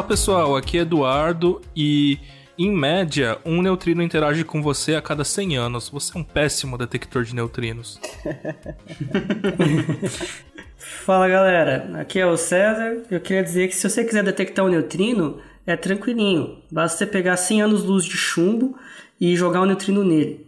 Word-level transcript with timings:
Fala 0.00 0.08
pessoal, 0.08 0.56
aqui 0.56 0.78
é 0.78 0.80
Eduardo 0.80 1.60
e 1.76 2.18
em 2.56 2.74
média, 2.74 3.36
um 3.44 3.60
neutrino 3.60 4.02
interage 4.02 4.44
com 4.44 4.62
você 4.62 4.94
a 4.94 5.02
cada 5.02 5.24
100 5.24 5.58
anos. 5.58 5.90
Você 5.90 6.16
é 6.16 6.18
um 6.18 6.24
péssimo 6.24 6.78
detector 6.78 7.22
de 7.22 7.34
neutrinos. 7.34 8.00
Fala 11.04 11.28
galera, 11.28 12.00
aqui 12.00 12.18
é 12.18 12.24
o 12.24 12.34
César. 12.38 13.02
Eu 13.10 13.20
queria 13.20 13.42
dizer 13.42 13.68
que 13.68 13.76
se 13.76 13.86
você 13.86 14.02
quiser 14.02 14.24
detectar 14.24 14.64
um 14.64 14.70
neutrino, 14.70 15.38
é 15.66 15.76
tranquilinho. 15.76 16.62
Basta 16.72 16.96
você 16.96 17.06
pegar 17.06 17.36
100 17.36 17.60
anos 17.60 17.84
luz 17.84 18.06
de 18.06 18.16
chumbo 18.16 18.78
e 19.20 19.36
jogar 19.36 19.60
um 19.60 19.66
neutrino 19.66 20.02
nele. 20.02 20.46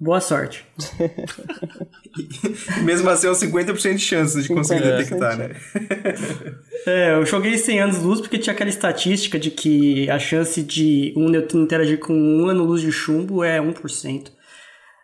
Boa 0.00 0.20
sorte. 0.20 0.66
Mesmo 2.82 3.08
assim, 3.08 3.28
é 3.28 3.30
50% 3.30 3.94
de 3.94 3.98
chance 3.98 4.42
de 4.42 4.48
conseguir 4.48 4.82
é, 4.82 4.96
detectar, 4.96 5.36
né? 5.36 5.54
é, 6.86 7.14
eu 7.14 7.24
joguei 7.24 7.56
100 7.56 7.80
anos 7.80 7.98
luz 7.98 8.20
porque 8.20 8.38
tinha 8.38 8.52
aquela 8.52 8.70
estatística 8.70 9.38
de 9.38 9.50
que 9.50 10.10
a 10.10 10.18
chance 10.18 10.62
de 10.62 11.14
um 11.16 11.28
neutrino 11.28 11.64
interagir 11.64 12.00
com 12.00 12.12
um 12.12 12.48
ano 12.48 12.64
luz 12.64 12.80
de 12.80 12.90
chumbo 12.90 13.44
é 13.44 13.60
1%. 13.60 14.32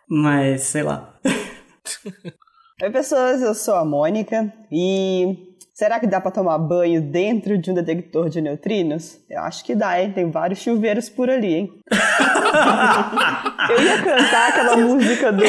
Mas, 0.09 0.63
sei 0.63 0.83
lá. 0.83 1.17
Oi, 2.83 2.89
pessoas, 2.91 3.41
eu 3.41 3.55
sou 3.55 3.75
a 3.75 3.85
Mônica 3.85 4.53
e 4.71 5.55
Será 5.77 5.99
que 5.99 6.07
dá 6.07 6.19
para 6.19 6.31
tomar 6.31 6.57
banho 6.57 6.99
dentro 6.99 7.55
de 7.55 7.69
um 7.69 7.73
detector 7.75 8.29
de 8.29 8.41
neutrinos? 8.41 9.19
Eu 9.29 9.41
acho 9.41 9.63
que 9.63 9.75
dá, 9.75 10.01
hein? 10.01 10.11
Tem 10.11 10.27
vários 10.31 10.57
chuveiros 10.57 11.07
por 11.07 11.29
ali, 11.29 11.53
hein? 11.53 11.69
eu 13.69 13.83
ia 13.83 14.01
cantar 14.01 14.49
aquela 14.49 14.75
música 14.75 15.31
do, 15.31 15.43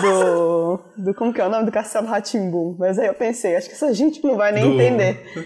do, 0.00 0.80
do. 0.96 1.14
Como 1.14 1.30
que 1.30 1.42
é 1.42 1.46
o 1.46 1.50
nome? 1.50 1.66
Do 1.66 1.72
Castelo 1.72 2.06
Ratimbum. 2.06 2.74
Mas 2.78 2.98
aí 2.98 3.06
eu 3.06 3.12
pensei, 3.12 3.54
acho 3.54 3.68
que 3.68 3.74
essa 3.74 3.92
gente 3.92 4.24
não 4.24 4.34
vai 4.34 4.50
nem 4.50 4.64
do... 4.64 4.80
entender. 4.80 5.22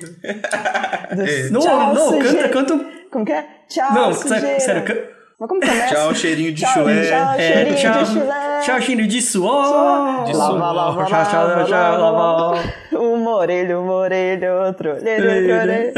Do... 1.10 1.52
Não, 1.52 1.60
Tchau, 1.60 1.92
não, 1.94 2.18
canta, 2.20 2.48
canta. 2.50 2.86
Como 3.10 3.24
que 3.24 3.32
é? 3.32 3.44
Tchau, 3.68 3.92
não, 3.92 4.14
sujeira. 4.14 4.60
sério, 4.60 5.08
mas 5.40 5.48
como 5.48 5.58
começa? 5.58 5.94
Tchau, 5.94 6.14
cheirinho 6.14 6.52
de 6.52 6.66
chulé. 6.66 7.08
Tchau, 7.08 7.34
é, 7.38 7.52
cheirinho 7.52 7.74
de 7.74 8.12
chulé. 8.12 8.60
Tchau, 8.60 8.80
cheirinho 8.82 9.08
de 9.08 9.22
suor. 9.22 10.24
De 10.24 10.34
suor. 10.34 10.58
Lava, 10.58 10.72
lava, 10.72 11.04
tchau, 11.06 11.24
tchau, 11.24 11.46
lava, 11.48 11.64
tchau, 11.64 12.00
lava. 12.00 12.74
Uma 12.92 13.36
orelha, 13.36 13.80
uma 13.80 13.94
orelha, 13.94 14.54
outra 14.66 14.96
orelha, 14.96 15.40
outra 15.40 15.62
orelha. 15.62 15.94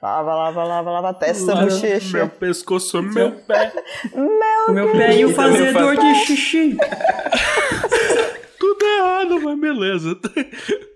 Lava, 0.00 0.34
lava, 0.34 0.64
lava, 0.64 0.90
lava, 0.90 1.14
testa, 1.14 1.54
bochecha. 1.54 2.16
Meu 2.16 2.28
pescoço, 2.30 3.02
meu 3.02 3.32
pé. 3.32 3.72
Meu, 4.14 4.72
meu 4.72 4.92
pé 4.92 5.18
e 5.18 5.24
o 5.26 5.34
fazedor 5.34 5.94
de 5.98 6.14
xixi. 6.24 6.78
Tudo 8.58 8.84
errado, 8.84 9.40
mas 9.42 9.60
beleza. 9.60 10.18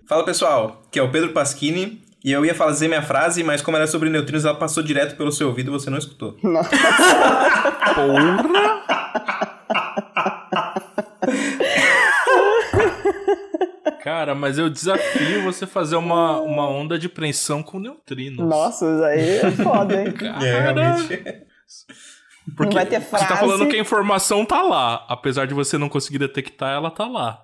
Fala 0.09 0.25
pessoal, 0.25 0.81
que 0.91 0.99
é 0.99 1.03
o 1.03 1.11
Pedro 1.11 1.35
Pasquini 1.35 2.01
e 2.25 2.33
eu 2.33 2.45
ia 2.45 2.55
fazer 2.55 2.89
minha 2.89 3.03
frase, 3.03 3.43
mas 3.43 3.63
como 3.63 3.77
era 3.77 3.87
sobre 3.87 4.09
neutrinos, 4.11 4.45
ela 4.45 4.55
passou 4.55 4.83
direto 4.83 5.17
pelo 5.17 5.33
seu 5.33 5.49
ouvido 5.49 5.69
e 5.71 5.73
você 5.73 5.89
não 5.91 5.99
escutou. 5.99 6.37
Nossa. 6.43 6.71
Porra! 7.95 8.51
Cara, 14.03 14.35
mas 14.35 14.59
eu 14.59 14.69
desafio 14.71 15.43
você 15.43 15.67
fazer 15.67 15.97
uma, 15.97 16.41
uma 16.41 16.69
onda 16.69 16.99
de 16.99 17.09
pressão 17.09 17.63
com 17.63 17.79
neutrinos. 17.79 18.47
Nossa, 18.47 18.87
isso 18.87 19.05
aí 19.05 19.37
é 19.39 19.51
foda, 19.51 20.03
hein? 20.03 20.13
Cara, 20.13 20.47
É, 20.47 20.61
realmente. 20.61 21.45
Porque 22.57 22.75
Não 22.75 22.83
vai 22.83 22.87
ter 22.87 23.01
você 23.01 23.11
tá 23.11 23.19
frase. 23.27 23.41
falando 23.41 23.69
que 23.69 23.77
a 23.77 23.81
informação 23.81 24.45
tá 24.45 24.63
lá. 24.63 25.05
Apesar 25.09 25.47
de 25.47 25.55
você 25.55 25.77
não 25.79 25.89
conseguir 25.89 26.19
detectar, 26.19 26.73
ela 26.75 26.91
tá 26.91 27.07
lá. 27.07 27.43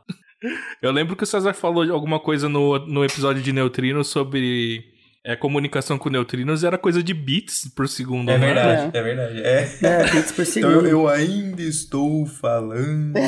Eu 0.83 0.93
lembro 0.93 1.17
que 1.17 1.25
o 1.25 1.27
César 1.27 1.53
falou 1.55 1.91
alguma 1.93 2.21
coisa 2.21 2.49
no, 2.49 2.79
no 2.87 3.05
episódio 3.05 3.43
de 3.43 3.53
neutrinos 3.53 4.09
sobre 4.09 4.85
é, 5.25 5.35
comunicação 5.35 5.99
com 5.99 6.09
neutrinos 6.11 6.63
e 6.63 6.67
era 6.67 6.77
coisa 6.79 7.03
de 7.03 7.13
bits 7.15 7.69
por 7.75 7.89
segundo. 7.89 8.31
É 8.31 8.35
era? 8.35 8.47
verdade, 8.47 8.97
é 8.97 9.03
verdade. 9.03 9.43
É. 9.43 9.69
É, 9.83 10.05
bits 10.11 10.33
por 10.33 10.43
Então 10.43 10.45
segundo. 10.45 10.87
eu, 10.87 10.87
eu 10.87 11.09
ainda 11.09 11.63
estou 11.63 12.27
falando. 12.27 13.15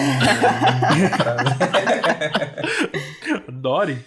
Dory? 3.53 3.99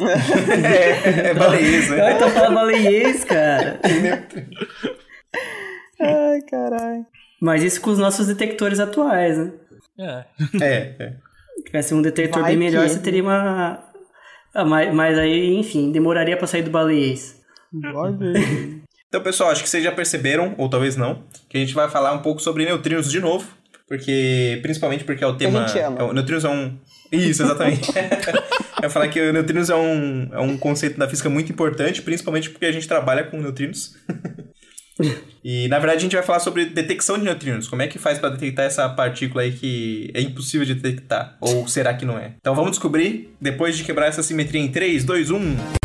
é, 0.00 1.28
é 1.30 1.34
baleias, 1.34 1.90
né? 1.90 2.12
Eu 2.14 2.18
tô 2.18 2.28
falando 2.30 2.54
baleiês, 2.54 3.24
cara. 3.24 3.80
Ai, 6.00 6.40
caralho. 6.50 7.06
Mas 7.40 7.62
isso 7.62 7.80
com 7.80 7.90
os 7.90 7.98
nossos 7.98 8.26
detectores 8.26 8.80
atuais, 8.80 9.38
né? 9.38 9.52
É. 9.98 10.24
É, 10.62 10.94
é. 10.98 11.12
Se 11.68 11.70
tivesse 11.70 11.92
um 11.94 12.00
detector 12.00 12.40
Vai 12.42 12.52
bem 12.52 12.58
melhor, 12.58 12.84
que- 12.84 12.92
você 12.94 12.98
teria 13.00 13.22
uma. 13.22 13.84
Ah, 14.54 14.64
mas, 14.64 14.94
mas 14.94 15.18
aí, 15.18 15.54
enfim, 15.56 15.92
demoraria 15.92 16.34
pra 16.36 16.46
sair 16.46 16.62
do 16.62 16.70
baleiês. 16.70 17.36
Vai 17.92 18.10
ver. 18.12 18.80
Então, 19.08 19.22
pessoal, 19.22 19.50
acho 19.50 19.62
que 19.62 19.68
vocês 19.68 19.84
já 19.84 19.92
perceberam, 19.92 20.54
ou 20.56 20.68
talvez 20.70 20.96
não, 20.96 21.22
que 21.48 21.56
a 21.58 21.60
gente 21.60 21.74
vai 21.74 21.88
falar 21.90 22.12
um 22.14 22.20
pouco 22.22 22.40
sobre 22.40 22.64
neutrinos 22.64 23.10
de 23.10 23.20
novo. 23.20 23.46
Porque, 23.86 24.58
principalmente 24.62 25.04
porque 25.04 25.22
é 25.24 25.26
o 25.26 25.34
tema. 25.36 25.66
gente 25.68 25.78
ama. 25.80 25.98
é 25.98 26.02
o- 26.02 26.12
neutrinos 26.12 26.44
é 26.44 26.48
um. 26.48 26.78
Isso, 27.12 27.42
exatamente. 27.42 27.88
Eu 28.78 28.84
ia 28.84 28.90
falar 28.90 29.08
que 29.08 29.20
o 29.20 29.32
neutrinos 29.32 29.68
é 29.70 29.74
um, 29.74 30.28
é 30.32 30.38
um 30.40 30.56
conceito 30.56 30.98
da 30.98 31.08
física 31.08 31.28
muito 31.28 31.50
importante, 31.52 32.00
principalmente 32.02 32.48
porque 32.50 32.66
a 32.66 32.72
gente 32.72 32.86
trabalha 32.88 33.24
com 33.24 33.40
neutrinos. 33.40 33.94
E, 35.44 35.68
na 35.68 35.78
verdade, 35.78 35.98
a 35.98 36.02
gente 36.02 36.16
vai 36.16 36.24
falar 36.24 36.40
sobre 36.40 36.66
detecção 36.66 37.18
de 37.18 37.24
neutrinos. 37.24 37.68
Como 37.68 37.82
é 37.82 37.86
que 37.86 37.98
faz 37.98 38.18
para 38.18 38.30
detectar 38.30 38.66
essa 38.66 38.88
partícula 38.88 39.42
aí 39.42 39.52
que 39.52 40.10
é 40.14 40.20
impossível 40.20 40.66
de 40.66 40.74
detectar? 40.74 41.36
Ou 41.40 41.66
será 41.68 41.94
que 41.94 42.04
não 42.04 42.18
é? 42.18 42.32
Então 42.40 42.54
vamos 42.54 42.72
descobrir 42.72 43.34
depois 43.40 43.76
de 43.76 43.84
quebrar 43.84 44.06
essa 44.06 44.22
simetria 44.22 44.60
em 44.60 44.68
3, 44.68 45.04
2, 45.04 45.30
1. 45.30 45.77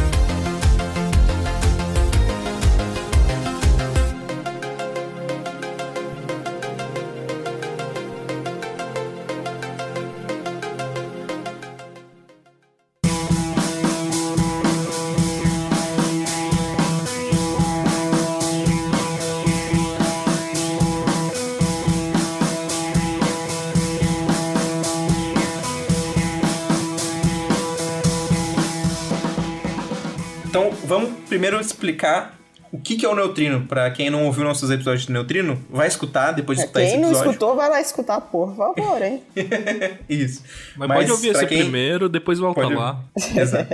Explicar 31.88 32.38
o 32.72 32.80
que, 32.80 32.96
que 32.96 33.06
é 33.06 33.10
o 33.10 33.14
neutrino. 33.16 33.68
Pra 33.68 33.92
quem 33.92 34.10
não 34.10 34.26
ouviu 34.26 34.44
nossos 34.44 34.72
episódios 34.72 35.06
de 35.06 35.12
neutrino, 35.12 35.62
vai 35.70 35.88
escutar 35.88 36.32
depois 36.32 36.58
de 36.58 36.64
escutar 36.64 36.82
esse 36.82 36.94
Quem 36.94 37.02
não 37.02 37.10
episódio. 37.10 37.32
escutou, 37.32 37.56
vai 37.56 37.70
lá 37.70 37.82
escutar, 37.82 38.22
por 38.22 38.56
favor, 38.56 39.02
hein? 39.02 39.22
Isso. 40.10 40.44
Mas, 40.76 40.88
pode 40.92 41.12
ouvir 41.12 41.30
esse 41.30 41.46
quem- 41.46 41.60
primeiro, 41.60 42.08
depois 42.10 42.40
volta 42.40 42.62
Pode- 42.62 42.74
lá. 42.76 43.04
Exato. 43.36 43.70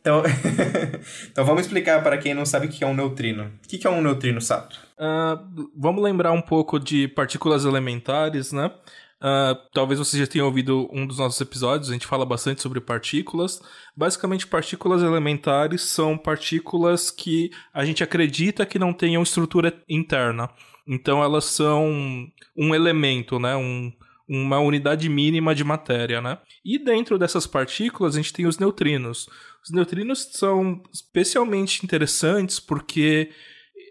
Então, 0.00 0.22
então 1.30 1.44
vamos 1.44 1.62
explicar 1.62 2.02
para 2.02 2.16
quem 2.18 2.32
não 2.34 2.46
sabe 2.46 2.66
o 2.66 2.70
que 2.70 2.82
é 2.82 2.86
um 2.86 2.94
neutrino. 2.94 3.44
O 3.64 3.68
que 3.68 3.78
que 3.78 3.86
é 3.86 3.90
um 3.90 4.00
neutrino, 4.00 4.40
Sato? 4.40 4.78
Ah, 4.98 5.38
vamos 5.76 6.02
lembrar 6.02 6.32
um 6.32 6.40
pouco 6.42 6.78
de 6.80 7.06
partículas 7.08 7.64
elementares, 7.64 8.50
né? 8.52 8.70
Ah, 9.20 9.54
talvez 9.74 9.98
você 9.98 10.18
já 10.18 10.26
tenha 10.26 10.44
ouvido 10.44 10.88
um 10.90 11.06
dos 11.06 11.18
nossos 11.18 11.38
episódios, 11.40 11.90
a 11.90 11.92
gente 11.92 12.06
fala 12.06 12.24
bastante 12.24 12.62
sobre 12.62 12.80
partículas. 12.80 13.60
Basicamente, 13.94 14.46
partículas 14.46 15.02
elementares 15.02 15.82
são 15.82 16.16
partículas 16.16 17.10
que 17.10 17.50
a 17.72 17.84
gente 17.84 18.02
acredita 18.02 18.64
que 18.64 18.78
não 18.78 18.94
tenham 18.94 19.22
estrutura 19.22 19.82
interna. 19.88 20.48
Então, 20.86 21.22
elas 21.22 21.44
são 21.44 22.30
um 22.56 22.74
elemento, 22.74 23.38
né? 23.38 23.54
Um, 23.54 23.92
uma 24.26 24.58
unidade 24.58 25.08
mínima 25.08 25.54
de 25.54 25.64
matéria, 25.64 26.20
né? 26.22 26.38
E 26.64 26.78
dentro 26.78 27.18
dessas 27.18 27.46
partículas, 27.46 28.14
a 28.14 28.16
gente 28.18 28.32
tem 28.32 28.46
os 28.46 28.58
neutrinos. 28.58 29.28
Os 29.62 29.70
neutrinos 29.70 30.30
são 30.32 30.82
especialmente 30.92 31.84
interessantes 31.84 32.58
porque 32.58 33.30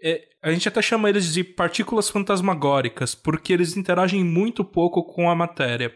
é, 0.02 0.29
a 0.42 0.50
gente 0.50 0.68
até 0.68 0.80
chama 0.80 1.08
eles 1.08 1.32
de 1.32 1.44
partículas 1.44 2.08
fantasmagóricas, 2.08 3.14
porque 3.14 3.52
eles 3.52 3.76
interagem 3.76 4.24
muito 4.24 4.64
pouco 4.64 5.02
com 5.02 5.30
a 5.30 5.34
matéria. 5.34 5.94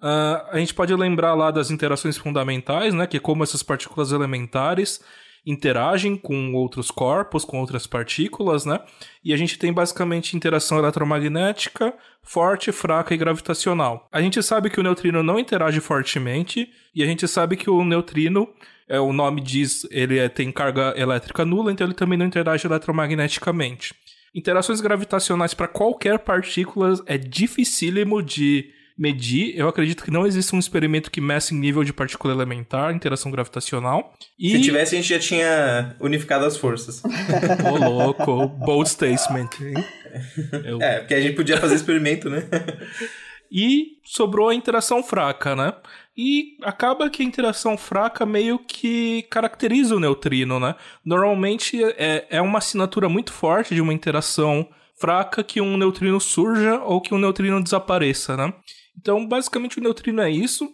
Ah, 0.00 0.48
a 0.52 0.58
gente 0.58 0.74
pode 0.74 0.94
lembrar 0.94 1.34
lá 1.34 1.50
das 1.50 1.70
interações 1.70 2.16
fundamentais, 2.16 2.94
né, 2.94 3.06
que 3.06 3.16
é 3.16 3.20
como 3.20 3.42
essas 3.42 3.62
partículas 3.62 4.12
elementares 4.12 5.00
interagem 5.46 6.16
com 6.16 6.52
outros 6.54 6.90
corpos, 6.90 7.44
com 7.44 7.60
outras 7.60 7.86
partículas, 7.86 8.66
né? 8.66 8.80
E 9.24 9.32
a 9.32 9.36
gente 9.36 9.56
tem 9.56 9.72
basicamente 9.72 10.36
interação 10.36 10.76
eletromagnética, 10.76 11.94
forte, 12.20 12.72
fraca 12.72 13.14
e 13.14 13.16
gravitacional. 13.16 14.08
A 14.10 14.20
gente 14.20 14.42
sabe 14.42 14.68
que 14.68 14.80
o 14.80 14.82
neutrino 14.82 15.22
não 15.22 15.38
interage 15.38 15.78
fortemente, 15.78 16.68
e 16.92 17.00
a 17.00 17.06
gente 17.06 17.28
sabe 17.28 17.56
que 17.56 17.70
o 17.70 17.84
neutrino, 17.84 18.48
é, 18.88 19.00
o 19.00 19.12
nome 19.12 19.40
diz, 19.40 19.86
ele 19.90 20.18
é- 20.18 20.28
tem 20.28 20.50
carga 20.52 20.94
elétrica 20.96 21.44
nula, 21.44 21.72
então 21.72 21.86
ele 21.86 21.94
também 21.94 22.18
não 22.18 22.26
interage 22.26 22.66
eletromagneticamente. 22.66 23.94
Interações 24.34 24.80
gravitacionais 24.80 25.54
para 25.54 25.66
qualquer 25.66 26.18
partícula 26.18 26.94
é 27.06 27.16
dificílimo 27.16 28.22
de 28.22 28.70
medir. 28.96 29.56
Eu 29.56 29.68
acredito 29.68 30.02
que 30.04 30.10
não 30.10 30.26
existe 30.26 30.54
um 30.54 30.58
experimento 30.58 31.10
que 31.10 31.20
meça 31.20 31.54
em 31.54 31.58
nível 31.58 31.84
de 31.84 31.92
partícula 31.92 32.32
elementar, 32.32 32.94
interação 32.94 33.30
gravitacional. 33.30 34.14
E... 34.38 34.50
Se 34.50 34.60
tivesse, 34.62 34.94
a 34.94 34.98
gente 34.98 35.08
já 35.08 35.18
tinha 35.18 35.96
unificado 36.00 36.44
as 36.44 36.56
forças. 36.56 37.02
Ô, 37.04 37.76
louco, 37.76 38.46
bold 38.46 38.88
statement? 38.88 39.48
Eu... 40.64 40.80
É, 40.80 41.00
porque 41.00 41.14
a 41.14 41.20
gente 41.20 41.34
podia 41.34 41.58
fazer 41.58 41.74
experimento, 41.74 42.30
né? 42.30 42.48
e 43.52 43.98
sobrou 44.04 44.48
a 44.48 44.54
interação 44.54 45.02
fraca, 45.02 45.54
né? 45.54 45.74
E 46.16 46.56
acaba 46.62 47.10
que 47.10 47.22
a 47.22 47.26
interação 47.26 47.76
fraca 47.76 48.24
meio 48.24 48.58
que 48.58 49.22
caracteriza 49.24 49.94
o 49.94 50.00
neutrino, 50.00 50.58
né? 50.58 50.74
Normalmente 51.04 51.82
é, 51.84 52.26
é 52.30 52.40
uma 52.40 52.58
assinatura 52.58 53.08
muito 53.08 53.32
forte 53.32 53.74
de 53.74 53.82
uma 53.82 53.92
interação 53.92 54.66
fraca 54.98 55.44
que 55.44 55.60
um 55.60 55.76
neutrino 55.76 56.18
surja 56.18 56.80
ou 56.80 57.00
que 57.02 57.14
um 57.14 57.18
neutrino 57.18 57.62
desapareça, 57.62 58.36
né? 58.36 58.54
Então, 58.98 59.26
basicamente, 59.26 59.78
o 59.78 59.82
neutrino 59.82 60.22
é 60.22 60.30
isso. 60.30 60.64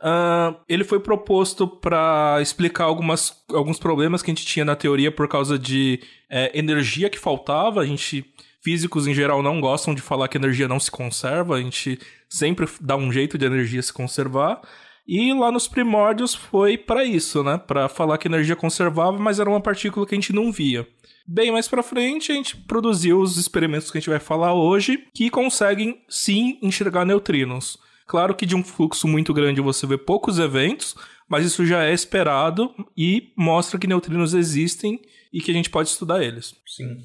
Uh, 0.00 0.56
ele 0.68 0.84
foi 0.84 1.00
proposto 1.00 1.66
para 1.66 2.38
explicar 2.40 2.84
algumas, 2.84 3.42
alguns 3.50 3.78
problemas 3.78 4.22
que 4.22 4.30
a 4.30 4.34
gente 4.34 4.46
tinha 4.46 4.64
na 4.64 4.76
teoria 4.76 5.10
por 5.10 5.28
causa 5.28 5.58
de 5.58 6.00
é, 6.28 6.58
energia 6.58 7.10
que 7.10 7.18
faltava. 7.18 7.80
A 7.80 7.86
gente, 7.86 8.24
físicos 8.62 9.06
em 9.06 9.14
geral, 9.14 9.42
não 9.42 9.60
gostam 9.60 9.94
de 9.94 10.02
falar 10.02 10.28
que 10.28 10.36
energia 10.36 10.68
não 10.68 10.80
se 10.80 10.90
conserva. 10.90 11.56
A 11.56 11.60
gente 11.60 11.98
sempre 12.28 12.66
dá 12.80 12.96
um 12.96 13.10
jeito 13.10 13.38
de 13.38 13.46
energia 13.46 13.82
se 13.82 13.92
conservar. 13.92 14.60
E 15.06 15.32
lá 15.32 15.50
nos 15.50 15.66
primórdios 15.66 16.34
foi 16.34 16.78
para 16.78 17.04
isso, 17.04 17.42
né? 17.42 17.58
Para 17.58 17.88
falar 17.88 18.18
que 18.18 18.28
energia 18.28 18.54
conservava, 18.54 19.18
mas 19.18 19.40
era 19.40 19.50
uma 19.50 19.60
partícula 19.60 20.06
que 20.06 20.14
a 20.14 20.18
gente 20.18 20.32
não 20.32 20.52
via. 20.52 20.86
Bem 21.26 21.52
mais 21.52 21.68
para 21.68 21.82
frente, 21.82 22.32
a 22.32 22.34
gente 22.34 22.56
produziu 22.56 23.20
os 23.20 23.36
experimentos 23.36 23.90
que 23.90 23.98
a 23.98 24.00
gente 24.00 24.10
vai 24.10 24.18
falar 24.18 24.54
hoje, 24.54 25.04
que 25.14 25.30
conseguem 25.30 26.02
sim 26.08 26.58
enxergar 26.62 27.04
neutrinos. 27.04 27.78
Claro 28.06 28.34
que 28.34 28.44
de 28.44 28.56
um 28.56 28.64
fluxo 28.64 29.06
muito 29.06 29.32
grande 29.32 29.60
você 29.60 29.86
vê 29.86 29.96
poucos 29.96 30.38
eventos, 30.38 30.96
mas 31.28 31.46
isso 31.46 31.64
já 31.64 31.84
é 31.84 31.92
esperado 31.92 32.74
e 32.96 33.32
mostra 33.36 33.78
que 33.78 33.86
neutrinos 33.86 34.34
existem 34.34 35.00
e 35.32 35.40
que 35.40 35.52
a 35.52 35.54
gente 35.54 35.70
pode 35.70 35.88
estudar 35.88 36.22
eles. 36.22 36.54
Sim. 36.66 36.98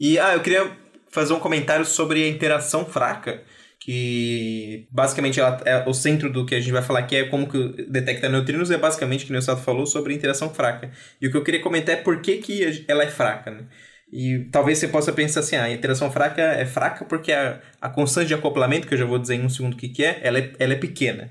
E 0.00 0.18
ah, 0.18 0.32
eu 0.32 0.40
queria 0.40 0.74
fazer 1.10 1.34
um 1.34 1.40
comentário 1.40 1.84
sobre 1.84 2.24
a 2.24 2.28
interação 2.28 2.86
fraca 2.86 3.44
que 3.80 4.88
basicamente 4.90 5.38
ela 5.38 5.60
é 5.64 5.88
o 5.88 5.94
centro 5.94 6.30
do 6.30 6.44
que 6.44 6.54
a 6.54 6.60
gente 6.60 6.72
vai 6.72 6.82
falar 6.82 7.00
aqui 7.00 7.16
é 7.16 7.28
como 7.28 7.48
que 7.48 7.86
detecta 7.88 8.28
neutrinos, 8.28 8.70
é 8.70 8.76
basicamente, 8.76 9.24
que 9.24 9.32
o 9.32 9.42
Sato 9.42 9.62
falou, 9.62 9.86
sobre 9.86 10.14
interação 10.14 10.52
fraca. 10.52 10.90
E 11.20 11.28
o 11.28 11.30
que 11.30 11.36
eu 11.36 11.44
queria 11.44 11.62
comentar 11.62 11.94
é 11.94 12.02
por 12.02 12.20
que, 12.20 12.38
que 12.38 12.84
ela 12.88 13.04
é 13.04 13.08
fraca, 13.08 13.50
né? 13.50 13.66
E 14.10 14.48
talvez 14.50 14.78
você 14.78 14.88
possa 14.88 15.12
pensar 15.12 15.40
assim, 15.40 15.56
ah, 15.56 15.64
a 15.64 15.70
interação 15.70 16.10
fraca 16.10 16.40
é 16.40 16.64
fraca 16.64 17.04
porque 17.04 17.30
a, 17.30 17.60
a 17.80 17.90
constante 17.90 18.28
de 18.28 18.34
acoplamento, 18.34 18.88
que 18.88 18.94
eu 18.94 18.98
já 18.98 19.04
vou 19.04 19.18
dizer 19.18 19.34
em 19.34 19.44
um 19.44 19.50
segundo 19.50 19.74
o 19.74 19.76
que, 19.76 19.88
que 19.88 20.02
é, 20.02 20.20
ela 20.22 20.38
é, 20.38 20.52
ela 20.58 20.72
é 20.72 20.76
pequena. 20.76 21.30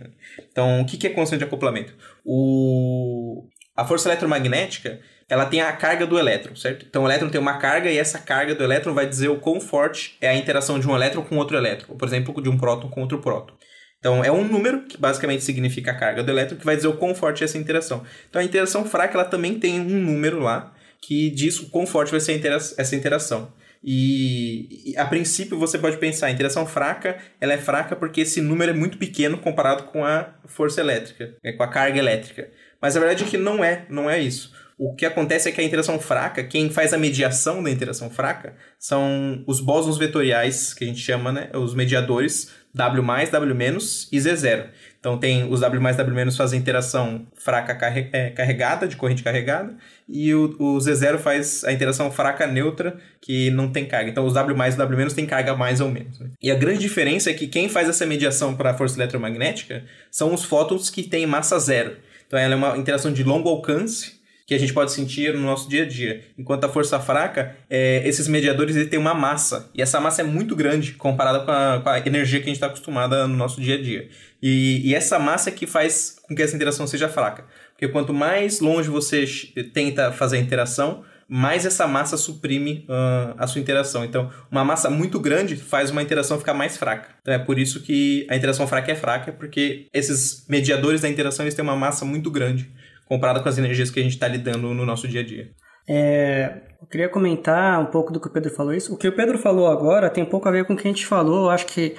Então, 0.51 0.81
o 0.81 0.85
que, 0.85 0.95
que 0.95 1.07
é 1.07 1.09
constante 1.09 1.39
de 1.39 1.45
acoplamento? 1.45 1.95
O, 2.23 3.47
a 3.75 3.83
força 3.83 4.07
eletromagnética 4.09 4.99
ela 5.29 5.45
tem 5.45 5.61
a 5.61 5.71
carga 5.73 6.05
do 6.05 6.17
elétron, 6.17 6.55
certo? 6.55 6.85
Então 6.87 7.03
o 7.03 7.07
elétron 7.07 7.29
tem 7.29 7.39
uma 7.39 7.57
carga 7.57 7.91
e 7.91 7.97
essa 7.97 8.19
carga 8.19 8.55
do 8.55 8.63
elétron 8.63 8.93
vai 8.93 9.05
dizer 9.05 9.27
o 9.27 9.39
quão 9.39 9.59
forte 9.59 10.17
é 10.21 10.29
a 10.29 10.35
interação 10.35 10.79
de 10.79 10.87
um 10.87 10.95
elétron 10.95 11.23
com 11.23 11.37
outro 11.37 11.57
elétron, 11.57 11.95
por 11.97 12.07
exemplo, 12.07 12.41
de 12.41 12.49
um 12.49 12.57
próton 12.57 12.89
com 12.89 13.01
outro 13.01 13.19
próton. 13.19 13.53
Então 13.99 14.23
é 14.23 14.31
um 14.31 14.47
número 14.47 14.83
que 14.85 14.97
basicamente 14.97 15.43
significa 15.43 15.91
a 15.91 15.95
carga 15.95 16.23
do 16.23 16.31
elétron 16.31 16.57
que 16.57 16.65
vai 16.65 16.75
dizer 16.75 16.87
o 16.87 16.97
quão 16.97 17.13
forte 17.13 17.43
é 17.43 17.45
essa 17.45 17.57
interação. 17.57 18.03
Então 18.29 18.41
a 18.41 18.45
interação 18.45 18.85
fraca 18.85 19.15
ela 19.15 19.25
também 19.25 19.59
tem 19.59 19.79
um 19.79 19.99
número 19.99 20.39
lá 20.39 20.73
que 21.01 21.29
diz 21.29 21.59
o 21.59 21.69
quão 21.69 21.85
forte 21.85 22.11
vai 22.11 22.19
ser 22.19 22.35
intera 22.35 22.55
essa 22.55 22.95
interação. 22.95 23.51
E, 23.83 24.91
e, 24.91 24.97
a 24.97 25.05
princípio 25.05 25.57
você 25.57 25.77
pode 25.77 25.97
pensar, 25.97 26.27
a 26.27 26.31
interação 26.31 26.65
fraca, 26.65 27.17
ela 27.39 27.53
é 27.53 27.57
fraca 27.57 27.95
porque 27.95 28.21
esse 28.21 28.41
número 28.41 28.71
é 28.71 28.73
muito 28.73 28.97
pequeno 28.97 29.37
comparado 29.37 29.83
com 29.83 30.03
a 30.03 30.33
força 30.45 30.81
elétrica, 30.81 31.35
é, 31.43 31.53
com 31.53 31.63
a 31.63 31.67
carga 31.67 31.99
elétrica. 31.99 32.49
Mas 32.81 32.95
a 32.95 32.99
verdade 32.99 33.23
é 33.23 33.27
que 33.27 33.37
não 33.37 33.63
é, 33.63 33.85
não 33.89 34.09
é 34.09 34.19
isso. 34.19 34.51
O 34.77 34.93
que 34.93 35.07
acontece 35.07 35.49
é 35.49 35.51
que 35.51 35.59
a 35.59 35.63
interação 35.63 35.99
fraca, 35.99 36.43
quem 36.43 36.69
faz 36.69 36.93
a 36.93 36.99
mediação 36.99 37.63
da 37.63 37.71
interação 37.71 38.11
fraca, 38.11 38.53
são 38.77 39.43
os 39.47 39.59
bósons 39.59 39.97
vetoriais, 39.97 40.71
que 40.71 40.83
a 40.83 40.87
gente 40.87 40.99
chama, 40.99 41.31
né? 41.31 41.49
Os 41.55 41.73
mediadores 41.73 42.51
W+, 42.75 43.01
W- 43.01 43.77
e 44.11 44.17
Z0. 44.19 44.67
Então 44.99 45.17
tem 45.17 45.51
os 45.51 45.61
W+, 45.61 45.79
W- 45.81 46.31
fazem 46.31 46.59
interação 46.59 47.25
fraca 47.33 47.75
é, 48.13 48.29
carregada, 48.29 48.87
de 48.87 48.95
corrente 48.95 49.23
carregada, 49.23 49.75
e 50.07 50.31
o, 50.35 50.55
o 50.59 50.77
Z0 50.77 51.17
faz 51.17 51.63
a 51.63 51.71
interação 51.73 52.11
fraca 52.11 52.45
neutra, 52.45 52.97
que 53.19 53.49
não 53.49 53.71
tem 53.71 53.87
carga. 53.87 54.11
Então 54.11 54.27
os 54.27 54.33
W+, 54.33 54.53
W- 54.75 55.09
tem 55.15 55.25
carga 55.25 55.55
mais 55.55 55.81
ou 55.81 55.89
menos. 55.89 56.19
Né? 56.19 56.29
E 56.39 56.51
a 56.51 56.55
grande 56.55 56.79
diferença 56.79 57.31
é 57.31 57.33
que 57.33 57.47
quem 57.47 57.67
faz 57.67 57.89
essa 57.89 58.05
mediação 58.05 58.55
para 58.55 58.69
a 58.69 58.73
força 58.75 58.95
eletromagnética 58.99 59.85
são 60.11 60.35
os 60.35 60.43
fótons 60.43 60.91
que 60.91 61.01
têm 61.01 61.25
massa 61.25 61.57
zero. 61.57 61.97
Então 62.27 62.37
ela 62.37 62.53
é 62.53 62.57
uma 62.57 62.77
interação 62.77 63.11
de 63.11 63.23
longo 63.23 63.49
alcance, 63.49 64.16
que 64.47 64.53
a 64.53 64.57
gente 64.57 64.73
pode 64.73 64.93
sentir 64.93 65.33
no 65.33 65.41
nosso 65.41 65.67
dia 65.67 65.83
a 65.83 65.85
dia. 65.85 66.23
Enquanto 66.37 66.63
a 66.63 66.69
força 66.69 66.97
fraca, 67.01 67.53
é, 67.69 68.01
esses 68.07 68.29
mediadores 68.29 68.87
têm 68.87 68.97
uma 68.97 69.13
massa, 69.13 69.69
e 69.75 69.81
essa 69.81 69.99
massa 69.99 70.21
é 70.21 70.23
muito 70.23 70.55
grande 70.55 70.93
comparada 70.93 71.41
com 71.41 71.51
a, 71.51 71.81
com 71.83 71.89
a 71.89 71.99
energia 71.99 72.39
que 72.39 72.45
a 72.45 72.47
gente 72.47 72.55
está 72.55 72.67
acostumada 72.67 73.27
no 73.27 73.35
nosso 73.35 73.59
dia 73.59 73.75
a 73.75 73.81
dia. 73.81 74.07
E, 74.41 74.89
e 74.89 74.95
essa 74.95 75.19
massa 75.19 75.49
é 75.49 75.51
que 75.51 75.67
faz 75.67 76.15
com 76.25 76.33
que 76.33 76.41
essa 76.41 76.55
interação 76.55 76.87
seja 76.87 77.09
fraca. 77.09 77.43
Porque 77.73 77.89
quanto 77.89 78.13
mais 78.13 78.61
longe 78.61 78.89
você 78.89 79.25
tenta 79.73 80.13
fazer 80.13 80.37
a 80.37 80.39
interação, 80.39 81.03
mais 81.27 81.65
essa 81.65 81.85
massa 81.85 82.15
suprime 82.15 82.85
uh, 82.87 83.35
a 83.37 83.45
sua 83.47 83.59
interação. 83.59 84.05
Então, 84.05 84.31
uma 84.49 84.63
massa 84.63 84.89
muito 84.89 85.19
grande 85.19 85.57
faz 85.57 85.91
uma 85.91 86.01
interação 86.01 86.39
ficar 86.39 86.53
mais 86.53 86.77
fraca. 86.77 87.09
Então, 87.21 87.33
é 87.33 87.37
por 87.37 87.59
isso 87.59 87.81
que 87.81 88.25
a 88.29 88.35
interação 88.37 88.65
fraca 88.65 88.93
é 88.93 88.95
fraca, 88.95 89.33
porque 89.33 89.87
esses 89.93 90.45
mediadores 90.47 91.01
da 91.01 91.09
interação 91.09 91.43
eles 91.43 91.53
têm 91.53 91.63
uma 91.63 91.75
massa 91.75 92.05
muito 92.05 92.31
grande 92.31 92.71
comparado 93.07 93.41
com 93.41 93.49
as 93.49 93.57
energias 93.57 93.89
que 93.89 93.99
a 93.99 94.03
gente 94.03 94.13
está 94.13 94.27
lidando 94.27 94.73
no 94.73 94.85
nosso 94.85 95.07
dia 95.07 95.21
a 95.21 95.25
dia. 95.25 95.49
É, 95.87 96.61
eu 96.81 96.87
queria 96.87 97.09
comentar 97.09 97.79
um 97.79 97.85
pouco 97.85 98.11
do 98.11 98.19
que 98.19 98.27
o 98.27 98.31
Pedro 98.31 98.53
falou 98.53 98.73
isso. 98.73 98.93
O 98.93 98.97
que 98.97 99.07
o 99.07 99.15
Pedro 99.15 99.37
falou 99.37 99.67
agora 99.67 100.09
tem 100.09 100.23
um 100.23 100.29
pouco 100.29 100.47
a 100.47 100.51
ver 100.51 100.65
com 100.65 100.73
o 100.73 100.77
que 100.77 100.87
a 100.87 100.91
gente 100.91 101.05
falou, 101.05 101.45
eu 101.45 101.49
acho 101.49 101.65
que 101.65 101.95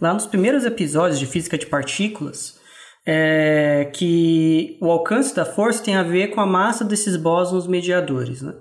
lá 0.00 0.12
nos 0.12 0.26
primeiros 0.26 0.64
episódios 0.64 1.18
de 1.18 1.26
física 1.26 1.58
de 1.58 1.66
partículas, 1.66 2.60
é, 3.04 3.90
que 3.92 4.78
o 4.80 4.90
alcance 4.90 5.34
da 5.34 5.44
força 5.44 5.82
tem 5.82 5.96
a 5.96 6.02
ver 6.02 6.28
com 6.28 6.40
a 6.40 6.46
massa 6.46 6.84
desses 6.84 7.16
bósons 7.16 7.66
mediadores, 7.66 8.42
né? 8.42 8.54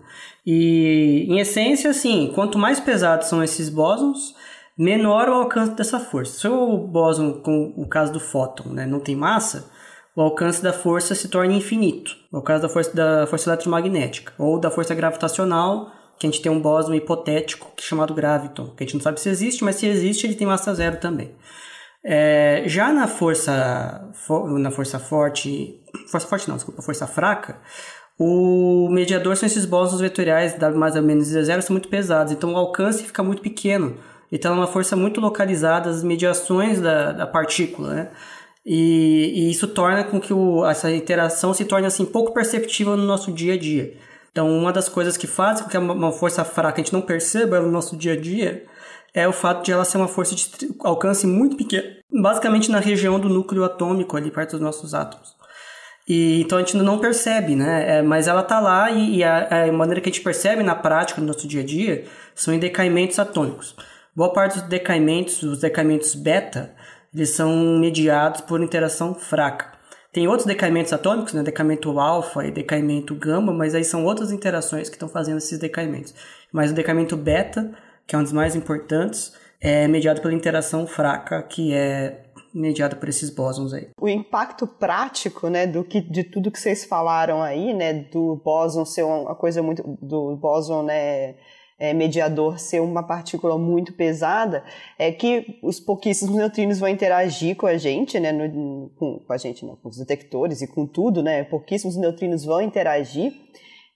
E, 0.46 1.28
em 1.30 1.40
essência, 1.40 1.92
assim, 1.92 2.32
quanto 2.34 2.58
mais 2.58 2.80
pesados 2.80 3.28
são 3.28 3.44
esses 3.44 3.70
bósons, 3.70 4.36
menor 4.78 5.30
o 5.30 5.34
alcance 5.34 5.76
dessa 5.76 6.00
força. 6.00 6.40
Se 6.40 6.48
o 6.48 6.78
bóson, 6.78 7.34
com 7.42 7.74
o 7.78 7.88
caso 7.88 8.12
do 8.12 8.20
fóton, 8.20 8.70
né, 8.70 8.86
não 8.88 9.00
tem 9.00 9.16
massa, 9.16 9.70
o 10.16 10.22
alcance 10.22 10.62
da 10.62 10.74
força 10.74 11.16
se 11.16 11.28
torna 11.28 11.54
infinito. 11.54 12.16
No 12.32 12.42
caso 12.42 12.64
da 12.64 12.70
força, 12.70 12.96
da 12.96 13.28
força 13.28 13.50
eletromagnética, 13.50 14.34
ou 14.38 14.60
da 14.60 14.70
força 14.70 14.94
gravitacional, 14.94 15.92
que 16.20 16.28
a 16.28 16.30
gente 16.30 16.42
tem 16.42 16.52
um 16.52 16.62
bóson 16.62 16.94
hipotético 16.94 17.72
que 17.76 17.84
é 17.84 17.88
chamado 17.88 18.14
graviton, 18.14 18.76
que 18.76 18.84
a 18.84 18.86
gente 18.86 18.96
não 18.96 19.02
sabe 19.02 19.20
se 19.20 19.30
existe, 19.30 19.64
mas 19.64 19.78
se 19.78 19.88
existe 19.88 20.28
ele 20.28 20.36
tem 20.36 20.46
massa 20.46 20.74
zero 20.74 20.98
também. 20.98 21.36
É, 22.04 22.64
já 22.66 22.92
na 22.92 23.08
força, 23.08 24.10
na 24.60 24.72
força 24.72 25.00
forte, 25.00 25.80
força 26.10 26.28
forte 26.28 26.50
não, 26.50 26.56
desculpa, 26.56 26.82
força 26.82 27.08
fraca, 27.08 27.60
o 28.20 28.88
mediador 28.90 29.36
são 29.36 29.48
esses 29.48 29.66
bósons 29.66 30.00
vetoriais 30.00 30.54
W 30.54 30.80
mais 30.80 30.96
ou 30.96 31.02
menos 31.02 31.28
zero 31.28 31.62
são 31.62 31.74
muito 31.74 31.90
pesados, 31.90 32.32
então 32.32 32.54
o 32.54 32.58
alcance 32.58 33.04
fica 33.04 33.24
muito 33.24 33.42
pequeno. 33.42 33.98
Então 34.32 34.54
é 34.54 34.56
uma 34.56 34.68
força 34.68 34.96
muito 34.96 35.20
localizada 35.20 35.90
as 35.90 36.04
mediações 36.04 36.80
da, 36.80 37.12
da 37.12 37.28
partícula, 37.28 37.94
né? 37.94 38.12
E, 38.66 39.34
e 39.36 39.52
isso 39.52 39.68
torna 39.68 40.04
com 40.04 40.20
que 40.20 40.34
o, 40.34 40.66
essa 40.66 40.92
interação 40.92 41.54
se 41.54 41.66
torne 41.66 41.88
assim 41.88 42.06
pouco 42.06 42.34
perceptível 42.34 42.96
no 42.96 43.04
nosso 43.04 43.32
dia 43.32 43.54
a 43.54 43.58
dia. 43.58 43.98
Então, 44.32 44.50
uma 44.50 44.72
das 44.72 44.88
coisas 44.88 45.18
que 45.18 45.28
faz 45.28 45.62
com 45.62 45.70
que 45.70 45.78
uma 45.78 46.12
força 46.12 46.46
fraca 46.46 46.80
a 46.80 46.84
gente 46.84 46.94
não 46.94 47.02
perceba 47.02 47.60
no 47.60 47.70
nosso 47.70 47.98
dia 47.98 48.14
a 48.14 48.16
dia 48.16 48.66
é 49.14 49.28
o 49.28 49.34
fato 49.34 49.66
de 49.66 49.72
ela 49.72 49.84
ser 49.84 49.98
uma 49.98 50.08
força 50.08 50.34
de 50.36 50.48
alcance 50.80 51.28
muito 51.28 51.58
pequeno, 51.58 51.84
basicamente 52.10 52.72
na 52.72 52.80
região 52.80 53.20
do 53.20 53.28
núcleo 53.28 53.64
atômico, 53.66 54.16
ali 54.16 54.32
perto 54.32 54.52
dos 54.52 54.62
nossos 54.62 54.94
átomos. 54.94 55.36
E, 56.08 56.42
então 56.42 56.58
a 56.58 56.62
gente 56.62 56.78
não 56.78 56.98
percebe, 56.98 57.56
né? 57.56 57.98
É, 57.98 58.02
mas 58.02 58.28
ela 58.28 58.42
está 58.42 58.60
lá 58.60 58.90
e, 58.90 59.18
e 59.18 59.24
a, 59.24 59.66
a, 59.66 59.72
maneira 59.72 60.02
que 60.02 60.10
a 60.10 60.12
gente 60.12 60.24
percebe 60.24 60.64
na 60.64 60.76
prática, 60.76 61.20
no 61.20 61.28
nosso 61.28 61.48
dia 61.48 61.62
a 61.62 61.66
dia, 61.66 62.06
são 62.34 62.54
em 62.54 62.60
decaimentos 62.60 63.20
atômicos. 63.20 63.76
Boa 64.16 64.32
parte 64.32 64.60
dos 64.60 64.68
decaimentos, 64.68 65.44
os 65.44 65.60
decaimentos 65.60 66.16
beta, 66.16 66.74
eles 67.14 67.32
são 67.32 67.78
mediados 67.80 68.42
por 68.42 68.62
interação 68.62 69.14
fraca. 69.14 69.80
Tem 70.12 70.28
outros 70.28 70.46
decaimentos 70.46 70.92
atômicos, 70.92 71.34
né, 71.34 71.42
decaimento 71.42 71.98
alfa 71.98 72.46
e 72.46 72.52
decaimento 72.52 73.16
gama, 73.16 73.54
mas 73.54 73.74
aí 73.74 73.84
são 73.84 74.04
outras 74.04 74.32
interações 74.32 74.90
que 74.90 74.96
estão 74.96 75.08
fazendo 75.08 75.38
esses 75.38 75.58
decaimentos. 75.58 76.14
Mas 76.52 76.72
o 76.72 76.74
decaimento 76.74 77.16
beta, 77.16 77.72
que 78.06 78.14
é 78.14 78.20
um 78.20 78.24
dos 78.24 78.34
mais 78.34 78.56
importantes, 78.56 79.34
é 79.62 79.88
mediado 79.88 80.22
pela 80.22 80.34
interação 80.34 80.86
fraca, 80.86 81.42
que 81.44 81.74
é 81.74 82.24
mediada 82.54 82.96
por 82.98 83.08
esses 83.08 83.30
bósons 83.30 83.74
aí. 83.74 83.88
O 84.00 84.10
impacto 84.10 84.68
prático, 84.68 85.48
né, 85.48 85.66
do 85.66 85.84
que 85.84 86.02
de 86.02 86.26
tudo 86.26 86.52
que 86.52 86.60
vocês 86.60 86.84
falaram 86.84 87.42
aí, 87.42 87.74
né, 87.74 87.94
do 87.94 88.36
bóson 88.44 88.84
ser 88.84 89.04
uma 89.04 89.36
coisa 89.36 89.64
muito 89.64 89.82
do 90.02 90.36
bóson, 90.36 90.84
né, 90.84 91.36
é, 91.82 91.96
mediador 91.96 92.60
ser 92.60 92.80
uma 92.80 93.02
partícula 93.02 93.58
muito 93.58 93.92
pesada, 93.94 94.64
é 95.00 95.12
que 95.12 95.58
os 95.64 95.80
pouquíssimos 95.80 96.36
neutrinos 96.36 96.78
vão 96.78 96.88
interagir 96.88 97.56
com 97.56 97.66
a 97.66 97.76
gente, 97.76 98.20
né, 98.20 98.32
no, 98.32 98.92
com, 98.92 99.18
com, 99.26 99.34
a 99.34 99.38
gente, 99.38 99.66
não, 99.66 99.76
com 99.76 99.90
os 99.90 99.98
detectores 99.98 100.62
e 100.62 100.68
com 100.68 100.86
tudo, 100.86 101.24
né, 101.24 101.44
pouquíssimos 101.44 101.98
neutrinos 101.98 102.46
vão 102.46 102.62
interagir, 102.62 103.34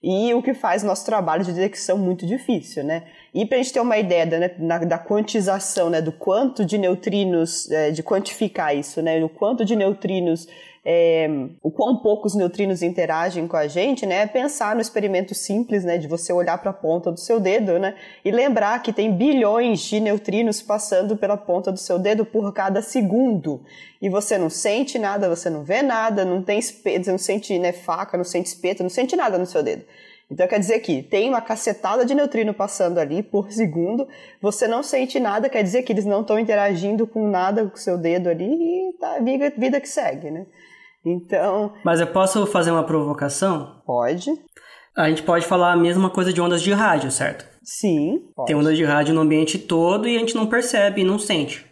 e 0.02 0.34
o 0.34 0.42
que 0.42 0.52
faz 0.52 0.82
o 0.82 0.86
nosso 0.86 1.06
trabalho 1.06 1.44
de 1.44 1.52
detecção 1.52 1.96
muito 1.96 2.26
difícil, 2.26 2.82
né. 2.82 3.04
E 3.32 3.46
para 3.46 3.58
a 3.58 3.62
gente 3.62 3.72
ter 3.72 3.80
uma 3.80 3.96
ideia 3.96 4.26
da, 4.26 4.38
né, 4.40 4.48
da 4.84 4.98
quantização, 4.98 5.88
né, 5.88 6.02
do 6.02 6.10
quanto 6.10 6.64
de 6.64 6.76
neutrinos, 6.78 7.70
é, 7.70 7.92
de 7.92 8.02
quantificar 8.02 8.76
isso, 8.76 9.00
né, 9.00 9.22
o 9.22 9.28
quanto 9.28 9.64
de 9.64 9.76
neutrinos 9.76 10.48
é, 10.88 11.28
o 11.64 11.68
quão 11.68 11.96
poucos 11.96 12.36
neutrinos 12.36 12.80
interagem 12.80 13.48
com 13.48 13.56
a 13.56 13.66
gente, 13.66 14.06
né, 14.06 14.20
é 14.20 14.26
pensar 14.26 14.76
no 14.76 14.80
experimento 14.80 15.34
simples, 15.34 15.82
né, 15.84 15.98
de 15.98 16.06
você 16.06 16.32
olhar 16.32 16.58
para 16.58 16.70
a 16.70 16.74
ponta 16.74 17.10
do 17.10 17.18
seu 17.18 17.40
dedo, 17.40 17.76
né, 17.76 17.96
e 18.24 18.30
lembrar 18.30 18.80
que 18.80 18.92
tem 18.92 19.12
bilhões 19.12 19.80
de 19.80 19.98
neutrinos 19.98 20.62
passando 20.62 21.16
pela 21.16 21.36
ponta 21.36 21.72
do 21.72 21.78
seu 21.80 21.98
dedo 21.98 22.24
por 22.24 22.52
cada 22.52 22.80
segundo. 22.80 23.64
E 24.00 24.08
você 24.08 24.38
não 24.38 24.48
sente 24.48 24.96
nada, 24.96 25.28
você 25.28 25.50
não 25.50 25.64
vê 25.64 25.82
nada, 25.82 26.24
não 26.24 26.40
tem 26.40 26.56
espeto, 26.56 27.10
não 27.10 27.18
sente 27.18 27.58
né, 27.58 27.72
faca, 27.72 28.16
não 28.16 28.24
sente 28.24 28.46
espeto, 28.46 28.84
não 28.84 28.90
sente 28.90 29.16
nada 29.16 29.36
no 29.36 29.46
seu 29.46 29.64
dedo. 29.64 29.84
Então 30.30 30.46
quer 30.46 30.60
dizer 30.60 30.78
que 30.80 31.02
tem 31.02 31.28
uma 31.28 31.40
cacetada 31.40 32.04
de 32.04 32.14
neutrino 32.14 32.54
passando 32.54 32.98
ali 32.98 33.24
por 33.24 33.50
segundo, 33.50 34.06
você 34.40 34.68
não 34.68 34.84
sente 34.84 35.18
nada, 35.18 35.48
quer 35.48 35.64
dizer 35.64 35.82
que 35.82 35.92
eles 35.92 36.04
não 36.04 36.20
estão 36.20 36.38
interagindo 36.38 37.08
com 37.08 37.28
nada 37.28 37.64
com 37.66 37.74
o 37.74 37.78
seu 37.78 37.98
dedo 37.98 38.28
ali 38.28 38.44
e 38.44 38.92
tá 39.00 39.18
vida, 39.18 39.52
vida 39.56 39.80
que 39.80 39.88
segue, 39.88 40.30
né? 40.30 40.46
Então. 41.06 41.72
Mas 41.84 42.00
eu 42.00 42.06
posso 42.08 42.44
fazer 42.46 42.72
uma 42.72 42.82
provocação? 42.82 43.80
Pode. 43.86 44.30
A 44.96 45.08
gente 45.08 45.22
pode 45.22 45.46
falar 45.46 45.72
a 45.72 45.76
mesma 45.76 46.10
coisa 46.10 46.32
de 46.32 46.40
ondas 46.40 46.62
de 46.62 46.72
rádio, 46.72 47.10
certo? 47.10 47.46
Sim. 47.62 48.22
Pode. 48.34 48.48
Tem 48.48 48.56
ondas 48.56 48.76
de 48.76 48.84
rádio 48.84 49.14
no 49.14 49.20
ambiente 49.20 49.58
todo 49.58 50.08
e 50.08 50.16
a 50.16 50.18
gente 50.18 50.34
não 50.34 50.46
percebe 50.46 51.02
e 51.02 51.04
não 51.04 51.18
sente. 51.18 51.64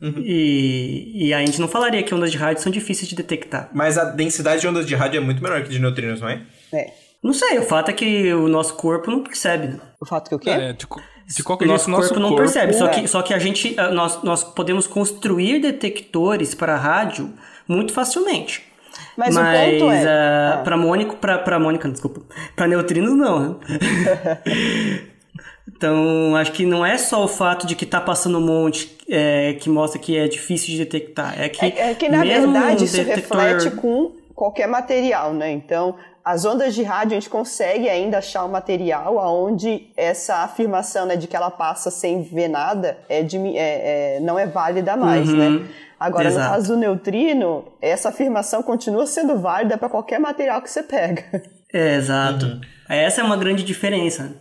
Uhum. 0.00 0.14
E, 0.18 1.28
e 1.28 1.34
a 1.34 1.38
gente 1.38 1.60
não 1.60 1.68
falaria 1.68 2.02
que 2.02 2.14
ondas 2.14 2.32
de 2.32 2.36
rádio 2.36 2.62
são 2.62 2.72
difíceis 2.72 3.08
de 3.08 3.14
detectar. 3.14 3.70
Mas 3.72 3.96
a 3.96 4.04
densidade 4.04 4.60
de 4.60 4.68
ondas 4.68 4.86
de 4.86 4.94
rádio 4.94 5.18
é 5.18 5.20
muito 5.20 5.42
menor 5.42 5.62
que 5.62 5.68
de 5.68 5.78
neutrinos, 5.78 6.20
não 6.20 6.28
é? 6.28 6.42
É. 6.72 6.92
Não 7.22 7.32
sei, 7.32 7.58
o 7.58 7.62
fato 7.62 7.90
é 7.90 7.94
que 7.94 8.34
o 8.34 8.48
nosso 8.48 8.74
corpo 8.74 9.10
não 9.10 9.22
percebe. 9.22 9.68
Né? 9.68 9.80
O 10.00 10.04
fato 10.04 10.28
que 10.28 10.34
o 10.34 10.38
quê? 10.38 10.50
É, 10.50 10.72
de, 10.72 10.86
de 11.26 11.42
qualquer 11.42 11.64
o 11.64 11.68
nosso, 11.68 11.88
nosso 11.88 12.08
corpo, 12.08 12.20
não 12.20 12.36
percebe. 12.36 12.74
É. 12.74 12.76
Só, 12.76 12.88
que, 12.88 13.08
só 13.08 13.22
que 13.22 13.32
a 13.32 13.38
gente, 13.38 13.74
nós, 13.92 14.22
nós 14.22 14.44
podemos 14.44 14.86
construir 14.86 15.60
detectores 15.60 16.54
para 16.54 16.76
rádio 16.76 17.32
muito 17.68 17.92
facilmente. 17.92 18.62
Mas, 19.16 19.34
Mas 19.34 19.36
o 19.36 19.70
ponto 19.70 19.92
é. 19.92 20.04
Uh, 20.04 20.08
ah. 20.08 20.60
Pra 20.64 20.76
Mônica, 20.76 21.16
pra, 21.16 21.38
pra 21.38 21.58
Mônica, 21.58 21.88
desculpa. 21.88 22.22
Pra 22.54 22.66
neutrinos, 22.66 23.12
não. 23.12 23.40
Né? 23.40 23.56
então, 25.68 26.34
acho 26.36 26.52
que 26.52 26.66
não 26.66 26.84
é 26.84 26.98
só 26.98 27.24
o 27.24 27.28
fato 27.28 27.66
de 27.66 27.76
que 27.76 27.86
tá 27.86 28.00
passando 28.00 28.38
um 28.38 28.46
monte 28.46 28.96
é, 29.08 29.54
que 29.54 29.68
mostra 29.68 30.00
que 30.00 30.16
é 30.16 30.26
difícil 30.26 30.70
de 30.70 30.78
detectar. 30.78 31.40
É 31.40 31.48
que, 31.48 31.64
é, 31.64 31.90
é 31.90 31.94
que 31.94 32.08
na 32.08 32.22
verdade, 32.22 32.84
isso 32.84 32.96
detector... 32.96 33.38
reflete 33.38 33.76
com 33.76 34.12
qualquer 34.34 34.66
material, 34.66 35.32
né? 35.32 35.50
Então, 35.52 35.94
as 36.24 36.44
ondas 36.44 36.74
de 36.74 36.82
rádio 36.82 37.16
a 37.16 37.20
gente 37.20 37.28
consegue 37.28 37.88
ainda 37.88 38.18
achar 38.18 38.44
um 38.44 38.48
material 38.48 39.16
onde 39.16 39.90
essa 39.96 40.36
afirmação 40.38 41.06
né, 41.06 41.16
de 41.16 41.28
que 41.28 41.36
ela 41.36 41.50
passa 41.50 41.90
sem 41.90 42.22
ver 42.22 42.48
nada 42.48 42.98
é, 43.08 43.22
de, 43.22 43.36
é, 43.56 44.16
é 44.16 44.20
não 44.20 44.38
é 44.38 44.46
válida 44.46 44.96
mais, 44.96 45.28
uhum. 45.28 45.36
né? 45.36 45.66
Agora, 46.04 46.28
Exato. 46.28 46.44
no 46.44 46.54
caso 46.54 46.74
do 46.74 46.78
neutrino, 46.78 47.64
essa 47.80 48.10
afirmação 48.10 48.62
continua 48.62 49.06
sendo 49.06 49.38
válida 49.38 49.78
para 49.78 49.88
qualquer 49.88 50.20
material 50.20 50.60
que 50.60 50.70
você 50.70 50.82
pega. 50.82 51.24
É, 51.72 51.96
exato. 51.96 52.44
Uhum. 52.44 52.60
Essa 52.90 53.22
é 53.22 53.24
uma 53.24 53.38
grande 53.38 53.64
diferença. 53.64 54.36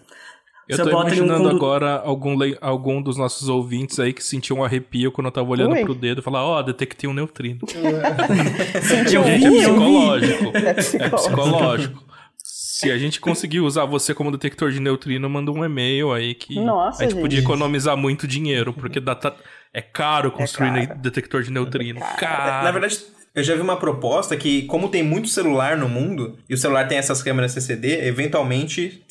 Eu 0.68 0.76
você 0.76 0.84
tô 0.84 0.90
imaginando 0.90 1.48
um 1.48 1.52
agora 1.56 2.02
algum, 2.02 2.38
algum 2.60 3.02
dos 3.02 3.18
nossos 3.18 3.48
ouvintes 3.48 3.98
aí 3.98 4.12
que 4.12 4.22
sentiu 4.22 4.58
um 4.58 4.64
arrepio 4.64 5.10
quando 5.12 5.28
eu 5.28 5.32
tava 5.32 5.50
olhando 5.50 5.72
Ui. 5.72 5.84
pro 5.84 5.96
dedo 5.96 6.20
e 6.20 6.22
falar, 6.22 6.44
ó, 6.44 6.60
oh, 6.60 6.64
detectei 6.64 7.10
um 7.10 7.14
neutrino. 7.14 7.62
Sentiu 8.84 9.22
um 9.22 9.26
é 9.26 9.38
psicológico. 9.38 10.58
É 10.58 10.74
psicológico. 10.74 11.04
É 11.04 11.10
psicológico. 11.10 12.04
Se 12.38 12.92
a 12.92 12.98
gente 12.98 13.22
conseguir 13.22 13.62
usar 13.62 13.86
você 13.86 14.14
como 14.14 14.32
detector 14.32 14.70
de 14.70 14.82
neutrino, 14.82 15.30
manda 15.30 15.50
um 15.50 15.64
e-mail 15.64 16.12
aí 16.12 16.36
que 16.36 16.60
Nossa, 16.60 17.00
a 17.00 17.06
gente, 17.06 17.14
gente, 17.14 17.22
podia 17.22 17.40
economizar 17.40 17.96
muito 17.96 18.28
dinheiro, 18.28 18.74
porque 18.74 19.00
data, 19.00 19.34
é 19.74 19.82
caro 19.82 20.32
construir 20.32 20.78
é 20.78 20.88
caro. 20.88 21.00
detector 21.00 21.42
de 21.44 21.52
neutrino. 21.52 22.00
É 22.00 22.16
caro. 22.16 22.64
Na 22.64 22.72
verdade, 22.72 23.00
eu 23.36 23.44
já 23.44 23.56
vi 23.56 23.62
uma 23.62 23.78
proposta 23.78 24.38
que, 24.38 24.62
como 24.64 24.90
tem 24.90 25.02
muito 25.02 25.28
celular 25.28 25.76
no 25.76 25.90
mundo, 25.90 26.38
e 26.48 26.54
o 26.54 26.58
celular 26.58 26.88
tem 26.88 27.00
essas 27.00 27.24
câmeras 27.24 27.54
CCD, 27.54 28.06
eventualmente 28.06 29.04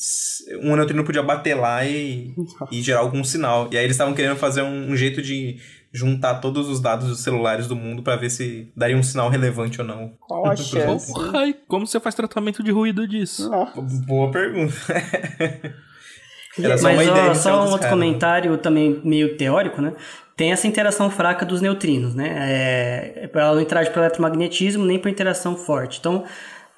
um 0.63 0.77
neutrino 0.77 1.03
podia 1.03 1.23
bater 1.23 1.55
lá 1.55 1.85
e, 1.85 2.33
e 2.71 2.81
gerar 2.81 3.01
algum 3.01 3.25
sinal. 3.25 3.69
E 3.73 3.77
aí 3.77 3.85
eles 3.85 3.95
estavam 3.95 4.15
querendo 4.15 4.37
fazer 4.37 4.63
um, 4.63 4.93
um, 4.93 4.97
jeito 4.97 5.21
de 5.21 5.57
juntar 5.93 6.37
todos 6.37 6.69
os 6.69 6.81
dados 6.81 7.09
dos 7.09 7.21
celulares 7.21 7.67
do 7.67 7.75
mundo 7.75 8.03
para 8.03 8.15
ver 8.15 8.31
se 8.31 8.73
daria 8.77 8.97
um 8.97 9.03
sinal 9.03 9.29
relevante 9.29 9.81
ou 9.81 9.87
não. 9.87 10.15
Qual 10.21 10.47
a 10.47 10.55
chance? 10.57 11.13
Ai, 11.35 11.57
como 11.67 11.85
você 11.85 11.99
faz 11.99 12.15
tratamento 12.15 12.63
de 12.63 12.71
ruído 12.71 13.07
disso? 13.09 13.51
Boa 14.07 14.31
pergunta. 14.31 14.75
Era 16.59 16.77
só 16.77 16.85
Mas 16.85 16.95
uma 16.97 17.05
ideia 17.05 17.31
ó, 17.31 17.35
só 17.35 17.51
um 17.57 17.71
outro 17.71 17.81
caras. 17.81 17.91
comentário 17.91 18.59
também 18.59 19.01
meio 19.03 19.37
teórico, 19.37 19.81
né? 19.81 19.95
Tem 20.37 20.53
essa 20.53 20.67
interação 20.67 21.11
fraca 21.11 21.45
dos 21.45 21.61
neutrinos, 21.61 22.15
né? 22.15 22.35
É, 22.41 23.31
ela 23.33 23.55
não 23.55 23.61
interage 23.61 23.91
pelo 23.91 24.05
eletromagnetismo 24.05 24.85
nem 24.85 24.99
por 24.99 25.09
interação 25.09 25.57
forte. 25.57 25.99
Então, 25.99 26.25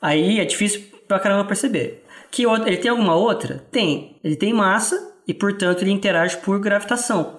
aí 0.02 0.40
é 0.40 0.44
difícil 0.44 0.82
pra 1.06 1.20
caramba 1.20 1.44
perceber. 1.44 2.04
Que 2.30 2.44
ele 2.44 2.76
tem 2.76 2.90
alguma 2.90 3.14
outra? 3.14 3.64
Tem. 3.70 4.16
Ele 4.24 4.36
tem 4.36 4.52
massa 4.52 5.14
e, 5.26 5.32
portanto, 5.32 5.82
ele 5.82 5.92
interage 5.92 6.36
por 6.38 6.58
gravitação. 6.58 7.38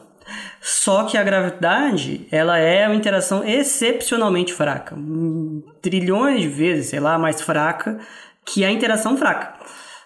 Só 0.62 1.04
que 1.04 1.18
a 1.18 1.24
gravidade, 1.24 2.28
ela 2.32 2.58
é 2.58 2.88
uma 2.88 2.96
interação 2.96 3.44
excepcionalmente 3.44 4.54
fraca. 4.54 4.98
Trilhões 5.82 6.42
de 6.42 6.48
vezes, 6.48 6.88
sei 6.88 7.00
lá, 7.00 7.20
mais 7.20 7.42
fraca 7.42 8.00
que 8.46 8.64
a 8.64 8.72
interação 8.72 9.18
fraca. 9.18 9.54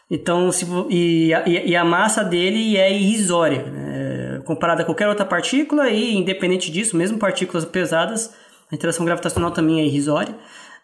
Então, 0.10 0.52
se, 0.52 0.66
e, 0.90 1.32
e, 1.46 1.70
e 1.70 1.76
a 1.76 1.86
massa 1.86 2.24
dele 2.24 2.78
é 2.78 2.92
irrisória. 2.92 3.64
Né? 3.64 3.90
Comparada 4.46 4.82
a 4.82 4.86
qualquer 4.86 5.08
outra 5.08 5.26
partícula 5.26 5.90
e, 5.90 6.16
independente 6.16 6.72
disso, 6.72 6.96
mesmo 6.96 7.18
partículas 7.18 7.66
pesadas, 7.66 8.34
a 8.72 8.76
interação 8.76 9.06
gravitacional 9.06 9.52
também 9.52 9.80
é 9.80 9.86
irrisória. 9.86 10.36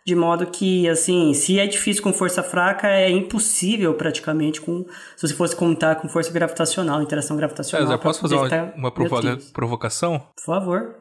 De 0.05 0.13
modo 0.13 0.45
que, 0.45 0.87
assim, 0.87 1.33
se 1.33 1.59
é 1.59 1.65
difícil 1.65 2.03
com 2.03 2.13
força 2.13 2.43
fraca, 2.43 2.87
é 2.87 3.09
impossível 3.09 3.91
praticamente 3.95 4.61
com 4.61 4.85
se 5.15 5.27
você 5.27 5.33
fosse 5.33 5.55
contar 5.55 5.95
com 5.95 6.07
força 6.07 6.31
gravitacional, 6.31 7.01
interação 7.01 7.35
gravitacional. 7.35 7.87
César, 7.87 7.97
posso 7.97 8.21
fazer 8.21 8.35
uma, 8.35 8.73
uma 8.75 8.91
provoca 8.91 9.37
provocação? 9.51 10.19
Por 10.35 10.45
favor. 10.45 10.95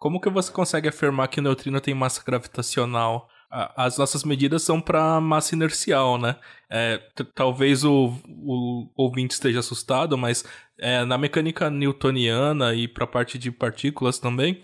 Como 0.00 0.20
que 0.20 0.28
você 0.28 0.50
consegue 0.50 0.88
afirmar 0.88 1.28
que 1.28 1.38
o 1.38 1.42
neutrino 1.42 1.80
tem 1.80 1.94
massa 1.94 2.22
gravitacional? 2.26 3.28
As 3.50 3.98
nossas 3.98 4.22
medidas 4.22 4.62
são 4.62 4.80
para 4.80 5.20
massa 5.20 5.54
inercial, 5.54 6.16
né? 6.16 6.36
É, 6.70 7.00
talvez 7.34 7.84
o, 7.84 8.14
o 8.28 8.88
ouvinte 8.96 9.34
esteja 9.34 9.58
assustado, 9.58 10.16
mas 10.16 10.44
é, 10.78 11.04
na 11.04 11.18
mecânica 11.18 11.68
newtoniana 11.68 12.74
e 12.74 12.86
para 12.86 13.04
a 13.04 13.08
parte 13.08 13.36
de 13.36 13.50
partículas 13.50 14.18
também, 14.18 14.62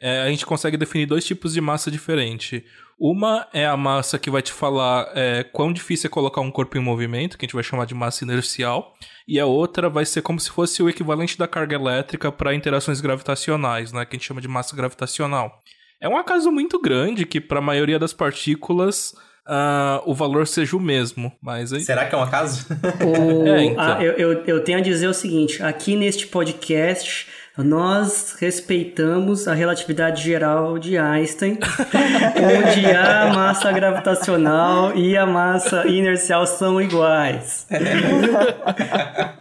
é, 0.00 0.22
a 0.22 0.28
gente 0.30 0.46
consegue 0.46 0.76
definir 0.76 1.06
dois 1.06 1.24
tipos 1.24 1.52
de 1.52 1.60
massa 1.60 1.90
diferente. 1.90 2.64
Uma 3.00 3.46
é 3.52 3.66
a 3.66 3.76
massa 3.76 4.18
que 4.18 4.30
vai 4.30 4.42
te 4.42 4.52
falar 4.52 5.08
é, 5.14 5.44
quão 5.44 5.72
difícil 5.72 6.08
é 6.08 6.10
colocar 6.10 6.40
um 6.40 6.50
corpo 6.50 6.76
em 6.76 6.80
movimento, 6.80 7.36
que 7.36 7.44
a 7.44 7.46
gente 7.46 7.54
vai 7.54 7.62
chamar 7.62 7.86
de 7.86 7.94
massa 7.94 8.24
inercial, 8.24 8.92
e 9.26 9.38
a 9.38 9.46
outra 9.46 9.88
vai 9.88 10.04
ser 10.04 10.22
como 10.22 10.38
se 10.38 10.50
fosse 10.50 10.82
o 10.82 10.88
equivalente 10.88 11.38
da 11.38 11.46
carga 11.46 11.76
elétrica 11.76 12.30
para 12.30 12.54
interações 12.54 13.00
gravitacionais, 13.00 13.92
né, 13.92 14.04
que 14.04 14.16
a 14.16 14.18
gente 14.18 14.26
chama 14.26 14.40
de 14.40 14.48
massa 14.48 14.74
gravitacional. 14.74 15.62
É 16.00 16.08
um 16.08 16.16
acaso 16.16 16.50
muito 16.50 16.80
grande 16.80 17.26
que, 17.26 17.40
para 17.40 17.58
a 17.58 17.62
maioria 17.62 17.98
das 17.98 18.12
partículas, 18.12 19.14
uh, 19.46 20.02
o 20.04 20.14
valor 20.14 20.46
seja 20.46 20.76
o 20.76 20.80
mesmo. 20.80 21.32
Mas 21.42 21.72
aí... 21.72 21.80
Será 21.80 22.06
que 22.06 22.14
é 22.14 22.18
um 22.18 22.22
acaso? 22.22 22.66
O... 23.04 23.48
é, 23.48 23.64
então. 23.64 23.84
ah, 23.84 24.02
eu, 24.02 24.12
eu, 24.12 24.44
eu 24.44 24.64
tenho 24.64 24.78
a 24.78 24.80
dizer 24.80 25.08
o 25.08 25.14
seguinte: 25.14 25.62
aqui 25.62 25.96
neste 25.96 26.26
podcast 26.26 27.26
nós 27.64 28.36
respeitamos 28.38 29.48
a 29.48 29.54
relatividade 29.54 30.22
geral 30.22 30.78
de 30.78 30.96
Einstein, 30.96 31.58
onde 32.36 32.86
a 32.86 33.32
massa 33.34 33.72
gravitacional 33.72 34.96
e 34.96 35.16
a 35.16 35.26
massa 35.26 35.86
inercial 35.86 36.46
são 36.46 36.80
iguais. 36.80 37.66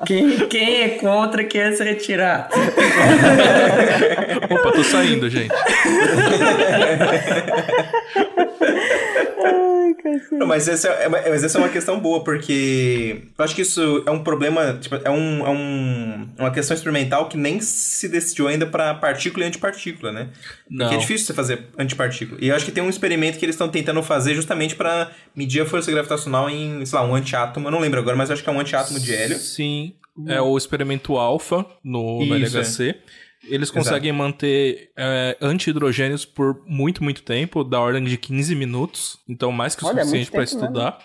quem, 0.05 0.47
quem 0.47 0.81
é 0.81 0.89
contra 0.97 1.43
quer 1.43 1.73
se 1.73 1.83
retirar. 1.83 2.49
Opa, 4.49 4.71
tô 4.71 4.83
saindo, 4.83 5.29
gente. 5.29 5.53
Não, 10.37 10.47
mas, 10.47 10.67
essa 10.67 10.87
é, 10.89 11.09
mas 11.09 11.43
essa 11.43 11.57
é 11.57 11.61
uma 11.61 11.69
questão 11.69 11.99
boa, 11.99 12.23
porque 12.23 13.23
eu 13.37 13.45
acho 13.45 13.55
que 13.55 13.61
isso 13.61 14.03
é 14.05 14.11
um 14.11 14.23
problema, 14.23 14.77
tipo, 14.79 14.95
é, 14.95 15.09
um, 15.09 15.45
é 15.45 15.49
um, 15.49 16.29
uma 16.37 16.51
questão 16.51 16.75
experimental 16.75 17.27
que 17.27 17.37
nem 17.37 17.59
se 17.59 18.07
decidiu 18.07 18.47
ainda 18.47 18.65
para 18.65 18.93
partícula 18.95 19.45
e 19.45 19.47
antipartícula, 19.47 20.11
né? 20.11 20.29
Não. 20.69 20.85
Porque 20.85 20.95
é 20.95 20.99
difícil 20.99 21.27
você 21.27 21.33
fazer 21.33 21.67
antipartícula. 21.77 22.39
E 22.41 22.49
eu 22.49 22.55
acho 22.55 22.65
que 22.65 22.71
tem 22.71 22.83
um 22.83 22.89
experimento 22.89 23.37
que 23.37 23.45
eles 23.45 23.55
estão 23.55 23.69
tentando 23.69 24.01
fazer 24.03 24.35
justamente 24.35 24.75
para 24.75 25.11
medir 25.35 25.61
a 25.61 25.65
força 25.65 25.91
gravitacional 25.91 26.49
em, 26.49 26.85
sei 26.85 26.99
lá, 26.99 27.05
um 27.05 27.15
antiátomo. 27.15 27.67
Eu 27.67 27.71
não 27.71 27.79
lembro 27.79 27.99
agora, 27.99 28.15
mas 28.15 28.29
eu 28.29 28.33
acho 28.33 28.43
que 28.43 28.49
é 28.49 28.53
um 28.53 28.59
antiátomo 28.59 28.99
de 28.99 29.13
hélio. 29.13 29.37
Sim. 29.37 29.93
é 30.27 30.41
o 30.41 30.57
experimento 30.57 31.17
alfa 31.17 31.65
no, 31.83 32.25
no 32.25 32.35
LHC. 32.35 32.95
Eles 33.47 33.71
conseguem 33.71 34.11
manter 34.11 34.91
é, 34.95 35.37
anti-hidrogênios 35.41 36.25
por 36.25 36.63
muito, 36.65 37.03
muito 37.03 37.23
tempo, 37.23 37.63
da 37.63 37.79
ordem 37.79 38.03
de 38.03 38.17
15 38.17 38.55
minutos. 38.55 39.19
Então, 39.27 39.51
mais 39.51 39.75
que 39.75 39.83
o 39.83 39.87
Olha, 39.87 40.01
é 40.01 40.03
suficiente 40.03 40.29
muito 40.29 40.31
para 40.31 40.41
mesmo. 40.41 40.59
estudar. 40.61 40.99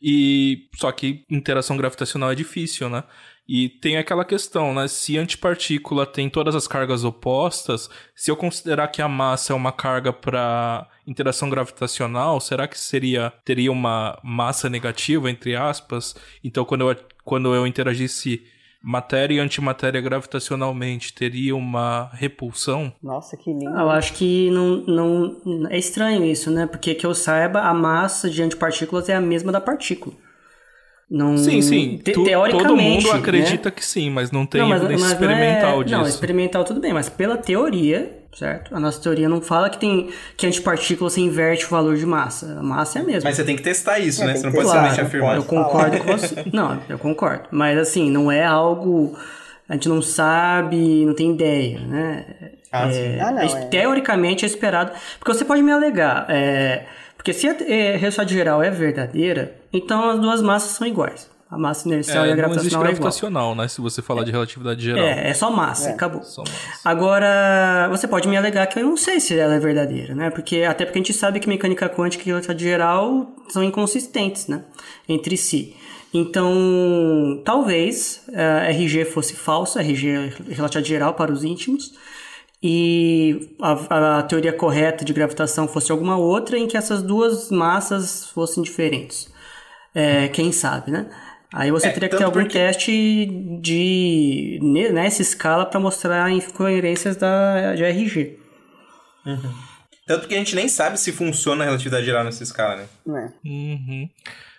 E 0.00 0.68
só 0.74 0.90
que 0.90 1.24
interação 1.30 1.76
gravitacional 1.76 2.32
é 2.32 2.34
difícil, 2.34 2.88
né? 2.88 3.04
E 3.48 3.68
tem 3.68 3.96
aquela 3.96 4.24
questão, 4.24 4.74
né? 4.74 4.88
Se 4.88 5.18
antipartícula 5.18 6.06
tem 6.06 6.28
todas 6.28 6.54
as 6.54 6.66
cargas 6.68 7.04
opostas, 7.04 7.88
se 8.14 8.30
eu 8.30 8.36
considerar 8.36 8.88
que 8.88 9.02
a 9.02 9.08
massa 9.08 9.52
é 9.52 9.56
uma 9.56 9.72
carga 9.72 10.12
para 10.12 10.88
interação 11.06 11.50
gravitacional, 11.50 12.40
será 12.40 12.68
que 12.68 12.78
seria 12.78 13.32
teria 13.44 13.70
uma 13.70 14.18
massa 14.22 14.68
negativa 14.70 15.30
entre 15.30 15.56
aspas? 15.56 16.14
Então 16.42 16.64
quando 16.64 16.88
eu 16.90 16.96
quando 17.24 17.54
eu 17.54 17.66
interagisse 17.66 18.44
matéria 18.82 19.34
e 19.36 19.38
antimatéria 19.38 20.00
gravitacionalmente, 20.00 21.12
teria 21.12 21.54
uma 21.54 22.10
repulsão? 22.14 22.92
Nossa, 23.02 23.36
que 23.36 23.50
lindo. 23.52 23.64
Eu 23.70 23.90
acho 23.90 24.12
que 24.14 24.50
não, 24.50 24.76
não. 24.86 25.68
É 25.70 25.78
estranho 25.78 26.24
isso, 26.24 26.50
né? 26.50 26.66
Porque 26.66 26.94
que 26.94 27.06
eu 27.06 27.14
saiba, 27.14 27.60
a 27.60 27.72
massa 27.72 28.28
de 28.28 28.42
antipartículas 28.42 29.08
é 29.08 29.14
a 29.14 29.20
mesma 29.20 29.52
da 29.52 29.60
partícula. 29.60 30.14
Não, 31.10 31.36
Sim, 31.36 31.60
sim. 31.60 31.98
te- 32.02 32.12
Tu- 32.12 32.24
teoricamente. 32.24 32.68
todo 32.68 32.76
mundo 32.80 33.12
né? 33.12 33.18
acredita 33.18 33.70
que 33.70 33.84
sim, 33.84 34.08
mas 34.08 34.30
não 34.30 34.46
tem 34.46 34.62
Não, 34.62 34.68
mas- 34.70 34.80
evidência 34.82 35.08
mas 35.08 35.20
não 35.20 35.28
é- 35.28 35.32
experimental 35.34 35.84
disso. 35.84 35.96
Não, 35.98 36.06
experimental 36.08 36.64
tudo 36.64 36.80
bem, 36.80 36.92
mas 36.94 37.10
pela 37.10 37.36
teoria, 37.36 38.21
certo? 38.34 38.74
A 38.74 38.80
nossa 38.80 39.00
teoria 39.00 39.28
não 39.28 39.40
fala 39.40 39.68
que 39.70 39.78
tem 39.78 40.10
que 40.36 40.46
antipartícula 40.46 41.10
se 41.10 41.20
inverte 41.20 41.66
o 41.66 41.68
valor 41.68 41.96
de 41.96 42.06
massa. 42.06 42.58
A 42.58 42.62
massa 42.62 42.98
é 42.98 43.02
a 43.02 43.04
mesma. 43.04 43.28
Mas 43.28 43.36
você 43.36 43.44
tem 43.44 43.56
que 43.56 43.62
testar 43.62 43.98
isso, 43.98 44.22
É, 44.22 44.26
né? 44.26 44.34
Você 44.36 44.44
não 44.46 44.52
pode 44.52 44.66
não 44.68 44.84
afirmar. 45.06 45.36
Eu 45.36 45.44
concordo 45.44 45.96
falar. 45.98 46.04
com 46.04 46.18
você. 46.18 46.44
Não, 46.52 46.80
eu 46.88 46.98
concordo. 46.98 47.44
Mas 47.50 47.78
assim, 47.78 48.10
não 48.10 48.30
é 48.30 48.44
algo. 48.44 49.16
A 49.68 49.74
gente 49.74 49.88
não 49.88 50.02
sabe, 50.02 51.04
não 51.06 51.14
tem 51.14 51.32
ideia, 51.32 51.78
né? 51.80 52.24
Ah, 52.70 52.90
sim. 52.90 52.98
É, 52.98 53.20
Ah, 53.20 53.30
não, 53.30 53.40
é- 53.42 53.46
é. 53.46 53.66
Teoricamente 53.66 54.44
é 54.44 54.48
esperado. 54.48 54.92
Porque 55.18 55.32
você 55.32 55.44
pode 55.44 55.62
me 55.62 55.70
alegar. 55.72 56.26
é, 56.28 56.84
porque 57.16 57.32
se 57.32 57.46
a 57.48 57.56
é, 57.68 57.96
resultado 57.96 58.30
geral 58.30 58.62
é 58.62 58.70
verdadeira, 58.70 59.54
então 59.72 60.10
as 60.10 60.18
duas 60.18 60.42
massas 60.42 60.72
são 60.72 60.86
iguais. 60.86 61.30
A 61.52 61.58
massa 61.58 61.86
inercial 61.86 62.24
e 62.24 62.30
a 62.30 62.32
É, 62.32 62.34
não 62.36 62.46
existe 62.46 62.70
gravitacional 62.70 62.86
é 62.86 62.88
igual. 62.88 62.94
gravitacional, 63.02 63.54
né? 63.54 63.68
Se 63.68 63.80
você 63.82 64.00
falar 64.00 64.24
de 64.24 64.30
relatividade 64.30 64.82
geral. 64.82 65.04
É, 65.04 65.28
é 65.28 65.34
só 65.34 65.50
massa, 65.50 65.90
É. 65.90 65.92
acabou. 65.92 66.22
Só 66.22 66.40
massa. 66.40 66.80
Agora, 66.82 67.88
você 67.90 68.08
pode 68.08 68.26
me 68.26 68.36
alegar 68.38 68.66
que 68.68 68.78
eu 68.78 68.84
não 68.84 68.96
sei 68.96 69.20
se 69.20 69.38
ela 69.38 69.54
é 69.54 69.58
verdadeira, 69.58 70.14
né? 70.14 70.30
Porque 70.30 70.62
até 70.62 70.86
porque 70.86 70.98
a 70.98 71.02
gente 71.02 71.12
sabe 71.12 71.38
que 71.40 71.48
mecânica 71.48 71.90
quântica 71.90 72.22
e 72.22 72.26
relatividade 72.26 72.64
geral 72.64 73.36
são 73.50 73.62
inconsistentes, 73.62 74.48
né? 74.48 74.64
Entre 75.06 75.36
si. 75.36 75.76
Então, 76.14 77.42
talvez 77.44 78.22
a 78.34 78.70
RG 78.70 79.04
fosse 79.04 79.34
falsa, 79.34 79.80
RG 79.80 80.08
é 80.08 80.32
relatividade 80.54 80.88
geral 80.88 81.14
para 81.14 81.30
os 81.32 81.44
íntimos, 81.44 81.92
e 82.62 83.54
a, 83.60 84.18
a 84.18 84.22
teoria 84.22 84.52
correta 84.52 85.04
de 85.04 85.12
gravitação 85.12 85.66
fosse 85.66 85.90
alguma 85.90 86.16
outra 86.16 86.58
em 86.58 86.66
que 86.66 86.76
essas 86.76 87.02
duas 87.02 87.50
massas 87.50 88.26
fossem 88.30 88.62
diferentes. 88.62 89.30
É, 89.94 90.28
quem 90.28 90.52
sabe, 90.52 90.90
né? 90.90 91.06
Aí 91.52 91.70
você 91.70 91.88
É, 91.88 91.90
teria 91.90 92.08
que 92.08 92.16
ter 92.16 92.24
algum 92.24 92.40
porque- 92.40 92.58
teste 92.58 93.26
de 93.60 94.58
ne- 94.62 94.88
nessa 94.90 95.20
escala 95.22 95.66
para 95.66 95.78
mostrar 95.78 96.30
incoerências 96.30 97.16
da 97.16 97.74
de 97.74 97.84
RG. 97.84 98.38
Tanto 100.06 100.26
que 100.26 100.34
a 100.34 100.38
gente 100.38 100.54
nem 100.56 100.68
sabe 100.68 100.98
se 100.98 101.12
funciona 101.12 101.62
a 101.62 101.66
relatividade 101.66 102.04
geral 102.04 102.24
nessa 102.24 102.42
escala, 102.42 102.76
né? 102.76 102.86
É. 103.06 103.48
Uhum. 103.48 104.08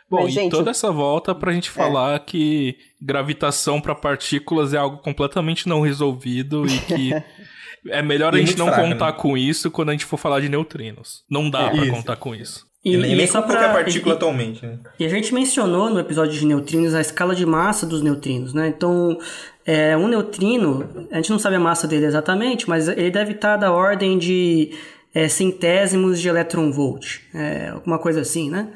Bom, 0.09 0.23
Mas, 0.23 0.31
e 0.31 0.35
gente, 0.35 0.51
toda 0.51 0.71
essa 0.71 0.91
volta 0.91 1.33
pra 1.33 1.51
gente 1.51 1.69
falar 1.69 2.19
que 2.19 2.77
gravitação 3.01 3.81
pra 3.81 3.95
partículas 3.95 4.73
é 4.73 4.77
algo 4.77 4.97
completamente 4.99 5.67
não 5.67 5.81
resolvido 5.81 6.65
e 6.67 6.79
que 6.79 7.11
é 7.89 8.01
melhor 8.01 8.33
a 8.33 8.37
gente 8.37 8.57
não 8.57 8.67
fraco, 8.67 8.81
contar 8.83 9.11
né? 9.11 9.17
com 9.17 9.35
isso 9.37 9.71
quando 9.71 9.89
a 9.89 9.91
gente 9.93 10.05
for 10.05 10.17
falar 10.17 10.39
de 10.39 10.47
neutrinos. 10.49 11.23
Não 11.29 11.49
dá 11.49 11.63
É, 11.63 11.69
pra 11.71 11.83
isso. 11.85 11.91
contar 11.91 12.15
com 12.17 12.35
isso. 12.35 12.65
E, 12.85 12.95
E, 12.95 12.97
nem, 12.97 13.13
e 13.21 13.27
só 13.27 13.41
com 13.41 13.47
qualquer 13.47 13.71
pra- 13.71 13.73
partícula 13.83 14.13
e- 14.13 14.17
atualmente, 14.17 14.65
né? 14.65 14.77
E 14.99 15.05
a 15.05 15.09
gente 15.09 15.33
mencionou 15.33 15.89
no 15.89 15.99
episódio 15.99 16.33
de 16.37 16.45
neutrinos 16.45 16.93
a 16.93 16.99
escala 17.01 17.33
de 17.33 17.45
massa 17.45 17.85
dos 17.85 18.01
neutrinos, 18.01 18.53
né? 18.53 18.67
Então, 18.67 19.17
é, 19.65 19.95
um 19.95 20.07
neutrino, 20.09 21.07
a 21.09 21.15
gente 21.15 21.29
não 21.31 21.39
sabe 21.39 21.55
a 21.55 21.59
massa 21.59 21.87
dele 21.87 22.05
exatamente, 22.05 22.67
mas 22.67 22.87
ele 22.89 23.09
deve 23.09 23.31
estar 23.33 23.55
da 23.55 23.71
ordem 23.71 24.17
de 24.17 24.71
é, 25.15 25.27
centésimos 25.29 26.19
de 26.19 26.27
elétron-volt, 26.27 27.19
é, 27.33 27.69
alguma 27.69 27.97
coisa 27.99 28.19
assim, 28.21 28.49
né? 28.49 28.67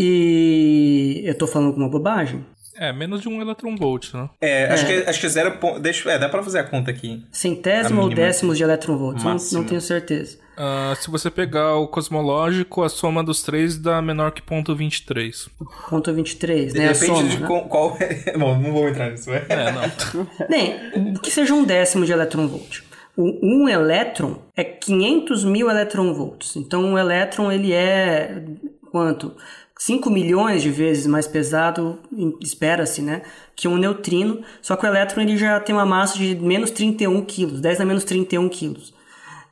E 0.00 1.22
eu 1.24 1.34
tô 1.34 1.46
falando 1.46 1.68
alguma 1.68 1.88
bobagem? 1.88 2.46
É, 2.78 2.92
menos 2.92 3.20
de 3.20 3.28
um 3.28 3.40
electron 3.40 3.74
volt, 3.76 4.14
né? 4.14 4.28
É, 4.40 4.66
acho 4.72 4.86
que 4.86 4.92
acho 5.08 5.20
que 5.20 5.28
zero 5.28 5.52
ponto. 5.58 5.80
Deixa, 5.80 6.10
é, 6.10 6.18
dá 6.18 6.28
pra 6.28 6.42
fazer 6.42 6.60
a 6.60 6.64
conta 6.64 6.90
aqui. 6.90 7.24
Centésimo 7.32 8.00
ou 8.02 8.08
mínima. 8.08 8.26
décimos 8.26 8.56
de 8.56 8.62
elétron-volts? 8.64 9.24
Não, 9.24 9.36
não 9.60 9.64
tenho 9.66 9.80
certeza. 9.80 10.38
Ah, 10.56 10.92
se 11.00 11.08
você 11.10 11.30
pegar 11.30 11.76
o 11.76 11.86
cosmológico, 11.86 12.82
a 12.82 12.88
soma 12.88 13.22
dos 13.22 13.42
três 13.42 13.78
dá 13.78 14.02
menor 14.02 14.32
que 14.32 14.42
ponto 14.42 14.74
23. 14.74 15.48
Ponto 15.88 16.12
23, 16.12 16.74
né? 16.74 16.88
A 16.88 16.92
Depende 16.92 17.06
soma, 17.06 17.28
de 17.28 17.38
né? 17.40 17.46
qual, 17.46 17.68
qual 17.68 17.96
é. 18.00 18.32
Bom, 18.38 18.58
não 18.58 18.72
vou 18.72 18.88
entrar 18.88 19.10
nisso. 19.10 19.30
né? 19.30 19.44
É, 19.48 19.70
não. 19.72 19.82
Bem, 20.48 21.14
que 21.22 21.30
seja 21.30 21.54
um 21.54 21.64
décimo 21.64 22.04
de 22.04 22.12
elétron-volt. 22.12 22.82
O- 23.16 23.38
Um 23.64 23.68
elétron 23.68 24.38
é 24.56 24.64
500 24.64 25.44
mil 25.44 25.68
elétron-volts. 25.70 26.56
Então, 26.56 26.82
um 26.82 26.98
elétron, 26.98 27.50
ele 27.52 27.72
é 27.72 28.42
quanto? 28.90 29.36
5 29.78 30.10
milhões 30.10 30.60
de 30.60 30.70
vezes 30.70 31.06
mais 31.06 31.28
pesado, 31.28 32.00
espera-se, 32.42 33.00
né? 33.00 33.22
Que 33.54 33.68
um 33.68 33.76
neutrino. 33.76 34.42
Só 34.60 34.74
que 34.74 34.84
o 34.84 34.88
elétron, 34.88 35.22
ele 35.22 35.36
já 35.36 35.60
tem 35.60 35.74
uma 35.74 35.86
massa 35.86 36.18
de 36.18 36.34
menos 36.34 36.72
31 36.72 37.24
quilos, 37.24 37.60
10 37.60 37.80
a 37.80 37.84
menos 37.84 38.02
31 38.02 38.48
quilos. 38.48 38.92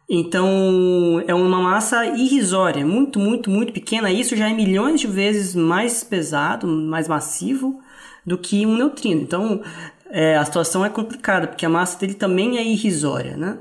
Então, 0.09 1.23
é 1.27 1.35
uma 1.35 1.61
massa 1.61 2.05
irrisória, 2.07 2.85
muito, 2.85 3.19
muito, 3.19 3.51
muito 3.51 3.73
pequena. 3.73 4.11
Isso 4.11 4.37
já 4.37 4.49
é 4.49 4.53
milhões 4.53 5.01
de 5.01 5.07
vezes 5.07 5.55
mais 5.55 6.03
pesado, 6.03 6.67
mais 6.67 7.07
massivo 7.07 7.81
do 8.25 8.37
que 8.37 8.67
um 8.67 8.77
neutrino. 8.77 9.21
Então, 9.23 9.63
é, 10.11 10.37
a 10.37 10.45
situação 10.45 10.85
é 10.85 10.89
complicada, 10.91 11.47
porque 11.47 11.67
a 11.67 11.69
massa 11.69 11.99
dele 11.99 12.15
também 12.15 12.59
é 12.59 12.65
irrisória, 12.65 13.37
né? 13.37 13.59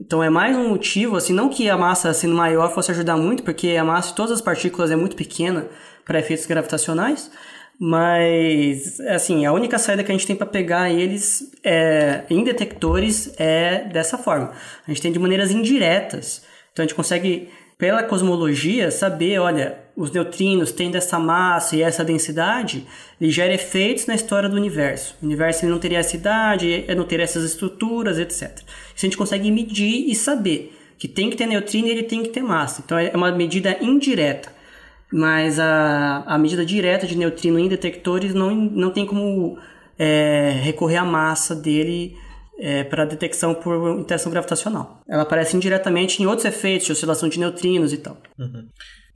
Então, 0.00 0.22
é 0.22 0.30
mais 0.30 0.56
um 0.56 0.68
motivo, 0.68 1.16
assim, 1.16 1.32
não 1.32 1.48
que 1.48 1.68
a 1.68 1.76
massa 1.76 2.12
sendo 2.14 2.34
maior 2.34 2.72
fosse 2.72 2.92
ajudar 2.92 3.16
muito, 3.16 3.42
porque 3.42 3.70
a 3.70 3.84
massa 3.84 4.10
de 4.10 4.14
todas 4.14 4.32
as 4.32 4.40
partículas 4.40 4.92
é 4.92 4.96
muito 4.96 5.16
pequena 5.16 5.66
para 6.08 6.18
efeitos 6.18 6.46
gravitacionais, 6.46 7.30
mas, 7.78 8.98
assim, 9.00 9.46
a 9.46 9.52
única 9.52 9.78
saída 9.78 10.02
que 10.02 10.10
a 10.10 10.14
gente 10.14 10.26
tem 10.26 10.34
para 10.34 10.46
pegar 10.46 10.90
eles 10.90 11.52
é, 11.62 12.24
em 12.28 12.42
detectores 12.42 13.32
é 13.38 13.84
dessa 13.84 14.18
forma. 14.18 14.50
A 14.84 14.90
gente 14.90 15.00
tem 15.00 15.12
de 15.12 15.18
maneiras 15.18 15.52
indiretas. 15.52 16.42
Então, 16.72 16.82
a 16.82 16.86
gente 16.86 16.96
consegue, 16.96 17.50
pela 17.76 18.02
cosmologia, 18.02 18.90
saber, 18.90 19.38
olha, 19.38 19.78
os 19.94 20.10
neutrinos 20.10 20.72
tendo 20.72 20.96
essa 20.96 21.20
massa 21.20 21.76
e 21.76 21.82
essa 21.82 22.04
densidade, 22.04 22.84
ele 23.20 23.30
gera 23.30 23.54
efeitos 23.54 24.06
na 24.06 24.14
história 24.16 24.48
do 24.48 24.56
universo. 24.56 25.14
O 25.22 25.26
universo 25.26 25.64
não 25.66 25.78
teria 25.78 25.98
essa 25.98 26.16
idade, 26.16 26.84
não 26.96 27.04
teria 27.04 27.24
essas 27.24 27.44
estruturas, 27.44 28.18
etc. 28.18 28.58
Isso 28.64 28.66
a 28.96 29.06
gente 29.06 29.16
consegue 29.16 29.52
medir 29.52 30.10
e 30.10 30.16
saber 30.16 30.74
que 30.98 31.06
tem 31.06 31.30
que 31.30 31.36
ter 31.36 31.46
neutrino 31.46 31.86
e 31.86 31.90
ele 31.92 32.02
tem 32.02 32.24
que 32.24 32.30
ter 32.30 32.42
massa. 32.42 32.82
Então, 32.84 32.98
é 32.98 33.12
uma 33.14 33.30
medida 33.30 33.76
indireta. 33.80 34.57
Mas 35.12 35.58
a, 35.58 36.24
a 36.26 36.38
medida 36.38 36.64
direta 36.64 37.06
de 37.06 37.16
neutrino 37.16 37.58
em 37.58 37.68
detectores 37.68 38.34
não, 38.34 38.54
não 38.54 38.90
tem 38.90 39.06
como 39.06 39.58
é, 39.98 40.52
recorrer 40.62 40.98
à 40.98 41.04
massa 41.04 41.54
dele 41.54 42.14
é, 42.58 42.84
para 42.84 43.04
detecção 43.04 43.54
por 43.54 43.98
interação 43.98 44.30
gravitacional. 44.30 45.02
Ela 45.08 45.22
aparece 45.22 45.56
indiretamente 45.56 46.22
em 46.22 46.26
outros 46.26 46.44
efeitos 46.44 46.86
de 46.86 46.92
oscilação 46.92 47.28
de 47.28 47.38
neutrinos 47.38 47.92
e 47.92 47.98
tal. 47.98 48.18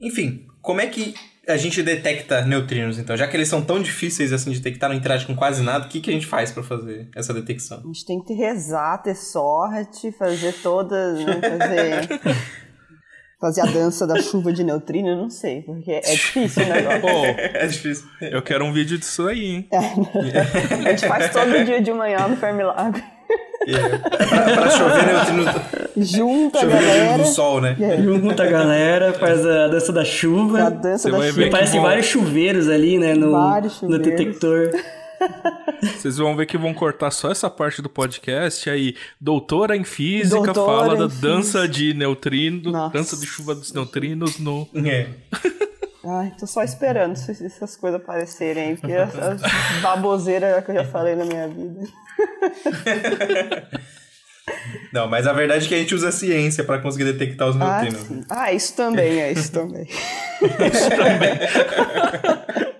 Enfim, 0.01 0.47
como 0.61 0.81
é 0.81 0.87
que 0.87 1.13
a 1.47 1.57
gente 1.57 1.83
detecta 1.83 2.41
neutrinos, 2.45 2.97
então? 2.97 3.17
Já 3.17 3.27
que 3.27 3.35
eles 3.35 3.49
são 3.49 3.61
tão 3.61 3.81
difíceis 3.81 4.31
assim 4.31 4.51
de 4.51 4.59
detectar, 4.59 4.89
não 4.89 4.95
interagem 4.95 5.27
com 5.27 5.35
quase 5.35 5.61
nada, 5.61 5.85
o 5.85 5.89
que, 5.89 5.99
que 5.99 6.09
a 6.09 6.13
gente 6.13 6.25
faz 6.25 6.51
pra 6.51 6.63
fazer 6.63 7.09
essa 7.15 7.33
detecção? 7.33 7.79
A 7.79 7.87
gente 7.87 8.05
tem 8.05 8.23
que 8.23 8.33
rezar, 8.33 8.97
ter 8.99 9.15
sorte, 9.15 10.11
fazer 10.13 10.53
todas, 10.63 11.23
né, 11.23 11.41
fazer... 11.41 12.21
fazer 13.43 13.59
a 13.59 13.65
dança 13.65 14.07
da 14.07 14.21
chuva 14.21 14.53
de 14.53 14.63
neutrino, 14.63 15.09
eu 15.09 15.17
não 15.17 15.29
sei, 15.29 15.63
porque 15.63 15.91
é 15.91 15.99
difícil 15.99 16.63
o 16.63 16.69
negócio. 16.69 17.01
Pô, 17.01 17.07
é 17.09 17.67
difícil. 17.67 18.07
eu 18.21 18.41
quero 18.41 18.63
um 18.63 18.71
vídeo 18.71 18.97
disso 18.97 19.27
aí, 19.27 19.45
hein? 19.45 19.67
A 20.85 20.89
gente 20.91 21.05
faz 21.05 21.29
todo 21.33 21.65
dia 21.65 21.81
de 21.81 21.91
manhã 21.91 22.25
no 22.25 22.37
Fermilab. 22.37 22.95
É, 23.67 23.97
pra, 23.97 24.55
pra 24.55 24.69
chover 24.69 25.05
neutrino, 25.05 25.61
Junta 25.97 26.57
a 26.57 26.61
chover 26.61 26.73
neutrino 26.75 26.99
galera. 27.03 27.17
do 27.23 27.25
sol, 27.27 27.59
né? 27.61 27.75
Junta 28.01 28.43
a 28.43 28.47
galera, 28.47 29.13
faz 29.13 29.45
a 29.45 29.67
dança 29.67 29.91
da 29.91 30.01
A 30.01 30.05
chuva. 30.05 30.71
dança 30.71 31.03
Você 31.03 31.11
da 31.11 31.17
vai 31.17 31.29
chuva. 31.29 31.41
E 31.41 31.47
aparecem 31.49 31.81
bom. 31.81 31.87
vários 31.87 32.05
chuveiros 32.05 32.69
ali, 32.69 32.97
né, 32.97 33.13
no, 33.13 33.31
Vários 33.31 33.81
no 33.81 33.89
chuveiros. 33.97 34.07
detector. 34.07 34.69
Vocês 35.81 36.17
vão 36.17 36.35
ver 36.35 36.45
que 36.45 36.57
vão 36.57 36.73
cortar 36.73 37.11
só 37.11 37.31
essa 37.31 37.49
parte 37.49 37.81
do 37.81 37.89
podcast 37.89 38.69
aí. 38.69 38.95
Doutora 39.19 39.75
em 39.75 39.83
física 39.83 40.53
Doutora 40.53 40.65
fala 40.65 40.95
em 40.95 40.99
da 40.99 41.09
física. 41.09 41.27
dança 41.27 41.67
de 41.67 41.93
neutrinos, 41.93 42.91
dança 42.91 43.17
de 43.17 43.25
chuva 43.25 43.55
dos 43.55 43.73
neutrinos 43.73 44.39
no. 44.39 44.67
É. 44.75 45.09
Ai, 46.05 46.33
tô 46.37 46.45
só 46.45 46.63
esperando 46.63 47.13
essas 47.13 47.77
coisas 47.77 48.01
aparecerem 48.01 48.63
aí, 48.63 48.75
porque 48.75 48.93
as, 48.93 49.15
as 49.15 49.41
baboseiras 49.81 50.63
que 50.65 50.71
eu 50.71 50.75
já 50.75 50.85
falei 50.85 51.15
na 51.15 51.23
minha 51.23 51.47
vida. 51.47 51.87
Não, 54.91 55.07
mas 55.07 55.25
a 55.25 55.33
verdade 55.33 55.65
é 55.65 55.67
que 55.69 55.75
a 55.75 55.77
gente 55.77 55.95
usa 55.95 56.09
a 56.09 56.11
ciência 56.11 56.63
para 56.63 56.79
conseguir 56.79 57.05
detectar 57.05 57.47
os 57.47 57.55
ah, 57.55 57.81
neutrinos. 57.81 58.25
Ah, 58.29 58.43
ah, 58.43 58.53
isso 58.53 58.75
também, 58.75 59.21
é 59.21 59.31
isso 59.31 59.51
também. 59.51 59.87
isso 59.87 60.89
também. 60.89 61.39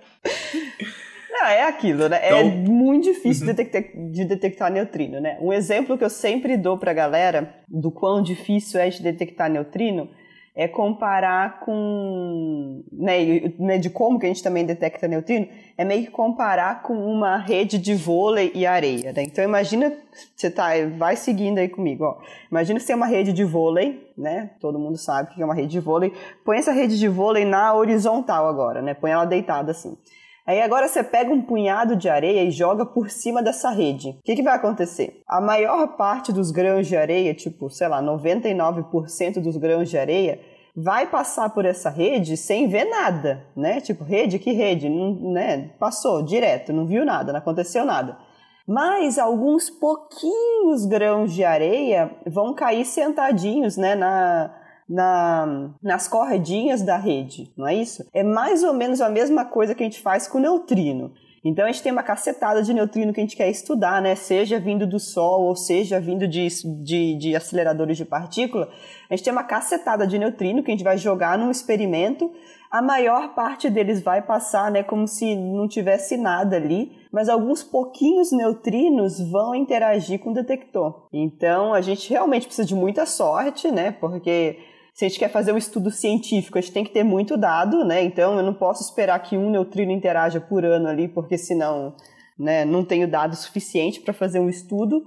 Não, 1.44 1.50
é 1.50 1.62
aquilo, 1.62 2.08
né? 2.08 2.18
É 2.22 2.26
então... 2.26 2.38
É 2.38 2.44
muito 2.44 3.04
difícil 3.04 3.46
uhum. 3.46 3.54
detectar, 3.54 3.82
de 4.10 4.24
detectar 4.24 4.72
neutrino, 4.72 5.20
né? 5.20 5.36
Um 5.40 5.52
exemplo 5.52 5.98
que 5.98 6.04
eu 6.04 6.10
sempre 6.10 6.56
dou 6.56 6.78
pra 6.78 6.92
galera 6.92 7.54
do 7.68 7.90
quão 7.90 8.22
difícil 8.22 8.80
é 8.80 8.88
de 8.88 9.02
detectar 9.02 9.50
neutrino 9.50 10.08
é 10.56 10.68
comparar 10.68 11.58
com, 11.60 12.84
né, 12.92 13.16
né, 13.58 13.76
de 13.76 13.90
como 13.90 14.20
que 14.20 14.26
a 14.26 14.28
gente 14.28 14.42
também 14.42 14.64
detecta 14.64 15.08
neutrino, 15.08 15.48
é 15.76 15.84
meio 15.84 16.04
que 16.04 16.12
comparar 16.12 16.80
com 16.82 16.94
uma 16.94 17.36
rede 17.36 17.76
de 17.76 17.92
vôlei 17.92 18.52
e 18.54 18.64
areia, 18.64 19.12
né? 19.12 19.24
Então 19.24 19.42
imagina, 19.42 19.92
você 20.36 20.48
tá, 20.48 20.68
vai 20.96 21.16
seguindo 21.16 21.58
aí 21.58 21.68
comigo, 21.68 22.04
ó. 22.04 22.18
Imagina 22.48 22.78
que 22.78 22.84
você 22.84 22.92
tem 22.92 22.96
uma 22.96 23.06
rede 23.06 23.32
de 23.32 23.42
vôlei, 23.42 24.08
né? 24.16 24.50
Todo 24.60 24.78
mundo 24.78 24.96
sabe 24.96 25.34
que 25.34 25.42
é 25.42 25.44
uma 25.44 25.56
rede 25.56 25.72
de 25.72 25.80
vôlei. 25.80 26.12
Põe 26.44 26.58
essa 26.58 26.70
rede 26.70 27.00
de 27.00 27.08
vôlei 27.08 27.44
na 27.44 27.74
horizontal 27.74 28.46
agora, 28.46 28.80
né? 28.80 28.94
Põe 28.94 29.10
ela 29.10 29.24
deitada 29.24 29.72
assim. 29.72 29.98
Aí 30.46 30.60
agora 30.60 30.86
você 30.86 31.02
pega 31.02 31.32
um 31.32 31.40
punhado 31.40 31.96
de 31.96 32.08
areia 32.08 32.44
e 32.44 32.50
joga 32.50 32.84
por 32.84 33.08
cima 33.08 33.42
dessa 33.42 33.70
rede. 33.70 34.10
O 34.10 34.22
que, 34.22 34.36
que 34.36 34.42
vai 34.42 34.54
acontecer? 34.54 35.22
A 35.26 35.40
maior 35.40 35.96
parte 35.96 36.32
dos 36.32 36.50
grãos 36.50 36.86
de 36.86 36.96
areia, 36.96 37.34
tipo, 37.34 37.70
sei 37.70 37.88
lá, 37.88 38.02
99% 38.02 39.40
dos 39.40 39.56
grãos 39.56 39.88
de 39.88 39.96
areia, 39.96 40.38
vai 40.76 41.06
passar 41.06 41.48
por 41.50 41.64
essa 41.64 41.88
rede 41.88 42.36
sem 42.36 42.68
ver 42.68 42.84
nada, 42.84 43.46
né? 43.56 43.80
Tipo, 43.80 44.04
rede, 44.04 44.38
que 44.38 44.52
rede? 44.52 44.88
Não, 44.88 45.32
né? 45.32 45.70
Passou 45.78 46.22
direto, 46.22 46.72
não 46.72 46.86
viu 46.86 47.06
nada, 47.06 47.32
não 47.32 47.38
aconteceu 47.38 47.84
nada. 47.84 48.18
Mas 48.66 49.18
alguns 49.18 49.70
pouquinhos 49.70 50.84
grãos 50.86 51.32
de 51.32 51.44
areia 51.44 52.10
vão 52.26 52.54
cair 52.54 52.84
sentadinhos, 52.84 53.76
né, 53.76 53.94
na, 53.94 54.54
na, 54.88 55.74
nas 55.82 56.06
corredinhas 56.06 56.82
da 56.82 56.96
rede, 56.96 57.52
não 57.56 57.66
é 57.66 57.74
isso? 57.74 58.04
É 58.12 58.22
mais 58.22 58.62
ou 58.62 58.74
menos 58.74 59.00
a 59.00 59.08
mesma 59.08 59.44
coisa 59.44 59.74
que 59.74 59.82
a 59.82 59.86
gente 59.86 60.00
faz 60.00 60.28
com 60.28 60.38
o 60.38 60.40
neutrino. 60.40 61.12
Então 61.44 61.66
a 61.66 61.68
gente 61.70 61.82
tem 61.82 61.92
uma 61.92 62.02
cacetada 62.02 62.62
de 62.62 62.72
neutrino 62.72 63.12
que 63.12 63.20
a 63.20 63.22
gente 63.22 63.36
quer 63.36 63.50
estudar, 63.50 64.00
né? 64.00 64.14
Seja 64.14 64.58
vindo 64.58 64.86
do 64.86 64.98
Sol 64.98 65.42
ou 65.42 65.54
seja 65.54 66.00
vindo 66.00 66.26
de, 66.26 66.48
de, 66.82 67.14
de 67.18 67.36
aceleradores 67.36 67.98
de 67.98 68.04
partícula. 68.04 68.70
A 69.10 69.14
gente 69.14 69.24
tem 69.24 69.32
uma 69.32 69.44
cacetada 69.44 70.06
de 70.06 70.18
neutrino 70.18 70.62
que 70.62 70.70
a 70.70 70.74
gente 70.74 70.82
vai 70.82 70.96
jogar 70.96 71.36
num 71.36 71.50
experimento. 71.50 72.32
A 72.70 72.80
maior 72.80 73.34
parte 73.34 73.68
deles 73.68 74.02
vai 74.02 74.22
passar, 74.22 74.70
né, 74.70 74.82
como 74.82 75.06
se 75.06 75.36
não 75.36 75.68
tivesse 75.68 76.16
nada 76.16 76.56
ali, 76.56 76.90
mas 77.12 77.28
alguns 77.28 77.62
pouquinhos 77.62 78.32
neutrinos 78.32 79.20
vão 79.20 79.54
interagir 79.54 80.18
com 80.18 80.30
o 80.30 80.34
detector. 80.34 81.06
Então 81.12 81.74
a 81.74 81.82
gente 81.82 82.08
realmente 82.08 82.46
precisa 82.46 82.66
de 82.66 82.74
muita 82.74 83.04
sorte, 83.04 83.70
né? 83.70 83.92
Porque 83.92 84.58
se 84.94 85.04
a 85.04 85.08
gente 85.08 85.18
quer 85.18 85.28
fazer 85.28 85.52
um 85.52 85.58
estudo 85.58 85.90
científico, 85.90 86.56
a 86.56 86.60
gente 86.60 86.72
tem 86.72 86.84
que 86.84 86.92
ter 86.92 87.02
muito 87.02 87.36
dado, 87.36 87.84
né? 87.84 88.04
Então 88.04 88.36
eu 88.38 88.44
não 88.44 88.54
posso 88.54 88.84
esperar 88.84 89.18
que 89.18 89.36
um 89.36 89.50
neutrino 89.50 89.90
interaja 89.90 90.40
por 90.40 90.64
ano 90.64 90.86
ali, 90.86 91.08
porque 91.08 91.36
senão 91.36 91.96
né, 92.38 92.64
não 92.64 92.84
tenho 92.84 93.08
dado 93.08 93.34
suficiente 93.34 94.00
para 94.00 94.14
fazer 94.14 94.38
um 94.38 94.48
estudo. 94.48 95.04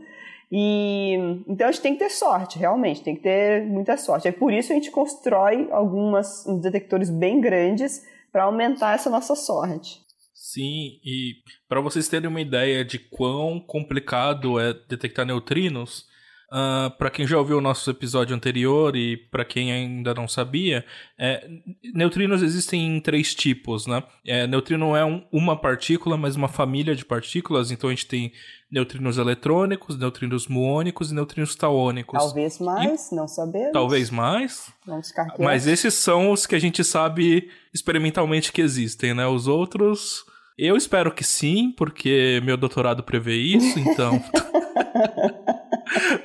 E 0.52 1.13
então 1.47 1.67
a 1.67 1.71
gente 1.71 1.82
tem 1.82 1.93
que 1.93 2.00
ter 2.00 2.10
sorte, 2.10 2.60
realmente, 2.60 3.02
tem 3.02 3.15
que 3.15 3.23
ter 3.23 3.65
muita 3.65 3.95
sorte. 3.95 4.28
É 4.28 4.32
por 4.32 4.52
isso 4.52 4.73
a 4.73 4.76
gente 4.76 4.91
constrói 4.91 5.69
algumas 5.71 6.45
uns 6.45 6.62
detectores 6.62 7.10
bem 7.10 7.39
grandes 7.39 8.02
para 8.30 8.43
aumentar 8.43 8.93
essa 8.93 9.10
nossa 9.10 9.36
sorte. 9.36 10.02
Sim, 10.34 11.00
e 11.04 11.36
para 11.67 11.82
vocês 11.82 12.10
terem 12.10 12.30
uma 12.30 12.41
ideia 12.41 12.84
de 12.84 13.00
quão 13.00 13.60
complicado 13.60 14.60
é 14.60 14.73
detectar 14.73 15.26
neutrinos, 15.26 16.06
Uh, 16.49 16.88
ah, 16.88 16.95
para 16.97 17.10
quem 17.10 17.27
já 17.27 17.38
ouviu 17.38 17.57
o 17.57 17.62
nosso 17.62 17.89
episódio 17.89 18.33
anterior 18.33 18.95
e 18.95 19.17
para 19.17 19.43
quem 19.43 19.71
ainda 19.71 20.13
não 20.13 20.27
sabia, 20.27 20.86
é, 21.17 21.45
neutrinos 21.93 22.41
existem 22.41 22.95
em 22.95 23.01
três 23.01 23.36
tipos, 23.36 23.86
né? 23.86 24.01
É, 24.25 24.47
neutrino 24.47 24.95
é 24.95 25.03
um, 25.03 25.25
uma 25.29 25.60
partícula, 25.60 26.15
mas 26.15 26.38
uma 26.38 26.47
família 26.47 26.95
de 26.95 27.03
partículas. 27.03 27.69
Então 27.69 27.89
a 27.89 27.93
gente 27.93 28.05
tem 28.05 28.31
neutrinos 28.71 29.17
eletrônicos, 29.17 29.97
neutrinos 29.97 30.47
muônicos 30.47 31.12
e 31.12 31.15
neutrinos 31.15 31.53
taônicos. 31.53 32.17
Talvez 32.17 32.60
mais, 32.60 33.12
e, 33.12 33.15
não 33.15 33.27
sabemos. 33.27 33.73
Talvez 33.73 34.10
mais. 34.10 34.71
Vamos 34.86 35.10
ficar 35.10 35.25
quietos. 35.25 35.43
Mas 35.45 35.67
esses 35.67 35.93
são 35.95 36.31
os 36.31 36.45
que 36.45 36.55
a 36.55 36.60
gente 36.60 36.81
sabe 36.83 37.49
experimentalmente 37.73 38.53
que 38.53 38.62
existem, 38.62 39.13
né? 39.13 39.27
Os 39.27 39.47
outros, 39.47 40.23
eu 40.57 40.77
espero 40.77 41.12
que 41.12 41.25
sim, 41.25 41.73
porque 41.75 42.41
meu 42.45 42.55
doutorado 42.55 43.03
prevê 43.03 43.36
isso, 43.36 43.77
então. 43.79 44.21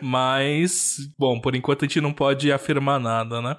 Mas, 0.01 0.99
bom, 1.19 1.41
por 1.41 1.55
enquanto 1.55 1.85
a 1.85 1.89
gente 1.89 2.01
não 2.01 2.13
pode 2.13 2.51
afirmar 2.53 3.01
nada, 3.01 3.41
né? 3.41 3.57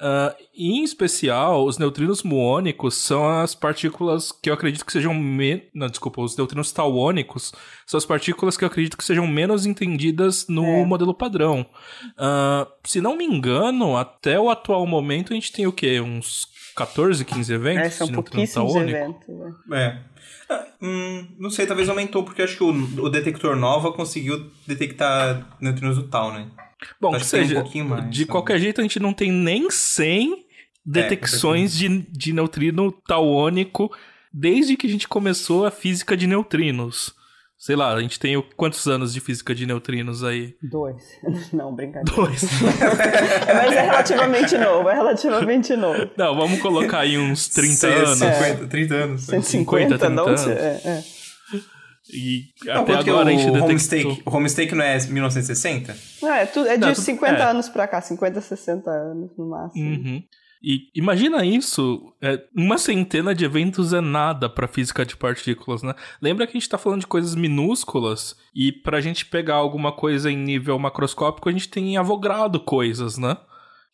Uh, 0.00 0.32
em 0.54 0.84
especial, 0.84 1.64
os 1.64 1.76
neutrinos 1.76 2.22
muônicos 2.22 2.94
são 2.94 3.28
as 3.28 3.52
partículas 3.52 4.30
que 4.30 4.48
eu 4.48 4.54
acredito 4.54 4.86
que 4.86 4.92
sejam. 4.92 5.12
Me... 5.12 5.68
Não, 5.74 5.88
desculpa, 5.88 6.22
os 6.22 6.36
neutrinos 6.36 6.70
tauônicos 6.70 7.52
são 7.84 7.98
as 7.98 8.06
partículas 8.06 8.56
que 8.56 8.62
eu 8.62 8.68
acredito 8.68 8.96
que 8.96 9.04
sejam 9.04 9.26
menos 9.26 9.66
entendidas 9.66 10.46
no 10.48 10.64
é. 10.64 10.84
modelo 10.84 11.12
padrão. 11.12 11.66
Uh, 12.10 12.70
se 12.84 13.00
não 13.00 13.16
me 13.16 13.24
engano, 13.24 13.96
até 13.96 14.38
o 14.38 14.48
atual 14.48 14.86
momento 14.86 15.32
a 15.32 15.34
gente 15.34 15.52
tem 15.52 15.66
o 15.66 15.72
quê? 15.72 16.00
Uns 16.00 16.46
14, 16.78 17.24
15 17.24 17.52
eventos? 17.52 17.86
É, 17.86 17.90
são 17.90 18.08
pouquíssimos 18.08 18.76
eventos. 18.76 19.28
Né? 19.28 19.52
É. 19.72 19.98
Ah, 20.48 20.66
hum, 20.80 21.26
não 21.38 21.50
sei, 21.50 21.66
talvez 21.66 21.88
aumentou, 21.88 22.22
porque 22.22 22.40
acho 22.40 22.56
que 22.56 22.62
o, 22.62 22.70
o 23.02 23.10
detector 23.10 23.56
nova 23.56 23.92
conseguiu 23.92 24.50
detectar 24.66 25.56
neutrinos 25.60 25.96
do 25.96 26.04
tal, 26.04 26.32
né? 26.32 26.48
Bom, 27.00 27.12
ou 27.12 27.20
seja, 27.20 27.64
um 27.74 27.84
mais, 27.84 28.08
de 28.10 28.24
qualquer 28.24 28.60
jeito 28.60 28.80
a 28.80 28.82
gente 28.82 29.00
não 29.00 29.12
tem 29.12 29.32
nem 29.32 29.68
100 29.68 30.32
é, 30.32 30.36
detecções 30.86 31.74
é, 31.74 31.78
de, 31.78 31.98
de 32.10 32.32
neutrino 32.32 32.92
tauônico 32.92 33.90
desde 34.32 34.76
que 34.76 34.86
a 34.86 34.90
gente 34.90 35.08
começou 35.08 35.66
a 35.66 35.70
física 35.72 36.16
de 36.16 36.28
neutrinos. 36.28 37.17
Sei 37.58 37.74
lá, 37.74 37.92
a 37.92 38.00
gente 38.00 38.20
tem 38.20 38.40
quantos 38.56 38.86
anos 38.86 39.12
de 39.12 39.18
física 39.18 39.52
de 39.52 39.66
neutrinos 39.66 40.22
aí? 40.22 40.54
Dois. 40.62 41.02
Não, 41.52 41.74
brincadeira. 41.74 42.14
Dois. 42.14 42.44
Mas 43.52 43.72
é 43.72 43.82
relativamente 43.82 44.56
novo, 44.56 44.88
é 44.88 44.94
relativamente 44.94 45.74
novo. 45.74 46.08
Não, 46.16 46.36
vamos 46.36 46.60
colocar 46.60 47.00
aí 47.00 47.18
uns 47.18 47.48
30 47.48 47.86
anos. 47.88 48.18
50, 48.18 48.68
30 48.68 48.94
anos. 48.94 49.22
150, 49.22 49.98
30 49.98 50.22
anos. 50.22 50.46
É, 50.46 50.80
é. 50.84 51.04
E 52.10 52.44
não, 52.64 52.82
até 52.82 52.94
agora 52.94 53.28
a 53.28 53.32
gente 53.32 53.44
detectou... 53.44 53.68
Homestake, 53.68 54.22
o 54.24 54.36
Homestake 54.36 54.74
não 54.74 54.84
é 54.84 54.96
1960? 55.04 55.96
Não, 56.22 56.32
é, 56.32 56.46
tudo, 56.46 56.68
é 56.68 56.76
de 56.76 56.86
não, 56.86 56.94
50 56.94 57.34
é. 57.34 57.42
anos 57.42 57.68
pra 57.68 57.88
cá, 57.88 58.00
50, 58.00 58.40
60 58.40 58.90
anos 58.90 59.36
no 59.36 59.50
máximo. 59.50 59.84
Uhum. 59.84 60.22
E 60.62 60.88
imagina 60.94 61.44
isso, 61.44 62.12
é, 62.20 62.42
uma 62.54 62.78
centena 62.78 63.34
de 63.34 63.44
eventos 63.44 63.92
é 63.92 64.00
nada 64.00 64.48
para 64.48 64.66
física 64.66 65.06
de 65.06 65.16
partículas, 65.16 65.82
né? 65.82 65.94
Lembra 66.20 66.46
que 66.46 66.52
a 66.52 66.54
gente 66.54 66.62
está 66.62 66.76
falando 66.76 67.00
de 67.00 67.06
coisas 67.06 67.34
minúsculas 67.34 68.36
e 68.54 68.72
para 68.72 68.98
a 68.98 69.00
gente 69.00 69.24
pegar 69.26 69.54
alguma 69.54 69.92
coisa 69.92 70.30
em 70.30 70.36
nível 70.36 70.78
macroscópico, 70.78 71.48
a 71.48 71.52
gente 71.52 71.68
tem 71.68 71.96
avogrado 71.96 72.58
coisas, 72.58 73.16
né? 73.16 73.36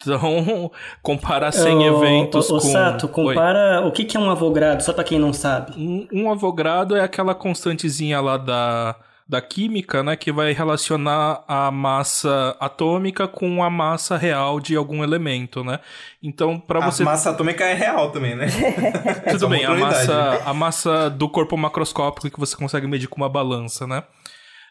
Então, 0.02 0.70
comparar 1.02 1.52
100 1.52 1.84
eventos 1.84 2.48
o, 2.48 2.56
o, 2.56 2.60
com... 2.60 2.68
Sato, 2.68 3.08
compara... 3.08 3.82
Oi. 3.82 3.88
O 3.88 3.92
que, 3.92 4.04
que 4.04 4.16
é 4.16 4.20
um 4.20 4.30
avogrado, 4.30 4.82
só 4.82 4.92
para 4.92 5.04
quem 5.04 5.18
não 5.18 5.32
sabe? 5.32 5.72
Um, 5.76 6.08
um 6.12 6.30
avogrado 6.30 6.96
é 6.96 7.00
aquela 7.02 7.34
constantezinha 7.34 8.20
lá 8.20 8.38
da 8.38 8.96
da 9.26 9.40
química, 9.40 10.02
né, 10.02 10.16
que 10.16 10.30
vai 10.30 10.52
relacionar 10.52 11.42
a 11.48 11.70
massa 11.70 12.54
atômica 12.60 13.26
com 13.26 13.64
a 13.64 13.70
massa 13.70 14.18
real 14.18 14.60
de 14.60 14.76
algum 14.76 15.02
elemento, 15.02 15.64
né? 15.64 15.80
Então, 16.22 16.60
para 16.60 16.80
você 16.80 17.02
A 17.02 17.06
massa 17.06 17.30
atômica 17.30 17.64
é 17.64 17.72
real 17.72 18.10
também, 18.10 18.36
né? 18.36 18.46
Tudo 19.32 19.48
bem, 19.48 19.64
a 19.64 19.74
massa 19.74 20.42
a 20.44 20.52
massa 20.52 21.08
do 21.08 21.28
corpo 21.28 21.56
macroscópico 21.56 22.30
que 22.30 22.38
você 22.38 22.54
consegue 22.54 22.86
medir 22.86 23.08
com 23.08 23.16
uma 23.16 23.28
balança, 23.28 23.86
né? 23.86 24.02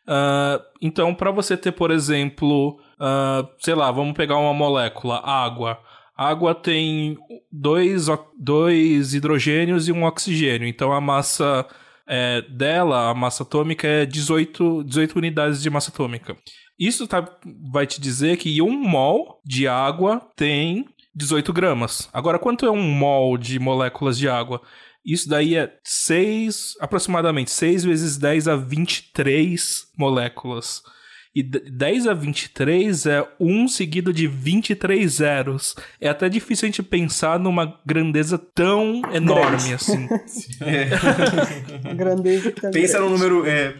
Uh, 0.07 0.61
então, 0.81 1.15
para 1.15 1.31
você 1.31 1.57
ter, 1.57 1.71
por 1.71 1.89
exemplo, 1.89 2.77
uh, 2.99 3.47
sei 3.59 3.73
lá, 3.73 3.89
vamos 3.91 4.13
pegar 4.13 4.37
uma 4.37 4.53
molécula, 4.53 5.19
água. 5.23 5.79
A 6.15 6.29
água 6.29 6.53
tem 6.53 7.17
dois, 7.51 8.07
dois 8.37 9.13
hidrogênios 9.15 9.87
e 9.87 9.91
um 9.91 10.03
oxigênio. 10.03 10.67
Então, 10.67 10.91
a 10.91 11.01
massa 11.01 11.65
é, 12.07 12.41
dela, 12.41 13.09
a 13.09 13.13
massa 13.13 13.43
atômica 13.43 13.87
é 13.87 14.05
18, 14.05 14.83
18 14.83 15.17
unidades 15.17 15.61
de 15.61 15.69
massa 15.69 15.91
atômica. 15.91 16.35
Isso 16.77 17.07
tá, 17.07 17.27
vai 17.71 17.85
te 17.85 18.01
dizer 18.01 18.37
que 18.37 18.61
um 18.61 18.71
mol 18.71 19.41
de 19.45 19.67
água 19.67 20.19
tem 20.35 20.85
18 21.15 21.53
gramas. 21.53 22.09
Agora, 22.11 22.39
quanto 22.39 22.65
é 22.65 22.71
um 22.71 22.81
mol 22.81 23.37
de 23.37 23.59
moléculas 23.59 24.17
de 24.17 24.27
água? 24.27 24.61
Isso 25.05 25.27
daí 25.27 25.55
é 25.55 25.71
6, 25.83 26.75
aproximadamente 26.79 27.51
6 27.51 27.83
vezes 27.83 28.17
10 28.17 28.47
a 28.47 28.55
23 28.55 29.87
moléculas. 29.97 30.81
E 31.35 31.41
10 31.41 32.07
a 32.07 32.13
23 32.13 33.07
é 33.07 33.27
1 33.39 33.67
seguido 33.67 34.13
de 34.13 34.27
23 34.27 35.11
zeros. 35.11 35.75
É 35.99 36.07
até 36.07 36.29
difícil 36.29 36.65
a 36.65 36.69
gente 36.69 36.83
pensar 36.83 37.39
numa 37.39 37.79
grandeza 37.85 38.37
tão 38.37 39.01
enorme 39.11 39.57
Grande. 39.57 39.73
assim. 39.73 40.07
A 41.89 41.93
grandeza 41.95 42.51
tá 42.51 42.69
Pensa 42.69 42.99
grande. 42.99 43.11
no 43.13 43.17
número. 43.17 43.47
É, 43.47 43.73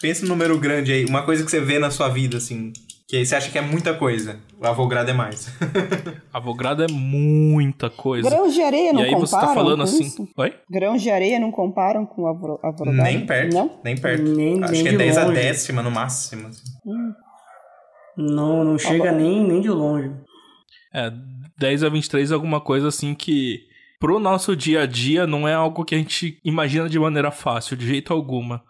pensa 0.00 0.22
no 0.22 0.28
número 0.28 0.56
grande 0.58 0.92
aí. 0.92 1.04
Uma 1.04 1.24
coisa 1.24 1.44
que 1.44 1.50
você 1.50 1.60
vê 1.60 1.78
na 1.80 1.90
sua 1.90 2.08
vida, 2.08 2.36
assim. 2.36 2.72
Que 3.12 3.18
aí 3.18 3.26
você 3.26 3.36
acha 3.36 3.50
que 3.50 3.58
é 3.58 3.60
muita 3.60 3.92
coisa. 3.92 4.40
O 4.58 4.66
avogrado 4.66 5.10
é 5.10 5.12
mais. 5.12 5.54
Avogrado 6.32 6.82
é 6.82 6.86
muita 6.90 7.90
coisa. 7.90 8.26
Grãos 8.26 8.54
de 8.54 8.62
areia 8.62 8.90
não 8.90 9.02
e 9.02 9.04
aí 9.04 9.10
comparam 9.10 9.26
você 9.26 9.36
tá 9.36 9.54
falando 9.54 9.76
com 9.80 9.82
assim. 9.82 10.04
isso? 10.04 10.28
Oi? 10.34 10.54
Grãos 10.70 11.02
de 11.02 11.10
areia 11.10 11.38
não 11.38 11.52
comparam 11.52 12.06
com 12.06 12.26
avro- 12.26 12.58
avrogado? 12.62 13.02
nem 13.04 13.26
perto. 13.26 13.52
Não? 13.52 13.78
Nem 13.84 13.96
perto. 13.98 14.22
Nem- 14.22 14.64
acho 14.64 14.72
nem 14.72 14.82
que 14.82 14.88
é 14.88 14.92
de 14.92 14.96
10 14.96 15.18
a 15.18 15.24
décima 15.30 15.82
no 15.82 15.90
máximo. 15.90 16.48
assim. 16.48 16.62
Não, 18.16 18.64
não 18.64 18.78
chega 18.78 19.12
nem, 19.12 19.44
nem 19.46 19.60
de 19.60 19.68
longe. 19.68 20.10
É, 20.94 21.12
10 21.58 21.84
a 21.84 21.90
23 21.90 22.30
é 22.30 22.34
alguma 22.34 22.62
coisa 22.62 22.88
assim 22.88 23.14
que 23.14 23.60
pro 24.00 24.18
nosso 24.18 24.56
dia 24.56 24.84
a 24.84 24.86
dia 24.86 25.26
não 25.26 25.46
é 25.46 25.52
algo 25.52 25.84
que 25.84 25.94
a 25.94 25.98
gente 25.98 26.38
imagina 26.42 26.88
de 26.88 26.98
maneira 26.98 27.30
fácil, 27.30 27.76
de 27.76 27.86
jeito 27.86 28.10
alguma. 28.10 28.62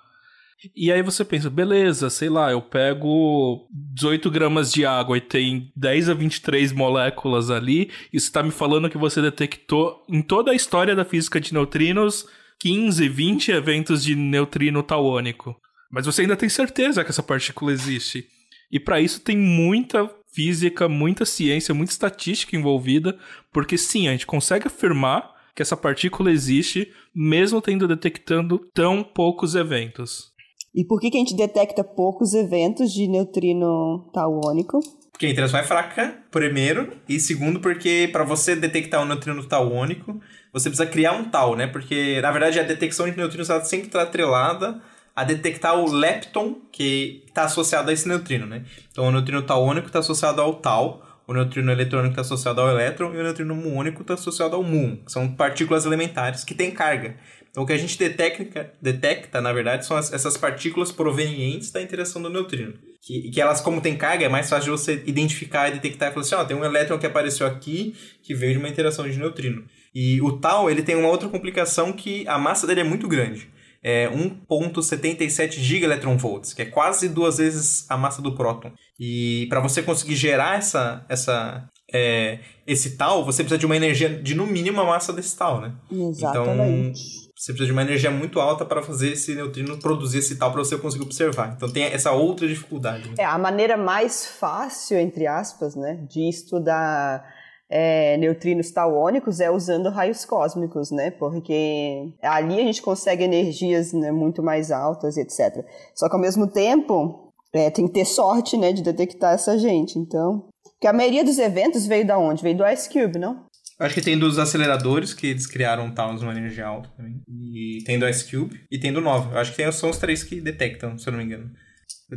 E 0.74 0.92
aí 0.92 1.02
você 1.02 1.24
pensa, 1.24 1.50
beleza, 1.50 2.08
sei 2.10 2.28
lá, 2.28 2.52
eu 2.52 2.62
pego 2.62 3.66
18 3.70 4.30
gramas 4.30 4.72
de 4.72 4.86
água 4.86 5.16
e 5.16 5.20
tem 5.20 5.72
10 5.76 6.08
a 6.08 6.14
23 6.14 6.72
moléculas 6.72 7.50
ali, 7.50 7.90
e 8.12 8.20
você 8.20 8.30
tá 8.30 8.42
me 8.42 8.50
falando 8.50 8.88
que 8.88 8.98
você 8.98 9.20
detectou 9.20 10.04
em 10.08 10.22
toda 10.22 10.52
a 10.52 10.54
história 10.54 10.94
da 10.94 11.04
física 11.04 11.40
de 11.40 11.52
neutrinos 11.52 12.26
15, 12.60 13.08
20 13.08 13.50
eventos 13.50 14.04
de 14.04 14.14
neutrino 14.14 14.82
tauônico. 14.82 15.56
Mas 15.90 16.06
você 16.06 16.22
ainda 16.22 16.36
tem 16.36 16.48
certeza 16.48 17.02
que 17.02 17.10
essa 17.10 17.22
partícula 17.22 17.72
existe. 17.72 18.24
E 18.70 18.78
para 18.78 19.00
isso 19.00 19.20
tem 19.20 19.36
muita 19.36 20.08
física, 20.32 20.88
muita 20.88 21.26
ciência, 21.26 21.74
muita 21.74 21.92
estatística 21.92 22.56
envolvida, 22.56 23.18
porque 23.52 23.76
sim, 23.76 24.08
a 24.08 24.12
gente 24.12 24.26
consegue 24.26 24.66
afirmar 24.66 25.30
que 25.54 25.60
essa 25.60 25.76
partícula 25.76 26.30
existe, 26.30 26.90
mesmo 27.14 27.60
tendo 27.60 27.86
detectando 27.86 28.58
tão 28.72 29.04
poucos 29.04 29.54
eventos. 29.54 30.31
E 30.74 30.84
por 30.84 31.00
que, 31.00 31.10
que 31.10 31.18
a 31.18 31.20
gente 31.20 31.36
detecta 31.36 31.84
poucos 31.84 32.32
eventos 32.32 32.92
de 32.92 33.06
neutrino 33.06 34.10
tauônico? 34.12 34.80
Porque 35.12 35.26
a 35.26 35.30
interação 35.30 35.60
é 35.60 35.62
fraca, 35.62 36.16
primeiro. 36.30 36.96
E 37.08 37.20
segundo, 37.20 37.60
porque 37.60 38.08
para 38.10 38.24
você 38.24 38.56
detectar 38.56 39.02
um 39.02 39.04
neutrino 39.04 39.44
tauônico, 39.44 40.18
você 40.52 40.70
precisa 40.70 40.90
criar 40.90 41.12
um 41.12 41.24
tal, 41.24 41.54
né? 41.54 41.66
Porque, 41.66 42.20
na 42.22 42.30
verdade, 42.32 42.58
a 42.58 42.62
detecção 42.62 43.08
de 43.08 43.16
neutrinos 43.16 43.50
ela 43.50 43.62
sempre 43.62 43.86
está 43.88 44.02
atrelada 44.02 44.80
a 45.14 45.24
detectar 45.24 45.78
o 45.78 45.92
lepton 45.92 46.56
que 46.72 47.22
está 47.26 47.44
associado 47.44 47.90
a 47.90 47.92
esse 47.92 48.08
neutrino, 48.08 48.46
né? 48.46 48.64
Então, 48.90 49.06
o 49.06 49.12
neutrino 49.12 49.42
tauônico 49.42 49.88
está 49.88 49.98
associado 49.98 50.40
ao 50.40 50.54
tal, 50.54 51.02
o 51.26 51.34
neutrino 51.34 51.70
eletrônico 51.70 52.12
está 52.12 52.22
associado 52.22 52.60
ao 52.60 52.70
elétron 52.70 53.14
e 53.14 53.18
o 53.18 53.22
neutrino 53.22 53.54
muônico 53.54 54.02
está 54.02 54.14
associado 54.14 54.56
ao 54.56 54.62
muon, 54.62 54.96
que 54.96 55.12
são 55.12 55.28
partículas 55.32 55.84
elementares 55.84 56.44
que 56.44 56.54
têm 56.54 56.70
carga. 56.70 57.16
Então, 57.52 57.62
o 57.62 57.66
que 57.66 57.72
a 57.72 57.78
gente 57.78 57.96
detecta, 57.98 58.72
detecta 58.82 59.40
na 59.40 59.52
verdade, 59.52 59.86
são 59.86 59.94
as- 59.96 60.12
essas 60.12 60.36
partículas 60.36 60.90
provenientes 60.90 61.70
da 61.70 61.80
interação 61.80 62.20
do 62.20 62.28
neutrino. 62.28 62.72
Que, 63.02 63.30
que 63.30 63.40
elas, 63.40 63.60
como 63.60 63.80
tem 63.80 63.94
carga, 63.96 64.24
é 64.24 64.28
mais 64.28 64.48
fácil 64.48 64.64
de 64.74 64.80
você 64.80 65.02
identificar 65.06 65.68
e 65.68 65.72
detectar 65.72 66.08
e 66.10 66.12
falar 66.14 66.24
assim, 66.24 66.34
ó, 66.34 66.44
tem 66.44 66.56
um 66.56 66.64
elétron 66.64 66.98
que 66.98 67.04
apareceu 67.06 67.46
aqui 67.46 67.94
que 68.22 68.34
veio 68.34 68.52
de 68.54 68.58
uma 68.58 68.68
interação 68.70 69.08
de 69.08 69.18
neutrino. 69.18 69.64
E 69.94 70.20
o 70.22 70.32
tal, 70.38 70.70
ele 70.70 70.82
tem 70.82 70.96
uma 70.96 71.08
outra 71.08 71.28
complicação 71.28 71.92
que 71.92 72.26
a 72.26 72.38
massa 72.38 72.66
dele 72.66 72.80
é 72.80 72.84
muito 72.84 73.06
grande. 73.06 73.50
É 73.84 74.08
1.77 74.08 75.60
gigaelectronvolts, 75.60 76.54
que 76.54 76.62
é 76.62 76.64
quase 76.64 77.08
duas 77.08 77.38
vezes 77.38 77.84
a 77.90 77.96
massa 77.96 78.22
do 78.22 78.34
próton. 78.34 78.72
E 78.98 79.46
para 79.50 79.60
você 79.60 79.82
conseguir 79.82 80.14
gerar 80.14 80.56
essa, 80.58 81.04
essa, 81.08 81.68
é, 81.92 82.38
esse 82.66 82.96
tal, 82.96 83.24
você 83.24 83.42
precisa 83.42 83.58
de 83.58 83.66
uma 83.66 83.76
energia 83.76 84.08
de 84.08 84.34
no 84.34 84.46
mínimo 84.46 84.80
a 84.80 84.84
massa 84.86 85.12
desse 85.12 85.36
tal, 85.36 85.60
né? 85.60 85.74
Exatamente. 85.90 87.00
Você 87.42 87.52
precisa 87.52 87.66
de 87.66 87.72
uma 87.72 87.82
energia 87.82 88.08
muito 88.08 88.38
alta 88.38 88.64
para 88.64 88.80
fazer 88.84 89.14
esse 89.14 89.34
neutrino 89.34 89.76
produzir 89.76 90.18
esse 90.18 90.36
tal 90.36 90.52
para 90.52 90.62
você 90.62 90.78
conseguir 90.78 91.02
observar. 91.02 91.54
Então 91.56 91.68
tem 91.68 91.82
essa 91.82 92.12
outra 92.12 92.46
dificuldade. 92.46 93.08
né? 93.08 93.16
É, 93.18 93.24
a 93.24 93.36
maneira 93.36 93.76
mais 93.76 94.24
fácil, 94.24 94.96
entre 94.96 95.26
aspas, 95.26 95.74
né, 95.74 96.06
de 96.08 96.28
estudar 96.28 97.24
é, 97.68 98.16
neutrinos 98.16 98.70
tauônicos 98.70 99.40
é 99.40 99.50
usando 99.50 99.90
raios 99.90 100.24
cósmicos, 100.24 100.92
né? 100.92 101.10
Porque 101.10 102.12
ali 102.22 102.60
a 102.60 102.62
gente 102.62 102.80
consegue 102.80 103.24
energias 103.24 103.92
né, 103.92 104.12
muito 104.12 104.40
mais 104.40 104.70
altas, 104.70 105.16
etc. 105.16 105.66
Só 105.96 106.08
que 106.08 106.14
ao 106.14 106.20
mesmo 106.20 106.46
tempo 106.46 107.32
é, 107.52 107.70
tem 107.70 107.88
que 107.88 107.92
ter 107.92 108.04
sorte, 108.04 108.56
né, 108.56 108.72
de 108.72 108.84
detectar 108.84 109.34
essa 109.34 109.58
gente. 109.58 109.98
Então, 109.98 110.44
porque 110.62 110.86
a 110.86 110.92
maioria 110.92 111.24
dos 111.24 111.40
eventos 111.40 111.86
veio 111.86 112.06
da 112.06 112.16
onde? 112.16 112.40
Veio 112.40 112.56
do 112.56 112.68
Ice 112.68 112.88
Cube, 112.88 113.18
não? 113.18 113.50
Acho 113.84 113.94
que 113.94 114.00
tem 114.00 114.18
dos 114.18 114.38
aceleradores, 114.38 115.12
que 115.12 115.26
eles 115.28 115.46
criaram 115.46 115.90
tals 115.90 116.22
numa 116.22 116.32
energia 116.32 116.66
alta 116.66 116.88
também. 116.96 117.20
E 117.28 117.82
tem 117.84 117.98
do 117.98 118.08
Ice 118.08 118.24
Cube 118.30 118.60
e 118.70 118.78
tem 118.78 118.92
do 118.92 119.00
Nova. 119.00 119.34
Eu 119.34 119.38
acho 119.38 119.50
que 119.50 119.56
tem, 119.56 119.70
são 119.72 119.90
os 119.90 119.98
três 119.98 120.22
que 120.22 120.40
detectam, 120.40 120.96
se 120.96 121.08
eu 121.08 121.12
não 121.12 121.18
me 121.18 121.24
engano. 121.24 121.50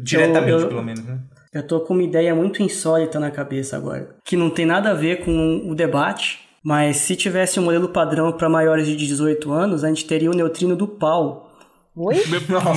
Diretamente, 0.02 0.62
eu- 0.64 0.68
pelo 0.68 0.84
menos, 0.84 1.04
né? 1.04 1.20
Eu 1.54 1.66
tô 1.66 1.80
com 1.82 1.94
uma 1.94 2.04
ideia 2.04 2.36
muito 2.36 2.62
insólita 2.62 3.20
na 3.20 3.32
cabeça 3.32 3.78
agora, 3.78 4.16
que 4.26 4.36
não 4.36 4.50
tem 4.50 4.66
nada 4.66 4.92
a 4.92 4.94
ver 4.94 5.24
com 5.24 5.70
o 5.70 5.74
debate, 5.74 6.40
mas 6.64 6.98
se 6.98 7.16
tivesse 7.16 7.60
um 7.60 7.64
modelo 7.64 7.88
padrão 7.90 8.32
para 8.34 8.50
maiores 8.50 8.86
de 8.88 8.96
18 8.96 9.52
anos, 9.54 9.84
a 9.84 9.88
gente 9.88 10.06
teria 10.06 10.30
o 10.30 10.34
neutrino 10.36 10.76
do 10.76 10.88
pau. 10.88 11.50
Oi? 11.96 12.16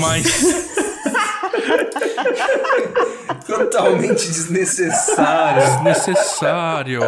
Mas 0.00 0.68
Totalmente 3.46 4.26
desnecessário. 4.28 5.82
necessário. 5.82 7.00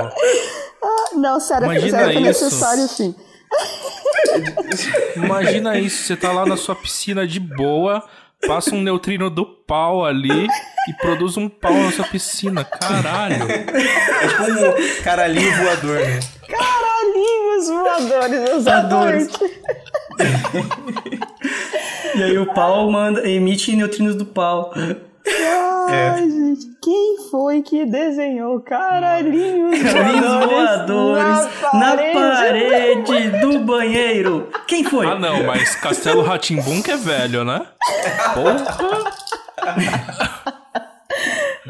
Não, 1.14 1.40
sério, 1.40 1.64
Imagina 1.64 1.98
sério, 1.98 2.10
é 2.10 2.12
isso. 2.14 2.44
necessário 2.44 2.88
sim. 2.88 3.14
Imagina 5.16 5.78
isso, 5.78 6.04
você 6.04 6.16
tá 6.16 6.32
lá 6.32 6.46
na 6.46 6.56
sua 6.56 6.74
piscina 6.74 7.26
de 7.26 7.40
boa, 7.40 8.02
passa 8.46 8.74
um 8.74 8.80
neutrino 8.80 9.28
do 9.28 9.44
pau 9.44 10.04
ali 10.04 10.46
e 10.88 10.92
produz 11.00 11.36
um 11.36 11.48
pau 11.48 11.72
na 11.72 11.90
sua 11.92 12.04
piscina. 12.06 12.64
Caralho. 12.64 13.50
É 13.50 14.28
tipo 14.28 14.42
um 14.44 15.02
caralhinho 15.02 15.56
voador, 15.56 16.00
né? 16.00 16.20
Caralhinhos 16.48 17.68
voadores, 17.68 18.50
exatamente. 18.50 19.38
E 22.12 22.22
aí 22.22 22.36
o 22.38 22.52
pau 22.52 22.90
manda, 22.90 23.28
emite 23.28 23.74
neutrinos 23.76 24.16
do 24.16 24.24
pau. 24.26 24.74
Ai, 25.88 26.30
gente, 26.30 26.66
quem 26.82 27.16
foi 27.30 27.62
que 27.62 27.84
desenhou 27.84 28.60
caralhinhos 28.60 29.78
voadores, 29.80 30.48
voadores 30.48 31.48
na 31.74 31.96
parede 32.12 33.30
do 33.40 33.58
banheiro. 33.60 34.48
Quem 34.66 34.82
foi? 34.84 35.06
Ah, 35.06 35.18
não, 35.18 35.42
mas 35.44 35.74
Castelo 35.76 36.22
Ratimbum 36.22 36.80
que 36.82 36.90
é 36.90 36.96
velho, 36.96 37.44
né? 37.44 37.66
Porra, 38.34 38.64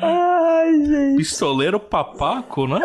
Ai, 0.03 0.73
gente. 0.85 1.17
pistoleiro 1.17 1.79
papaco, 1.81 2.67
né? 2.67 2.81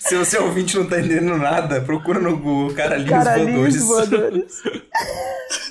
Se 0.00 0.16
você 0.16 0.38
ouvinte 0.38 0.76
não 0.78 0.86
tá 0.86 0.98
entendendo 1.00 1.36
nada, 1.36 1.80
procura 1.80 2.20
no 2.20 2.36
Google 2.36 2.74
caralhinhos, 2.74 3.10
Caralhinhos 3.10 3.76
voadores. 3.84 4.62
voadores. 4.62 4.62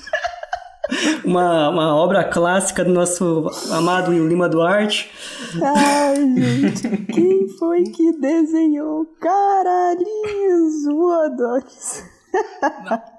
Uma, 1.24 1.68
uma 1.68 1.96
obra 1.96 2.24
clássica 2.24 2.84
do 2.84 2.92
nosso 2.92 3.48
amado 3.72 4.12
Lima 4.12 4.48
Duarte. 4.48 5.10
Ai, 5.62 6.16
gente, 6.16 7.06
quem 7.06 7.48
foi 7.58 7.84
que 7.84 8.12
desenhou 8.18 9.06
caralhinhos 9.20 10.84
voadores? 10.86 12.04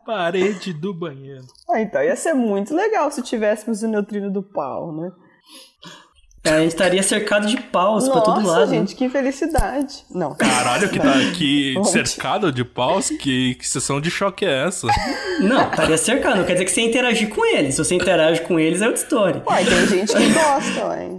Parede 0.05 0.73
do 0.73 0.93
banheiro. 0.93 1.45
Ah, 1.69 1.81
então 1.81 2.01
ia 2.01 2.15
ser 2.15 2.34
muito 2.34 2.73
legal 2.73 3.12
se 3.12 3.21
tivéssemos 3.21 3.84
o 3.84 3.88
neutrino 3.88 4.31
do 4.31 4.41
pau, 4.41 4.91
né? 4.91 5.12
A 6.43 6.58
gente 6.60 6.69
estaria 6.69 7.04
cercado 7.04 7.45
de 7.45 7.56
paus 7.56 8.10
pra 8.10 8.19
todo 8.21 8.41
Nossa, 8.41 8.60
lado. 8.62 8.71
né? 8.71 8.77
gente, 8.80 8.95
que 8.95 9.08
felicidade. 9.08 10.04
Não. 10.10 10.34
Caralho, 10.34 10.89
que 10.89 10.97
tá 10.99 11.12
aqui 11.13 11.75
Onde? 11.77 11.89
cercado 11.89 12.51
de 12.51 12.65
paus? 12.65 13.10
Que, 13.12 13.54
que 13.56 13.67
sessão 13.67 14.01
de 14.01 14.10
choque 14.10 14.43
é 14.43 14.65
essa? 14.65 14.88
Não, 15.39 15.69
estaria 15.69 15.97
cercado. 15.99 16.38
Não 16.38 16.43
quer 16.43 16.54
dizer 16.54 16.65
que 16.65 16.71
você 16.71 16.82
interagir 16.82 17.30
com 17.30 17.45
eles. 17.45 17.75
Se 17.75 17.84
você 17.86 17.93
interage 17.93 18.41
com 18.41 18.60
eles, 18.60 18.82
é 18.82 18.88
outra 18.88 19.01
história. 19.04 19.43
Uai, 19.45 19.63
tem 19.65 19.88
gente 19.88 20.15
que 20.15 20.34
gosta, 20.34 20.88
ué. 20.88 21.10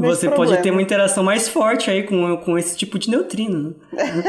Você 0.00 0.26
problema. 0.28 0.34
pode 0.36 0.62
ter 0.62 0.70
uma 0.70 0.82
interação 0.82 1.24
mais 1.24 1.48
forte 1.48 1.90
aí 1.90 2.02
com, 2.02 2.36
com 2.36 2.58
esse 2.58 2.76
tipo 2.76 2.98
de 2.98 3.08
neutrino. 3.10 3.74
Né? 3.92 4.22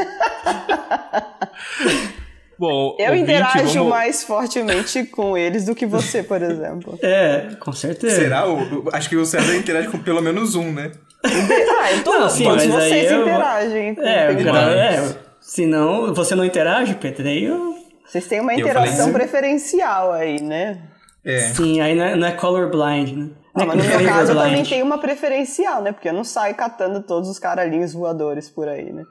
Bom, 2.58 2.96
Eu 2.98 3.06
ouvinte, 3.10 3.22
interajo 3.22 3.74
vamos- 3.74 3.88
mais 3.88 4.24
fortemente 4.24 5.04
com 5.12 5.36
eles 5.38 5.64
do 5.66 5.74
que 5.74 5.86
você, 5.86 6.22
por 6.22 6.42
exemplo. 6.42 6.98
É, 7.02 7.50
com 7.60 7.72
certeza. 7.72 8.16
Será? 8.16 8.44
Acho 8.92 9.08
que 9.08 9.16
o 9.16 9.24
César 9.24 9.54
interage 9.54 9.88
com 9.88 9.98
pelo 9.98 10.20
menos 10.20 10.54
um, 10.56 10.72
né? 10.72 10.90
Ah, 11.24 11.92
eu 11.92 12.02
tô, 12.04 12.12
Não, 12.18 12.28
sim, 12.28 12.44
todos 12.44 12.64
vocês 12.66 13.10
eu- 13.12 13.22
interagem. 13.22 13.94
com 13.94 14.02
É, 14.02 14.32
Mas- 14.32 14.74
é. 14.76 15.16
Se 15.40 15.66
não, 15.66 16.12
você 16.12 16.34
não 16.34 16.44
interage, 16.44 16.94
Pedro, 16.96 17.26
aí 17.26 17.44
eu... 17.44 17.76
Vocês 18.06 18.26
têm 18.26 18.40
uma 18.40 18.52
Eu 18.54 18.60
interação 18.60 19.12
preferencial 19.12 20.12
aí, 20.12 20.42
né? 20.42 20.78
É. 21.24 21.38
Sim, 21.40 21.80
aí 21.80 21.94
não 21.94 22.04
é, 22.04 22.16
não 22.16 22.26
é 22.26 22.32
colorblind, 22.32 23.12
né? 23.12 23.30
Ah, 23.54 23.60
Né, 23.60 23.64
mas 23.66 23.76
no 23.76 23.84
meu 23.84 24.04
caso 24.08 24.32
eu 24.32 24.36
também 24.36 24.62
tenho 24.64 24.84
uma 24.84 24.98
preferencial, 24.98 25.82
né? 25.82 25.92
Porque 25.92 26.08
eu 26.08 26.12
não 26.12 26.24
saio 26.24 26.54
catando 26.54 27.02
todos 27.02 27.28
os 27.28 27.38
caralhinhos 27.38 27.92
voadores 27.92 28.48
por 28.48 28.68
aí, 28.68 28.92
né? 28.92 29.02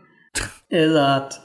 Exato. 0.69 1.37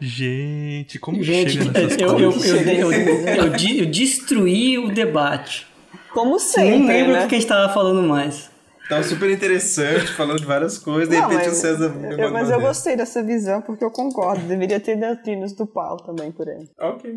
Gente, 0.00 0.98
como 0.98 1.22
Gente, 1.22 1.52
chega 1.52 1.72
nessas 1.72 1.98
eu, 1.98 2.14
coisas? 2.14 2.46
eu, 2.46 2.92
eu, 2.92 2.92
eu 2.92 3.78
eu 3.78 3.86
destruí 3.86 4.78
o 4.78 4.92
debate. 4.92 5.66
Como 6.12 6.38
sempre, 6.38 6.78
Nem 6.78 6.86
lembro 6.86 7.12
né? 7.12 7.24
o 7.24 7.28
que 7.28 7.34
a 7.34 7.38
gente 7.38 7.48
tava 7.48 7.72
falando 7.72 8.02
mais. 8.02 8.50
Tava 8.88 9.02
super 9.02 9.30
interessante, 9.30 10.12
falando 10.12 10.38
de 10.38 10.44
várias 10.44 10.78
coisas, 10.78 11.08
de 11.08 11.16
Não, 11.16 11.28
repente 11.28 11.46
o 11.46 11.50
mas, 11.50 11.58
César... 11.58 11.94
eu, 12.18 12.30
mas 12.30 12.50
eu 12.50 12.60
gostei 12.60 12.96
dessa 12.96 13.22
visão 13.22 13.62
porque 13.62 13.82
eu 13.82 13.90
concordo. 13.90 14.46
Deveria 14.46 14.78
ter 14.78 14.94
neutrinos 14.94 15.54
do 15.54 15.66
pau 15.66 15.96
também 15.96 16.30
por 16.30 16.48
aí. 16.48 16.68
Ok. 16.78 17.10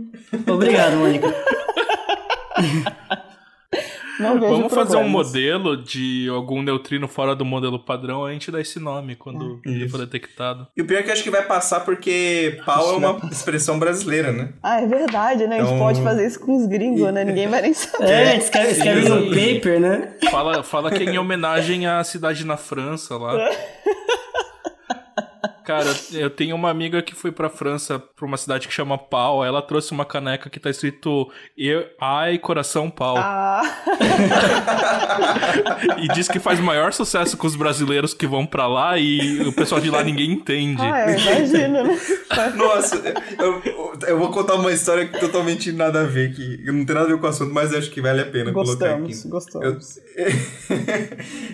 Obrigado, 0.48 0.96
Mônica. 0.96 1.28
Não 4.20 4.40
vejo 4.40 4.54
Vamos 4.56 4.74
fazer 4.74 4.98
um 4.98 5.08
modelo 5.10 5.78
de 5.78 6.28
algum 6.30 6.62
neutrino 6.64 7.08
fora 7.08 7.36
do 7.36 7.46
modelo 7.46 7.78
padrão, 7.78 8.26
a 8.26 8.32
gente 8.32 8.50
dá 8.50 8.60
esse 8.60 8.80
nome 8.80 9.16
quando 9.16 9.62
ele 9.66 9.88
for 9.90 10.00
detectado. 10.00 10.68
E 10.76 10.82
o 10.82 10.88
pior 10.88 11.00
é 11.00 11.04
que 11.04 11.10
eu 11.10 11.14
acho 11.14 11.24
que 11.24 11.30
vai 11.30 11.44
passar 11.46 11.82
porque 11.82 12.60
pau 12.66 12.94
é 12.94 12.98
uma 12.98 13.20
expressão 13.32 13.78
brasileira, 13.78 14.32
né? 14.32 14.54
Ah, 14.64 14.82
é 14.82 14.88
verdade, 14.88 15.46
né? 15.46 15.58
A 15.58 15.60
gente 15.60 15.68
Então- 15.68 15.80
pode 15.80 16.02
fazer 16.02 16.26
isso 16.26 16.40
com 16.40 16.56
os 16.56 16.66
gringos, 16.66 17.12
né? 17.14 17.24
Ninguém 17.24 17.48
vai 17.48 17.62
nem 17.62 17.74
saber. 17.74 18.10
É, 18.10 18.38
escreve, 18.38 18.72
escreve 18.72 19.10
no 19.10 19.30
paper, 19.30 19.80
né? 19.80 20.14
Fala, 20.32 20.64
fala 20.64 20.90
que 20.90 21.04
é 21.04 21.06
em 21.06 21.18
homenagem 21.18 21.86
à 21.86 22.04
cidade 22.04 22.46
na 22.46 22.58
França 22.58 23.18
lá. 23.18 23.34
Cara, 25.68 25.94
eu 26.14 26.30
tenho 26.30 26.56
uma 26.56 26.70
amiga 26.70 27.02
que 27.02 27.14
foi 27.14 27.30
pra 27.30 27.50
França, 27.50 28.00
pra 28.00 28.26
uma 28.26 28.38
cidade 28.38 28.70
que 28.70 28.74
chama 28.74 28.98
Pau. 28.98 29.44
Ela 29.44 29.62
trouxe 29.62 29.92
uma 29.92 30.06
caneca 30.06 30.50
que 30.50 30.62
tá 30.62 30.70
escrito 30.70 31.30
Eu, 31.58 31.86
Ai, 32.00 32.38
Coração 32.38 32.90
Pau. 32.90 33.18
Ah, 33.18 33.62
E 35.98 36.08
diz 36.14 36.30
que 36.30 36.40
faz 36.40 36.62
maior 36.62 36.94
sucesso 36.94 37.36
com 37.36 37.46
os 37.46 37.58
brasileiros 37.58 38.14
que 38.14 38.26
vão 38.26 38.46
pra 38.46 38.66
lá 38.66 38.98
e 38.98 39.42
o 39.42 39.52
pessoal 39.52 39.82
de 39.82 39.90
lá 39.90 40.02
ninguém 40.06 40.32
entende. 40.32 40.82
ah, 40.82 41.12
eu 41.12 41.20
imagino, 41.20 41.84
né? 41.84 42.00
Nossa, 42.56 43.04
eu, 43.38 43.62
eu 44.08 44.18
vou 44.18 44.32
contar 44.32 44.56
uma 44.56 44.72
história 44.72 45.06
que 45.06 45.20
totalmente 45.20 45.74
nada 45.74 46.00
a 46.00 46.06
ver, 46.06 46.34
que 46.34 46.64
não 46.72 46.86
tem 46.86 46.96
nada 46.96 47.08
a 47.08 47.12
ver 47.12 47.20
com 47.20 47.26
o 47.26 47.30
assunto, 47.30 47.54
mas 47.54 47.74
acho 47.74 47.92
que 47.92 48.00
vale 48.00 48.22
a 48.22 48.26
pena 48.26 48.54
colocar 48.54 48.92
aqui. 48.92 49.08
Gostamos, 49.08 49.26
gostamos. 49.26 50.00
Eu, 50.16 50.30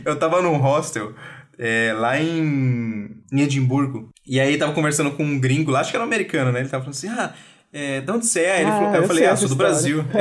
eu 0.14 0.20
tava 0.20 0.40
num 0.40 0.58
hostel 0.58 1.14
é, 1.58 1.94
lá 1.98 2.20
em, 2.20 3.10
em 3.32 3.42
Edimburgo. 3.42 4.10
E 4.26 4.40
aí 4.40 4.58
tava 4.58 4.74
conversando 4.74 5.12
com 5.12 5.24
um 5.24 5.40
gringo 5.40 5.72
lá, 5.72 5.82
acho 5.82 5.92
que 5.92 5.98
era 5.98 6.04
um 6.04 6.08
americano, 6.08 6.52
né? 6.52 6.60
Ele 6.62 6.70
tava 6.70 6.84
falando 6.84 6.96
assim: 6.96 7.10
ah, 7.10 7.34
é, 7.72 8.02
de 8.02 8.12
onde 8.12 8.26
você 8.26 8.42
é? 8.42 8.62
Ele 8.62 8.70
Ah, 8.70 8.74
falou- 8.74 8.96
eu 8.96 9.02
eu 9.02 9.08
falei: 9.08 9.26
ah, 9.26 9.36
sou 9.36 9.50
do. 9.50 9.56
Brasil. 9.56 10.04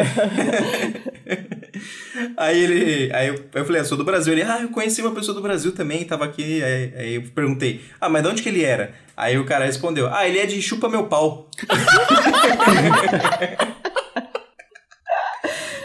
aí 2.37 2.63
ele. 2.63 3.13
Aí 3.15 3.29
eu, 3.29 3.45
eu 3.55 3.65
falei: 3.65 3.81
ah, 3.81 3.85
sou 3.85 3.97
do 3.99 4.05
Brasil. 4.05 4.33
Ele, 4.33 4.43
ah, 4.43 4.59
eu 4.63 4.69
conheci 4.69 5.01
uma 5.03 5.15
pessoa 5.15 5.35
do 5.35 5.43
Brasil 5.43 5.73
também, 5.73 6.05
tava 6.05 6.25
aqui. 6.25 6.63
Aí, 6.63 6.93
aí 6.97 7.15
eu 7.17 7.23
perguntei: 7.35 7.81
ah, 8.01 8.09
mas 8.09 8.23
de 8.23 8.29
onde 8.29 8.43
que 8.43 8.49
ele 8.49 8.65
era? 8.65 8.95
Aí 9.17 9.39
o 9.39 9.45
cara 9.45 9.65
respondeu: 9.67 10.09
ah, 10.13 10.27
ele 10.27 10.39
é 10.39 10.47
de 10.47 10.61
chupa 10.63 10.89
meu 10.89 11.05
pau. 11.07 11.49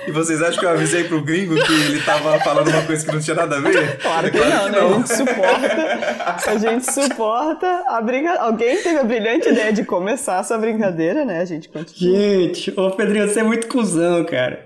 E 0.08 0.12
vocês 0.12 0.42
acham 0.42 0.60
que 0.60 0.66
eu 0.66 0.70
avisei 0.70 1.04
pro 1.04 1.22
gringo 1.22 1.56
que 1.56 1.74
ele 1.74 2.00
tava 2.02 2.40
falando 2.40 2.70
uma 2.70 2.82
coisa 2.84 3.06
que 3.06 3.12
não 3.12 3.20
tinha 3.20 3.36
nada 3.36 3.58
a 3.58 3.60
ver? 3.60 3.98
Claro 3.98 4.32
que 4.32 4.38
não, 4.40 4.70
né? 4.70 4.80
A 4.80 4.94
gente 4.94 5.14
suporta, 5.14 6.52
a 6.52 6.58
gente 6.58 6.92
suporta 6.94 7.84
a 7.88 8.02
brincadeira. 8.02 8.42
Alguém 8.44 8.78
teve 8.82 8.98
a 9.00 9.04
brilhante 9.04 9.50
ideia 9.50 9.74
de 9.74 9.84
começar 9.84 10.40
essa 10.40 10.58
brincadeira, 10.58 11.26
né? 11.26 11.42
A 11.42 11.46
gente 11.46 11.68
continua. 11.70 12.18
Gente, 12.20 12.74
ô 12.80 12.90
Pedrinho, 12.92 13.28
você 13.28 13.42
é 13.42 13.44
muito 13.44 13.68
cuzão, 13.68 14.24
cara. 14.24 14.66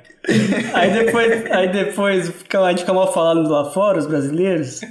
Aí 0.75 0.91
depois, 0.91 1.51
aí 1.51 1.67
depois 1.69 2.30
fica, 2.30 2.60
a 2.62 2.69
gente 2.69 2.82
fica 2.82 2.93
mal 2.93 3.12
falando 3.12 3.49
lá 3.49 3.65
fora, 3.71 3.97
os 3.97 4.06
brasileiros. 4.06 4.82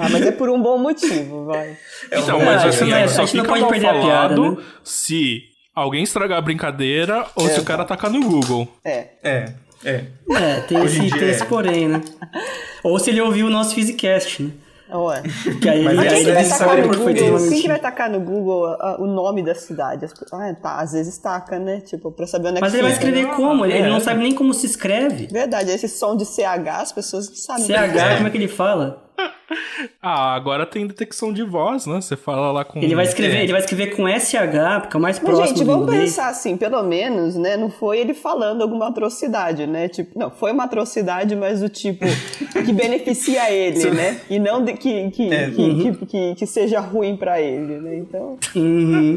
Ah, 0.00 0.08
mas 0.08 0.24
é 0.24 0.30
por 0.30 0.48
um 0.48 0.62
bom 0.62 0.78
motivo, 0.78 1.46
vai. 1.46 1.76
Então, 2.06 2.40
É, 2.40 2.44
mas 2.44 2.62
a 2.64 2.68
assim, 2.68 2.84
não- 2.88 3.08
só 3.08 3.22
a 3.22 3.24
gente 3.26 3.36
não 3.38 3.44
pode 3.44 3.66
perder 3.66 3.88
a 3.88 4.00
piada, 4.00 4.40
né? 4.40 4.56
se 4.84 5.42
alguém 5.74 6.02
estragar 6.02 6.38
a 6.38 6.42
brincadeira 6.42 7.26
ou 7.34 7.48
se 7.48 7.60
o 7.60 7.64
cara 7.64 7.84
tacar 7.84 8.10
no 8.10 8.20
Google. 8.22 8.66
É. 8.84 9.08
É, 9.22 9.52
é. 9.84 10.04
É, 10.30 10.60
tem 10.68 10.78
Hoje 10.78 11.06
esse, 11.06 11.18
tem 11.18 11.28
é. 11.28 11.30
esse 11.30 11.44
porém, 11.46 11.88
né? 11.88 12.02
Ou 12.82 12.98
se 12.98 13.10
ele 13.10 13.20
ouviu 13.20 13.46
o 13.46 13.50
nosso 13.50 13.74
Physicast, 13.74 14.42
né? 14.42 14.50
Ué. 14.92 15.22
Que 15.62 15.68
aí, 15.68 15.84
Mas 15.84 15.98
aí 16.00 16.08
quem 16.08 16.16
ele 16.18 16.24
que 16.26 16.32
vai 16.32 16.42
descobre 16.42 16.68
tacar 16.82 16.90
que 16.90 16.96
no 16.96 17.04
foi 17.04 17.14
Google? 17.14 17.38
tudo 17.38 17.48
Quem 17.50 17.62
que 17.62 17.68
vai 17.68 17.78
tacar 17.78 18.10
no 18.10 18.20
Google 18.20 18.76
o 18.98 19.06
nome 19.06 19.40
da 19.44 19.54
cidade? 19.54 20.04
As 20.04 20.12
pessoas- 20.12 20.42
Ah, 20.42 20.52
tá, 20.60 20.80
às 20.80 20.90
vezes 20.92 21.16
taca, 21.16 21.60
né? 21.60 21.80
Tipo, 21.80 22.10
pra 22.10 22.26
saber 22.26 22.48
onde 22.48 22.58
é 22.58 22.60
Mas 22.60 22.72
que 22.72 22.76
ele 22.78 22.82
vai 22.82 22.92
escrever 22.92 23.26
como? 23.36 23.64
Ele, 23.64 23.74
ele 23.74 23.86
é. 23.86 23.88
não 23.88 24.00
sabe 24.00 24.20
nem 24.20 24.34
como 24.34 24.52
se 24.52 24.66
escreve. 24.66 25.28
Verdade, 25.28 25.70
esse 25.70 25.88
som 25.88 26.16
de 26.16 26.24
CH, 26.26 26.80
as 26.80 26.90
pessoas 26.92 27.28
não 27.28 27.36
sabem. 27.36 27.66
CH, 27.66 28.16
como 28.16 28.26
é 28.26 28.30
que 28.30 28.36
ele 28.38 28.48
fala? 28.48 29.08
Ah, 30.02 30.34
agora 30.34 30.64
tem 30.64 30.86
detecção 30.86 31.32
de 31.32 31.42
voz, 31.42 31.84
né? 31.86 32.00
Você 32.00 32.16
fala 32.16 32.52
lá 32.52 32.64
com. 32.64 32.78
Ele 32.80 32.94
vai 32.94 33.04
escrever, 33.04 33.38
É. 33.38 33.42
ele 33.42 33.52
vai 33.52 33.60
escrever 33.60 33.96
com 33.96 34.06
SH, 34.08 34.80
porque 34.82 34.96
é 34.96 34.98
o 34.98 35.00
mais 35.02 35.18
Mas, 35.18 35.18
próximo 35.18 35.46
gente, 35.58 35.64
vamos 35.66 35.84
inglês. 35.88 36.02
pensar 36.10 36.28
assim, 36.28 36.56
pelo 36.56 36.82
menos, 36.82 37.34
né? 37.36 37.56
Não 37.56 37.68
foi 37.70 37.98
ele 37.98 38.14
falando 38.14 38.62
alguma 38.62 38.88
atrocidade, 38.88 39.66
né? 39.66 39.88
Tipo, 39.88 40.16
não, 40.18 40.30
foi 40.30 40.52
uma 40.52 40.64
atrocidade, 40.64 41.34
mas 41.34 41.60
do 41.60 41.68
tipo 41.68 42.04
que 42.64 42.72
beneficia 42.72 43.50
ele, 43.50 43.90
né? 43.90 44.20
E 44.30 44.38
não 44.38 44.64
de- 44.64 44.74
que, 44.74 45.10
que, 45.10 45.32
É. 45.32 45.50
que, 45.50 45.74
que, 45.94 46.06
que, 46.06 46.34
que 46.36 46.46
seja 46.46 46.78
ruim 46.80 47.16
pra 47.16 47.40
ele, 47.40 47.78
né? 47.80 47.96
Então. 47.96 48.38
Uhum. 48.54 49.16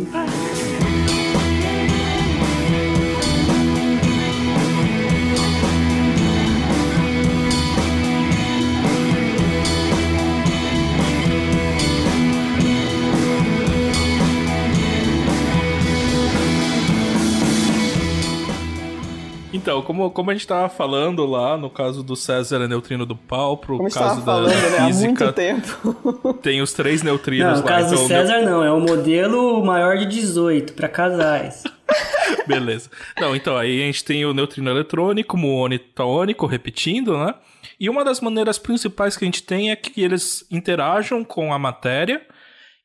Então, 19.63 19.81
como, 19.81 20.11
como 20.11 20.29
a 20.29 20.33
gente 20.33 20.45
tava 20.45 20.67
falando 20.67 21.25
lá, 21.25 21.55
no 21.55 21.69
caso 21.69 22.03
do 22.03 22.17
César 22.17 22.57
é 22.57 22.67
neutrino 22.67 23.05
do 23.05 23.15
pau, 23.15 23.55
pro 23.55 23.77
Como 23.77 23.89
caso 23.89 24.19
da 24.19 24.25
falando, 24.25 24.51
né? 24.53 24.77
Há 24.77 24.81
muito 24.81 24.95
física, 24.97 25.31
tempo. 25.31 26.33
tem 26.43 26.61
os 26.61 26.73
três 26.73 27.01
neutrinos 27.01 27.45
Não, 27.45 27.53
lá. 27.55 27.61
no 27.61 27.63
caso 27.63 27.93
então, 27.93 28.03
do 28.03 28.07
César 28.09 28.41
não, 28.41 28.61
é 28.61 28.69
o 28.69 28.81
modelo 28.81 29.63
maior 29.63 29.97
de 29.97 30.05
18, 30.05 30.73
pra 30.73 30.89
casais. 30.89 31.63
Beleza. 32.45 32.89
Não, 33.17 33.33
então, 33.33 33.55
aí 33.55 33.81
a 33.81 33.85
gente 33.85 34.03
tem 34.03 34.25
o 34.25 34.33
neutrino 34.33 34.69
eletrônico, 34.69 35.37
muônico 35.37 35.85
tônico, 35.95 36.45
repetindo, 36.45 37.17
né? 37.17 37.33
E 37.79 37.89
uma 37.89 38.03
das 38.03 38.19
maneiras 38.19 38.57
principais 38.57 39.15
que 39.15 39.23
a 39.23 39.27
gente 39.27 39.43
tem 39.43 39.71
é 39.71 39.77
que 39.77 40.01
eles 40.01 40.45
interajam 40.51 41.23
com 41.23 41.53
a 41.53 41.57
matéria 41.57 42.21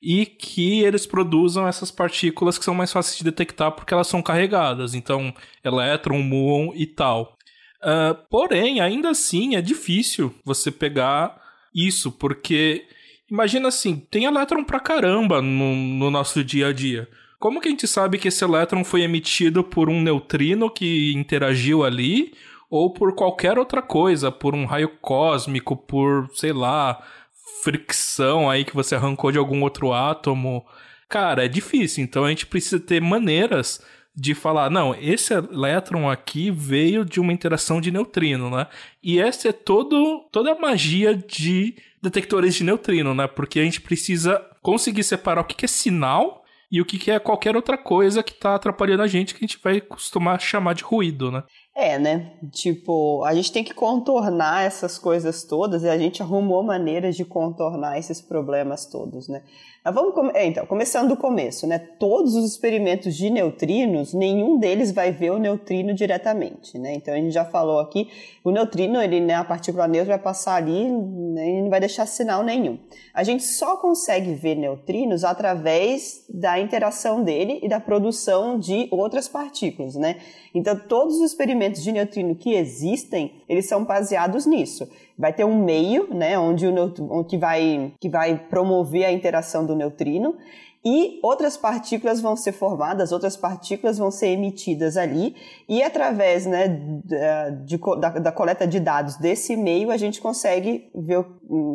e 0.00 0.24
que 0.26 0.80
eles 0.80 1.06
produzam 1.06 1.66
essas 1.66 1.90
partículas 1.90 2.56
que 2.56 2.64
são 2.64 2.74
mais 2.74 2.92
fáceis 2.92 3.18
de 3.18 3.24
detectar 3.24 3.72
porque 3.72 3.92
elas 3.92 4.06
são 4.06 4.22
carregadas. 4.22 4.94
Então, 4.94 5.34
elétron, 5.64 6.22
muon 6.22 6.72
e 6.74 6.86
tal. 6.86 7.36
Ah, 7.82 8.16
porém, 8.30 8.80
ainda 8.80 9.10
assim, 9.10 9.56
é 9.56 9.62
difícil 9.62 10.34
você 10.44 10.70
pegar 10.70 11.40
isso, 11.74 12.10
porque 12.12 12.84
imagina 13.30 13.68
assim, 13.68 13.96
tem 14.10 14.24
elétron 14.24 14.64
pra 14.64 14.80
caramba 14.80 15.40
no, 15.42 15.74
no 15.74 16.10
nosso 16.10 16.42
dia 16.42 16.68
a 16.68 16.72
dia. 16.72 17.08
Como 17.38 17.60
que 17.60 17.68
a 17.68 17.70
gente 17.70 17.86
sabe 17.86 18.18
que 18.18 18.28
esse 18.28 18.42
elétron 18.42 18.82
foi 18.82 19.02
emitido 19.02 19.62
por 19.62 19.88
um 19.88 20.02
neutrino 20.02 20.68
que 20.68 21.12
interagiu 21.14 21.84
ali, 21.84 22.32
ou 22.68 22.92
por 22.92 23.14
qualquer 23.14 23.58
outra 23.58 23.80
coisa, 23.80 24.30
por 24.30 24.54
um 24.54 24.64
raio 24.64 24.90
cósmico, 25.00 25.76
por, 25.76 26.28
sei 26.34 26.52
lá, 26.52 27.02
fricção 27.62 28.48
aí 28.48 28.64
que 28.64 28.74
você 28.74 28.94
arrancou 28.94 29.32
de 29.32 29.38
algum 29.38 29.62
outro 29.62 29.92
átomo? 29.92 30.64
Cara, 31.08 31.44
é 31.44 31.48
difícil, 31.48 32.04
então 32.04 32.24
a 32.24 32.28
gente 32.28 32.46
precisa 32.46 32.78
ter 32.78 33.00
maneiras 33.00 33.80
de 34.14 34.34
falar, 34.34 34.68
não, 34.68 34.96
esse 34.96 35.32
elétron 35.32 36.10
aqui 36.10 36.50
veio 36.50 37.04
de 37.04 37.20
uma 37.20 37.32
interação 37.32 37.80
de 37.80 37.92
neutrino, 37.92 38.50
né? 38.50 38.66
E 39.00 39.20
essa 39.20 39.48
é 39.48 39.52
todo, 39.52 40.28
toda 40.32 40.52
a 40.52 40.58
magia 40.58 41.14
de 41.14 41.76
detectores 42.02 42.56
de 42.56 42.64
neutrino, 42.64 43.14
né? 43.14 43.28
Porque 43.28 43.60
a 43.60 43.62
gente 43.62 43.80
precisa 43.80 44.44
conseguir 44.60 45.04
separar 45.04 45.42
o 45.42 45.44
que 45.44 45.64
é 45.64 45.68
sinal 45.68 46.44
e 46.70 46.80
o 46.80 46.84
que 46.84 47.10
é 47.10 47.18
qualquer 47.20 47.54
outra 47.54 47.78
coisa 47.78 48.22
que 48.22 48.34
tá 48.34 48.56
atrapalhando 48.56 49.02
a 49.02 49.06
gente, 49.06 49.34
que 49.34 49.44
a 49.44 49.46
gente 49.46 49.60
vai 49.62 49.80
costumar 49.80 50.40
chamar 50.40 50.74
de 50.74 50.82
ruído, 50.82 51.30
né? 51.30 51.44
É, 51.80 51.96
né? 51.96 52.32
Tipo, 52.50 53.22
a 53.22 53.32
gente 53.32 53.52
tem 53.52 53.62
que 53.62 53.72
contornar 53.72 54.64
essas 54.64 54.98
coisas 54.98 55.44
todas 55.44 55.84
e 55.84 55.88
a 55.88 55.96
gente 55.96 56.20
arrumou 56.20 56.60
maneiras 56.60 57.14
de 57.14 57.24
contornar 57.24 57.96
esses 57.96 58.20
problemas 58.20 58.84
todos, 58.84 59.28
né? 59.28 59.42
Mas 59.84 59.94
vamos 59.94 60.12
come- 60.12 60.32
é, 60.34 60.44
então, 60.44 60.66
começando 60.66 61.08
do 61.10 61.16
começo, 61.16 61.68
né? 61.68 61.78
Todos 61.78 62.34
os 62.34 62.44
experimentos 62.50 63.14
de 63.14 63.30
neutrinos, 63.30 64.12
nenhum 64.12 64.58
deles 64.58 64.90
vai 64.90 65.12
ver 65.12 65.30
o 65.30 65.38
neutrino 65.38 65.94
diretamente, 65.94 66.76
né? 66.76 66.94
Então 66.94 67.14
a 67.14 67.16
gente 67.16 67.30
já 67.30 67.44
falou 67.44 67.78
aqui, 67.78 68.08
o 68.42 68.50
neutrino, 68.50 69.00
ele, 69.00 69.20
né, 69.20 69.34
a 69.34 69.44
partícula 69.44 69.86
neutra 69.86 70.14
vai 70.16 70.22
passar 70.22 70.56
ali 70.56 70.90
né, 70.90 71.48
e 71.48 71.62
não 71.62 71.70
vai 71.70 71.78
deixar 71.78 72.06
sinal 72.06 72.42
nenhum. 72.42 72.76
A 73.14 73.22
gente 73.22 73.44
só 73.44 73.76
consegue 73.76 74.34
ver 74.34 74.56
neutrinos 74.56 75.22
através 75.22 76.24
da 76.28 76.58
interação 76.58 77.22
dele 77.22 77.60
e 77.62 77.68
da 77.68 77.78
produção 77.78 78.58
de 78.58 78.88
outras 78.90 79.28
partículas, 79.28 79.94
né? 79.94 80.16
Então 80.52 80.76
todos 80.76 81.16
os 81.16 81.22
experimentos 81.30 81.67
experimentos 81.68 81.82
de 81.82 81.92
neutrino 81.92 82.34
que 82.34 82.54
existem, 82.54 83.42
eles 83.48 83.66
são 83.66 83.84
baseados 83.84 84.46
nisso. 84.46 84.88
Vai 85.16 85.32
ter 85.32 85.44
um 85.44 85.62
meio, 85.64 86.12
né, 86.14 86.38
onde 86.38 86.66
o 86.66 86.72
neutrino, 86.72 87.24
que 87.24 87.36
vai 87.36 87.92
que 88.00 88.08
vai 88.08 88.36
promover 88.48 89.04
a 89.04 89.12
interação 89.12 89.66
do 89.66 89.76
neutrino 89.76 90.36
e 90.84 91.18
outras 91.22 91.56
partículas 91.56 92.20
vão 92.20 92.36
ser 92.36 92.52
formadas, 92.52 93.10
outras 93.10 93.36
partículas 93.36 93.98
vão 93.98 94.10
ser 94.10 94.28
emitidas 94.28 94.96
ali, 94.96 95.34
e 95.68 95.82
através 95.82 96.46
né, 96.46 96.68
de, 97.64 97.76
da, 97.98 98.10
da, 98.10 98.32
coleta 98.32 98.66
de 98.66 98.78
dados 98.78 99.16
desse 99.16 99.56
meio, 99.56 99.90
a 99.90 99.96
gente 99.96 100.20
consegue 100.20 100.88
ver, 100.94 101.24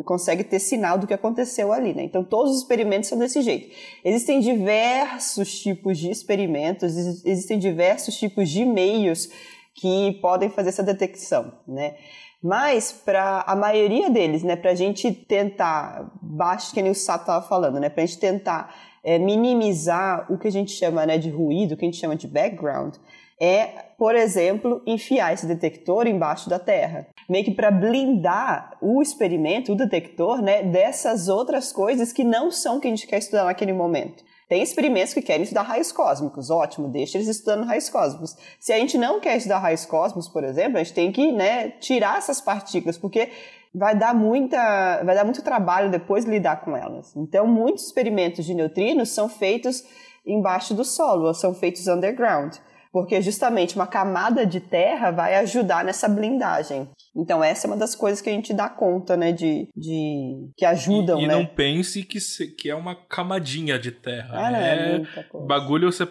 consegue 0.04 0.42
ter 0.42 0.58
sinal 0.58 0.98
do 0.98 1.06
que 1.06 1.12
aconteceu 1.12 1.70
ali. 1.70 1.92
Né? 1.92 2.02
Então, 2.02 2.24
todos 2.24 2.52
os 2.52 2.58
experimentos 2.58 3.08
são 3.08 3.18
desse 3.18 3.42
jeito. 3.42 3.68
Existem 4.02 4.40
diversos 4.40 5.60
tipos 5.60 5.98
de 5.98 6.10
experimentos, 6.10 6.96
existem 7.24 7.58
diversos 7.58 8.16
tipos 8.16 8.48
de 8.48 8.64
meios 8.64 9.28
que 9.74 10.12
podem 10.22 10.48
fazer 10.48 10.68
essa 10.68 10.82
detecção, 10.82 11.52
né? 11.66 11.96
Mas 12.42 12.92
para 12.92 13.42
a 13.46 13.56
maioria 13.56 14.10
deles, 14.10 14.42
né, 14.42 14.54
para 14.54 14.72
a 14.72 14.74
gente 14.74 15.10
tentar, 15.10 16.12
baixo 16.20 16.74
que 16.74 16.82
nem 16.82 16.92
o 16.92 16.94
Sato 16.94 17.22
estava 17.22 17.46
falando, 17.46 17.80
né, 17.80 17.88
para 17.88 18.02
a 18.02 18.06
gente 18.06 18.18
tentar 18.18 18.74
é, 19.02 19.18
minimizar 19.18 20.30
o 20.30 20.36
que 20.36 20.48
a 20.48 20.52
gente 20.52 20.72
chama 20.72 21.06
né, 21.06 21.16
de 21.16 21.30
ruído, 21.30 21.72
o 21.72 21.76
que 21.76 21.86
a 21.86 21.88
gente 21.88 21.98
chama 21.98 22.14
de 22.14 22.28
background, 22.28 22.96
é, 23.40 23.66
por 23.98 24.14
exemplo, 24.14 24.82
enfiar 24.86 25.32
esse 25.32 25.46
detector 25.46 26.06
embaixo 26.06 26.48
da 26.50 26.58
terra. 26.58 27.06
Meio 27.28 27.46
que 27.46 27.50
para 27.50 27.70
blindar 27.70 28.76
o 28.80 29.00
experimento, 29.00 29.72
o 29.72 29.76
detector, 29.76 30.42
né, 30.42 30.62
dessas 30.62 31.28
outras 31.28 31.72
coisas 31.72 32.12
que 32.12 32.24
não 32.24 32.50
são 32.50 32.76
o 32.76 32.80
que 32.80 32.86
a 32.86 32.90
gente 32.90 33.06
quer 33.06 33.18
estudar 33.18 33.44
naquele 33.44 33.72
momento. 33.72 34.22
Tem 34.48 34.62
experimentos 34.62 35.14
que 35.14 35.22
querem 35.22 35.42
estudar 35.42 35.62
raios 35.62 35.90
cósmicos, 35.90 36.50
ótimo, 36.50 36.88
deixa 36.88 37.16
eles 37.16 37.28
estudando 37.28 37.64
raios 37.64 37.88
cósmicos. 37.88 38.36
Se 38.60 38.72
a 38.72 38.78
gente 38.78 38.98
não 38.98 39.20
quer 39.20 39.36
estudar 39.36 39.58
raios 39.58 39.86
cósmicos, 39.86 40.28
por 40.28 40.44
exemplo, 40.44 40.78
a 40.78 40.82
gente 40.82 40.94
tem 40.94 41.10
que 41.10 41.32
né, 41.32 41.70
tirar 41.80 42.18
essas 42.18 42.40
partículas, 42.40 42.98
porque 42.98 43.30
vai 43.74 43.96
dar 43.96 44.14
muita, 44.14 45.02
vai 45.04 45.14
dar 45.14 45.24
muito 45.24 45.42
trabalho 45.42 45.90
depois 45.90 46.24
lidar 46.24 46.60
com 46.64 46.76
elas. 46.76 47.14
Então, 47.16 47.46
muitos 47.46 47.86
experimentos 47.86 48.44
de 48.44 48.54
neutrinos 48.54 49.10
são 49.10 49.28
feitos 49.28 49.82
embaixo 50.26 50.74
do 50.74 50.84
solo, 50.84 51.32
são 51.34 51.54
feitos 51.54 51.86
underground 51.86 52.54
porque 52.94 53.20
justamente 53.20 53.74
uma 53.74 53.88
camada 53.88 54.46
de 54.46 54.60
terra 54.60 55.10
vai 55.10 55.34
ajudar 55.34 55.84
nessa 55.84 56.08
blindagem. 56.08 56.88
Então 57.16 57.42
essa 57.42 57.66
é 57.66 57.70
uma 57.70 57.76
das 57.76 57.94
coisas 57.94 58.20
que 58.20 58.28
a 58.28 58.32
gente 58.32 58.52
dá 58.52 58.68
conta, 58.68 59.16
né, 59.16 59.32
de, 59.32 59.68
de 59.76 60.50
que 60.56 60.64
ajudam, 60.64 61.20
e, 61.20 61.24
e 61.24 61.26
né? 61.28 61.34
não 61.34 61.46
pense 61.46 62.02
que, 62.02 62.20
se, 62.20 62.48
que 62.48 62.68
é 62.68 62.74
uma 62.74 62.94
camadinha 62.94 63.78
de 63.78 63.92
terra. 63.92 64.30
Ah, 64.32 64.50
não, 64.50 64.58
é, 64.58 64.96
é 64.96 65.46
bagulho 65.46 65.92
você 65.92 66.04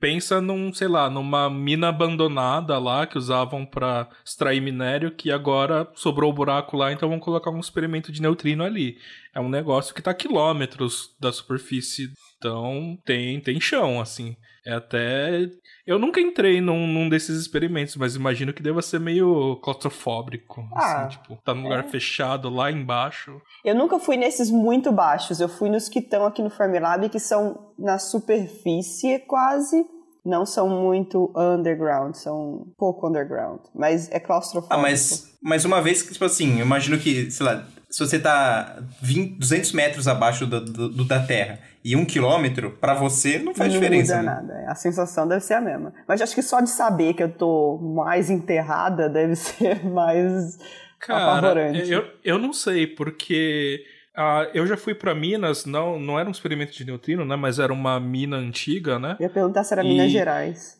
pensa 0.00 0.40
num, 0.40 0.72
sei 0.72 0.88
lá, 0.88 1.08
numa 1.08 1.48
mina 1.48 1.88
abandonada 1.88 2.78
lá 2.78 3.06
que 3.06 3.16
usavam 3.16 3.64
para 3.64 4.08
extrair 4.24 4.60
minério 4.60 5.12
que 5.12 5.30
agora 5.30 5.88
sobrou 5.94 6.30
o 6.30 6.32
um 6.32 6.36
buraco 6.36 6.76
lá, 6.76 6.92
então 6.92 7.08
vão 7.08 7.20
colocar 7.20 7.50
um 7.50 7.60
experimento 7.60 8.10
de 8.10 8.20
neutrino 8.20 8.64
ali. 8.64 8.96
É 9.34 9.40
um 9.40 9.48
negócio 9.48 9.94
que 9.94 10.02
tá 10.02 10.10
a 10.10 10.14
quilômetros 10.14 11.14
da 11.20 11.30
superfície, 11.30 12.10
então 12.36 12.98
tem 13.04 13.40
tem 13.40 13.60
chão 13.60 14.00
assim. 14.00 14.36
É 14.68 14.74
até. 14.74 15.48
Eu 15.88 15.98
nunca 15.98 16.20
entrei 16.20 16.60
num, 16.60 16.86
num, 16.86 17.08
desses 17.08 17.40
experimentos, 17.40 17.96
mas 17.96 18.14
imagino 18.14 18.52
que 18.52 18.62
deva 18.62 18.82
ser 18.82 19.00
meio 19.00 19.56
claustrofóbico. 19.62 20.68
Ah, 20.74 21.06
assim, 21.06 21.16
tipo, 21.16 21.34
tá 21.42 21.54
num 21.54 21.62
lugar 21.62 21.82
é. 21.82 21.88
fechado 21.88 22.50
lá 22.50 22.70
embaixo. 22.70 23.40
Eu 23.64 23.74
nunca 23.74 23.98
fui 23.98 24.18
nesses 24.18 24.50
muito 24.50 24.92
baixos. 24.92 25.40
Eu 25.40 25.48
fui 25.48 25.70
nos 25.70 25.88
que 25.88 26.00
estão 26.00 26.26
aqui 26.26 26.42
no 26.42 26.50
Fermilab, 26.50 27.08
que 27.08 27.18
são 27.18 27.72
na 27.78 27.98
superfície 27.98 29.18
quase. 29.20 29.82
Não 30.22 30.44
são 30.44 30.68
muito 30.68 31.32
underground, 31.34 32.14
são 32.16 32.66
pouco 32.76 33.08
underground. 33.08 33.60
Mas 33.74 34.12
é 34.12 34.20
claustrofóbico. 34.20 34.78
Ah, 34.78 34.82
mas, 34.82 35.38
mas 35.42 35.64
uma 35.64 35.80
vez 35.80 36.02
que, 36.02 36.12
tipo 36.12 36.24
assim, 36.26 36.58
eu 36.58 36.66
imagino 36.66 36.98
que, 36.98 37.30
sei 37.30 37.46
lá, 37.46 37.66
se 37.90 38.00
você 38.00 38.18
tá 38.18 38.82
20, 39.00 39.38
200 39.38 39.72
metros 39.72 40.08
abaixo 40.08 40.46
do, 40.46 40.60
do, 40.60 40.88
do 40.90 41.04
da 41.04 41.20
Terra 41.20 41.58
e 41.82 41.96
um 41.96 42.04
quilômetro, 42.04 42.72
para 42.72 42.94
você 42.94 43.38
não 43.38 43.54
faz 43.54 43.72
não 43.72 43.80
diferença. 43.80 44.16
Não 44.16 44.22
muda 44.22 44.42
né? 44.42 44.54
nada. 44.54 44.70
A 44.70 44.74
sensação 44.74 45.26
deve 45.26 45.40
ser 45.40 45.54
a 45.54 45.60
mesma. 45.60 45.94
Mas 46.06 46.20
acho 46.20 46.34
que 46.34 46.42
só 46.42 46.60
de 46.60 46.68
saber 46.68 47.14
que 47.14 47.22
eu 47.22 47.32
tô 47.32 47.78
mais 47.78 48.28
enterrada 48.28 49.08
deve 49.08 49.34
ser 49.36 49.84
mais 49.84 50.58
Cara, 51.00 51.38
apavorante. 51.38 51.90
Eu, 51.90 52.04
eu 52.22 52.38
não 52.38 52.52
sei, 52.52 52.86
porque 52.86 53.82
uh, 54.16 54.50
eu 54.52 54.66
já 54.66 54.76
fui 54.76 54.94
para 54.94 55.14
Minas, 55.14 55.64
não, 55.64 55.98
não 55.98 56.18
era 56.18 56.28
um 56.28 56.32
experimento 56.32 56.72
de 56.72 56.84
neutrino, 56.84 57.24
né? 57.24 57.36
Mas 57.36 57.58
era 57.58 57.72
uma 57.72 57.98
mina 57.98 58.36
antiga, 58.36 58.98
né? 58.98 59.16
Eu 59.18 59.24
ia 59.24 59.30
perguntar 59.30 59.64
se 59.64 59.72
era 59.72 59.82
e... 59.82 59.88
Minas 59.88 60.10
Gerais. 60.10 60.77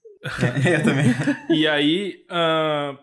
É, 0.65 0.77
eu 0.77 0.83
também. 0.83 1.15
e 1.51 1.67
aí, 1.67 2.25
uh, 2.31 2.99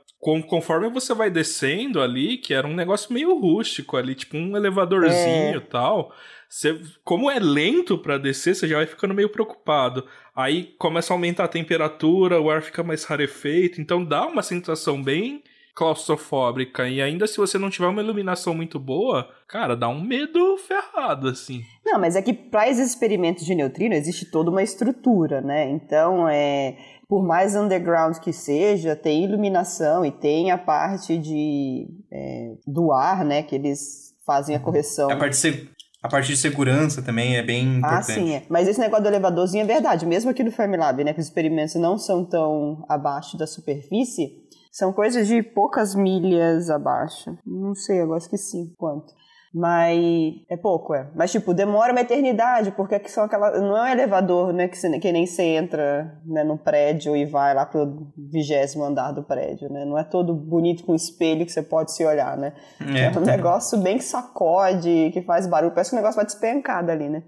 conforme 0.48 0.90
você 0.90 1.14
vai 1.14 1.30
descendo 1.30 2.02
ali, 2.02 2.38
que 2.38 2.54
era 2.54 2.68
um 2.68 2.74
negócio 2.74 3.14
meio 3.14 3.38
rústico 3.40 3.98
ali, 3.98 4.16
tipo 4.16 4.38
um 4.38 4.56
elevadorzinho 4.56 5.54
e 5.54 5.58
é. 5.58 5.60
tal. 5.60 6.12
Você, 6.50 6.80
como 7.04 7.30
é 7.30 7.40
lento 7.40 7.98
para 7.98 8.18
descer, 8.18 8.56
você 8.56 8.68
já 8.68 8.78
vai 8.78 8.86
ficando 8.86 9.14
meio 9.14 9.30
preocupado. 9.30 10.06
Aí 10.36 10.76
começa 10.78 11.14
a 11.14 11.16
aumentar 11.16 11.46
a 11.46 11.50
temperatura, 11.50 12.40
o 12.40 12.50
ar 12.50 12.62
fica 12.62 12.84
mais 12.84 13.04
rarefeito, 13.04 13.82
então 13.82 14.04
dá 14.04 14.26
uma 14.26 14.42
sensação 14.42 15.02
bem 15.02 15.44
claustrofóbica. 15.76 16.88
E 16.88 17.02
ainda 17.02 17.28
se 17.28 17.38
você 17.38 17.58
não 17.58 17.70
tiver 17.70 17.88
uma 17.88 18.02
iluminação 18.02 18.56
muito 18.56 18.80
boa, 18.80 19.30
cara, 19.48 19.76
dá 19.76 19.90
um 19.90 20.02
medo 20.02 20.58
ferrado, 20.58 21.28
assim. 21.28 21.62
Não, 21.86 22.00
mas 22.00 22.16
é 22.16 22.22
que 22.22 22.34
para 22.34 22.70
esses 22.70 22.90
experimentos 22.90 23.46
de 23.46 23.54
neutrino 23.54 23.94
existe 23.94 24.26
toda 24.26 24.50
uma 24.50 24.64
estrutura, 24.64 25.42
né? 25.42 25.70
Então, 25.70 26.28
é 26.30 26.78
por 27.08 27.24
mais 27.24 27.56
underground 27.56 28.18
que 28.18 28.34
seja, 28.34 28.96
tem 28.96 29.24
iluminação 29.24 30.06
e 30.06 30.12
tem 30.12 30.52
a 30.52 30.58
parte 30.58 31.18
de, 31.18 31.88
é, 32.12 32.54
do 32.66 32.92
ar, 32.92 33.24
né, 33.24 33.44
que 33.44 33.56
eles 33.56 34.14
fazem 34.26 34.56
a 34.56 34.60
correção. 34.60 35.10
A 35.10 35.16
parte, 35.16 35.52
de, 35.52 35.70
a 36.02 36.10
parte 36.10 36.28
de 36.28 36.38
segurança 36.38 37.02
também 37.02 37.38
é 37.38 37.44
bem 37.44 37.68
ah, 37.68 37.78
importante. 37.78 38.12
Ah, 38.12 38.14
sim, 38.14 38.34
é. 38.34 38.44
Mas 38.50 38.68
esse 38.68 38.80
negócio 38.80 39.04
do 39.04 39.10
elevadorzinho 39.10 39.64
é 39.64 39.68
verdade. 39.68 40.06
Mesmo 40.06 40.32
aqui 40.32 40.44
no 40.44 40.52
Fermilab, 40.52 41.04
né, 41.04 41.14
que 41.14 41.20
os 41.20 41.28
experimentos 41.28 41.76
não 41.76 41.98
são 41.98 42.26
tão 42.26 42.84
abaixo 42.90 43.38
da 43.38 43.46
superfície, 43.46 44.44
são 44.72 44.92
coisas 44.92 45.28
de 45.28 45.42
poucas 45.42 45.96
milhas 45.96 46.70
abaixo. 46.70 47.38
Não 47.46 47.76
sei, 47.76 48.02
eu 48.02 48.14
acho 48.14 48.30
que 48.30 48.38
sim, 48.38 48.74
quanto. 48.78 49.14
Mas 49.58 50.36
é 50.50 50.58
pouco, 50.58 50.94
é. 50.94 51.08
Mas, 51.16 51.32
tipo, 51.32 51.54
demora 51.54 51.94
uma 51.94 52.02
eternidade, 52.02 52.72
porque 52.72 53.00
são 53.08 53.24
aquela. 53.24 53.58
Não 53.58 53.78
é 53.78 53.84
um 53.84 53.94
elevador, 53.94 54.52
né? 54.52 54.68
Que, 54.68 54.78
você, 54.78 55.00
que 55.00 55.12
nem 55.14 55.26
você 55.26 55.44
entra 55.44 56.14
né, 56.26 56.44
no 56.44 56.58
prédio 56.58 57.16
e 57.16 57.24
vai 57.24 57.56
lá 57.56 57.66
pro 57.66 58.12
vigésimo 58.18 58.84
andar 58.84 59.14
do 59.14 59.24
prédio, 59.24 59.72
né? 59.72 59.86
Não 59.86 59.98
é 59.98 60.04
todo 60.04 60.34
bonito 60.34 60.84
com 60.84 60.94
espelho 60.94 61.46
que 61.46 61.54
você 61.54 61.62
pode 61.62 61.94
se 61.94 62.04
olhar, 62.04 62.36
né? 62.36 62.52
É, 62.82 63.06
é 63.06 63.18
um 63.18 63.22
negócio 63.22 63.80
bem 63.80 63.98
que 63.98 64.04
sacode, 64.04 65.12
que 65.14 65.22
faz 65.22 65.48
barulho. 65.48 65.72
Parece 65.72 65.92
que 65.92 65.96
o 65.96 66.00
negócio 66.00 66.18
vai 66.18 66.26
despencar 66.26 66.86
dali, 66.86 67.08
né? 67.08 67.24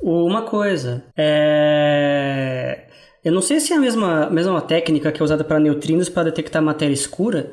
Uma 0.00 0.42
coisa, 0.42 1.06
é. 1.16 2.84
Eu 3.24 3.32
não 3.32 3.42
sei 3.42 3.58
se 3.58 3.72
é 3.72 3.76
a 3.76 3.80
mesma, 3.80 4.30
mesma 4.30 4.62
técnica 4.62 5.10
que 5.10 5.20
é 5.20 5.24
usada 5.24 5.42
para 5.42 5.58
neutrinos 5.58 6.08
para 6.08 6.22
detectar 6.22 6.62
matéria 6.62 6.94
escura, 6.94 7.52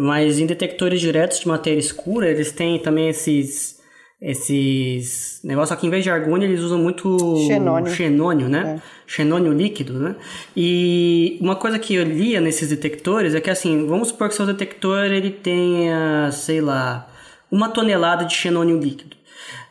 mas 0.00 0.38
em 0.38 0.46
detectores 0.46 1.00
diretos 1.00 1.40
de 1.40 1.48
matéria 1.48 1.78
escura, 1.78 2.28
eles 2.28 2.52
têm 2.52 2.78
também 2.78 3.08
esses 3.08 3.76
esses 4.20 5.40
negócios 5.44 5.76
aqui 5.76 5.86
em 5.86 5.90
vez 5.90 6.02
de 6.02 6.08
argônio 6.08 6.48
eles 6.48 6.62
usam 6.62 6.78
muito 6.78 7.36
xenônio, 7.46 7.92
xenônio 7.92 8.48
né? 8.48 8.80
É. 8.80 8.82
Xenônio 9.06 9.52
líquido, 9.52 9.92
né? 9.92 10.16
E 10.56 11.36
uma 11.40 11.54
coisa 11.54 11.78
que 11.78 11.94
eu 11.94 12.02
lia 12.02 12.40
nesses 12.40 12.70
detectores 12.70 13.34
é 13.34 13.40
que 13.40 13.50
assim, 13.50 13.86
vamos 13.86 14.08
supor 14.08 14.28
que 14.28 14.34
seu 14.34 14.46
detector 14.46 15.04
ele 15.04 15.30
tenha, 15.30 16.30
sei 16.32 16.62
lá, 16.62 17.08
uma 17.50 17.68
tonelada 17.68 18.24
de 18.24 18.34
xenônio 18.34 18.78
líquido. 18.80 19.16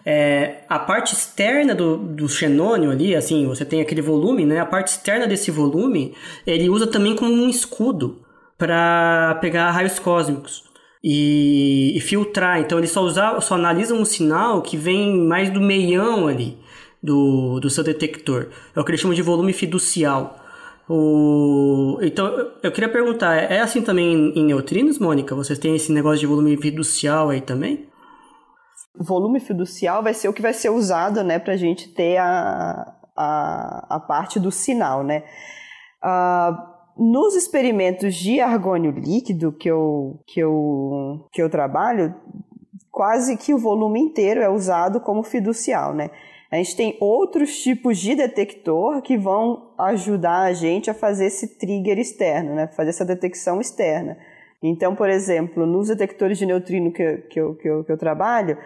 É, 0.06 0.58
a 0.70 0.78
parte 0.78 1.14
externa 1.14 1.74
do, 1.74 1.98
do 1.98 2.30
xenônio 2.30 2.92
ali, 2.92 3.16
assim, 3.16 3.48
você 3.48 3.66
tem 3.66 3.82
aquele 3.82 4.04
volume, 4.04 4.46
né? 4.46 4.60
A 4.60 4.66
parte 4.66 4.90
externa 4.90 5.26
desse 5.26 5.50
volume, 5.50 6.14
ele 6.46 6.70
usa 6.70 6.86
também 6.86 7.16
como 7.16 7.34
um 7.34 7.50
escudo 7.50 8.24
para 8.58 9.38
pegar 9.42 9.72
raios 9.72 10.00
cósmicos 10.00 10.64
e, 11.04 11.94
e, 11.96 12.00
filtrar. 12.00 12.60
Então 12.60 12.78
ele 12.78 12.88
só 12.88 13.02
usa, 13.02 13.40
só 13.42 13.56
analisa 13.56 13.94
um 13.94 14.06
sinal 14.06 14.62
que 14.62 14.78
vem 14.78 15.18
mais 15.18 15.50
do 15.50 15.62
meião 15.62 16.28
ali 16.28 16.58
do, 17.02 17.60
do 17.60 17.70
seu 17.70 17.84
detector. 17.84 18.50
É 18.76 18.80
o 18.80 18.84
que 18.84 18.92
eles 18.92 19.02
chamam 19.02 19.16
de 19.16 19.22
volume 19.22 19.54
fiducial. 19.54 20.40
O... 20.90 21.98
Então, 22.02 22.52
eu 22.62 22.72
queria 22.72 22.90
perguntar, 22.90 23.36
é 23.36 23.60
assim 23.60 23.82
também 23.82 24.34
em 24.36 24.46
neutrinos, 24.46 25.00
Mônica? 25.00 25.36
Vocês 25.36 25.60
têm 25.60 25.76
esse 25.76 25.92
negócio 25.92 26.20
de 26.20 26.28
volume 26.28 26.58
fiducial 26.58 27.30
aí 27.30 27.42
também? 27.42 27.88
Volume 28.98 29.40
fiducial 29.40 30.02
vai 30.02 30.14
ser 30.14 30.30
o 30.30 30.34
que 30.34 30.42
vai 30.42 30.54
ser 30.54 30.70
usado, 30.70 31.24
né, 31.24 31.38
para 31.38 31.54
a 31.54 31.58
gente 31.58 31.90
ter 31.90 32.18
a, 32.18 32.94
a, 33.18 33.96
a 33.96 34.00
parte 34.00 34.40
do 34.40 34.52
sinal, 34.52 35.04
né? 35.04 35.24
Uh, 36.04 36.75
nos 36.98 37.36
experimentos 37.36 38.16
de 38.16 38.40
argônio 38.40 38.92
líquido 38.92 39.52
que 39.52 39.70
eu, 39.70 40.20
que 40.26 40.40
eu, 40.40 41.28
que 41.32 41.42
eu 41.42 41.50
trabalho, 41.50 42.16
quase 42.92 43.36
que 43.38 43.54
o 43.54 43.60
volume 43.60 44.00
inteiro 44.00 44.42
é 44.42 44.50
usado 44.50 45.00
como 45.02 45.24
fiducial, 45.24 45.94
né? 45.94 46.10
A 46.50 46.58
gente 46.58 46.76
tem 46.76 46.98
outros 47.02 47.62
tipos 47.62 47.98
de 47.98 48.16
detector 48.16 49.02
que 49.02 49.18
vão 49.18 49.74
ajudar 49.78 50.44
a 50.44 50.54
gente 50.54 50.90
a 50.90 50.94
fazer 50.94 51.26
esse 51.26 51.58
trigger 51.58 52.00
externo, 52.00 52.56
né? 52.56 52.68
Fazer 52.68 52.92
essa 52.92 53.04
detecção 53.04 53.60
externa. 53.60 54.18
Então, 54.64 54.96
por 54.96 55.10
exemplo, 55.10 55.66
nos 55.66 55.90
detectores 55.90 56.38
de 56.38 56.46
neutrino 56.46 56.92
que, 56.92 57.18
que, 57.30 57.40
eu, 57.40 57.56
que, 57.56 57.68
eu, 57.68 57.84
que 57.84 57.92
eu 57.92 57.98
trabalho, 57.98 58.58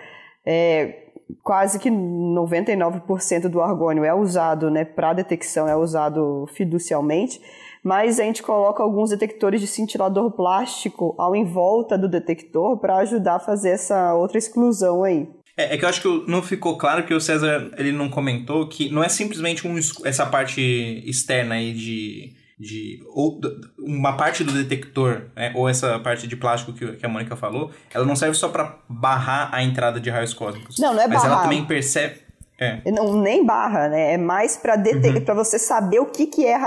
é, 0.46 1.10
quase 1.44 1.80
que 1.80 1.90
99% 1.90 3.48
do 3.48 3.62
argônio 3.62 4.04
é 4.04 4.14
usado 4.14 4.70
né, 4.70 4.86
para 4.86 5.14
detecção, 5.14 5.68
é 5.68 5.76
usado 5.76 6.46
fiducialmente, 6.54 7.42
mas 7.84 8.20
a 8.20 8.24
gente 8.24 8.44
coloca 8.44 8.84
alguns 8.84 9.10
detectores 9.10 9.62
de 9.62 9.68
cintilador 9.68 10.32
plástico 10.32 11.16
ao 11.18 11.36
em 11.36 11.46
volta 11.46 11.98
do 11.98 12.10
detector 12.10 12.78
para 12.78 12.98
ajudar 12.98 13.36
a 13.36 13.40
fazer 13.40 13.70
essa 13.70 14.14
outra 14.14 14.38
exclusão 14.38 15.04
aí. 15.04 15.28
É, 15.58 15.76
é, 15.76 15.78
que 15.78 15.84
eu 15.84 15.90
acho 15.90 16.02
que 16.02 16.32
não 16.32 16.42
ficou 16.42 16.78
claro 16.78 17.06
que 17.06 17.14
o 17.14 17.20
César 17.20 17.72
ele 17.78 17.92
não 17.92 18.10
comentou 18.10 18.68
que 18.68 18.90
não 18.90 19.04
é 19.04 19.10
simplesmente 19.10 19.68
um, 19.68 19.78
essa 20.06 20.26
parte 20.26 20.62
externa 21.06 21.56
aí 21.56 21.74
de 21.74 22.34
de 22.60 23.02
ou 23.08 23.40
uma 23.78 24.18
parte 24.18 24.44
do 24.44 24.52
detector, 24.52 25.28
né, 25.34 25.54
ou 25.56 25.70
essa 25.70 25.98
parte 26.00 26.28
de 26.28 26.36
plástico 26.36 26.74
que, 26.74 26.92
que 26.98 27.06
a 27.06 27.10
Mônica 27.10 27.36
falou, 27.36 27.72
ela 27.94 28.06
não 28.06 28.18
serve 28.18 28.36
só 28.36 28.50
para 28.50 28.78
barrar 28.90 29.50
a 29.54 29.64
entrada 29.64 30.00
de 30.00 30.10
raios 30.10 30.34
cósmicos. 30.34 30.78
Não, 30.78 30.94
não 30.94 31.02
é 31.02 31.08
mas 31.08 31.22
barrar. 31.22 31.32
ela 31.32 31.44
também 31.44 31.64
percebe. 31.64 32.29
É. 32.60 32.92
Não, 32.92 33.22
nem 33.22 33.46
barra, 33.46 33.88
né? 33.88 34.14
É 34.14 34.18
mais 34.18 34.58
para 34.58 34.76
uhum. 34.76 35.22
para 35.24 35.34
você 35.34 35.58
saber 35.58 36.00
o 36.00 36.06
que, 36.06 36.28
que 36.28 36.46
é, 36.46 36.58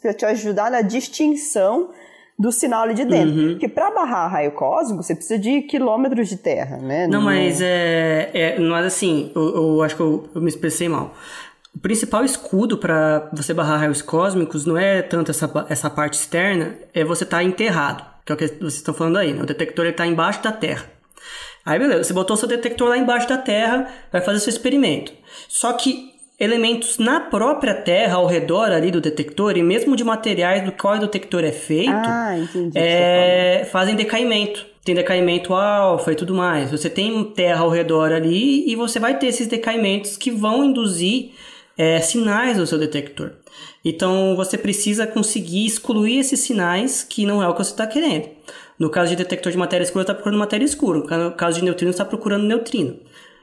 para 0.00 0.12
te 0.12 0.24
ajudar 0.26 0.70
na 0.70 0.82
distinção 0.82 1.90
do 2.38 2.50
sinal 2.50 2.82
ali 2.82 2.94
de 2.94 3.04
dentro. 3.04 3.34
Uhum. 3.34 3.50
Porque 3.52 3.68
para 3.68 3.90
barrar 3.90 4.28
raio 4.28 4.52
cósmico, 4.52 5.02
você 5.02 5.14
precisa 5.14 5.38
de 5.38 5.62
quilômetros 5.62 6.28
de 6.28 6.36
terra, 6.36 6.76
né? 6.78 7.06
Não, 7.06 7.18
não... 7.18 7.26
mas 7.26 7.60
é, 7.60 8.30
é, 8.34 8.58
não 8.58 8.76
é 8.76 8.84
assim, 8.84 9.30
eu, 9.34 9.56
eu 9.56 9.82
acho 9.82 9.96
que 9.96 10.02
eu, 10.02 10.28
eu 10.34 10.40
me 10.40 10.48
expressei 10.48 10.88
mal. 10.88 11.14
O 11.74 11.78
principal 11.78 12.24
escudo 12.24 12.76
para 12.76 13.30
você 13.32 13.54
barrar 13.54 13.78
raios 13.78 14.02
cósmicos 14.02 14.66
não 14.66 14.76
é 14.76 15.00
tanto 15.00 15.30
essa, 15.30 15.50
essa 15.68 15.88
parte 15.88 16.14
externa, 16.14 16.76
é 16.92 17.02
você 17.02 17.24
estar 17.24 17.38
tá 17.38 17.44
enterrado, 17.44 18.04
que 18.26 18.32
é 18.32 18.34
o 18.34 18.38
que 18.38 18.46
vocês 18.48 18.74
estão 18.74 18.92
falando 18.92 19.16
aí, 19.16 19.32
né? 19.32 19.42
O 19.42 19.46
detector 19.46 19.86
está 19.86 20.06
embaixo 20.06 20.42
da 20.42 20.52
Terra. 20.52 20.84
Aí 21.64 21.78
beleza, 21.78 22.04
você 22.04 22.12
botou 22.12 22.36
seu 22.36 22.48
detector 22.48 22.88
lá 22.88 22.98
embaixo 22.98 23.28
da 23.28 23.38
Terra, 23.38 23.88
vai 24.10 24.20
fazer 24.20 24.40
seu 24.40 24.50
experimento. 24.50 25.12
Só 25.48 25.72
que 25.72 26.12
elementos 26.38 26.98
na 26.98 27.20
própria 27.20 27.74
Terra, 27.74 28.16
ao 28.16 28.26
redor 28.26 28.72
ali 28.72 28.90
do 28.90 29.00
detector, 29.00 29.56
e 29.56 29.62
mesmo 29.62 29.94
de 29.94 30.02
materiais 30.02 30.64
do 30.64 30.72
qual 30.72 30.96
o 30.96 31.00
detector 31.00 31.44
é 31.44 31.52
feito, 31.52 31.92
ah, 31.92 32.34
é, 32.74 33.66
fazem 33.70 33.94
decaimento. 33.94 34.66
Tem 34.84 34.96
decaimento 34.96 35.54
alfa 35.54 36.10
e 36.10 36.16
tudo 36.16 36.34
mais. 36.34 36.72
Você 36.72 36.90
tem 36.90 37.22
terra 37.32 37.60
ao 37.60 37.70
redor 37.70 38.10
ali 38.10 38.68
e 38.68 38.74
você 38.74 38.98
vai 38.98 39.16
ter 39.16 39.28
esses 39.28 39.46
decaimentos 39.46 40.16
que 40.16 40.28
vão 40.28 40.64
induzir 40.64 41.30
é, 41.78 42.00
sinais 42.00 42.58
no 42.58 42.66
seu 42.66 42.78
detector. 42.78 43.30
Então 43.84 44.34
você 44.34 44.58
precisa 44.58 45.06
conseguir 45.06 45.66
excluir 45.66 46.18
esses 46.18 46.40
sinais 46.40 47.04
que 47.08 47.24
não 47.24 47.40
é 47.40 47.48
o 47.48 47.52
que 47.52 47.62
você 47.62 47.70
está 47.70 47.86
querendo. 47.86 48.28
No 48.82 48.90
caso 48.90 49.10
de 49.10 49.16
detector 49.16 49.52
de 49.52 49.56
matéria 49.56 49.84
escura, 49.84 50.02
está 50.02 50.12
procurando 50.12 50.40
matéria 50.40 50.64
escura. 50.64 50.98
No 50.98 51.30
caso 51.30 51.60
de 51.60 51.64
neutrino, 51.64 51.92
está 51.92 52.04
procurando 52.04 52.42
neutrino. 52.42 52.96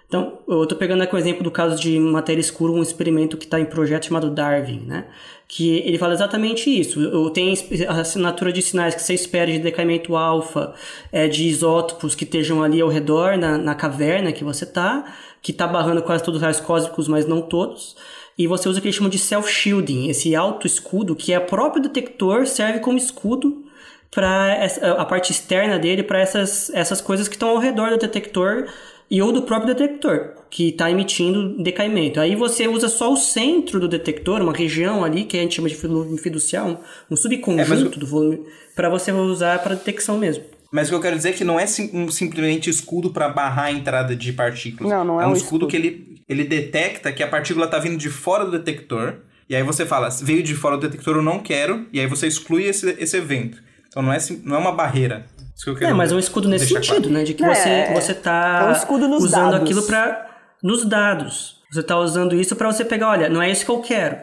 Então, 0.05 0.39
eu 0.45 0.63
estou 0.63 0.77
pegando 0.77 1.01
aqui 1.01 1.15
o 1.15 1.17
exemplo 1.17 1.45
do 1.45 1.49
caso 1.49 1.81
de 1.81 1.97
matéria 1.97 2.41
escura, 2.41 2.73
um 2.73 2.81
experimento 2.81 3.37
que 3.37 3.45
está 3.45 3.57
em 3.57 3.63
projeto 3.63 4.07
chamado 4.07 4.29
Darwin, 4.29 4.81
né? 4.85 5.05
Que 5.47 5.77
ele 5.77 5.97
fala 5.97 6.13
exatamente 6.13 6.69
isso. 6.69 7.29
Tem 7.29 7.53
a 7.87 8.01
assinatura 8.01 8.51
de 8.51 8.61
sinais 8.61 8.93
que 8.93 9.01
você 9.01 9.13
espera 9.13 9.49
de 9.49 9.59
decaimento 9.59 10.17
alfa, 10.17 10.73
é, 11.09 11.25
de 11.29 11.47
isótopos 11.47 12.15
que 12.15 12.25
estejam 12.25 12.61
ali 12.61 12.81
ao 12.81 12.89
redor, 12.89 13.37
na, 13.37 13.57
na 13.57 13.75
caverna 13.75 14.33
que 14.33 14.43
você 14.43 14.65
está, 14.65 15.05
que 15.41 15.51
está 15.51 15.65
barrando 15.65 16.01
quase 16.01 16.21
todos 16.21 16.39
os 16.39 16.41
raios 16.41 16.59
cósmicos, 16.59 17.07
mas 17.07 17.25
não 17.25 17.41
todos 17.41 17.95
e 18.37 18.47
você 18.47 18.69
usa 18.69 18.79
o 18.79 18.81
que 18.81 18.87
eles 18.87 18.95
chamam 18.95 19.09
de 19.09 19.19
self-shielding, 19.19 20.07
esse 20.07 20.33
auto-escudo, 20.33 21.13
que 21.13 21.33
é 21.33 21.39
o 21.39 21.45
próprio 21.45 21.83
detector, 21.83 22.47
serve 22.47 22.79
como 22.79 22.97
escudo 22.97 23.65
para 24.11 24.65
a 24.97 25.05
parte 25.05 25.31
externa 25.31 25.77
dele, 25.77 26.03
para 26.03 26.19
essas, 26.19 26.69
essas 26.73 26.99
coisas 26.99 27.27
que 27.27 27.35
estão 27.35 27.49
ao 27.49 27.59
redor 27.59 27.91
do 27.91 27.97
detector 27.97 28.67
e 29.09 29.21
ou 29.21 29.31
do 29.31 29.41
próprio 29.41 29.73
detector, 29.73 30.33
que 30.49 30.69
está 30.69 30.89
emitindo 30.89 31.61
decaimento. 31.61 32.19
Aí 32.19 32.35
você 32.35 32.67
usa 32.67 32.87
só 32.87 33.11
o 33.11 33.17
centro 33.17 33.79
do 33.79 33.87
detector, 33.87 34.41
uma 34.41 34.53
região 34.53 35.03
ali, 35.03 35.23
que 35.23 35.37
a 35.37 35.41
gente 35.41 35.55
chama 35.55 35.67
de 35.67 35.75
fiducial, 36.21 36.83
um 37.09 37.15
subconjunto 37.15 37.97
é, 37.97 37.99
do 37.99 38.05
volume, 38.05 38.45
para 38.75 38.89
você 38.89 39.11
usar 39.11 39.59
para 39.59 39.75
detecção 39.75 40.17
mesmo. 40.17 40.43
Mas 40.71 40.87
o 40.87 40.91
que 40.91 40.95
eu 40.95 41.01
quero 41.01 41.15
dizer 41.15 41.29
é 41.29 41.33
que 41.33 41.43
não 41.43 41.59
é 41.59 41.65
sim, 41.65 41.89
um, 41.91 42.11
simplesmente 42.11 42.69
escudo 42.69 43.09
para 43.11 43.27
barrar 43.29 43.65
a 43.65 43.71
entrada 43.71 44.15
de 44.15 44.31
partículas. 44.31 44.91
Não, 44.91 45.03
não 45.03 45.19
é, 45.19 45.23
é 45.23 45.27
um, 45.27 45.31
um 45.31 45.33
escudo, 45.33 45.65
escudo, 45.65 45.67
que 45.67 45.75
ele, 45.75 46.21
ele 46.29 46.43
detecta 46.43 47.11
que 47.11 47.23
a 47.23 47.27
partícula 47.27 47.65
está 47.65 47.79
vindo 47.79 47.97
de 47.97 48.09
fora 48.09 48.45
do 48.45 48.51
detector. 48.51 49.15
E 49.49 49.55
aí 49.55 49.63
você 49.63 49.83
fala, 49.83 50.09
veio 50.21 50.43
de 50.43 50.53
fora 50.53 50.77
do 50.77 50.87
detector, 50.87 51.15
eu 51.15 51.23
não 51.23 51.39
quero. 51.39 51.87
E 51.91 51.99
aí 51.99 52.05
você 52.05 52.27
exclui 52.27 52.65
esse, 52.65 52.95
esse 52.99 53.17
evento. 53.17 53.57
Então 53.89 54.01
não 54.01 54.13
é, 54.13 54.17
não 54.43 54.55
é 54.55 54.59
uma 54.59 54.71
barreira. 54.71 55.25
Isso 55.55 55.65
que 55.65 55.71
eu 55.71 55.75
quero 55.75 55.91
é, 55.91 55.93
mas 55.93 56.11
é 56.11 56.15
um 56.15 56.19
escudo 56.19 56.47
nesse 56.47 56.67
sentido, 56.67 57.01
claro. 57.01 57.09
né? 57.09 57.23
De 57.23 57.33
que 57.33 57.43
é, 57.43 57.53
você, 57.53 57.93
você 57.93 58.13
tá 58.13 58.73
é 58.73 58.93
um 58.93 59.15
usando 59.15 59.51
dados. 59.51 59.61
aquilo 59.61 59.83
para 59.83 60.29
nos 60.63 60.85
dados. 60.85 61.59
Você 61.71 61.81
está 61.81 61.97
usando 61.97 62.35
isso 62.35 62.55
para 62.55 62.71
você 62.71 62.85
pegar, 62.85 63.09
olha, 63.09 63.29
não 63.29 63.41
é 63.41 63.51
isso 63.51 63.65
que 63.65 63.71
eu 63.71 63.81
quero. 63.81 64.17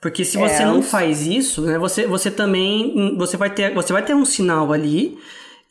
Porque 0.00 0.24
se 0.24 0.36
você 0.36 0.62
é, 0.62 0.66
não 0.66 0.82
faz 0.82 1.26
isso, 1.26 1.62
né, 1.62 1.78
você, 1.78 2.06
você 2.06 2.30
também 2.30 3.16
você 3.16 3.36
vai 3.36 3.50
ter 3.50 3.72
você 3.72 3.92
vai 3.92 4.04
ter 4.04 4.14
um 4.14 4.24
sinal 4.24 4.72
ali 4.72 5.16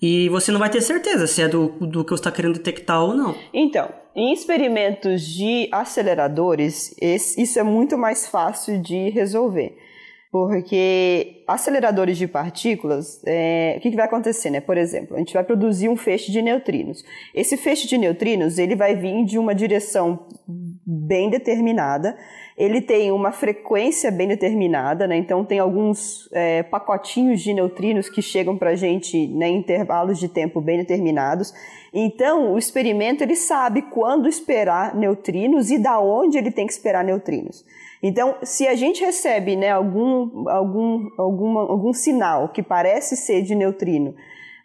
e 0.01 0.29
você 0.29 0.51
não 0.51 0.59
vai 0.59 0.69
ter 0.69 0.81
certeza 0.81 1.27
se 1.27 1.41
é 1.41 1.49
do, 1.49 1.67
do 1.81 2.03
que 2.03 2.11
você 2.11 2.21
está 2.21 2.31
querendo 2.31 2.53
detectar 2.53 3.03
ou 3.03 3.13
não. 3.13 3.35
Então, 3.53 3.89
em 4.15 4.33
experimentos 4.33 5.21
de 5.21 5.69
aceleradores, 5.71 6.95
esse, 6.99 7.41
isso 7.41 7.59
é 7.59 7.63
muito 7.63 7.97
mais 7.97 8.25
fácil 8.25 8.81
de 8.81 9.09
resolver. 9.09 9.77
Porque 10.31 11.43
aceleradores 11.45 12.17
de 12.17 12.25
partículas, 12.25 13.21
é, 13.25 13.75
o 13.77 13.81
que, 13.81 13.89
que, 13.89 13.97
vai 13.97 14.05
acontecer, 14.05 14.49
né? 14.49 14.61
Por 14.61 14.77
exemplo, 14.77 15.15
a 15.15 15.19
gente 15.19 15.33
vai 15.33 15.43
produzir 15.43 15.89
um 15.89 15.97
feixe 15.97 16.31
de 16.31 16.41
neutrinos. 16.41 17.03
Esse 17.35 17.57
feixe 17.57 17.85
de 17.85 17.97
neutrinos, 17.97 18.57
ele 18.57 18.75
vai 18.75 18.95
vir 18.95 19.25
de 19.25 19.37
uma 19.37 19.53
direção 19.53 20.27
bem 20.85 21.29
determinada 21.29 22.15
ele 22.61 22.79
tem 22.79 23.11
uma 23.11 23.31
frequência 23.31 24.11
bem 24.11 24.27
determinada, 24.27 25.07
né? 25.07 25.17
Então 25.17 25.43
tem 25.43 25.57
alguns 25.57 26.29
é, 26.31 26.61
pacotinhos 26.61 27.41
de 27.41 27.55
neutrinos 27.55 28.07
que 28.07 28.21
chegam 28.21 28.55
para 28.55 28.69
a 28.69 28.75
gente 28.75 29.27
né, 29.29 29.49
em 29.49 29.57
intervalos 29.57 30.19
de 30.19 30.27
tempo 30.27 30.61
bem 30.61 30.77
determinados. 30.77 31.51
Então 31.91 32.53
o 32.53 32.59
experimento 32.59 33.23
ele 33.23 33.35
sabe 33.35 33.81
quando 33.81 34.29
esperar 34.29 34.93
neutrinos 34.95 35.71
e 35.71 35.79
da 35.79 35.99
onde 35.99 36.37
ele 36.37 36.51
tem 36.51 36.67
que 36.67 36.73
esperar 36.73 37.03
neutrinos. 37.03 37.65
Então, 38.03 38.35
se 38.41 38.67
a 38.67 38.75
gente 38.75 39.03
recebe 39.03 39.55
né, 39.55 39.69
algum, 39.69 40.49
algum, 40.49 41.57
algum 41.57 41.93
sinal 41.93 42.49
que 42.49 42.63
parece 42.63 43.15
ser 43.15 43.43
de 43.43 43.53
neutrino, 43.53 44.15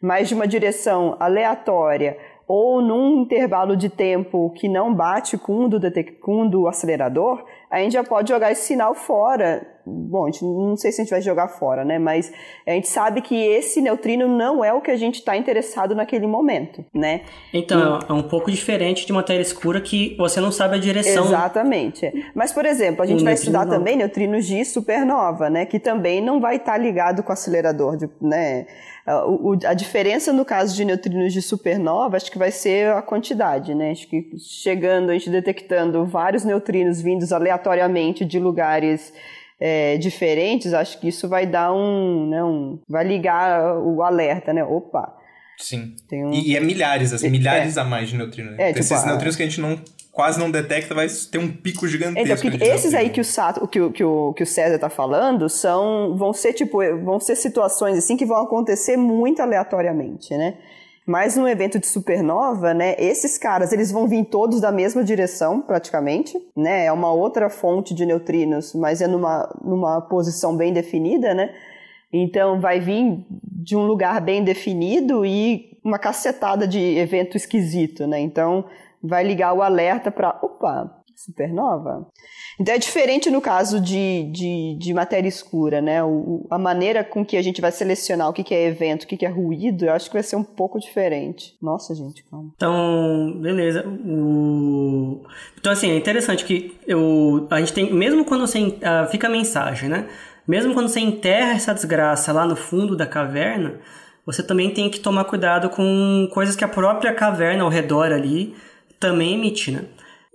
mas 0.00 0.28
de 0.28 0.34
uma 0.34 0.46
direção 0.46 1.16
aleatória 1.20 2.16
ou 2.48 2.80
num 2.80 3.22
intervalo 3.22 3.76
de 3.76 3.88
tempo 3.88 4.50
que 4.50 4.68
não 4.68 4.94
bate 4.94 5.36
com 5.36 5.64
o 5.64 5.68
do, 5.68 5.80
com 6.20 6.42
o 6.42 6.48
do 6.48 6.68
acelerador, 6.68 7.44
a 7.70 7.78
gente 7.78 7.92
já 7.92 8.04
pode 8.04 8.28
jogar 8.28 8.52
esse 8.52 8.62
sinal 8.62 8.94
fora. 8.94 9.66
Bom, 9.84 10.26
gente, 10.26 10.44
não 10.44 10.76
sei 10.76 10.90
se 10.90 11.00
a 11.00 11.04
gente 11.04 11.10
vai 11.10 11.22
jogar 11.22 11.48
fora, 11.48 11.84
né? 11.84 11.98
Mas 11.98 12.32
a 12.66 12.72
gente 12.72 12.88
sabe 12.88 13.20
que 13.20 13.34
esse 13.34 13.80
neutrino 13.80 14.26
não 14.26 14.64
é 14.64 14.72
o 14.72 14.80
que 14.80 14.90
a 14.90 14.96
gente 14.96 15.16
está 15.16 15.36
interessado 15.36 15.94
naquele 15.94 16.26
momento, 16.26 16.84
né? 16.92 17.22
Então, 17.52 18.00
e... 18.00 18.10
é 18.10 18.12
um 18.12 18.22
pouco 18.22 18.50
diferente 18.50 19.06
de 19.06 19.12
matéria 19.12 19.42
escura 19.42 19.80
que 19.80 20.16
você 20.16 20.40
não 20.40 20.50
sabe 20.50 20.76
a 20.76 20.78
direção. 20.78 21.24
Exatamente. 21.26 22.12
Mas, 22.34 22.52
por 22.52 22.64
exemplo, 22.64 23.02
a 23.02 23.06
gente 23.06 23.22
vai 23.22 23.34
estudar 23.34 23.64
não. 23.64 23.78
também 23.78 23.96
neutrinos 23.96 24.46
de 24.46 24.64
supernova, 24.64 25.48
né? 25.48 25.66
Que 25.66 25.78
também 25.78 26.20
não 26.20 26.40
vai 26.40 26.56
estar 26.56 26.72
tá 26.72 26.78
ligado 26.78 27.22
com 27.22 27.30
o 27.30 27.32
acelerador, 27.32 27.96
de, 27.96 28.08
né? 28.20 28.66
A, 29.06 29.72
diferença 29.72 30.32
no 30.32 30.44
caso 30.44 30.74
de 30.74 30.84
neutrinos 30.84 31.32
de 31.32 31.40
supernova, 31.40 32.16
acho 32.16 32.30
que 32.30 32.38
vai 32.38 32.50
ser 32.50 32.90
a 32.90 33.00
quantidade, 33.00 33.72
né? 33.72 33.92
Acho 33.92 34.08
que 34.08 34.32
chegando, 34.36 35.10
a 35.10 35.12
gente 35.12 35.30
detectando 35.30 36.04
vários 36.04 36.44
neutrinos 36.44 37.00
vindos 37.00 37.32
aleatoriamente 37.32 38.24
de 38.24 38.40
lugares 38.40 39.12
é, 39.60 39.96
diferentes, 39.96 40.74
acho 40.74 40.98
que 41.00 41.08
isso 41.08 41.28
vai 41.28 41.46
dar 41.46 41.72
um, 41.72 42.28
né, 42.28 42.42
um, 42.42 42.80
vai 42.88 43.04
ligar 43.04 43.78
o 43.78 44.02
alerta, 44.02 44.52
né? 44.52 44.64
Opa. 44.64 45.14
Sim. 45.56 45.94
Um... 46.12 46.32
E, 46.32 46.50
e, 46.50 46.56
é 46.56 46.60
milhares, 46.60 47.12
assim, 47.12 47.30
milhares 47.30 47.76
é. 47.76 47.80
a 47.80 47.84
mais 47.84 48.08
de 48.08 48.16
neutrinos. 48.16 48.58
É, 48.58 48.68
tipo, 48.68 48.80
esses 48.80 49.04
neutrinos 49.06 49.36
que 49.36 49.42
a 49.42 49.46
gente 49.46 49.60
não 49.60 49.80
quase 50.16 50.40
não 50.40 50.50
detecta, 50.50 50.94
vai 50.94 51.06
ter 51.30 51.36
um 51.36 51.52
pico 51.52 51.86
gigantesco. 51.86 52.46
Então, 52.46 52.66
esses 52.66 52.94
aí 52.94 53.10
que 53.10 53.20
o, 53.20 53.24
Sato, 53.24 53.68
que, 53.68 53.78
o, 53.78 53.92
que, 53.92 54.02
o, 54.02 54.32
que 54.32 54.42
o 54.42 54.46
César 54.46 54.78
tá 54.78 54.88
falando 54.88 55.46
são, 55.46 56.16
vão 56.16 56.32
ser 56.32 56.54
tipo, 56.54 56.78
vão 57.04 57.20
ser 57.20 57.36
situações 57.36 57.98
assim 57.98 58.16
que 58.16 58.24
vão 58.24 58.38
acontecer 58.42 58.96
muito 58.96 59.42
aleatoriamente, 59.42 60.34
né? 60.34 60.54
Mas 61.06 61.36
no 61.36 61.46
evento 61.46 61.78
de 61.78 61.86
supernova, 61.86 62.72
né, 62.72 62.96
esses 62.98 63.36
caras, 63.36 63.72
eles 63.72 63.92
vão 63.92 64.08
vir 64.08 64.24
todos 64.24 64.58
da 64.58 64.72
mesma 64.72 65.04
direção, 65.04 65.60
praticamente, 65.60 66.34
né? 66.56 66.86
É 66.86 66.92
uma 66.92 67.12
outra 67.12 67.50
fonte 67.50 67.92
de 67.92 68.06
neutrinos, 68.06 68.72
mas 68.74 69.02
é 69.02 69.06
numa, 69.06 69.54
numa 69.62 70.00
posição 70.00 70.56
bem 70.56 70.72
definida, 70.72 71.34
né? 71.34 71.54
Então 72.10 72.58
vai 72.58 72.80
vir 72.80 73.22
de 73.30 73.76
um 73.76 73.86
lugar 73.86 74.22
bem 74.22 74.42
definido 74.42 75.26
e 75.26 75.78
uma 75.84 75.98
cacetada 75.98 76.66
de 76.66 76.80
evento 76.80 77.36
esquisito, 77.36 78.06
né? 78.06 78.18
Então 78.18 78.64
vai 79.06 79.24
ligar 79.24 79.52
o 79.52 79.62
alerta 79.62 80.10
para, 80.10 80.38
opa, 80.42 81.02
supernova. 81.16 82.06
Então 82.58 82.74
é 82.74 82.78
diferente 82.78 83.30
no 83.30 83.40
caso 83.40 83.80
de, 83.80 84.30
de, 84.32 84.76
de 84.78 84.94
matéria 84.94 85.28
escura, 85.28 85.80
né? 85.80 86.02
O, 86.02 86.46
a 86.50 86.58
maneira 86.58 87.04
com 87.04 87.24
que 87.24 87.36
a 87.36 87.42
gente 87.42 87.60
vai 87.60 87.70
selecionar 87.70 88.28
o 88.28 88.32
que, 88.32 88.42
que 88.42 88.54
é 88.54 88.66
evento, 88.66 89.04
o 89.04 89.06
que, 89.06 89.16
que 89.16 89.26
é 89.26 89.28
ruído, 89.28 89.84
eu 89.84 89.92
acho 89.92 90.08
que 90.08 90.14
vai 90.14 90.22
ser 90.22 90.36
um 90.36 90.44
pouco 90.44 90.78
diferente. 90.78 91.54
Nossa, 91.60 91.94
gente, 91.94 92.24
calma. 92.24 92.50
Então, 92.56 93.38
beleza. 93.40 93.86
O... 93.86 95.22
Então, 95.58 95.72
assim, 95.72 95.90
é 95.90 95.96
interessante 95.96 96.44
que 96.44 96.78
eu, 96.86 97.46
a 97.50 97.58
gente 97.58 97.72
tem, 97.72 97.92
mesmo 97.92 98.24
quando 98.24 98.46
você, 98.46 98.60
uh, 98.60 99.10
fica 99.10 99.26
a 99.26 99.30
mensagem, 99.30 99.88
né? 99.88 100.08
Mesmo 100.46 100.74
quando 100.74 100.88
você 100.88 101.00
enterra 101.00 101.52
essa 101.52 101.74
desgraça 101.74 102.32
lá 102.32 102.46
no 102.46 102.54
fundo 102.54 102.96
da 102.96 103.06
caverna, 103.06 103.80
você 104.24 104.42
também 104.42 104.72
tem 104.72 104.88
que 104.88 105.00
tomar 105.00 105.24
cuidado 105.24 105.68
com 105.68 106.28
coisas 106.32 106.56
que 106.56 106.64
a 106.64 106.68
própria 106.68 107.12
caverna 107.12 107.64
ao 107.64 107.68
redor 107.68 108.12
ali 108.12 108.54
também 108.98 109.34
emite, 109.34 109.70
né? 109.70 109.84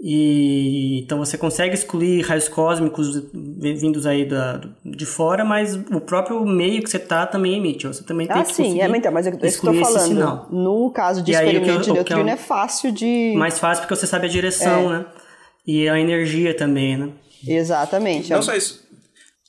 E 0.04 1.00
então 1.04 1.20
você 1.20 1.38
consegue 1.38 1.76
excluir 1.76 2.22
raios 2.22 2.50
cósmicos 2.50 3.22
vindos 3.34 4.08
aí 4.08 4.26
da, 4.26 4.60
de 4.84 5.06
fora, 5.06 5.46
mas 5.46 5.76
o 5.76 6.02
próprio 6.02 6.44
meio 6.44 6.82
que 6.82 6.90
você 6.90 6.98
tá 6.98 7.28
também 7.28 7.58
emite. 7.58 7.86
Você 7.86 8.04
também 8.04 8.26
tem 8.26 8.36
ah, 8.36 8.44
que 8.44 8.52
sim, 8.52 8.82
é, 8.82 8.88
então, 8.88 9.12
mas 9.12 9.28
eu 9.28 9.34
estou 9.34 9.74
falando. 9.76 10.48
No 10.50 10.90
caso 10.90 11.22
de 11.22 11.32
e 11.32 11.36
experimento 11.36 11.72
aí, 11.72 11.80
de 11.82 11.92
neutrino 11.94 12.30
é, 12.30 12.34
é, 12.34 12.38
fácil 12.38 12.92
de. 12.92 13.36
Mais 13.38 13.60
fácil 13.60 13.84
porque 13.84 13.96
você 13.96 14.08
sabe 14.08 14.26
a 14.26 14.30
direção, 14.30 14.92
é. 14.92 14.98
né? 14.98 15.06
E 15.68 15.88
a 15.88 16.00
energia 16.00 16.58
também, 16.58 16.98
né? 16.98 17.10
Exatamente. 17.48 18.32
Não 18.32 18.42
só 18.42 18.56
isso 18.56 18.91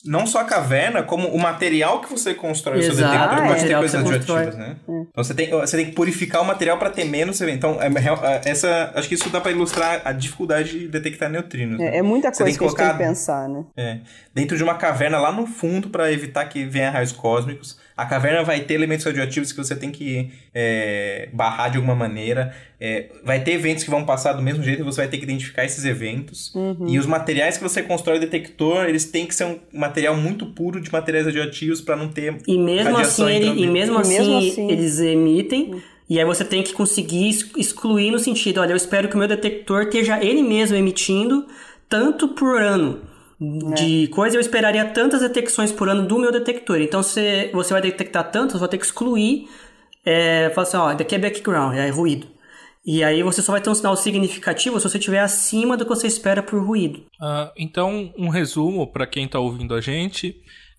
não 0.05 0.27
só 0.27 0.41
a 0.41 0.43
caverna, 0.43 1.01
como 1.01 1.29
o 1.29 1.39
material 1.39 2.01
que 2.01 2.09
você 2.09 2.33
constrói 2.33 2.79
Exato, 2.79 2.93
o 2.93 2.97
seu 2.97 3.07
detector 3.07 3.47
pode 3.47 3.65
ter 3.65 3.77
coisas 3.77 4.03
radioativas, 4.03 4.55
né? 4.57 4.75
É. 4.87 4.91
Então 4.91 5.23
você 5.23 5.33
tem, 5.33 5.49
você 5.49 5.77
tem 5.77 5.85
que 5.85 5.91
purificar 5.93 6.41
o 6.41 6.45
material 6.45 6.77
para 6.77 6.89
ter 6.89 7.05
menos. 7.05 7.39
Então, 7.41 7.81
é, 7.81 7.87
é, 7.87 8.49
essa, 8.49 8.91
acho 8.95 9.07
que 9.07 9.15
isso 9.15 9.29
dá 9.29 9.39
para 9.39 9.51
ilustrar 9.51 10.01
a 10.03 10.11
dificuldade 10.11 10.77
de 10.77 10.87
detectar 10.89 11.29
neutrinos. 11.29 11.79
É, 11.79 11.91
né? 11.91 11.97
é 11.97 12.01
muita 12.01 12.31
coisa 12.31 12.51
que, 12.51 12.57
colocar, 12.57 12.83
a 12.83 12.87
gente 12.87 12.97
tem 12.97 13.07
que 13.07 13.09
pensar, 13.11 13.47
né? 13.47 13.63
É, 13.77 13.99
dentro 14.33 14.57
de 14.57 14.63
uma 14.63 14.75
caverna 14.75 15.19
lá 15.19 15.31
no 15.31 15.47
fundo 15.47 15.89
para 15.89 16.11
evitar 16.11 16.45
que 16.45 16.65
venha 16.65 16.91
raios 16.91 17.13
cósmicos. 17.13 17.79
A 17.95 18.05
caverna 18.05 18.43
vai 18.43 18.61
ter 18.61 18.73
elementos 18.73 19.05
radioativos 19.05 19.51
que 19.51 19.57
você 19.57 19.75
tem 19.75 19.91
que 19.91 20.31
é, 20.53 21.29
barrar 21.31 21.69
de 21.69 21.77
alguma 21.77 21.95
maneira. 21.95 22.55
É, 22.79 23.09
vai 23.23 23.39
ter 23.43 23.51
eventos 23.51 23.83
que 23.83 23.89
vão 23.89 24.03
passar 24.03 24.33
do 24.33 24.41
mesmo 24.41 24.63
jeito 24.63 24.81
e 24.81 24.83
você 24.83 25.01
vai 25.01 25.07
ter 25.07 25.17
que 25.17 25.23
identificar 25.23 25.63
esses 25.63 25.85
eventos. 25.85 26.53
Uhum. 26.55 26.87
E 26.87 26.97
os 26.97 27.05
materiais 27.05 27.57
que 27.57 27.63
você 27.63 27.83
constrói 27.83 28.17
o 28.17 28.19
detector, 28.19 28.85
eles 28.85 29.05
têm 29.05 29.27
que 29.27 29.35
ser 29.35 29.45
um 29.45 29.59
material 29.71 30.17
muito 30.17 30.45
puro 30.47 30.81
de 30.81 30.91
materiais 30.91 31.27
radioativos 31.27 31.81
para 31.81 31.95
não 31.95 32.09
ter 32.09 32.37
e 32.47 32.57
mesmo 32.57 32.97
assim 32.97 33.29
ele, 33.29 33.63
e 33.63 33.67
mesmo, 33.67 33.97
assim, 33.97 34.17
mesmo 34.17 34.37
assim 34.37 34.71
eles 34.71 34.99
emitem. 34.99 35.81
E 36.09 36.19
aí 36.19 36.25
você 36.25 36.43
tem 36.43 36.61
que 36.61 36.73
conseguir 36.73 37.29
excluir 37.57 38.11
no 38.11 38.19
sentido, 38.19 38.59
olha, 38.59 38.73
eu 38.73 38.77
espero 38.77 39.07
que 39.07 39.15
o 39.15 39.17
meu 39.17 39.27
detector 39.27 39.83
esteja 39.83 40.23
ele 40.23 40.43
mesmo 40.43 40.75
emitindo 40.75 41.47
tanto 41.87 42.29
por 42.29 42.61
ano 42.61 43.12
de 43.73 44.05
é. 44.05 44.07
coisa, 44.07 44.37
eu 44.37 44.41
esperaria 44.41 44.85
tantas 44.85 45.21
detecções 45.21 45.71
por 45.71 45.89
ano 45.89 46.07
do 46.07 46.19
meu 46.19 46.31
detector. 46.31 46.79
Então, 46.79 47.03
se 47.03 47.49
você 47.53 47.73
vai 47.73 47.81
detectar 47.81 48.31
tantas, 48.31 48.59
vai 48.59 48.69
ter 48.69 48.77
que 48.77 48.85
excluir, 48.85 49.49
é, 50.05 50.49
falar 50.51 50.67
assim, 50.67 50.77
ó, 50.77 50.93
daqui 50.93 51.15
é 51.15 51.19
background, 51.19 51.75
é 51.75 51.89
ruído. 51.89 52.27
E 52.85 53.01
aí 53.03 53.23
você 53.23 53.41
só 53.41 53.53
vai 53.53 53.61
ter 53.61 53.69
um 53.69 53.75
sinal 53.75 53.95
significativo 53.95 54.77
se 54.77 54.89
você 54.89 54.97
estiver 54.97 55.19
acima 55.19 55.77
do 55.77 55.85
que 55.85 55.89
você 55.89 56.05
espera 56.05 56.43
por 56.43 56.61
ruído. 56.61 56.99
Uh, 57.21 57.49
então, 57.57 58.13
um 58.17 58.27
resumo 58.27 58.85
para 58.85 59.07
quem 59.07 59.25
está 59.25 59.39
ouvindo 59.39 59.73
a 59.73 59.79
gente. 59.79 60.35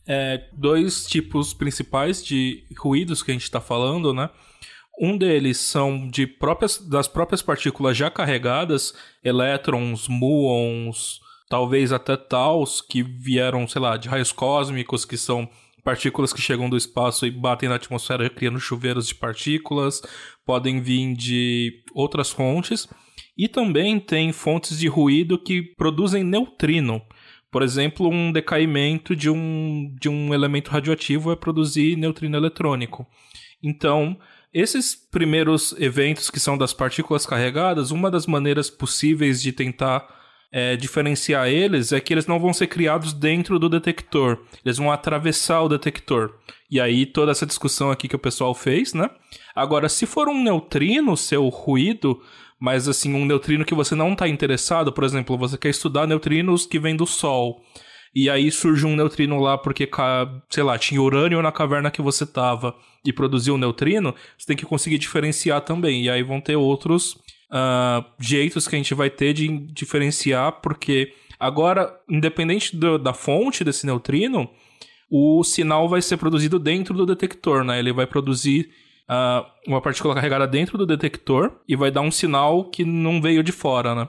É, 0.06 0.44
dois 0.52 1.06
tipos 1.06 1.54
principais 1.54 2.22
de 2.22 2.62
ruídos 2.78 3.22
que 3.22 3.30
a 3.30 3.34
gente 3.34 3.44
está 3.44 3.58
falando, 3.58 4.12
né? 4.12 4.28
Um 5.00 5.16
deles 5.16 5.56
são 5.56 6.06
de 6.06 6.26
próprias, 6.26 6.78
das 6.78 7.08
próprias 7.08 7.40
partículas 7.40 7.96
já 7.96 8.10
carregadas, 8.10 8.94
elétrons, 9.24 10.06
muons, 10.06 11.20
talvez 11.54 11.92
até 11.92 12.16
taus 12.16 12.80
que 12.80 13.00
vieram, 13.00 13.68
sei 13.68 13.80
lá, 13.80 13.96
de 13.96 14.08
raios 14.08 14.32
cósmicos, 14.32 15.04
que 15.04 15.16
são 15.16 15.48
partículas 15.84 16.32
que 16.32 16.42
chegam 16.42 16.68
do 16.68 16.76
espaço 16.76 17.24
e 17.24 17.30
batem 17.30 17.68
na 17.68 17.76
atmosfera 17.76 18.28
criando 18.28 18.58
chuveiros 18.58 19.06
de 19.06 19.14
partículas, 19.14 20.02
podem 20.44 20.80
vir 20.80 21.14
de 21.14 21.84
outras 21.94 22.32
fontes. 22.32 22.88
E 23.38 23.46
também 23.46 24.00
tem 24.00 24.32
fontes 24.32 24.76
de 24.80 24.88
ruído 24.88 25.38
que 25.38 25.62
produzem 25.62 26.24
neutrino. 26.24 27.00
Por 27.52 27.62
exemplo, 27.62 28.08
um 28.08 28.32
decaimento 28.32 29.14
de 29.14 29.30
um, 29.30 29.94
de 30.00 30.08
um 30.08 30.34
elemento 30.34 30.72
radioativo 30.72 31.30
é 31.30 31.36
produzir 31.36 31.94
neutrino 31.96 32.36
eletrônico. 32.36 33.06
Então, 33.62 34.18
esses 34.52 34.96
primeiros 34.96 35.72
eventos 35.78 36.30
que 36.30 36.40
são 36.40 36.58
das 36.58 36.72
partículas 36.72 37.24
carregadas, 37.24 37.92
uma 37.92 38.10
das 38.10 38.26
maneiras 38.26 38.68
possíveis 38.68 39.40
de 39.40 39.52
tentar 39.52 40.23
é, 40.56 40.76
diferenciar 40.76 41.48
eles 41.48 41.90
é 41.90 41.98
que 41.98 42.14
eles 42.14 42.28
não 42.28 42.38
vão 42.38 42.52
ser 42.52 42.68
criados 42.68 43.12
dentro 43.12 43.58
do 43.58 43.68
detector. 43.68 44.38
Eles 44.64 44.78
vão 44.78 44.92
atravessar 44.92 45.60
o 45.62 45.68
detector. 45.68 46.32
E 46.70 46.80
aí 46.80 47.04
toda 47.04 47.32
essa 47.32 47.44
discussão 47.44 47.90
aqui 47.90 48.06
que 48.06 48.14
o 48.14 48.20
pessoal 48.20 48.54
fez, 48.54 48.94
né? 48.94 49.10
Agora, 49.52 49.88
se 49.88 50.06
for 50.06 50.28
um 50.28 50.40
neutrino, 50.40 51.16
seu 51.16 51.48
ruído, 51.48 52.22
mas 52.60 52.86
assim, 52.86 53.14
um 53.14 53.24
neutrino 53.24 53.64
que 53.64 53.74
você 53.74 53.96
não 53.96 54.12
está 54.12 54.28
interessado, 54.28 54.92
por 54.92 55.02
exemplo, 55.02 55.36
você 55.36 55.58
quer 55.58 55.70
estudar 55.70 56.06
neutrinos 56.06 56.66
que 56.66 56.78
vêm 56.78 56.94
do 56.94 57.04
Sol. 57.04 57.60
E 58.14 58.30
aí 58.30 58.48
surge 58.52 58.86
um 58.86 58.94
neutrino 58.94 59.40
lá 59.40 59.58
porque, 59.58 59.90
sei 60.48 60.62
lá, 60.62 60.78
tinha 60.78 61.02
urânio 61.02 61.42
na 61.42 61.50
caverna 61.50 61.90
que 61.90 62.00
você 62.00 62.24
tava 62.24 62.76
e 63.04 63.12
produziu 63.12 63.54
um 63.54 63.58
neutrino, 63.58 64.14
você 64.38 64.46
tem 64.46 64.56
que 64.56 64.64
conseguir 64.64 64.98
diferenciar 64.98 65.62
também. 65.62 66.04
E 66.04 66.08
aí 66.08 66.22
vão 66.22 66.40
ter 66.40 66.54
outros 66.54 67.16
uh, 67.54 68.04
jeitos 68.18 68.66
que 68.66 68.74
a 68.74 68.78
gente 68.78 68.94
vai 68.94 69.08
ter 69.08 69.32
de 69.32 69.48
diferenciar, 69.72 70.60
porque 70.60 71.14
agora, 71.38 71.94
independente 72.10 72.76
do, 72.76 72.98
da 72.98 73.14
fonte 73.14 73.62
desse 73.62 73.86
neutrino, 73.86 74.50
o 75.10 75.44
sinal 75.44 75.88
vai 75.88 76.02
ser 76.02 76.16
produzido 76.16 76.58
dentro 76.58 76.94
do 76.94 77.06
detector, 77.06 77.62
né? 77.62 77.78
Ele 77.78 77.92
vai 77.92 78.06
produzir 78.06 78.70
uh, 79.08 79.46
uma 79.66 79.80
partícula 79.80 80.14
carregada 80.14 80.46
dentro 80.46 80.76
do 80.76 80.84
detector 80.84 81.60
e 81.68 81.76
vai 81.76 81.90
dar 81.90 82.00
um 82.00 82.10
sinal 82.10 82.68
que 82.70 82.84
não 82.84 83.22
veio 83.22 83.42
de 83.42 83.52
fora, 83.52 83.94
né? 83.94 84.08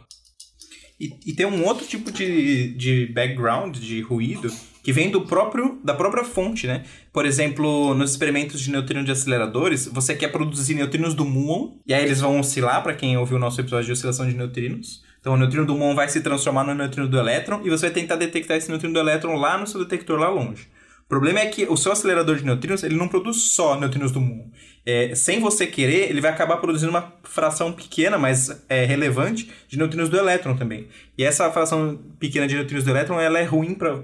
E, 0.99 1.09
e 1.31 1.35
tem 1.35 1.45
um 1.45 1.63
outro 1.65 1.85
tipo 1.85 2.11
de, 2.11 2.73
de 2.75 3.07
background, 3.13 3.77
de 3.77 4.01
ruído, 4.01 4.49
que 4.86 4.93
vem 4.93 5.09
do 5.09 5.21
próprio 5.21 5.79
da 5.83 5.95
própria 5.95 6.23
fonte, 6.23 6.67
né? 6.67 6.83
Por 7.11 7.25
exemplo, 7.25 7.95
nos 7.95 8.11
experimentos 8.11 8.61
de 8.61 8.69
neutrino 8.69 9.03
de 9.03 9.11
aceleradores, 9.11 9.88
você 9.88 10.13
quer 10.13 10.27
produzir 10.27 10.75
neutrinos 10.75 11.15
do 11.15 11.25
muon, 11.25 11.79
e 11.88 11.91
aí 11.91 12.03
eles 12.03 12.21
vão 12.21 12.39
oscilar, 12.39 12.83
para 12.83 12.93
quem 12.93 13.17
ouviu 13.17 13.38
o 13.38 13.39
nosso 13.39 13.59
episódio 13.59 13.88
de 13.88 13.93
oscilação 13.93 14.27
de 14.27 14.36
neutrinos. 14.36 15.03
Então, 15.19 15.33
o 15.33 15.38
neutrino 15.38 15.65
do 15.65 15.73
muon 15.73 15.95
vai 15.95 16.07
se 16.07 16.21
transformar 16.21 16.63
no 16.63 16.75
neutrino 16.75 17.07
do 17.07 17.17
elétron, 17.17 17.61
e 17.63 17.69
você 17.71 17.88
vai 17.88 17.95
tentar 17.95 18.15
detectar 18.15 18.57
esse 18.57 18.69
neutrino 18.69 18.93
do 18.93 18.99
elétron 18.99 19.33
lá 19.38 19.57
no 19.57 19.65
seu 19.65 19.83
detector 19.83 20.19
lá 20.19 20.29
longe. 20.29 20.67
O 21.06 21.08
problema 21.08 21.39
é 21.39 21.45
que 21.45 21.66
o 21.66 21.78
seu 21.78 21.91
acelerador 21.91 22.36
de 22.36 22.43
neutrinos, 22.43 22.82
ele 22.82 22.95
não 22.95 23.08
produz 23.08 23.38
só 23.38 23.80
neutrinos 23.80 24.12
do 24.12 24.20
muon. 24.20 24.49
É, 24.84 25.14
sem 25.14 25.39
você 25.39 25.68
querer, 25.68 26.10
ele 26.10 26.20
vai 26.20 26.32
acabar 26.32 26.58
produzindo 26.58 26.89
uma 26.89 27.14
fração 27.24 27.72
pequena, 27.72 28.18
mas 28.18 28.64
é, 28.68 28.86
relevante, 28.86 29.51
de 29.68 29.78
neutrinos 29.78 30.10
do 30.10 30.18
elétron 30.18 30.56
também. 30.56 30.88
E 31.16 31.24
essa 31.24 31.51
fração 31.51 31.99
pequena 32.20 32.47
de 32.47 32.56
neutrinos 32.56 32.84
do 32.84 32.89
elétron, 32.89 33.20
ela 33.20 33.38
é 33.38 33.43
ruim 33.43 33.76
para 33.76 34.03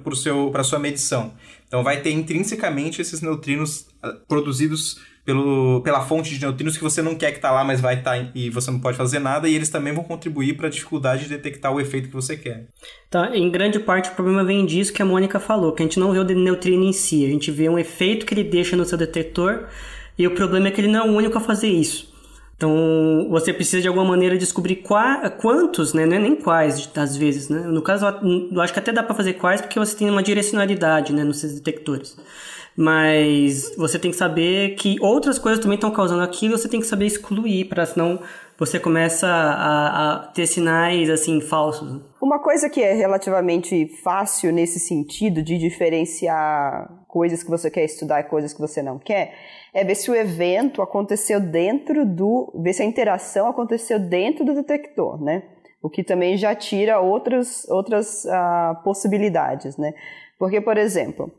a 0.61 0.63
sua 0.63 0.77
medição. 0.77 1.33
Então 1.67 1.83
vai 1.83 2.01
ter 2.01 2.11
intrinsecamente 2.11 3.01
esses 3.01 3.19
neutrinos 3.19 3.87
ah, 4.03 4.13
produzidos 4.27 4.99
pelo, 5.25 5.81
pela 5.81 6.01
fonte 6.01 6.33
de 6.33 6.41
neutrinos 6.41 6.77
que 6.77 6.83
você 6.83 7.01
não 7.01 7.15
quer 7.15 7.31
que 7.31 7.37
está 7.37 7.51
lá, 7.51 7.63
mas 7.63 7.79
vai 7.79 7.99
estar 7.99 8.17
tá, 8.17 8.31
e 8.33 8.49
você 8.49 8.71
não 8.71 8.79
pode 8.79 8.97
fazer 8.97 9.19
nada, 9.19 9.47
e 9.47 9.55
eles 9.55 9.69
também 9.69 9.93
vão 9.93 10.03
contribuir 10.03 10.55
para 10.57 10.67
a 10.67 10.69
dificuldade 10.69 11.23
de 11.23 11.29
detectar 11.29 11.73
o 11.73 11.79
efeito 11.79 12.07
que 12.07 12.15
você 12.15 12.35
quer. 12.35 12.65
Tá, 13.09 13.35
em 13.35 13.49
grande 13.49 13.79
parte 13.79 14.09
o 14.09 14.13
problema 14.13 14.43
vem 14.43 14.65
disso 14.65 14.93
que 14.93 15.01
a 15.01 15.05
Mônica 15.05 15.39
falou, 15.39 15.73
que 15.73 15.83
a 15.83 15.85
gente 15.85 15.99
não 15.99 16.11
vê 16.11 16.19
o 16.19 16.23
neutrino 16.23 16.83
em 16.83 16.93
si, 16.93 17.25
a 17.25 17.29
gente 17.29 17.51
vê 17.51 17.69
um 17.69 17.77
efeito 17.77 18.25
que 18.25 18.33
ele 18.33 18.43
deixa 18.43 18.75
no 18.75 18.85
seu 18.85 18.97
detector, 18.97 19.65
e 20.17 20.25
o 20.27 20.31
problema 20.31 20.67
é 20.67 20.71
que 20.71 20.81
ele 20.81 20.87
não 20.87 21.05
é 21.05 21.09
o 21.09 21.13
único 21.13 21.37
a 21.37 21.41
fazer 21.41 21.69
isso. 21.69 22.11
Então, 22.61 23.27
você 23.27 23.51
precisa 23.51 23.81
de 23.81 23.87
alguma 23.87 24.05
maneira 24.05 24.37
descobrir 24.37 24.75
qua, 24.75 25.31
quantos, 25.31 25.95
né? 25.95 26.05
Não 26.05 26.15
é 26.15 26.19
nem 26.19 26.35
quais, 26.35 26.87
às 26.95 27.17
vezes, 27.17 27.49
né? 27.49 27.61
No 27.61 27.81
caso, 27.81 28.05
eu 28.05 28.61
acho 28.61 28.71
que 28.71 28.77
até 28.77 28.91
dá 28.91 29.01
para 29.01 29.15
fazer 29.15 29.33
quais 29.33 29.61
porque 29.61 29.79
você 29.79 29.97
tem 29.97 30.07
uma 30.07 30.21
direcionalidade, 30.21 31.11
né, 31.11 31.23
nos 31.23 31.39
seus 31.39 31.53
detectores. 31.53 32.15
Mas 32.81 33.75
você 33.75 33.99
tem 33.99 34.09
que 34.09 34.17
saber 34.17 34.73
que 34.73 34.97
outras 35.01 35.37
coisas 35.37 35.59
também 35.59 35.75
estão 35.75 35.91
causando 35.91 36.23
aquilo, 36.23 36.57
você 36.57 36.67
tem 36.67 36.79
que 36.79 36.87
saber 36.87 37.05
excluir, 37.05 37.65
para 37.65 37.85
senão 37.85 38.19
você 38.57 38.79
começa 38.79 39.27
a, 39.27 40.13
a, 40.13 40.27
ter 40.29 40.47
sinais 40.47 41.07
assim 41.07 41.39
falsos. 41.41 42.01
Uma 42.19 42.39
coisa 42.39 42.71
que 42.71 42.81
é 42.81 42.93
relativamente 42.93 43.87
fácil 44.03 44.51
nesse 44.51 44.79
sentido 44.79 45.43
de 45.43 45.59
diferenciar 45.59 47.05
coisas 47.07 47.43
que 47.43 47.51
você 47.51 47.69
quer 47.69 47.85
estudar 47.85 48.21
e 48.21 48.23
coisas 48.23 48.51
que 48.51 48.59
você 48.59 48.81
não 48.81 48.97
quer 48.97 49.35
é 49.71 49.83
ver 49.83 49.93
se 49.93 50.09
o 50.09 50.15
evento 50.15 50.81
aconteceu 50.81 51.39
dentro 51.39 52.03
do, 52.03 52.51
ver 52.63 52.73
se 52.73 52.81
a 52.81 52.85
interação 52.85 53.47
aconteceu 53.47 53.99
dentro 53.99 54.43
do 54.43 54.55
detector, 54.55 55.23
né? 55.23 55.43
O 55.83 55.89
que 55.89 56.03
também 56.03 56.35
já 56.35 56.55
tira 56.55 56.99
outras 56.99 57.69
outras 57.69 58.25
uh, 58.25 58.83
possibilidades, 58.83 59.77
né? 59.77 59.93
Porque, 60.39 60.59
por 60.59 60.75
exemplo, 60.75 61.31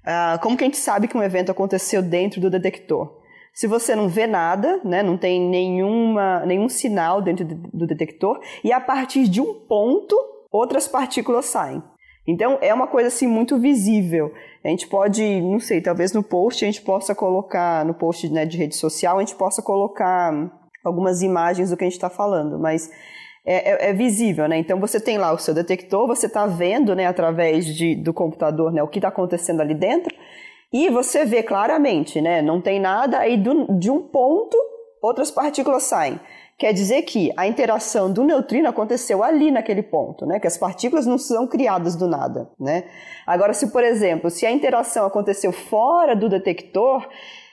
Uh, 0.00 0.40
como 0.40 0.56
que 0.56 0.64
a 0.64 0.66
gente 0.66 0.78
sabe 0.78 1.08
que 1.08 1.16
um 1.16 1.22
evento 1.22 1.50
aconteceu 1.50 2.02
dentro 2.02 2.40
do 2.40 2.50
detector? 2.50 3.20
Se 3.52 3.66
você 3.66 3.94
não 3.94 4.08
vê 4.08 4.26
nada, 4.26 4.80
né, 4.84 5.02
não 5.02 5.18
tem 5.18 5.40
nenhuma, 5.40 6.44
nenhum 6.46 6.68
sinal 6.68 7.20
dentro 7.20 7.44
do 7.44 7.86
detector, 7.86 8.40
e 8.64 8.72
a 8.72 8.80
partir 8.80 9.28
de 9.28 9.40
um 9.40 9.54
ponto 9.54 10.16
outras 10.50 10.88
partículas 10.88 11.46
saem. 11.46 11.82
Então 12.26 12.58
é 12.60 12.72
uma 12.72 12.86
coisa 12.86 13.08
assim 13.08 13.26
muito 13.26 13.58
visível. 13.58 14.32
A 14.64 14.68
gente 14.68 14.86
pode, 14.86 15.40
não 15.40 15.58
sei, 15.58 15.80
talvez 15.80 16.12
no 16.12 16.22
post 16.22 16.64
a 16.64 16.68
gente 16.68 16.82
possa 16.82 17.14
colocar, 17.14 17.84
no 17.84 17.94
post 17.94 18.28
né, 18.28 18.46
de 18.46 18.56
rede 18.56 18.76
social, 18.76 19.18
a 19.18 19.20
gente 19.20 19.34
possa 19.34 19.62
colocar 19.62 20.32
algumas 20.84 21.22
imagens 21.22 21.70
do 21.70 21.76
que 21.76 21.84
a 21.84 21.86
gente 21.86 21.96
está 21.96 22.10
falando, 22.10 22.58
mas 22.58 22.90
é, 23.44 23.86
é, 23.86 23.90
é, 23.90 23.92
visível, 23.92 24.46
né? 24.48 24.58
Então 24.58 24.78
você 24.78 25.00
tem 25.00 25.18
lá 25.18 25.32
o 25.32 25.38
seu 25.38 25.54
detector, 25.54 26.06
você 26.06 26.26
está 26.26 26.46
vendo, 26.46 26.94
né, 26.94 27.06
através 27.06 27.66
de, 27.66 27.94
do 27.94 28.12
computador, 28.12 28.72
né, 28.72 28.82
o 28.82 28.88
que 28.88 28.98
está 28.98 29.08
acontecendo 29.08 29.60
ali 29.60 29.74
dentro, 29.74 30.14
e 30.72 30.88
você 30.90 31.24
vê 31.24 31.42
claramente, 31.42 32.20
né, 32.20 32.42
não 32.42 32.60
tem 32.60 32.78
nada, 32.78 33.18
aí 33.18 33.36
do, 33.36 33.66
de 33.78 33.90
um 33.90 34.00
ponto 34.00 34.56
outras 35.02 35.30
partículas 35.30 35.84
saem. 35.84 36.20
Quer 36.58 36.74
dizer 36.74 37.02
que 37.02 37.32
a 37.38 37.46
interação 37.46 38.12
do 38.12 38.22
neutrino 38.22 38.68
aconteceu 38.68 39.24
ali 39.24 39.50
naquele 39.50 39.82
ponto, 39.82 40.26
né? 40.26 40.38
Que 40.38 40.46
as 40.46 40.58
partículas 40.58 41.06
não 41.06 41.16
são 41.16 41.46
criadas 41.46 41.96
do 41.96 42.06
nada, 42.06 42.50
né? 42.60 42.84
Agora, 43.26 43.54
se 43.54 43.72
por 43.72 43.82
exemplo, 43.82 44.28
se 44.28 44.44
a 44.44 44.52
interação 44.52 45.06
aconteceu 45.06 45.52
fora 45.52 46.14
do 46.14 46.28
detector 46.28 47.08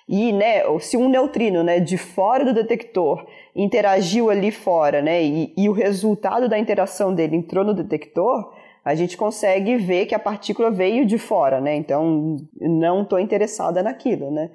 e, 0.08 0.32
né, 0.32 0.62
se 0.80 0.96
um 0.96 1.10
neutrino, 1.10 1.64
né, 1.64 1.80
de 1.80 1.98
fora 1.98 2.46
do 2.46 2.54
detector 2.54 3.26
interagiu 3.56 4.30
ali 4.30 4.52
fora, 4.52 5.02
né, 5.02 5.22
e, 5.24 5.54
e 5.58 5.68
o 5.68 5.74
resultado 5.74 6.48
da 6.48 6.58
interação 6.58 7.14
dele 7.14 7.36
entrou 7.36 7.66
no 7.66 7.74
detector, 7.74 8.54
a 8.88 8.96
gente 8.96 9.18
consegue 9.18 9.76
ver 9.76 10.06
que 10.06 10.16
a 10.16 10.20
partícula 10.20 10.72
veio 10.72 11.06
de 11.06 11.18
fora, 11.18 11.60
né? 11.60 11.76
Então, 11.76 12.38
não 12.58 13.02
estou 13.02 13.20
interessada 13.20 13.84
naquilo, 13.84 14.32
né? 14.32 14.50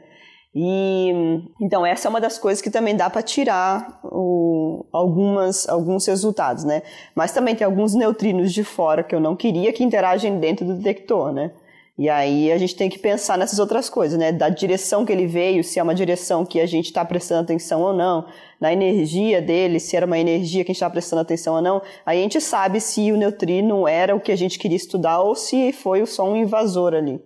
E 0.54 1.10
então 1.60 1.84
essa 1.84 2.08
é 2.08 2.10
uma 2.10 2.20
das 2.20 2.38
coisas 2.38 2.62
que 2.62 2.70
também 2.70 2.96
dá 2.96 3.10
para 3.10 3.22
tirar 3.22 4.00
o, 4.04 4.86
algumas, 4.90 5.68
alguns 5.68 6.06
resultados, 6.06 6.64
né? 6.64 6.82
Mas 7.14 7.32
também 7.32 7.54
tem 7.54 7.66
alguns 7.66 7.94
neutrinos 7.94 8.54
de 8.54 8.64
fora 8.64 9.02
que 9.02 9.14
eu 9.14 9.20
não 9.20 9.36
queria 9.36 9.70
que 9.70 9.84
interagem 9.84 10.38
dentro 10.38 10.64
do 10.64 10.76
detector, 10.76 11.30
né? 11.30 11.52
E 12.02 12.08
aí 12.08 12.50
a 12.50 12.58
gente 12.58 12.74
tem 12.74 12.90
que 12.90 12.98
pensar 12.98 13.38
nessas 13.38 13.60
outras 13.60 13.88
coisas, 13.88 14.18
né? 14.18 14.32
Da 14.32 14.48
direção 14.48 15.06
que 15.06 15.12
ele 15.12 15.24
veio, 15.24 15.62
se 15.62 15.78
é 15.78 15.82
uma 15.84 15.94
direção 15.94 16.44
que 16.44 16.58
a 16.58 16.66
gente 16.66 16.86
está 16.86 17.04
prestando 17.04 17.42
atenção 17.42 17.80
ou 17.80 17.94
não, 17.94 18.26
na 18.60 18.72
energia 18.72 19.40
dele, 19.40 19.78
se 19.78 19.96
era 19.96 20.04
uma 20.04 20.18
energia 20.18 20.64
que 20.64 20.72
a 20.72 20.74
gente 20.74 20.82
está 20.82 20.90
prestando 20.90 21.22
atenção 21.22 21.54
ou 21.54 21.62
não. 21.62 21.80
Aí 22.04 22.18
a 22.18 22.22
gente 22.22 22.40
sabe 22.40 22.80
se 22.80 23.12
o 23.12 23.16
neutrino 23.16 23.86
era 23.86 24.16
o 24.16 24.20
que 24.20 24.32
a 24.32 24.36
gente 24.36 24.58
queria 24.58 24.76
estudar 24.76 25.20
ou 25.20 25.36
se 25.36 25.72
foi 25.72 26.04
só 26.04 26.28
um 26.28 26.34
invasor 26.34 26.92
ali. 26.92 27.20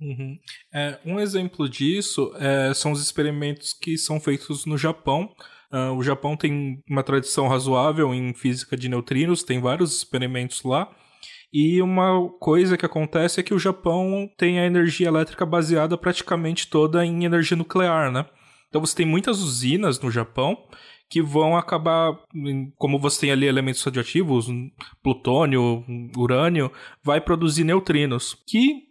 Uhum. 0.00 0.36
É, 0.74 0.98
um 1.06 1.20
exemplo 1.20 1.68
disso 1.68 2.32
é, 2.40 2.74
são 2.74 2.90
os 2.90 3.00
experimentos 3.00 3.72
que 3.72 3.96
são 3.96 4.18
feitos 4.18 4.66
no 4.66 4.76
Japão. 4.76 5.30
Uh, 5.72 5.96
o 5.96 6.02
Japão 6.02 6.36
tem 6.36 6.82
uma 6.90 7.04
tradição 7.04 7.46
razoável 7.46 8.12
em 8.12 8.34
física 8.34 8.76
de 8.76 8.88
neutrinos, 8.88 9.44
tem 9.44 9.60
vários 9.60 9.96
experimentos 9.96 10.64
lá. 10.64 10.90
E 11.52 11.80
uma 11.80 12.28
coisa 12.38 12.76
que 12.76 12.84
acontece 12.84 13.40
é 13.40 13.42
que 13.42 13.54
o 13.54 13.58
Japão 13.58 14.28
tem 14.36 14.58
a 14.58 14.66
energia 14.66 15.08
elétrica 15.08 15.46
baseada 15.46 15.96
praticamente 15.96 16.68
toda 16.68 17.04
em 17.04 17.24
energia 17.24 17.56
nuclear, 17.56 18.10
né? 18.10 18.26
Então 18.68 18.80
você 18.80 18.96
tem 18.96 19.06
muitas 19.06 19.40
usinas 19.40 20.00
no 20.00 20.10
Japão 20.10 20.56
que 21.08 21.22
vão 21.22 21.56
acabar, 21.56 22.18
como 22.76 22.98
você 22.98 23.22
tem 23.22 23.30
ali 23.30 23.46
elementos 23.46 23.82
radioativos, 23.82 24.48
plutônio, 25.02 25.84
urânio, 26.16 26.70
vai 27.02 27.20
produzir 27.20 27.62
neutrinos, 27.62 28.36
que 28.46 28.88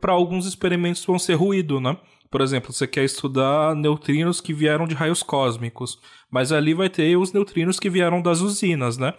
para 0.00 0.12
alguns 0.12 0.46
experimentos 0.46 1.04
vão 1.04 1.18
ser 1.18 1.34
ruído, 1.34 1.80
né? 1.80 1.96
Por 2.30 2.40
exemplo, 2.40 2.72
você 2.72 2.86
quer 2.86 3.04
estudar 3.04 3.74
neutrinos 3.74 4.40
que 4.40 4.52
vieram 4.52 4.86
de 4.86 4.94
raios 4.94 5.22
cósmicos, 5.22 5.98
mas 6.30 6.52
ali 6.52 6.74
vai 6.74 6.90
ter 6.90 7.16
os 7.16 7.32
neutrinos 7.32 7.80
que 7.80 7.88
vieram 7.88 8.20
das 8.20 8.40
usinas, 8.40 8.98
né? 8.98 9.14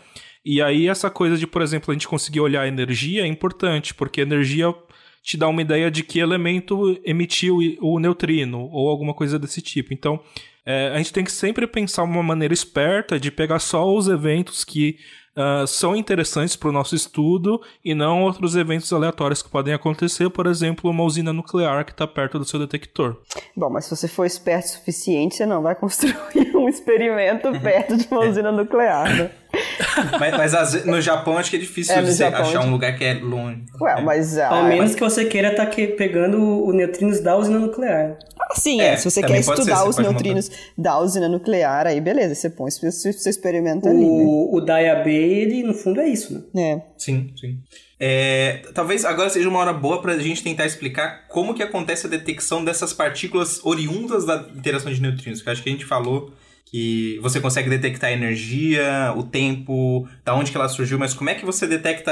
E 0.50 0.62
aí 0.62 0.88
essa 0.88 1.10
coisa 1.10 1.36
de, 1.36 1.46
por 1.46 1.62
exemplo, 1.62 1.92
a 1.92 1.94
gente 1.94 2.08
conseguir 2.08 2.40
olhar 2.40 2.62
a 2.62 2.68
energia 2.70 3.24
é 3.24 3.28
importante, 3.28 3.94
porque 3.94 4.22
a 4.22 4.24
energia 4.24 4.74
te 5.22 5.36
dá 5.36 5.46
uma 5.46 5.62
ideia 5.62 5.92
de 5.92 6.04
que 6.04 6.20
elemento 6.20 6.98
emitiu 7.04 7.58
o 7.82 8.00
neutrino 8.00 8.70
ou 8.72 8.88
alguma 8.88 9.14
coisa 9.14 9.38
desse 9.38 9.62
tipo. 9.62 9.94
Então, 9.94 10.22
é, 10.66 10.94
a 10.94 10.98
gente 11.00 11.12
tem 11.12 11.26
que 11.26 11.34
sempre 11.34 11.68
pensar 11.68 12.04
uma 12.04 12.24
maneira 12.24 12.54
esperta 12.54 13.20
de 13.20 13.30
pegar 13.30 13.60
só 13.60 13.94
os 13.94 14.08
eventos 14.08 14.64
que 14.64 14.98
uh, 15.38 15.68
são 15.68 15.96
interessantes 15.96 16.56
para 16.56 16.70
o 16.70 16.72
nosso 16.72 16.96
estudo 16.96 17.62
e 17.86 17.94
não 17.94 18.24
outros 18.24 18.56
eventos 18.56 18.92
aleatórios 18.92 19.42
que 19.42 19.50
podem 19.50 19.74
acontecer, 19.74 20.30
por 20.30 20.48
exemplo, 20.48 20.90
uma 20.90 21.04
usina 21.04 21.32
nuclear 21.32 21.86
que 21.86 21.92
está 21.92 22.08
perto 22.08 22.40
do 22.40 22.46
seu 22.46 22.60
detector. 22.60 23.18
Bom, 23.56 23.70
mas 23.70 23.86
se 23.86 23.96
você 23.96 24.08
for 24.08 24.26
esperto 24.26 24.66
o 24.66 24.70
suficiente, 24.70 25.36
você 25.36 25.46
não 25.46 25.62
vai 25.62 25.76
construir 25.80 26.56
um 26.56 26.68
experimento 26.68 27.52
perto 27.62 27.96
de 27.96 28.08
uma 28.10 28.26
usina 28.26 28.52
nuclear, 28.52 29.16
né? 29.16 29.32
mas, 30.20 30.54
mas 30.54 30.86
no 30.86 31.02
Japão 31.02 31.38
acho 31.38 31.50
que 31.50 31.56
é 31.56 31.60
difícil 31.60 31.96
é, 31.96 32.02
você 32.02 32.24
Japão, 32.24 32.42
achar 32.42 32.62
um 32.66 32.72
lugar 32.72 32.98
que 32.98 33.04
é 33.04 33.14
longe. 33.16 33.64
Ué, 33.80 34.02
mas... 34.02 34.38
Ao 34.38 34.64
menos 34.64 34.96
que 34.96 35.02
você 35.02 35.26
queira 35.26 35.52
estar 35.52 35.66
tá 35.66 35.76
pegando 35.98 36.42
o 36.42 36.72
neutrinos 36.74 37.20
da 37.20 37.36
usina 37.36 37.60
nuclear. 37.60 38.18
Ah, 38.40 38.56
sim, 38.56 38.82
é. 38.82 38.94
é. 38.94 38.98
Se 38.98 39.10
você 39.10 39.22
quer 39.22 39.40
estudar 39.40 39.78
ser, 39.78 39.90
os 39.90 39.98
neutrinos 39.98 40.50
montar. 40.50 40.62
da 40.78 41.00
usina 41.00 41.28
nuclear, 41.28 41.88
aí 41.88 42.00
beleza, 42.00 42.36
você 42.36 42.50
põe, 42.50 42.70
você, 42.72 42.92
você 42.92 43.30
experimenta 43.30 43.88
o, 43.88 43.92
ali, 43.92 44.06
né? 44.06 44.26
O 44.52 44.62
Diab, 44.62 45.10
ele, 45.10 45.64
no 45.64 45.74
fundo, 45.74 46.00
é 46.00 46.08
isso, 46.08 46.48
né? 46.54 46.72
É. 46.72 46.82
Sim, 46.98 47.32
sim. 47.40 47.60
É, 48.00 48.62
talvez 48.76 49.04
agora 49.06 49.30
seja 49.30 49.50
uma 49.50 49.58
hora 49.60 49.74
boa 49.74 50.02
para 50.02 50.14
a 50.14 50.20
gente 50.20 50.44
tentar 50.44 50.66
explicar 50.66 51.28
como 51.28 51.54
que 51.54 51.64
acontece 51.64 52.06
a 52.06 52.10
detecção 52.10 52.64
dessas 52.64 52.94
partículas 52.94 53.60
oriundas 53.66 54.24
da 54.24 54.46
interação 54.56 54.92
de 54.94 55.02
neutrinos. 55.02 55.42
Que 55.42 55.50
acho 55.50 55.64
que 55.64 55.70
a 55.70 55.72
gente 55.72 55.86
falou 55.86 56.32
que 56.70 57.20
você 57.22 57.40
consegue 57.40 57.70
detectar 57.70 58.10
a 58.10 58.14
energia, 58.14 59.14
o 59.16 59.24
tempo, 59.24 60.08
da 60.24 60.36
onde 60.36 60.52
que 60.52 60.58
ela 60.58 60.68
surgiu, 60.68 61.00
mas 61.00 61.14
como 61.14 61.30
é 61.30 61.36
que 61.36 61.46
você 61.46 61.66
detecta 61.66 62.12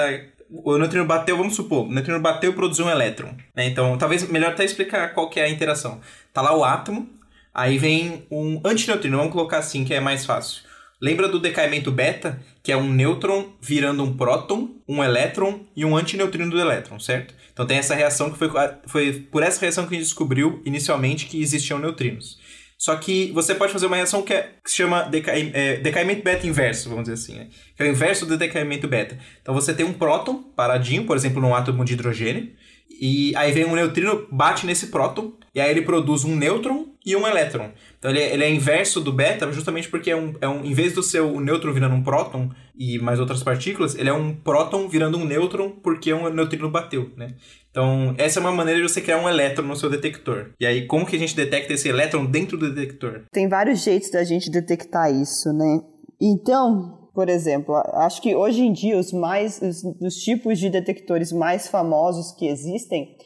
o 0.50 0.78
neutrino 0.78 1.06
bateu, 1.06 1.36
vamos 1.38 1.56
supor, 1.56 1.88
o 1.88 1.92
neutrino 1.92 2.20
bateu 2.20 2.52
e 2.52 2.56
produziu 2.56 2.86
um 2.86 2.90
elétron. 2.90 3.36
Né? 3.56 3.66
Então, 3.66 3.98
talvez 3.98 4.28
melhor 4.30 4.52
até 4.52 4.64
explicar 4.64 5.14
qual 5.14 5.30
que 5.30 5.40
é 5.40 5.44
a 5.44 5.50
interação. 5.50 6.00
Tá 6.32 6.42
lá 6.42 6.56
o 6.56 6.64
átomo, 6.64 7.10
aí 7.54 7.78
vem 7.78 8.26
um 8.30 8.62
antineutrino, 8.64 9.18
vamos 9.18 9.34
colocar 9.34 9.58
assim, 9.58 9.84
que 9.84 9.94
é 9.94 10.00
mais 10.00 10.26
fácil. 10.26 10.64
Lembra 11.02 11.28
do 11.28 11.40
decaimento 11.40 11.92
beta, 11.92 12.40
que 12.64 12.72
é 12.72 12.78
um 12.78 12.90
nêutron 12.90 13.54
virando 13.62 14.04
um 14.04 14.16
próton, 14.16 14.76
um 14.88 15.04
elétron 15.04 15.66
e 15.76 15.84
um 15.84 15.98
antineutrino 15.98 16.50
do 16.50 16.60
elétron, 16.60 17.00
certo? 17.00 17.34
Então 17.52 17.66
tem 17.66 17.78
essa 17.78 17.94
reação 17.94 18.32
que 18.32 18.38
foi, 18.38 18.50
foi 18.86 19.14
por 19.32 19.44
essa 19.44 19.60
reação 19.60 19.86
que 19.86 19.94
a 19.94 19.98
gente 19.98 20.08
descobriu 20.08 20.62
inicialmente 20.66 21.26
que 21.26 21.42
existiam 21.42 21.80
neutrinos. 21.80 22.40
Só 22.78 22.96
que 22.98 23.32
você 23.32 23.56
pode 23.56 23.72
fazer 23.72 23.86
uma 23.86 23.96
reação 23.96 24.22
que, 24.22 24.34
é, 24.34 24.52
que 24.64 24.70
se 24.70 24.78
chama 24.78 25.04
decai, 25.04 25.50
é, 25.54 25.78
decaimento 25.78 26.24
beta 26.24 26.46
inverso, 26.46 26.90
vamos 26.90 27.06
dizer 27.06 27.14
assim, 27.14 27.36
né? 27.36 27.48
que 27.76 27.82
é 27.82 27.86
o 27.86 27.90
inverso 27.90 28.26
do 28.26 28.38
decaimento 28.38 28.88
beta. 28.88 29.18
Então 29.42 29.54
você 29.54 29.74
tem 29.74 29.86
um 29.86 29.94
próton 29.94 30.44
paradinho, 30.56 31.06
por 31.06 31.16
exemplo, 31.16 31.42
num 31.42 31.56
átomo 31.56 31.86
de 31.86 31.94
hidrogênio, 31.94 32.52
e 32.90 33.36
aí 33.36 33.52
vem 33.52 33.66
um 33.66 33.76
neutrino, 33.76 34.28
bate 34.32 34.66
nesse 34.66 34.88
próton, 34.88 35.34
e 35.54 35.60
aí 35.60 35.70
ele 35.70 35.82
produz 35.82 36.24
um 36.24 36.36
nêutron 36.36 36.88
e 37.06 37.16
um 37.16 37.26
elétron. 37.26 37.72
Então 37.98 38.12
ele 38.12 38.20
é, 38.20 38.34
ele 38.34 38.44
é 38.44 38.50
inverso 38.50 39.00
do 39.00 39.12
beta, 39.12 39.52
justamente 39.52 39.88
porque 39.90 40.12
é 40.12 40.16
um, 40.16 40.36
é 40.42 40.48
um, 40.48 40.64
em 40.64 40.74
vez 40.74 40.94
do 40.94 41.02
seu 41.02 41.40
nêutron 41.40 41.74
virando 41.74 41.96
um 41.96 42.04
próton 42.04 42.52
e 42.78 43.00
mais 43.00 43.20
outras 43.20 43.42
partículas, 43.42 43.96
ele 43.96 44.10
é 44.10 44.14
um 44.14 44.34
próton 44.36 44.88
virando 44.88 45.18
um 45.18 45.26
nêutron 45.26 45.72
porque 45.72 46.14
um 46.14 46.30
neutrino 46.30 46.70
bateu, 46.70 47.12
né? 47.16 47.36
Então, 47.76 48.16
essa 48.18 48.40
é 48.40 48.42
uma 48.42 48.54
maneira 48.54 48.80
de 48.80 48.88
você 48.88 49.02
criar 49.02 49.22
um 49.22 49.28
elétron 49.28 49.66
no 49.66 49.76
seu 49.76 49.90
detector. 49.90 50.52
E 50.58 50.66
aí, 50.66 50.88
como 50.88 51.06
que 51.06 51.18
a 51.18 51.20
gente 51.20 51.36
detecta 51.36 51.74
esse 51.74 51.90
elétron 51.90 52.26
dentro 52.26 52.58
do 52.58 52.74
detector? 52.74 53.26
Tem 53.34 53.50
vários 53.50 53.84
jeitos 53.84 54.10
da 54.10 54.24
gente 54.24 54.50
detectar 54.50 55.14
isso, 55.14 55.52
né? 55.52 55.82
Então, 56.22 57.10
por 57.14 57.28
exemplo, 57.28 57.76
acho 57.96 58.22
que 58.22 58.34
hoje 58.34 58.62
em 58.62 58.72
dia 58.72 58.98
os 58.98 59.12
mais 59.12 59.62
os, 59.62 59.84
os 60.02 60.16
tipos 60.16 60.58
de 60.58 60.70
detectores 60.70 61.34
mais 61.34 61.68
famosos 61.68 62.32
que 62.32 62.48
existem 62.48 63.18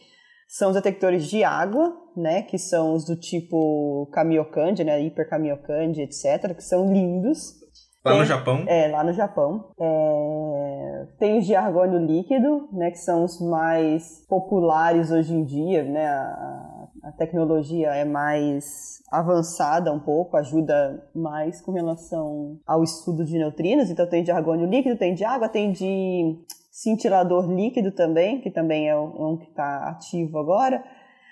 são 0.47 0.69
os 0.69 0.75
detectores 0.75 1.27
de 1.27 1.43
água, 1.43 1.95
né, 2.17 2.41
que 2.41 2.57
são 2.57 2.95
os 2.95 3.05
do 3.05 3.15
tipo 3.15 4.09
Kamiokande, 4.11 4.83
né, 4.83 4.99
Hiperkamiokande, 4.99 6.01
etc, 6.01 6.55
que 6.55 6.63
são 6.63 6.91
lindos. 6.91 7.58
Lá 8.03 8.11
tem, 8.11 8.19
no 8.19 8.25
Japão? 8.25 8.63
É, 8.67 8.87
lá 8.87 9.03
no 9.03 9.13
Japão. 9.13 9.71
É, 9.79 11.07
tem 11.19 11.37
os 11.37 11.45
de 11.45 11.55
argônio 11.55 11.99
líquido, 11.99 12.69
né, 12.71 12.91
que 12.91 12.97
são 12.97 13.25
os 13.25 13.39
mais 13.41 14.25
populares 14.27 15.11
hoje 15.11 15.33
em 15.33 15.43
dia, 15.43 15.83
né, 15.83 16.07
a, 16.07 16.87
a 17.03 17.11
tecnologia 17.11 17.89
é 17.89 18.05
mais 18.05 18.99
avançada 19.11 19.91
um 19.91 19.99
pouco, 19.99 20.37
ajuda 20.37 21.03
mais 21.13 21.61
com 21.61 21.71
relação 21.71 22.57
ao 22.65 22.83
estudo 22.83 23.25
de 23.25 23.37
neutrinos. 23.37 23.89
Então 23.89 24.07
tem 24.07 24.23
de 24.23 24.31
argônio 24.31 24.67
líquido, 24.67 24.97
tem 24.97 25.13
de 25.13 25.25
água, 25.25 25.49
tem 25.49 25.71
de 25.71 26.37
cintilador 26.71 27.51
líquido 27.51 27.91
também, 27.91 28.39
que 28.39 28.49
também 28.49 28.87
é 28.87 28.97
um 28.97 29.37
que 29.37 29.49
está 29.49 29.89
ativo 29.89 30.37
agora. 30.37 30.83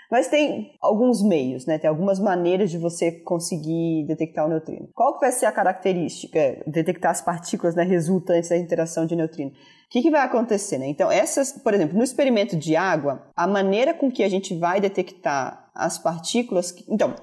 Mas 0.09 0.27
tem 0.27 0.71
alguns 0.81 1.21
meios, 1.21 1.65
né? 1.65 1.77
Tem 1.77 1.89
algumas 1.89 2.19
maneiras 2.19 2.71
de 2.71 2.77
você 2.77 3.11
conseguir 3.11 4.05
detectar 4.07 4.45
o 4.45 4.49
neutrino. 4.49 4.87
Qual 4.93 5.15
que 5.15 5.21
vai 5.21 5.31
ser 5.31 5.45
a 5.45 5.51
característica? 5.51 6.63
Detectar 6.65 7.11
as 7.11 7.21
partículas 7.21 7.75
né, 7.75 7.83
resultantes 7.83 8.49
da 8.49 8.57
interação 8.57 9.05
de 9.05 9.15
neutrino. 9.15 9.51
O 9.51 9.89
que, 9.89 10.01
que 10.01 10.11
vai 10.11 10.21
acontecer, 10.21 10.77
né? 10.77 10.87
Então, 10.87 11.11
essas, 11.11 11.51
por 11.51 11.73
exemplo, 11.73 11.97
no 11.97 12.03
experimento 12.03 12.55
de 12.55 12.75
água, 12.75 13.21
a 13.35 13.45
maneira 13.47 13.93
com 13.93 14.11
que 14.11 14.23
a 14.23 14.29
gente 14.29 14.55
vai 14.57 14.79
detectar 14.79 15.69
as 15.73 15.97
partículas. 15.97 16.73
Então, 16.89 17.13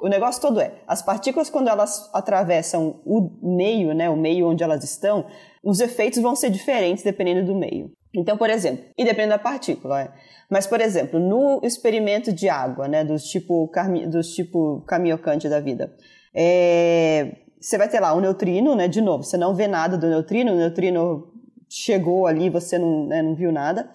O 0.00 0.08
negócio 0.08 0.42
todo 0.42 0.60
é, 0.60 0.82
as 0.86 1.02
partículas 1.02 1.48
quando 1.48 1.68
elas 1.68 2.10
atravessam 2.12 3.00
o 3.06 3.30
meio, 3.56 3.94
né, 3.94 4.10
o 4.10 4.16
meio 4.16 4.48
onde 4.48 4.62
elas 4.62 4.82
estão, 4.82 5.24
os 5.62 5.80
efeitos 5.80 6.20
vão 6.20 6.34
ser 6.34 6.50
diferentes 6.50 7.04
dependendo 7.04 7.46
do 7.46 7.54
meio. 7.54 7.92
Então, 8.14 8.36
por 8.36 8.48
exemplo, 8.48 8.84
e 8.96 9.04
dependendo 9.04 9.30
da 9.30 9.38
partícula, 9.38 10.02
é. 10.02 10.08
mas 10.48 10.66
por 10.66 10.80
exemplo, 10.80 11.18
no 11.18 11.60
experimento 11.62 12.32
de 12.32 12.48
água, 12.48 12.86
né, 12.86 13.04
dos 13.04 13.24
tipo 13.24 13.70
dos 14.08 14.28
tipo 14.34 14.82
Kamiokande 14.86 15.48
da 15.48 15.58
vida, 15.60 15.92
é, 16.34 17.36
você 17.60 17.76
vai 17.76 17.88
ter 17.88 17.98
lá 17.98 18.14
um 18.14 18.20
neutrino, 18.20 18.76
né, 18.76 18.86
de 18.86 19.00
novo, 19.00 19.24
você 19.24 19.36
não 19.36 19.54
vê 19.54 19.66
nada 19.66 19.96
do 19.96 20.06
neutrino, 20.06 20.52
o 20.52 20.56
neutrino 20.56 21.32
chegou 21.68 22.26
ali, 22.26 22.48
você 22.50 22.78
não, 22.78 23.06
né, 23.06 23.22
não 23.22 23.34
viu 23.34 23.50
nada. 23.50 23.90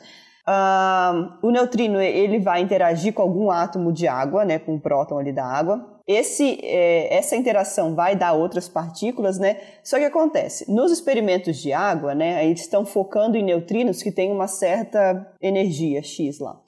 Uh, 0.48 1.48
o 1.48 1.52
neutrino 1.52 2.02
ele 2.02 2.40
vai 2.40 2.60
interagir 2.60 3.14
com 3.14 3.22
algum 3.22 3.52
átomo 3.52 3.94
de 3.94 4.08
água, 4.08 4.44
né, 4.44 4.58
com 4.58 4.76
o 4.76 4.82
próton 4.82 5.20
ali 5.20 5.32
da 5.32 5.46
água. 5.46 5.99
Esse, 6.12 6.58
é, 6.64 7.16
essa 7.16 7.36
interação 7.36 7.94
vai 7.94 8.16
dar 8.16 8.34
outras 8.34 8.68
partículas, 8.68 9.38
né? 9.38 9.62
Só 9.84 10.00
que 10.00 10.06
acontece, 10.06 10.66
nos 10.68 10.92
experimentos 10.92 11.58
de 11.58 11.72
água, 11.72 12.16
né, 12.16 12.44
eles 12.44 12.62
estão 12.62 12.84
focando 12.84 13.38
em 13.38 13.44
neutrinos 13.44 14.02
que 14.02 14.12
têm 14.12 14.32
uma 14.32 14.48
certa 14.48 15.32
energia 15.40 16.02
X 16.02 16.40
lá. 16.40 16.60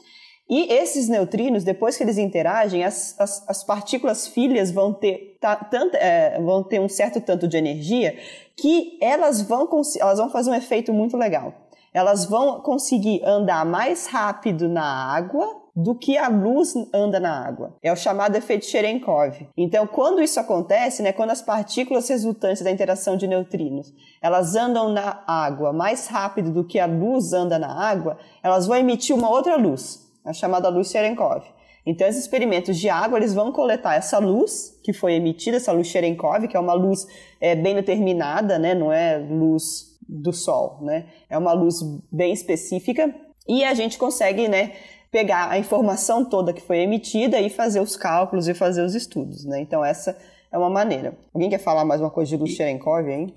E 0.48 0.72
esses 0.72 1.10
neutrinos, 1.10 1.64
depois 1.64 1.98
que 1.98 2.04
eles 2.04 2.20
interagem, 2.20 2.84
as, 2.84 3.20
as, 3.20 3.50
as 3.50 3.64
partículas 3.64 4.28
filhas 4.28 4.70
vão 4.70 4.94
ter, 4.94 5.40
tá, 5.42 5.56
tanto, 5.56 5.96
é, 5.96 6.40
vão 6.40 6.62
ter 6.62 6.80
um 6.80 6.90
certo 6.90 7.20
tanto 7.20 7.48
de 7.48 7.58
energia 7.58 8.16
que 8.56 9.00
elas 9.02 9.42
vão, 9.42 9.68
elas 10.00 10.20
vão 10.20 10.30
fazer 10.30 10.52
um 10.52 10.56
efeito 10.56 10.94
muito 10.94 11.18
legal 11.18 11.52
elas 11.94 12.24
vão 12.24 12.62
conseguir 12.62 13.22
andar 13.26 13.66
mais 13.66 14.08
rápido 14.08 14.70
na 14.70 15.14
água 15.14 15.61
do 15.76 15.96
que 15.96 16.18
a 16.18 16.28
luz 16.28 16.74
anda 16.94 17.20
na 17.20 17.46
água. 17.46 17.76
É 17.82 17.92
o 17.92 17.96
chamado 17.96 18.36
efeito 18.36 18.66
Cherenkov. 18.66 19.48
Então, 19.56 19.88
quando 19.88 20.22
isso 20.22 20.40
acontece, 20.40 21.02
né, 21.02 21.14
quando 21.14 21.32
as 21.32 21.42
partículas 21.42 22.08
resultantes 22.10 22.62
da 22.62 22.72
interação 22.72 23.16
de 23.16 23.28
neutrinos, 23.28 23.94
elas 24.22 24.56
andam 24.56 24.90
na 24.90 25.24
água 25.26 25.72
mais 25.72 26.08
rápido 26.08 26.52
do 26.52 26.66
que 26.66 26.80
a 26.80 26.86
luz 26.86 27.34
anda 27.34 27.58
na 27.58 27.74
água, 27.74 28.18
elas 28.44 28.68
vão 28.68 28.78
emitir 28.78 29.16
uma 29.16 29.30
outra 29.30 29.56
luz, 29.56 30.08
a 30.26 30.34
chamada 30.34 30.70
luz 30.70 30.90
Cherenkov. 30.90 31.44
Então, 31.86 32.08
esses 32.08 32.22
experimentos 32.22 32.78
de 32.78 32.90
água, 32.90 33.18
eles 33.18 33.34
vão 33.34 33.52
coletar 33.52 33.96
essa 33.96 34.20
luz 34.20 34.80
que 34.84 34.94
foi 34.94 35.14
emitida, 35.14 35.58
essa 35.58 35.72
luz 35.72 35.88
Cherenkov, 35.88 36.48
que 36.48 36.56
é 36.56 36.60
uma 36.60 36.74
luz 36.74 37.08
é, 37.40 37.56
bem 37.56 37.74
determinada, 37.74 38.60
né? 38.60 38.76
não 38.76 38.92
é 38.92 39.18
luz 39.18 39.92
do 40.08 40.34
Sol, 40.34 40.80
né? 40.82 41.06
É 41.30 41.38
uma 41.38 41.54
luz 41.54 41.82
bem 42.12 42.34
específica 42.34 43.16
e 43.48 43.64
a 43.64 43.74
gente 43.74 43.98
consegue, 43.98 44.48
né, 44.48 44.74
pegar 45.12 45.50
a 45.50 45.58
informação 45.58 46.24
toda 46.24 46.54
que 46.54 46.62
foi 46.62 46.80
emitida 46.80 47.40
e 47.40 47.50
fazer 47.50 47.82
os 47.82 47.98
cálculos 47.98 48.48
e 48.48 48.54
fazer 48.54 48.82
os 48.82 48.96
estudos, 48.96 49.44
né? 49.46 49.60
Então 49.60 49.84
essa 49.84 50.18
é 50.52 50.58
uma 50.58 50.70
maneira. 50.70 51.14
Alguém 51.34 51.50
quer 51.50 51.60
falar 51.60 51.84
mais 51.84 52.00
uma 52.00 52.10
coisa 52.10 52.30
de 52.30 52.38
luz 52.38 52.52
Cherenkov, 52.52 53.08
hein? 53.08 53.34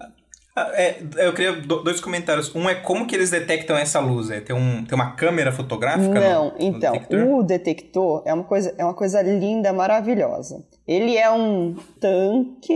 Ah, 0.57 0.71
é, 0.75 1.03
eu 1.17 1.35
queria 1.35 1.53
dois 1.61 2.01
comentários. 2.01 2.55
Um 2.55 2.69
é 2.69 2.77
como 2.77 3.07
que 3.09 3.15
eles 3.17 3.31
detectam 3.31 3.77
essa 3.77 3.99
luz? 3.99 4.31
É, 4.31 4.41
tem, 4.41 4.55
um, 4.55 4.85
tem 4.85 4.95
uma 4.95 5.11
câmera 5.17 5.51
fotográfica? 5.51 6.21
Não, 6.21 6.51
no, 6.51 6.55
então, 6.61 6.93
no 6.93 7.01
detector? 7.01 7.29
o 7.29 7.43
detector 7.43 8.23
é 8.25 8.33
uma, 8.33 8.45
coisa, 8.45 8.73
é 8.79 8.85
uma 8.85 8.95
coisa 8.95 9.21
linda, 9.21 9.73
maravilhosa. 9.73 10.65
Ele 10.87 11.17
é 11.17 11.31
um 11.31 11.77
tanque. 11.99 12.75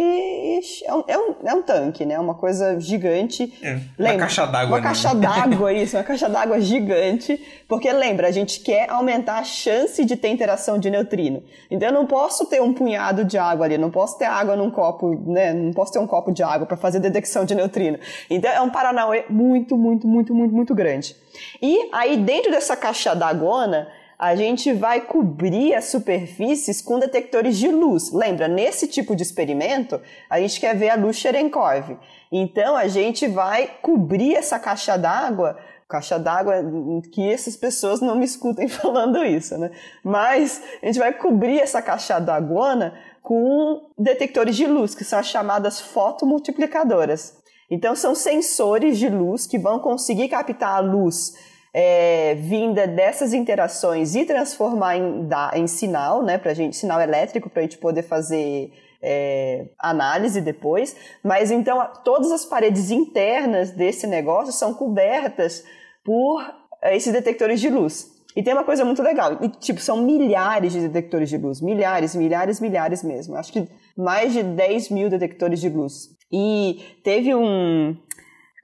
É 0.87 0.95
um, 0.95 1.05
é 1.07 1.19
um, 1.19 1.35
é 1.45 1.55
um 1.55 1.63
tanque, 1.63 2.07
né? 2.07 2.19
Uma 2.19 2.35
coisa 2.35 2.81
gigante. 2.81 3.53
É, 3.63 3.81
lembra, 3.99 4.15
uma 4.15 4.19
caixa 4.21 4.47
d'água. 4.47 4.69
Uma 4.69 4.77
né? 4.79 4.83
caixa 4.83 5.15
d'água, 5.15 5.73
isso, 5.75 5.97
uma 5.97 6.03
caixa 6.03 6.27
d'água 6.27 6.59
gigante. 6.59 7.39
Porque 7.69 7.93
lembra, 7.93 8.29
a 8.29 8.31
gente 8.31 8.61
quer 8.61 8.91
aumentar 8.91 9.39
a 9.39 9.45
chance 9.45 10.03
de 10.07 10.17
ter 10.17 10.29
interação 10.29 10.79
de 10.79 10.89
neutrino. 10.89 11.43
Então 11.71 11.91
eu 11.91 11.95
não 11.95 12.07
posso 12.07 12.47
ter 12.47 12.63
um 12.63 12.73
punhado 12.73 13.27
de 13.27 13.37
água 13.37 13.67
ali, 13.67 13.77
não 13.77 13.91
posso 13.91 14.17
ter 14.17 14.25
água 14.25 14.57
num 14.57 14.71
copo, 14.71 15.15
né? 15.27 15.53
Não 15.53 15.75
posso 15.75 15.93
ter 15.93 15.99
um 15.99 16.07
copo 16.07 16.33
de 16.33 16.43
água 16.43 16.67
para 16.67 16.79
fazer 16.79 17.01
detecção 17.01 17.45
de 17.45 17.55
neutrino. 17.55 17.99
Então 18.31 18.51
é 18.51 18.61
um 18.63 18.71
paranauê 18.71 19.27
muito, 19.29 19.77
muito, 19.77 20.09
muito, 20.09 20.35
muito, 20.35 20.55
muito 20.55 20.75
grande. 20.75 21.15
E 21.61 21.91
aí 21.93 22.17
dentro 22.17 22.51
dessa 22.51 22.75
caixa 22.75 23.15
d'água 23.15 23.87
a 24.19 24.35
gente 24.35 24.73
vai 24.73 25.01
cobrir 25.01 25.75
as 25.75 25.85
superfícies 25.85 26.83
com 26.83 26.99
detectores 26.99 27.57
de 27.57 27.69
luz. 27.69 28.11
Lembra, 28.13 28.49
nesse 28.49 28.89
tipo 28.89 29.15
de 29.15 29.23
experimento, 29.23 30.01
a 30.29 30.41
gente 30.41 30.59
quer 30.59 30.75
ver 30.77 30.91
a 30.91 30.97
luz 30.97 31.17
Cherenkov. 31.17 31.97
Então, 32.33 32.77
a 32.77 32.89
gente 32.89 33.29
vai 33.29 33.71
cobrir 33.81 34.35
essa 34.35 34.59
caixa 34.59 34.97
d'água 34.97 35.57
caixa 35.89 36.19
d'água, 36.19 36.57
que 37.15 37.33
essas 37.33 37.57
pessoas 37.57 38.01
não 38.03 38.15
me 38.15 38.25
escutem 38.27 38.69
falando 38.69 39.25
isso, 39.25 39.57
né? 39.57 39.71
Mas 40.05 40.63
a 40.83 40.87
gente 40.87 40.99
vai 40.99 41.15
cobrir 41.15 41.59
essa 41.59 41.81
caixa 41.81 42.19
d'água 42.19 42.93
com 43.23 43.91
detectores 43.99 44.55
de 44.55 44.67
luz, 44.67 44.95
que 44.95 45.03
são 45.03 45.19
as 45.19 45.27
chamadas 45.27 45.81
fotomultiplicadoras. 45.81 47.39
Então, 47.71 47.95
são 47.95 48.15
sensores 48.15 48.99
de 48.99 49.09
luz 49.09 49.47
que 49.47 49.59
vão 49.59 49.79
conseguir 49.79 50.29
captar 50.29 50.77
a 50.77 50.81
luz 50.81 51.35
é, 51.73 52.35
vinda 52.35 52.87
dessas 52.87 53.33
interações 53.33 54.15
e 54.15 54.25
transformar 54.25 54.97
em, 54.97 55.27
da, 55.27 55.53
em 55.55 55.67
sinal, 55.67 56.23
né, 56.23 56.39
pra 56.39 56.55
gente, 56.55 56.77
sinal 56.77 57.01
elétrico 57.01 57.51
para 57.51 57.61
a 57.61 57.63
gente 57.63 57.79
poder 57.79 58.03
fazer 58.03 58.73
é, 59.03 59.67
análise 59.79 60.41
depois. 60.41 60.97
Mas 61.23 61.51
então 61.51 61.87
todas 62.05 62.33
as 62.33 62.45
paredes 62.45 62.91
internas 62.91 63.71
desse 63.71 64.07
negócio 64.07 64.53
são 64.53 64.75
cobertas 64.75 65.65
por 66.05 66.43
é, 66.83 66.97
esses 66.97 67.13
detectores 67.13 67.61
de 67.61 67.69
luz. 67.69 68.19
E 68.37 68.43
tem 68.43 68.53
uma 68.53 68.63
coisa 68.63 68.85
muito 68.85 69.03
legal, 69.03 69.39
e, 69.43 69.49
tipo, 69.49 69.81
são 69.81 69.97
milhares 70.03 70.73
de 70.73 70.87
detectores 70.87 71.29
de 71.29 71.37
luz, 71.37 71.61
milhares, 71.61 72.15
milhares, 72.15 72.61
milhares 72.61 73.03
mesmo. 73.03 73.35
Acho 73.35 73.53
que 73.53 73.67
mais 73.97 74.33
de 74.33 74.45
10 74.45 74.91
mil 74.91 75.11
detectores 75.11 75.61
de 75.61 75.69
luz. 75.69 76.11
E 76.31 76.81
teve 77.03 77.35
um, 77.35 77.97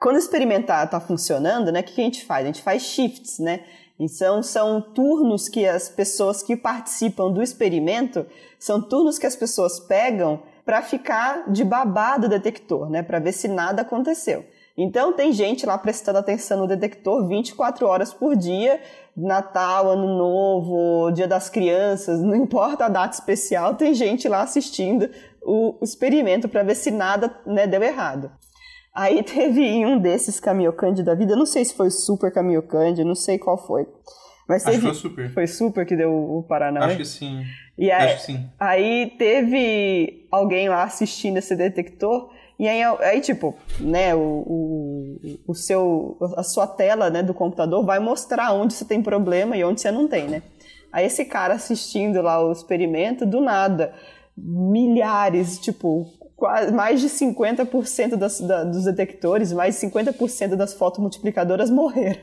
quando 0.05 0.19
experimentar 0.19 0.85
está 0.85 1.01
funcionando, 1.01 1.73
né, 1.73 1.81
o 1.81 1.83
que 1.83 1.99
a 1.99 2.05
gente 2.05 2.27
faz? 2.27 2.45
A 2.45 2.47
gente 2.49 2.61
faz 2.61 2.83
shifts, 2.83 3.39
né? 3.39 3.61
Então, 3.99 4.43
são 4.43 4.79
turnos 4.79 5.49
que 5.49 5.67
as 5.67 5.89
pessoas 5.89 6.43
que 6.43 6.55
participam 6.55 7.33
do 7.33 7.43
experimento, 7.43 8.27
são 8.59 8.83
turnos 8.83 9.19
que 9.19 9.25
as 9.25 9.35
pessoas 9.35 9.81
pegam 9.81 10.43
para 10.63 10.83
ficar 10.83 11.51
de 11.51 11.65
babá 11.65 12.19
do 12.19 12.29
detector, 12.29 12.91
né? 12.91 13.03
Para 13.03 13.19
ver 13.19 13.33
se 13.33 13.49
nada 13.49 13.81
aconteceu. 13.81 14.45
Então, 14.77 15.15
tem 15.15 15.33
gente 15.33 15.65
lá 15.65 15.79
prestando 15.79 16.19
atenção 16.19 16.59
no 16.59 16.67
detector 16.67 17.27
24 17.27 17.87
horas 17.87 18.13
por 18.13 18.37
dia, 18.37 18.83
Natal, 19.17 19.89
Ano 19.89 20.19
Novo, 20.19 21.13
Dia 21.13 21.27
das 21.27 21.49
Crianças, 21.49 22.21
não 22.21 22.37
importa 22.37 22.85
a 22.85 22.89
data 22.91 23.15
especial, 23.15 23.75
tem 23.75 23.95
gente 23.95 24.29
lá 24.29 24.43
assistindo 24.43 25.09
o 25.41 25.79
experimento 25.81 26.47
para 26.47 26.63
ver 26.63 26.75
se 26.75 26.91
nada 26.91 27.35
né, 27.47 27.67
deu 27.67 27.83
errado. 27.83 28.31
Aí 28.95 29.23
teve 29.23 29.85
um 29.85 29.99
desses 29.99 30.39
Kamiokande 30.39 31.03
da 31.03 31.15
vida, 31.15 31.33
eu 31.33 31.39
não 31.39 31.47
sei 31.47 31.65
se 31.65 31.75
foi 31.75 31.91
Super 31.91 32.33
Kamiokande, 32.33 33.03
não 33.05 33.15
sei 33.15 33.39
qual 33.39 33.59
foi. 33.59 33.87
Mas 34.49 34.63
teve, 34.63 34.77
Acho 34.77 34.81
que 34.81 34.87
foi 34.87 34.95
Super. 34.95 35.31
Foi 35.33 35.47
Super 35.47 35.87
que 35.87 35.97
deu 35.97 36.13
o 36.13 36.43
Paraná. 36.43 36.85
Acho 36.85 36.99
que 36.99 37.05
sim. 37.05 37.43
E 37.77 37.91
aí, 37.91 38.13
Acho 38.13 38.27
que 38.27 38.33
sim. 38.33 38.49
aí 38.61 39.15
teve 39.19 40.27
alguém 40.31 40.69
lá 40.69 40.85
assistindo 40.85 41.39
esse 41.39 41.57
detector 41.57 42.31
e 42.59 42.69
aí, 42.69 42.83
aí 42.83 43.21
tipo, 43.21 43.57
né, 43.81 44.15
o, 44.15 44.19
o, 44.21 45.19
o, 45.49 45.55
seu, 45.55 46.17
a 46.37 46.43
sua 46.43 46.67
tela 46.67 47.11
né, 47.11 47.23
do 47.23 47.35
computador 47.35 47.85
vai 47.85 47.99
mostrar 47.99 48.53
onde 48.53 48.75
você 48.75 48.85
tem 48.85 49.03
problema 49.03 49.57
e 49.57 49.65
onde 49.65 49.81
você 49.81 49.91
não 49.91 50.07
tem, 50.07 50.29
né? 50.29 50.43
Aí 50.93 51.07
esse 51.07 51.25
cara 51.25 51.55
assistindo 51.55 52.23
lá 52.23 52.41
o 52.41 52.53
experimento, 52.53 53.27
do 53.27 53.41
nada, 53.41 53.93
milhares, 54.37 55.59
tipo, 55.59 56.07
quase, 56.37 56.73
mais 56.73 57.01
de 57.01 57.09
50% 57.09 58.17
das, 58.17 58.41
da, 58.41 58.65
dos 58.65 58.85
detectores, 58.85 59.53
mais 59.53 59.79
de 59.79 59.87
50% 59.87 60.57
das 60.57 60.75
fotomultiplicadoras 60.75 61.71
morreram. 61.71 62.21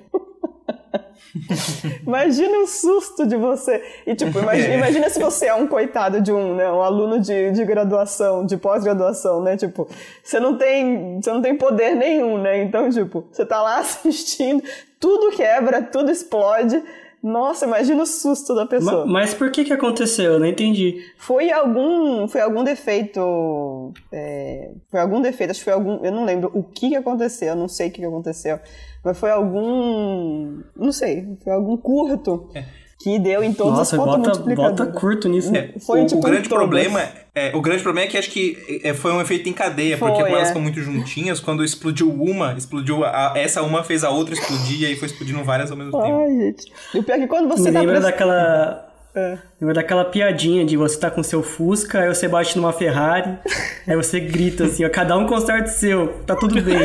imagina 2.05 2.59
o 2.59 2.67
susto 2.67 3.25
de 3.25 3.35
você. 3.35 3.81
E, 4.05 4.15
tipo, 4.15 4.37
imagina, 4.39 4.73
é. 4.73 4.77
imagina, 4.77 5.09
se 5.09 5.19
você 5.19 5.47
é 5.47 5.53
um 5.53 5.67
coitado 5.67 6.21
de 6.21 6.31
um, 6.31 6.55
né, 6.55 6.69
um 6.71 6.81
aluno 6.81 7.19
de, 7.19 7.51
de 7.51 7.63
graduação, 7.65 8.45
de 8.45 8.57
pós-graduação, 8.57 9.41
né? 9.41 9.55
Tipo, 9.55 9.87
você 10.23 10.39
não 10.39 10.57
tem, 10.57 11.21
você 11.21 11.31
não 11.31 11.41
tem 11.41 11.55
poder 11.55 11.95
nenhum, 11.95 12.37
né? 12.37 12.61
Então, 12.61 12.89
tipo, 12.89 13.25
você 13.31 13.45
tá 13.45 13.61
lá 13.61 13.79
assistindo, 13.79 14.63
tudo 14.99 15.35
quebra, 15.35 15.81
tudo 15.81 16.11
explode. 16.11 16.81
Nossa, 17.23 17.65
imagina 17.65 18.01
o 18.01 18.05
susto 18.05 18.55
da 18.55 18.65
pessoa. 18.65 19.05
Mas, 19.05 19.13
mas 19.13 19.33
por 19.33 19.51
que 19.51 19.63
que 19.63 19.73
aconteceu? 19.73 20.33
Eu 20.33 20.39
não 20.39 20.47
entendi. 20.47 21.05
Foi 21.17 21.51
algum, 21.51 22.27
foi 22.27 22.41
algum 22.41 22.63
defeito, 22.63 23.93
é, 24.11 24.71
foi 24.89 24.99
algum 24.99 25.21
defeito, 25.21 25.51
acho 25.51 25.59
que 25.59 25.65
foi 25.65 25.73
algum, 25.73 26.03
eu 26.03 26.11
não 26.11 26.25
lembro 26.25 26.49
o 26.53 26.63
que 26.63 26.89
que 26.89 26.95
aconteceu, 26.95 27.49
eu 27.49 27.55
não 27.55 27.67
sei 27.67 27.89
o 27.89 27.91
que 27.91 27.99
que 27.99 28.05
aconteceu, 28.05 28.59
mas 29.03 29.17
foi 29.19 29.29
algum, 29.29 30.61
não 30.75 30.91
sei, 30.91 31.37
foi 31.43 31.53
algum 31.53 31.77
curto. 31.77 32.49
É 32.55 32.80
que 33.03 33.19
deu 33.19 33.43
em 33.43 33.53
todas 33.53 33.77
Nossa, 33.77 33.95
as 33.95 34.05
bota, 34.05 34.55
bota 34.55 34.85
curto 34.87 35.27
nisso. 35.27 35.55
É, 35.55 35.73
foi, 35.79 36.03
o, 36.03 36.05
tipo, 36.05 36.19
o 36.19 36.23
grande 36.23 36.47
problema 36.47 37.01
é, 37.33 37.55
o 37.55 37.61
grande 37.61 37.81
problema 37.81 38.07
é 38.07 38.11
que 38.11 38.17
acho 38.17 38.29
que 38.29 38.81
é, 38.83 38.93
foi 38.93 39.13
um 39.13 39.21
efeito 39.21 39.47
em 39.47 39.53
cadeia, 39.53 39.97
foi, 39.97 40.09
porque 40.09 40.21
como 40.21 40.35
é. 40.35 40.37
elas 40.39 40.49
ficam 40.49 40.61
muito 40.61 40.81
juntinhas, 40.81 41.39
quando 41.39 41.63
explodiu 41.63 42.11
uma, 42.11 42.53
explodiu 42.53 43.05
a, 43.05 43.31
essa 43.35 43.61
uma 43.61 43.85
fez 43.85 44.03
a 44.03 44.09
outra 44.09 44.33
explodir 44.33 44.81
e 44.81 44.85
aí 44.85 44.97
foi 44.97 45.07
explodindo 45.07 45.41
várias 45.41 45.71
ao 45.71 45.77
mesmo 45.77 45.97
Ai, 45.97 46.11
tempo. 46.11 46.27
Gente. 46.27 46.71
E 46.93 46.99
o 46.99 47.03
pior 47.03 47.15
é 47.15 47.19
que 47.19 47.27
quando 47.27 47.47
você 47.47 47.69
Me 47.69 47.71
tá 47.71 47.79
lembra 47.79 48.01
daquela 48.01 48.87
É. 49.13 49.37
Lembra 49.59 49.75
daquela 49.75 50.05
piadinha 50.05 50.63
de 50.63 50.77
você 50.77 50.97
tá 50.97 51.11
com 51.11 51.21
seu 51.21 51.43
Fusca, 51.43 51.99
aí 51.99 52.07
você 52.07 52.29
bate 52.29 52.55
numa 52.55 52.71
Ferrari, 52.71 53.37
aí 53.85 53.95
você 53.95 54.21
grita 54.21 54.63
assim, 54.63 54.85
ó, 54.85 54.89
cada 54.89 55.17
um 55.17 55.25
conserta 55.27 55.69
o 55.69 55.73
seu, 55.73 56.07
tá 56.25 56.33
tudo 56.33 56.61
bem. 56.61 56.77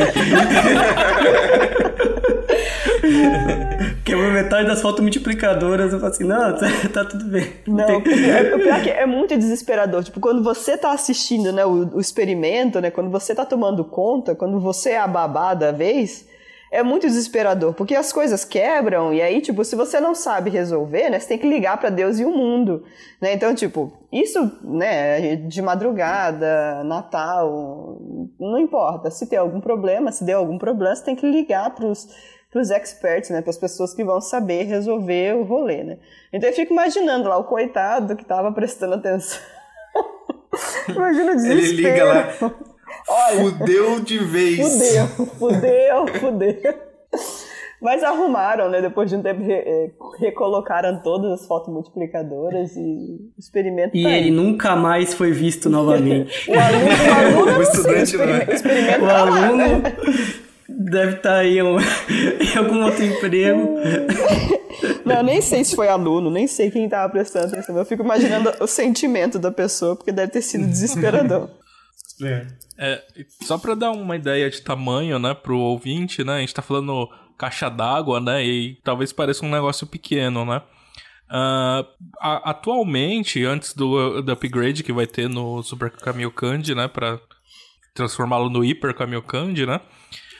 Quebrou 4.07 4.31
metade 4.31 4.65
das 4.65 4.81
fotos 4.81 5.01
multiplicadoras, 5.01 5.91
eu 5.91 5.99
falo 5.99 6.11
assim, 6.13 6.23
não, 6.23 6.55
tá, 6.55 6.67
tá 6.93 7.03
tudo 7.03 7.25
bem. 7.25 7.45
Não, 7.67 7.83
é, 7.83 8.55
o 8.55 8.59
pior 8.59 8.79
é 8.79 8.81
que 8.81 8.89
é 8.89 9.05
muito 9.05 9.37
desesperador. 9.37 10.01
Tipo, 10.01 10.21
quando 10.21 10.41
você 10.41 10.77
tá 10.77 10.93
assistindo, 10.93 11.51
né, 11.51 11.65
o, 11.65 11.97
o 11.97 11.99
experimento, 11.99 12.79
né, 12.79 12.89
quando 12.89 13.09
você 13.09 13.35
tá 13.35 13.45
tomando 13.45 13.83
conta, 13.83 14.33
quando 14.33 14.61
você 14.61 14.91
é 14.91 14.97
a 14.97 15.07
babá 15.07 15.53
da 15.53 15.73
vez, 15.73 16.25
é 16.71 16.81
muito 16.81 17.05
desesperador, 17.05 17.73
porque 17.73 17.95
as 17.95 18.13
coisas 18.13 18.45
quebram 18.45 19.13
e 19.13 19.21
aí, 19.21 19.41
tipo, 19.41 19.63
se 19.65 19.75
você 19.75 19.99
não 19.99 20.15
sabe 20.15 20.49
resolver, 20.49 21.09
né, 21.09 21.19
você 21.19 21.27
tem 21.27 21.37
que 21.37 21.47
ligar 21.47 21.77
para 21.77 21.89
Deus 21.89 22.17
e 22.17 22.23
o 22.23 22.31
mundo, 22.31 22.85
né? 23.21 23.33
Então, 23.33 23.53
tipo, 23.53 23.91
isso, 24.09 24.51
né, 24.63 25.35
de 25.35 25.61
madrugada, 25.61 26.81
Natal, 26.85 28.01
não 28.39 28.57
importa. 28.57 29.11
Se 29.11 29.27
tem 29.27 29.37
algum 29.37 29.59
problema, 29.59 30.13
se 30.13 30.23
deu 30.23 30.39
algum 30.39 30.57
problema, 30.57 30.95
você 30.95 31.03
tem 31.03 31.15
que 31.15 31.29
ligar 31.29 31.75
pros 31.75 32.07
os 32.07 32.36
experts, 32.55 33.29
né, 33.29 33.41
para 33.41 33.49
as 33.49 33.57
pessoas 33.57 33.93
que 33.93 34.03
vão 34.03 34.19
saber 34.19 34.63
resolver 34.63 35.35
o 35.35 35.43
rolê, 35.43 35.83
né? 35.83 35.97
Então 36.33 36.49
eu 36.49 36.55
fico 36.55 36.73
imaginando 36.73 37.29
lá 37.29 37.37
o 37.37 37.43
coitado 37.43 38.15
que 38.15 38.25
tava 38.25 38.51
prestando 38.51 38.95
atenção. 38.95 39.39
Imagina 40.89 41.31
o 41.33 41.35
desespero. 41.35 41.67
Ele 41.67 41.81
liga 41.83 42.03
lá. 42.05 42.27
Olha, 43.09 43.39
fudeu 43.39 43.99
de 43.99 44.19
vez. 44.19 44.57
Fudeu, 44.57 45.27
fudeu, 45.37 46.07
fudeu. 46.19 46.87
Mas 47.79 48.03
arrumaram, 48.03 48.69
né? 48.69 48.81
Depois 48.81 49.09
de 49.09 49.15
um 49.15 49.21
tempo, 49.21 49.41
é, 49.47 49.91
recolocaram 50.19 50.99
todas 51.03 51.31
as 51.31 51.47
fotos 51.47 51.71
multiplicadoras 51.71 52.75
e 52.75 52.79
o 52.79 53.39
experimento. 53.39 53.95
E 53.95 54.01
tá 54.01 54.09
ele 54.09 54.25
aí. 54.25 54.31
nunca 54.31 54.75
mais 54.75 55.13
foi 55.13 55.31
visto 55.31 55.69
novamente. 55.69 56.49
o 56.49 56.59
aluno, 56.59 56.87
o 56.87 57.43
aluno 57.43 57.59
o 57.59 57.61
estudante, 57.61 58.07
sei, 58.07 58.19
o 58.19 58.23
experimento, 58.23 58.51
experimento 58.51 59.03
o 59.03 59.07
tá 59.07 59.19
aluno 59.19 59.57
lá, 59.57 59.67
né? 59.67 59.93
Deve 60.67 61.17
estar 61.17 61.29
tá 61.29 61.37
aí 61.37 61.59
em, 61.59 61.61
em 62.53 62.57
algum 62.57 62.83
outro 62.83 63.03
emprego. 63.03 63.77
Não, 65.05 65.23
nem 65.23 65.41
sei 65.41 65.63
se 65.63 65.75
foi 65.75 65.87
aluno, 65.87 66.29
nem 66.29 66.47
sei 66.47 66.69
quem 66.69 66.85
estava 66.85 67.11
prestando 67.11 67.47
atenção. 67.47 67.77
Eu 67.77 67.85
fico 67.85 68.03
imaginando 68.03 68.53
o 68.59 68.67
sentimento 68.67 69.39
da 69.39 69.51
pessoa, 69.51 69.95
porque 69.95 70.11
deve 70.11 70.31
ter 70.31 70.41
sido 70.41 70.67
desesperador. 70.67 71.49
É. 72.21 72.47
É, 72.79 73.03
só 73.43 73.57
para 73.57 73.73
dar 73.73 73.91
uma 73.91 74.15
ideia 74.15 74.49
de 74.49 74.61
tamanho, 74.61 75.17
né, 75.17 75.33
pro 75.33 75.57
ouvinte, 75.57 76.23
né, 76.23 76.35
a 76.35 76.39
gente 76.39 76.53
tá 76.53 76.61
falando 76.61 77.09
caixa 77.37 77.69
d'água, 77.69 78.19
né, 78.19 78.45
e 78.45 78.75
talvez 78.83 79.11
pareça 79.11 79.45
um 79.45 79.49
negócio 79.49 79.87
pequeno, 79.87 80.45
né. 80.45 80.61
Uh, 81.29 81.85
a, 82.19 82.51
atualmente, 82.51 83.43
antes 83.43 83.73
do, 83.73 84.21
do 84.21 84.31
upgrade 84.31 84.83
que 84.83 84.93
vai 84.93 85.05
ter 85.07 85.27
no 85.27 85.61
Super 85.63 85.89
Kamiokande, 85.89 86.75
né, 86.75 86.87
para 86.87 87.19
transformá-lo 87.95 88.49
no 88.49 88.61
Hyper 88.61 88.93
Kamiokande, 88.93 89.65
né, 89.65 89.81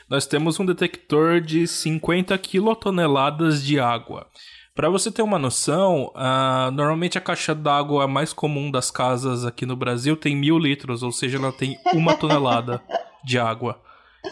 nós 0.09 0.25
temos 0.25 0.59
um 0.59 0.65
detector 0.65 1.41
de 1.41 1.67
50 1.67 2.37
quilotoneladas 2.37 3.63
de 3.63 3.79
água. 3.79 4.27
Para 4.73 4.89
você 4.89 5.11
ter 5.11 5.23
uma 5.23 5.39
noção, 5.39 6.13
uh, 6.15 6.71
normalmente 6.71 7.17
a 7.17 7.21
caixa 7.21 7.55
d'água 7.55 8.07
mais 8.07 8.31
comum 8.31 8.69
das 8.69 8.91
casas 8.91 9.43
aqui 9.43 9.65
no 9.65 9.75
Brasil 9.75 10.15
tem 10.15 10.35
mil 10.35 10.57
litros, 10.57 11.01
ou 11.01 11.11
seja, 11.11 11.37
ela 11.37 11.51
tem 11.51 11.75
uma 11.93 12.15
tonelada 12.15 12.81
de 13.23 13.39
água. 13.39 13.81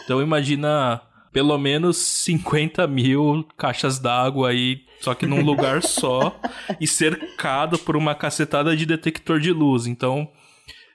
Então 0.04 0.22
imagina 0.22 1.02
pelo 1.32 1.58
menos 1.58 1.96
50 1.96 2.86
mil 2.86 3.46
caixas 3.58 3.98
d'água 3.98 4.50
aí, 4.50 4.84
só 5.00 5.14
que 5.14 5.26
num 5.26 5.44
lugar 5.44 5.82
só, 5.82 6.34
e 6.80 6.86
cercado 6.86 7.78
por 7.78 7.96
uma 7.96 8.14
cacetada 8.14 8.76
de 8.76 8.86
detector 8.86 9.40
de 9.40 9.52
luz. 9.52 9.86
Então 9.86 10.30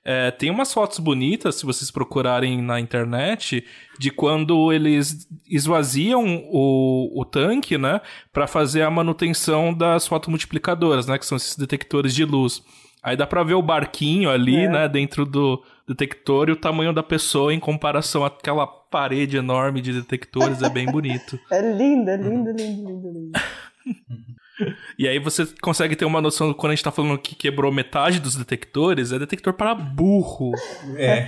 é, 0.04 0.32
tem 0.32 0.50
umas 0.50 0.74
fotos 0.74 0.98
bonitas, 1.00 1.56
se 1.56 1.66
vocês 1.66 1.92
procurarem 1.92 2.62
na 2.62 2.80
internet, 2.80 3.64
de 4.00 4.10
quando 4.10 4.74
eles 4.74 5.28
esvaziam 5.48 6.44
o, 6.52 7.22
o 7.22 7.24
tanque, 7.24 7.78
né? 7.78 8.02
para 8.34 8.48
fazer 8.48 8.82
a 8.82 8.90
manutenção 8.90 9.74
das 9.74 10.08
fotomultiplicadoras, 10.08 11.06
né? 11.06 11.18
Que 11.18 11.26
são 11.26 11.36
esses 11.36 11.56
detectores 11.56 12.16
de 12.16 12.26
luz. 12.26 12.64
Aí 13.04 13.16
dá 13.16 13.26
pra 13.26 13.44
ver 13.44 13.56
o 13.56 13.62
barquinho 13.62 14.30
ali, 14.30 14.58
é. 14.58 14.70
né? 14.70 14.88
Dentro 14.88 15.26
do 15.26 15.64
detector 15.88 16.50
e 16.50 16.52
o 16.52 16.56
tamanho 16.56 16.94
da 16.94 17.04
pessoa 17.04 17.54
em 17.54 17.60
comparação 17.60 18.24
àquela 18.26 18.66
parede 18.66 19.38
enorme 19.38 19.82
de 19.82 19.94
detectores. 19.94 20.62
é 20.62 20.70
bem 20.70 20.86
bonito. 20.86 21.40
É 21.52 21.62
lindo, 21.62 22.10
é 22.10 22.18
lindo, 22.18 22.52
lindo, 22.52 22.90
lindo, 22.90 23.12
lindo. 23.12 23.32
E 24.98 25.08
aí 25.08 25.20
você 25.20 25.48
consegue 25.62 25.96
ter 25.96 26.06
uma 26.06 26.22
noção 26.22 26.54
quando 26.54 26.72
a 26.72 26.76
gente 26.76 26.84
tá 26.84 26.92
falando 26.92 27.18
que 27.18 27.36
quebrou 27.36 27.72
metade 27.72 28.20
dos 28.20 28.36
detectores, 28.36 29.12
é 29.12 29.20
detector 29.20 29.54
para 29.54 29.74
burro. 29.74 30.52
É. 30.96 31.28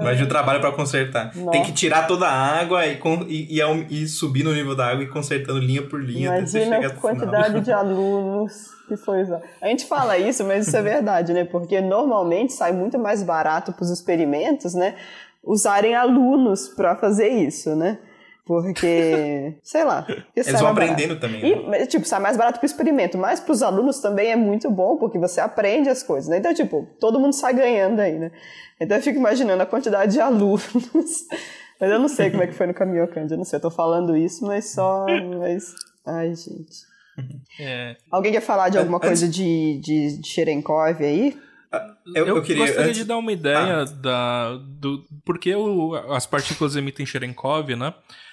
Imagina 0.00 0.26
o 0.26 0.28
trabalho 0.28 0.60
para 0.60 0.72
consertar. 0.72 1.34
Nossa. 1.36 1.50
Tem 1.50 1.62
que 1.62 1.72
tirar 1.72 2.06
toda 2.06 2.26
a 2.26 2.32
água 2.32 2.86
e, 2.86 2.98
e, 3.28 3.60
e, 3.60 4.02
e, 4.02 4.08
subir 4.08 4.42
no 4.42 4.52
nível 4.52 4.74
da 4.74 4.86
água 4.86 5.04
e 5.04 5.08
consertando 5.08 5.60
linha 5.60 5.82
por 5.82 6.02
linha. 6.02 6.28
Imagina 6.28 6.78
a 6.78 6.90
quantidade 6.90 7.60
de 7.60 7.72
alunos 7.72 8.70
que 8.88 8.96
foi. 8.96 9.22
A 9.62 9.68
gente 9.68 9.86
fala 9.86 10.18
isso, 10.18 10.44
mas 10.44 10.66
isso 10.66 10.76
é 10.76 10.82
verdade, 10.82 11.32
né? 11.32 11.44
Porque 11.44 11.80
normalmente 11.80 12.52
sai 12.52 12.72
muito 12.72 12.98
mais 12.98 13.22
barato 13.22 13.72
para 13.72 13.84
os 13.84 13.90
experimentos, 13.90 14.74
né? 14.74 14.96
Usarem 15.42 15.94
alunos 15.94 16.68
para 16.68 16.96
fazer 16.96 17.28
isso, 17.28 17.76
né? 17.76 17.98
Porque, 18.44 19.54
sei 19.62 19.84
lá. 19.84 20.06
Eles 20.34 20.50
vão 20.60 20.70
aprendendo 20.70 21.14
barato. 21.14 21.20
também. 21.20 21.68
Né? 21.68 21.82
E, 21.82 21.86
tipo, 21.86 22.04
sai 22.06 22.20
mais 22.20 22.36
barato 22.36 22.58
pro 22.58 22.66
experimento, 22.66 23.16
mas 23.16 23.38
pros 23.38 23.62
alunos 23.62 24.00
também 24.00 24.32
é 24.32 24.36
muito 24.36 24.70
bom, 24.70 24.96
porque 24.96 25.18
você 25.18 25.40
aprende 25.40 25.88
as 25.88 26.02
coisas, 26.02 26.28
né? 26.28 26.38
Então, 26.38 26.52
tipo, 26.52 26.88
todo 26.98 27.20
mundo 27.20 27.32
sai 27.32 27.54
ganhando 27.54 28.00
aí, 28.00 28.18
né? 28.18 28.32
Então 28.80 28.96
eu 28.96 29.02
fico 29.02 29.18
imaginando 29.18 29.62
a 29.62 29.66
quantidade 29.66 30.12
de 30.12 30.20
alunos. 30.20 30.64
mas 31.78 31.90
eu 31.90 31.98
não 31.98 32.08
sei 32.08 32.30
como 32.30 32.42
é 32.42 32.46
que 32.46 32.54
foi 32.54 32.66
no 32.66 32.74
caminho 32.74 33.06
Cândido, 33.08 33.34
eu 33.34 33.38
não 33.38 33.44
sei, 33.44 33.58
eu 33.58 33.62
tô 33.62 33.70
falando 33.70 34.16
isso, 34.16 34.44
mas 34.44 34.70
só. 34.72 35.06
Mas. 35.38 35.74
Ai, 36.06 36.34
gente. 36.34 36.90
É. 37.60 37.96
Alguém 38.10 38.32
quer 38.32 38.40
falar 38.40 38.70
de 38.70 38.78
alguma 38.78 38.98
coisa 38.98 39.28
de, 39.28 39.78
de, 39.82 40.18
de 40.18 40.26
Cherenkov 40.26 41.02
aí? 41.02 41.38
Ah, 41.70 41.94
eu, 42.14 42.26
eu, 42.26 42.36
eu 42.36 42.42
queria, 42.42 42.64
gostaria 42.64 42.86
antes... 42.86 42.96
de 42.96 43.04
dar 43.04 43.18
uma 43.18 43.30
ideia 43.30 43.82
ah. 43.82 43.84
da, 43.84 44.56
do 44.56 45.04
porque 45.24 45.54
o, 45.54 45.94
as 46.14 46.24
partículas 46.24 46.76
emitem 46.76 47.04
Cherenkov, 47.04 47.68
né? 47.76 47.92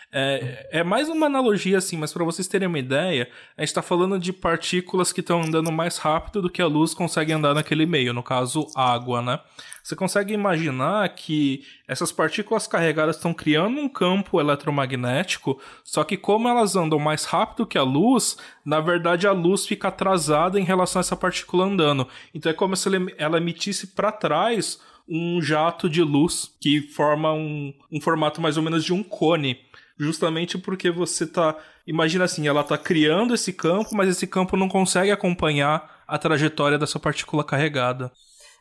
É, 0.10 0.70
é 0.72 0.84
mais 0.84 1.10
uma 1.10 1.26
analogia 1.26 1.78
assim, 1.78 1.98
mas 1.98 2.14
para 2.14 2.24
vocês 2.24 2.48
terem 2.48 2.68
uma 2.68 2.80
ideia, 2.80 3.30
a 3.58 3.62
gente 3.62 3.70
está 3.70 3.82
falando 3.82 4.18
de 4.18 4.32
partículas 4.32 5.12
que 5.12 5.20
estão 5.20 5.42
andando 5.42 5.70
mais 5.70 5.98
rápido 5.98 6.42
do 6.42 6.50
que 6.50 6.62
a 6.62 6.68
luz 6.68 6.94
consegue 6.94 7.34
andar 7.34 7.54
naquele 7.54 7.86
meio, 7.86 8.14
no 8.14 8.24
caso, 8.24 8.68
água, 8.74 9.22
né? 9.22 9.40
Você 9.84 9.96
consegue 9.96 10.34
imaginar 10.34 11.08
que 11.10 11.64
essas 11.88 12.12
partículas 12.12 12.68
carregadas 12.68 13.18
estão 13.18 13.34
criando 13.34 13.80
um 13.80 13.90
campo 13.90 14.40
eletromagnético, 14.40 15.62
só 15.84 16.04
que 16.04 16.16
como 16.16 16.48
elas 16.48 16.76
andam 16.76 17.00
mais 17.00 17.26
rápido 17.26 17.68
que 17.68 17.78
a 17.78 17.84
luz, 17.84 18.38
na 18.66 18.80
verdade 18.80 19.28
a 19.28 19.34
luz 19.34 19.66
fica 19.66 19.90
atrasada 19.90 20.60
em 20.60 20.64
relação 20.64 21.00
a 21.00 21.02
essa 21.02 21.16
partícula 21.16 21.66
andando. 21.66 22.08
Então 22.34 22.50
é 22.50 22.56
como 22.56 22.76
se 22.78 22.90
ela 23.18 23.38
emitisse 23.38 23.88
para 23.88 24.12
trás 24.12 24.80
um 25.08 25.42
jato 25.42 25.90
de 25.90 26.02
luz 26.02 26.54
que 26.60 26.82
forma 26.82 27.32
um, 27.32 27.74
um 27.92 28.02
formato 28.02 28.42
mais 28.42 28.58
ou 28.58 28.64
menos 28.64 28.84
de 28.84 28.94
um 28.94 29.02
cone 29.02 29.67
justamente 30.00 30.58
porque 30.58 30.92
você 30.92 31.26
tá. 31.26 31.56
Imagina 31.86 32.26
assim, 32.26 32.48
ela 32.48 32.64
tá 32.64 32.78
criando 32.78 33.34
esse 33.34 33.54
campo, 33.54 33.90
mas 33.94 34.10
esse 34.10 34.28
campo 34.28 34.58
não 34.58 34.68
consegue 34.68 35.12
acompanhar 35.12 36.04
a 36.08 36.18
trajetória 36.18 36.78
dessa 36.78 37.00
partícula 37.00 37.44
carregada. 37.44 38.12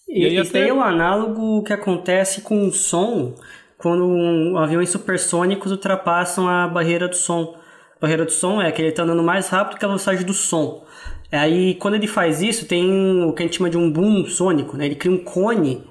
E, 0.09 0.25
e, 0.25 0.35
e 0.35 0.39
até... 0.39 0.65
tem 0.65 0.73
um 0.73 0.83
análogo 0.83 1.63
que 1.65 1.73
acontece 1.73 2.41
com 2.41 2.67
o 2.67 2.73
som 2.73 3.35
quando 3.77 4.07
um, 4.07 4.57
aviões 4.57 4.89
supersônicos 4.89 5.71
ultrapassam 5.71 6.49
a 6.49 6.67
barreira 6.67 7.09
do 7.09 7.17
som. 7.17 7.57
A 7.97 8.01
barreira 8.01 8.25
do 8.25 8.33
som 8.33 8.61
é 8.61 8.71
que 8.73 8.81
ele 8.81 8.89
está 8.89 9.03
andando 9.03 9.23
mais 9.23 9.49
rápido 9.49 9.79
que 9.79 9.85
a 9.85 9.89
velocidade 9.89 10.25
do 10.25 10.33
som. 10.33 10.85
Aí, 11.31 11.75
quando 11.75 11.95
ele 11.95 12.07
faz 12.07 12.41
isso, 12.41 12.67
tem 12.67 13.25
o 13.25 13.33
que 13.33 13.43
a 13.43 13.47
gente 13.47 13.59
chama 13.59 13.69
de 13.69 13.77
um 13.77 13.91
boom 13.91 14.25
sônico, 14.27 14.77
né? 14.77 14.87
Ele 14.87 14.95
cria 14.95 15.13
um 15.13 15.19
cone 15.19 15.85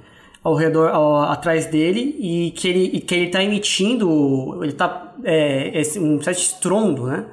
ao 0.46 0.54
redor, 0.54 0.90
ao, 0.90 1.24
atrás 1.24 1.66
dele 1.66 2.16
e 2.20 2.52
que 2.52 2.68
ele, 2.68 2.84
e 2.94 3.02
que 3.02 3.16
ele 3.16 3.26
está 3.26 3.44
emitindo, 3.44 4.64
ele 4.64 4.74
tá 4.74 5.16
é, 5.24 5.82
um 5.98 6.22
certo 6.22 6.38
estrondo, 6.38 7.08
né? 7.08 7.26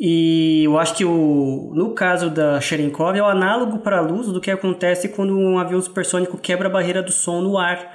E 0.00 0.64
eu 0.64 0.78
acho 0.78 0.94
que 0.94 1.04
o, 1.04 1.72
no 1.74 1.90
caso 1.92 2.30
da 2.30 2.58
Cherenkov 2.58 3.18
é 3.18 3.22
o 3.22 3.26
análogo 3.26 3.80
para 3.80 3.98
a 3.98 4.00
luz 4.00 4.28
do 4.28 4.40
que 4.40 4.50
acontece 4.50 5.10
quando 5.10 5.36
um 5.36 5.58
avião 5.58 5.78
supersônico 5.82 6.38
quebra 6.38 6.68
a 6.68 6.70
barreira 6.70 7.02
do 7.02 7.12
som 7.12 7.42
no 7.42 7.58
ar. 7.58 7.94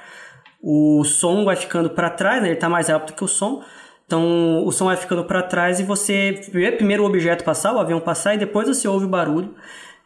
O 0.61 1.03
som 1.03 1.43
vai 1.45 1.55
ficando 1.55 1.89
para 1.89 2.11
trás, 2.11 2.39
né? 2.39 2.49
ele 2.49 2.55
está 2.55 2.69
mais 2.69 2.89
rápido 2.89 3.15
que 3.15 3.23
o 3.23 3.27
som. 3.27 3.63
Então 4.05 4.63
o 4.67 4.71
som 4.71 4.85
vai 4.85 4.97
ficando 4.97 5.23
para 5.23 5.41
trás 5.41 5.79
e 5.79 5.83
você 5.83 6.41
vê 6.51 6.71
primeiro 6.71 7.01
o 7.01 7.07
objeto 7.07 7.43
passar, 7.43 7.73
o 7.73 7.79
avião 7.79 7.99
passar, 7.99 8.35
e 8.35 8.37
depois 8.37 8.67
você 8.67 8.87
ouve 8.87 9.05
o 9.05 9.09
barulho, 9.09 9.55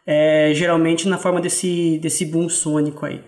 é, 0.06 0.52
geralmente 0.54 1.06
na 1.06 1.18
forma 1.18 1.38
desse, 1.38 1.98
desse 1.98 2.24
boom 2.24 2.48
sônico 2.48 3.04
aí. 3.04 3.20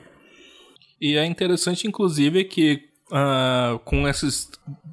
E 1.01 1.17
é 1.17 1.25
interessante, 1.25 1.87
inclusive, 1.87 2.45
que 2.45 2.91
uh, 3.11 3.79
com 3.81 4.07
esses 4.07 4.51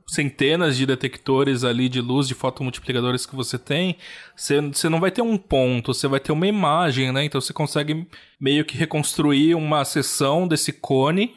centenas 0.08 0.78
de 0.78 0.86
detectores 0.86 1.64
ali 1.64 1.90
de 1.90 2.00
luz, 2.00 2.28
de 2.28 2.34
fotomultiplicadores 2.34 3.26
que 3.26 3.36
você 3.36 3.60
tem, 3.60 3.98
você, 4.36 4.90
não 4.90 5.00
vai 5.00 5.12
ter 5.12 5.22
um 5.22 5.38
ponto, 5.38 5.94
você 5.94 6.08
vai 6.08 6.20
ter 6.20 6.32
uma 6.32 6.48
imagem, 6.48 7.12
né? 7.12 7.26
Então 7.26 7.42
você 7.42 7.52
consegue 7.52 8.08
meio 8.40 8.64
que 8.64 8.78
reconstruir 8.78 9.54
uma 9.56 9.84
seção 9.84 10.48
desse 10.48 10.72
cone 10.72 11.36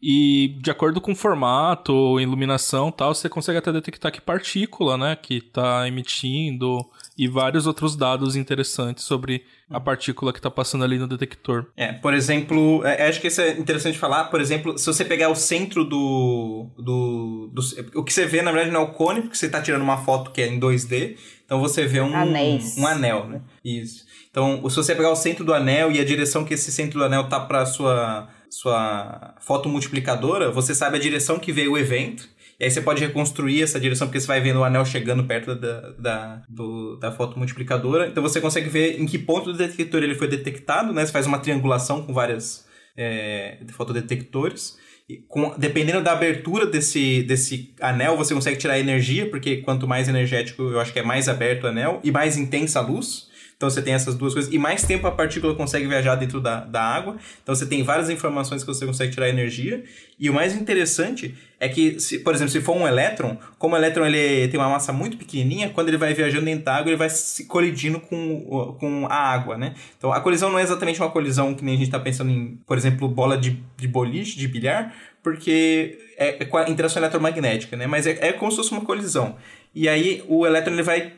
e 0.00 0.56
de 0.60 0.70
acordo 0.70 1.00
com 1.00 1.12
o 1.12 1.16
formato, 1.16 2.18
iluminação 2.18 2.90
tal, 2.90 3.14
você 3.14 3.28
consegue 3.28 3.58
até 3.58 3.72
detectar 3.72 4.10
que 4.10 4.20
partícula, 4.20 4.96
né, 4.96 5.14
que 5.14 5.34
está 5.34 5.86
emitindo 5.86 6.84
e 7.16 7.28
vários 7.28 7.66
outros 7.66 7.94
dados 7.94 8.36
interessantes 8.36 9.04
sobre 9.04 9.44
a 9.68 9.78
partícula 9.78 10.32
que 10.32 10.38
está 10.38 10.50
passando 10.50 10.84
ali 10.84 10.98
no 10.98 11.06
detector. 11.06 11.66
É, 11.76 11.92
por 11.92 12.14
exemplo, 12.14 12.84
é, 12.84 13.08
acho 13.08 13.20
que 13.20 13.28
isso 13.28 13.40
é 13.40 13.52
interessante 13.52 13.98
falar, 13.98 14.24
por 14.24 14.40
exemplo, 14.40 14.78
se 14.78 14.86
você 14.86 15.04
pegar 15.04 15.28
o 15.28 15.34
centro 15.34 15.84
do, 15.84 16.70
do, 16.78 17.50
do 17.52 17.62
o 17.94 18.04
que 18.04 18.12
você 18.12 18.26
vê 18.26 18.42
na 18.42 18.50
verdade 18.50 18.72
não 18.72 18.82
é 18.82 18.84
o 18.84 18.92
cone, 18.92 19.22
porque 19.22 19.36
você 19.36 19.46
está 19.46 19.60
tirando 19.60 19.82
uma 19.82 19.98
foto 19.98 20.30
que 20.30 20.40
é 20.40 20.48
em 20.48 20.58
2D, 20.58 21.16
então 21.44 21.60
você 21.60 21.86
vê 21.86 22.00
um, 22.00 22.14
Anéis. 22.14 22.76
um 22.78 22.86
anel, 22.86 23.28
né? 23.28 23.42
Isso. 23.64 24.04
Então, 24.30 24.68
se 24.70 24.76
você 24.76 24.94
pegar 24.94 25.10
o 25.10 25.16
centro 25.16 25.44
do 25.44 25.52
anel 25.52 25.92
e 25.92 26.00
a 26.00 26.04
direção 26.04 26.44
que 26.44 26.54
esse 26.54 26.72
centro 26.72 26.98
do 26.98 27.04
anel 27.04 27.28
tá 27.28 27.38
para 27.38 27.66
sua 27.66 28.28
sua 28.48 29.34
foto 29.40 29.66
multiplicadora, 29.66 30.50
você 30.50 30.74
sabe 30.74 30.98
a 30.98 31.00
direção 31.00 31.38
que 31.38 31.52
veio 31.52 31.72
o 31.72 31.78
evento. 31.78 32.28
E 32.62 32.66
aí 32.66 32.70
você 32.70 32.80
pode 32.80 33.04
reconstruir 33.04 33.60
essa 33.60 33.80
direção, 33.80 34.06
porque 34.06 34.20
você 34.20 34.26
vai 34.28 34.40
vendo 34.40 34.60
o 34.60 34.62
anel 34.62 34.84
chegando 34.84 35.24
perto 35.24 35.56
da, 35.56 35.90
da, 35.98 36.42
do, 36.48 36.94
da 36.94 37.10
foto 37.10 37.36
multiplicadora. 37.36 38.06
Então 38.06 38.22
você 38.22 38.40
consegue 38.40 38.68
ver 38.68 39.00
em 39.00 39.04
que 39.04 39.18
ponto 39.18 39.50
do 39.50 39.58
detector 39.58 40.00
ele 40.00 40.14
foi 40.14 40.28
detectado, 40.28 40.92
né? 40.92 41.04
Você 41.04 41.10
faz 41.10 41.26
uma 41.26 41.40
triangulação 41.40 42.06
com 42.06 42.14
várias 42.14 42.64
é, 42.96 43.58
fotodetectores. 43.72 44.78
Com, 45.26 45.52
dependendo 45.58 46.02
da 46.02 46.12
abertura 46.12 46.64
desse, 46.64 47.24
desse 47.24 47.74
anel, 47.80 48.16
você 48.16 48.32
consegue 48.32 48.58
tirar 48.58 48.78
energia, 48.78 49.28
porque 49.28 49.56
quanto 49.56 49.88
mais 49.88 50.08
energético, 50.08 50.62
eu 50.62 50.78
acho 50.78 50.92
que 50.92 51.00
é 51.00 51.02
mais 51.02 51.28
aberto 51.28 51.64
o 51.64 51.66
anel, 51.66 52.00
e 52.04 52.12
mais 52.12 52.36
intensa 52.36 52.78
a 52.78 52.82
luz. 52.82 53.26
Então 53.62 53.70
você 53.70 53.80
tem 53.80 53.94
essas 53.94 54.16
duas 54.16 54.32
coisas. 54.32 54.52
E 54.52 54.58
mais 54.58 54.82
tempo 54.82 55.06
a 55.06 55.12
partícula 55.12 55.54
consegue 55.54 55.86
viajar 55.86 56.16
dentro 56.16 56.40
da, 56.40 56.64
da 56.64 56.82
água. 56.82 57.16
Então 57.44 57.54
você 57.54 57.64
tem 57.64 57.80
várias 57.84 58.10
informações 58.10 58.64
que 58.64 58.66
você 58.66 58.84
consegue 58.84 59.12
tirar 59.12 59.28
energia. 59.28 59.84
E 60.18 60.28
o 60.28 60.34
mais 60.34 60.52
interessante 60.52 61.36
é 61.60 61.68
que, 61.68 62.00
se, 62.00 62.18
por 62.18 62.34
exemplo, 62.34 62.50
se 62.50 62.60
for 62.60 62.76
um 62.76 62.88
elétron, 62.88 63.38
como 63.60 63.76
o 63.76 63.78
elétron 63.78 64.04
ele 64.04 64.48
tem 64.48 64.58
uma 64.58 64.68
massa 64.68 64.92
muito 64.92 65.16
pequenininha, 65.16 65.68
quando 65.68 65.86
ele 65.86 65.96
vai 65.96 66.12
viajando 66.12 66.46
dentro 66.46 66.64
da 66.64 66.74
água, 66.74 66.90
ele 66.90 66.96
vai 66.96 67.08
se 67.08 67.44
colidindo 67.44 68.00
com, 68.00 68.76
com 68.80 69.06
a 69.06 69.14
água, 69.14 69.56
né? 69.56 69.74
Então 69.96 70.12
a 70.12 70.20
colisão 70.20 70.50
não 70.50 70.58
é 70.58 70.62
exatamente 70.64 71.00
uma 71.00 71.10
colisão 71.10 71.54
que 71.54 71.64
nem 71.64 71.74
a 71.74 71.78
gente 71.78 71.86
está 71.86 72.00
pensando 72.00 72.32
em, 72.32 72.58
por 72.66 72.76
exemplo, 72.76 73.06
bola 73.06 73.38
de, 73.38 73.62
de 73.76 73.86
boliche, 73.86 74.36
de 74.36 74.48
bilhar, 74.48 74.92
porque 75.22 76.00
é, 76.18 76.42
é 76.42 76.44
com 76.44 76.56
a 76.56 76.68
interação 76.68 77.00
eletromagnética, 77.00 77.76
né? 77.76 77.86
Mas 77.86 78.08
é, 78.08 78.18
é 78.20 78.32
como 78.32 78.50
se 78.50 78.56
fosse 78.56 78.72
uma 78.72 78.80
colisão. 78.80 79.36
E 79.72 79.88
aí 79.88 80.24
o 80.26 80.44
elétron 80.44 80.74
ele 80.74 80.82
vai 80.82 81.12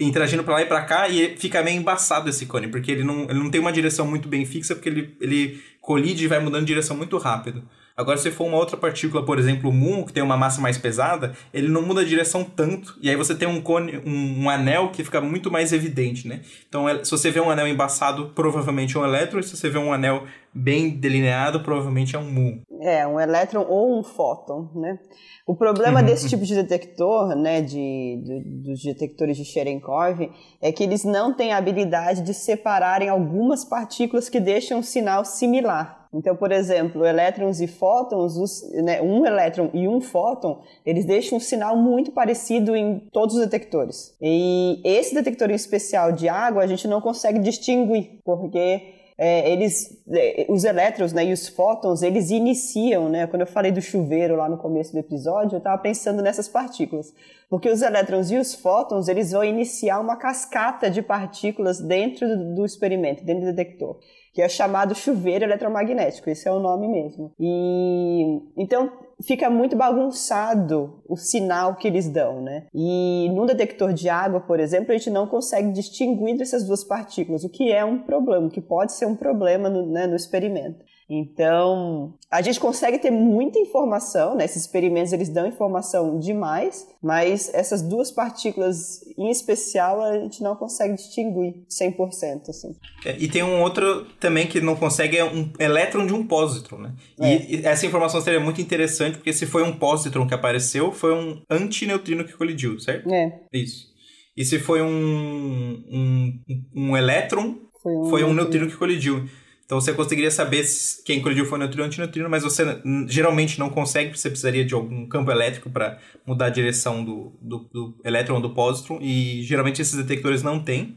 interagindo 0.00 0.44
para 0.44 0.54
lá 0.54 0.62
e 0.62 0.66
para 0.66 0.82
cá 0.82 1.08
e 1.08 1.36
fica 1.36 1.62
meio 1.62 1.78
embaçado 1.78 2.28
esse 2.28 2.46
cone, 2.46 2.68
porque 2.68 2.90
ele 2.90 3.02
não, 3.02 3.24
ele 3.24 3.38
não 3.38 3.50
tem 3.50 3.60
uma 3.60 3.72
direção 3.72 4.06
muito 4.06 4.28
bem 4.28 4.44
fixa, 4.46 4.74
porque 4.74 4.88
ele, 4.88 5.16
ele 5.20 5.60
colide 5.80 6.24
e 6.24 6.28
vai 6.28 6.38
mudando 6.38 6.60
de 6.60 6.66
direção 6.66 6.96
muito 6.96 7.16
rápido. 7.18 7.62
Agora, 7.98 8.16
se 8.16 8.30
for 8.30 8.46
uma 8.46 8.56
outra 8.56 8.76
partícula, 8.76 9.24
por 9.24 9.40
exemplo, 9.40 9.70
o 9.70 9.72
muon, 9.72 10.04
que 10.04 10.12
tem 10.12 10.22
uma 10.22 10.36
massa 10.36 10.60
mais 10.60 10.78
pesada, 10.78 11.32
ele 11.52 11.66
não 11.66 11.82
muda 11.82 12.02
a 12.02 12.04
direção 12.04 12.44
tanto, 12.44 12.96
e 13.02 13.10
aí 13.10 13.16
você 13.16 13.34
tem 13.34 13.48
um 13.48 13.60
cone, 13.60 14.00
um, 14.06 14.44
um 14.44 14.48
anel 14.48 14.92
que 14.92 15.02
fica 15.02 15.20
muito 15.20 15.50
mais 15.50 15.72
evidente, 15.72 16.28
né? 16.28 16.42
Então, 16.68 16.88
é, 16.88 17.02
se 17.02 17.10
você 17.10 17.28
vê 17.28 17.40
um 17.40 17.50
anel 17.50 17.66
embaçado, 17.66 18.28
provavelmente 18.36 18.96
é 18.96 19.00
um 19.00 19.04
elétron, 19.04 19.40
e 19.40 19.42
se 19.42 19.56
você 19.56 19.68
vê 19.68 19.78
um 19.78 19.92
anel 19.92 20.22
bem 20.54 20.90
delineado, 20.90 21.58
provavelmente 21.60 22.14
é 22.14 22.20
um 22.20 22.30
muon. 22.30 22.60
É, 22.82 23.04
um 23.04 23.18
elétron 23.18 23.66
ou 23.68 23.98
um 23.98 24.04
fóton, 24.04 24.70
né? 24.76 24.96
O 25.44 25.56
problema 25.56 26.00
desse 26.00 26.28
tipo 26.28 26.44
de 26.44 26.54
detector, 26.54 27.34
né, 27.34 27.62
de, 27.62 28.22
de, 28.22 28.40
dos 28.62 28.80
detectores 28.80 29.36
de 29.36 29.44
Cherenkov, 29.44 30.20
é 30.62 30.70
que 30.70 30.84
eles 30.84 31.02
não 31.02 31.34
têm 31.34 31.52
a 31.52 31.56
habilidade 31.56 32.22
de 32.22 32.32
separarem 32.32 33.08
algumas 33.08 33.64
partículas 33.64 34.28
que 34.28 34.38
deixam 34.38 34.78
um 34.78 34.82
sinal 34.84 35.24
similar. 35.24 35.97
Então, 36.12 36.34
por 36.34 36.50
exemplo, 36.50 37.04
elétrons 37.04 37.60
e 37.60 37.66
fótons, 37.66 38.36
os, 38.36 38.72
né, 38.82 39.00
um 39.02 39.26
elétron 39.26 39.70
e 39.74 39.86
um 39.86 40.00
fóton, 40.00 40.62
eles 40.84 41.04
deixam 41.04 41.36
um 41.36 41.40
sinal 41.40 41.76
muito 41.76 42.12
parecido 42.12 42.74
em 42.74 43.00
todos 43.12 43.36
os 43.36 43.42
detectores. 43.42 44.14
E 44.20 44.80
esse 44.84 45.14
detector 45.14 45.50
em 45.50 45.54
especial 45.54 46.12
de 46.12 46.28
água 46.28 46.62
a 46.62 46.66
gente 46.66 46.88
não 46.88 47.00
consegue 47.00 47.38
distinguir, 47.38 48.20
porque 48.24 48.94
é, 49.20 49.50
eles, 49.50 50.00
é, 50.12 50.46
os 50.48 50.62
elétrons 50.62 51.12
né, 51.12 51.26
e 51.26 51.32
os 51.32 51.48
fótons, 51.48 52.02
eles 52.02 52.30
iniciam, 52.30 53.08
né? 53.08 53.26
Quando 53.26 53.42
eu 53.42 53.48
falei 53.48 53.72
do 53.72 53.82
chuveiro 53.82 54.36
lá 54.36 54.48
no 54.48 54.56
começo 54.56 54.92
do 54.92 54.98
episódio, 55.00 55.56
eu 55.56 55.58
estava 55.58 55.76
pensando 55.82 56.22
nessas 56.22 56.48
partículas. 56.48 57.12
Porque 57.50 57.68
os 57.68 57.82
elétrons 57.82 58.30
e 58.30 58.36
os 58.36 58.54
fótons, 58.54 59.08
eles 59.08 59.32
vão 59.32 59.42
iniciar 59.42 59.98
uma 59.98 60.16
cascata 60.16 60.88
de 60.88 61.02
partículas 61.02 61.80
dentro 61.80 62.28
do, 62.54 62.64
experimento, 62.64 63.24
dentro 63.24 63.44
do 63.44 63.52
detector 63.52 63.98
que 64.38 64.42
é 64.42 64.48
chamado 64.48 64.94
chuveiro 64.94 65.44
eletromagnético, 65.44 66.30
esse 66.30 66.46
é 66.46 66.52
o 66.52 66.60
nome 66.60 66.86
mesmo. 66.86 67.32
E 67.40 68.40
então 68.56 68.88
fica 69.20 69.50
muito 69.50 69.74
bagunçado 69.74 71.02
o 71.08 71.16
sinal 71.16 71.74
que 71.74 71.88
eles 71.88 72.08
dão, 72.08 72.40
né? 72.40 72.66
E 72.72 73.28
no 73.34 73.46
detector 73.46 73.92
de 73.92 74.08
água, 74.08 74.38
por 74.38 74.60
exemplo, 74.60 74.92
a 74.92 74.96
gente 74.96 75.10
não 75.10 75.26
consegue 75.26 75.72
distinguir 75.72 76.40
essas 76.40 76.64
duas 76.64 76.84
partículas, 76.84 77.42
o 77.42 77.48
que 77.48 77.72
é 77.72 77.84
um 77.84 77.98
problema, 77.98 78.46
o 78.46 78.50
que 78.50 78.60
pode 78.60 78.92
ser 78.92 79.06
um 79.06 79.16
problema 79.16 79.68
no, 79.68 79.84
né, 79.90 80.06
no 80.06 80.14
experimento. 80.14 80.84
Então, 81.10 82.14
a 82.30 82.42
gente 82.42 82.60
consegue 82.60 82.98
ter 82.98 83.10
muita 83.10 83.58
informação, 83.58 84.36
né? 84.36 84.44
Esses 84.44 84.62
experimentos 84.62 85.10
eles 85.10 85.30
dão 85.30 85.46
informação 85.46 86.18
demais, 86.18 86.86
mas 87.02 87.52
essas 87.54 87.80
duas 87.80 88.10
partículas 88.10 89.00
em 89.16 89.30
especial 89.30 90.02
a 90.02 90.18
gente 90.18 90.42
não 90.42 90.54
consegue 90.54 90.94
distinguir 90.94 91.64
100%, 91.70 92.50
assim. 92.50 92.76
É, 93.06 93.16
e 93.18 93.26
tem 93.26 93.42
um 93.42 93.62
outro 93.62 94.04
também 94.20 94.46
que 94.46 94.60
não 94.60 94.76
consegue 94.76 95.16
é 95.16 95.24
um 95.24 95.50
elétron 95.58 96.06
de 96.06 96.12
um 96.12 96.26
pósitron, 96.26 96.78
né? 96.78 96.94
É. 97.18 97.36
E 97.36 97.64
essa 97.64 97.86
informação 97.86 98.20
seria 98.20 98.40
muito 98.40 98.60
interessante 98.60 99.16
porque 99.16 99.32
se 99.32 99.46
foi 99.46 99.62
um 99.62 99.78
pósitron 99.78 100.26
que 100.26 100.34
apareceu, 100.34 100.92
foi 100.92 101.14
um 101.14 101.40
antineutrino 101.48 102.24
que 102.24 102.34
colidiu, 102.34 102.78
certo? 102.78 103.10
É. 103.10 103.40
Isso. 103.50 103.88
E 104.36 104.44
se 104.44 104.58
foi 104.58 104.82
um 104.82 105.84
um, 105.90 106.40
um 106.76 106.96
elétron, 106.96 107.56
foi 107.82 107.96
um, 107.96 108.04
foi 108.10 108.24
um 108.24 108.34
neutrino 108.34 108.66
que 108.68 108.76
colidiu. 108.76 109.26
Então 109.68 109.78
você 109.78 109.92
conseguiria 109.92 110.30
saber 110.30 110.64
quem 111.04 111.20
colidiu 111.20 111.44
foi 111.44 111.58
neutrino 111.58 111.82
ou 111.82 111.88
antineutrino, 111.88 112.30
mas 112.30 112.42
você 112.42 112.64
geralmente 113.06 113.58
não 113.58 113.68
consegue, 113.68 114.08
porque 114.08 114.18
você 114.18 114.30
precisaria 114.30 114.64
de 114.64 114.72
algum 114.72 115.06
campo 115.06 115.30
elétrico 115.30 115.68
para 115.68 115.98
mudar 116.26 116.46
a 116.46 116.50
direção 116.50 117.04
do, 117.04 117.34
do, 117.38 117.68
do 117.70 117.94
elétron 118.02 118.36
ou 118.36 118.40
do 118.40 118.54
pósitron, 118.54 118.98
e 119.02 119.42
geralmente 119.42 119.82
esses 119.82 119.94
detectores 119.94 120.42
não 120.42 120.58
têm. 120.58 120.96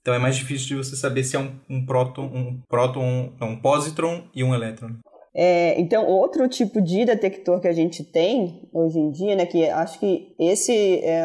Então 0.00 0.14
é 0.14 0.20
mais 0.20 0.36
difícil 0.36 0.68
de 0.68 0.74
você 0.76 0.94
saber 0.94 1.24
se 1.24 1.34
é 1.34 1.40
um, 1.40 1.50
um 1.68 1.84
próton, 1.84 2.26
um 2.26 2.60
próton, 2.68 3.02
um, 3.02 3.44
um 3.44 3.56
pósitron 3.56 4.22
e 4.32 4.44
um 4.44 4.54
elétron. 4.54 4.90
É, 5.34 5.80
então, 5.80 6.06
outro 6.06 6.48
tipo 6.48 6.80
de 6.80 7.04
detector 7.04 7.58
que 7.58 7.66
a 7.66 7.72
gente 7.72 8.04
tem 8.04 8.68
hoje 8.72 9.00
em 9.00 9.10
dia, 9.10 9.34
né, 9.34 9.46
que 9.46 9.68
acho 9.68 9.98
que 9.98 10.32
esse 10.38 10.72
é, 10.72 11.24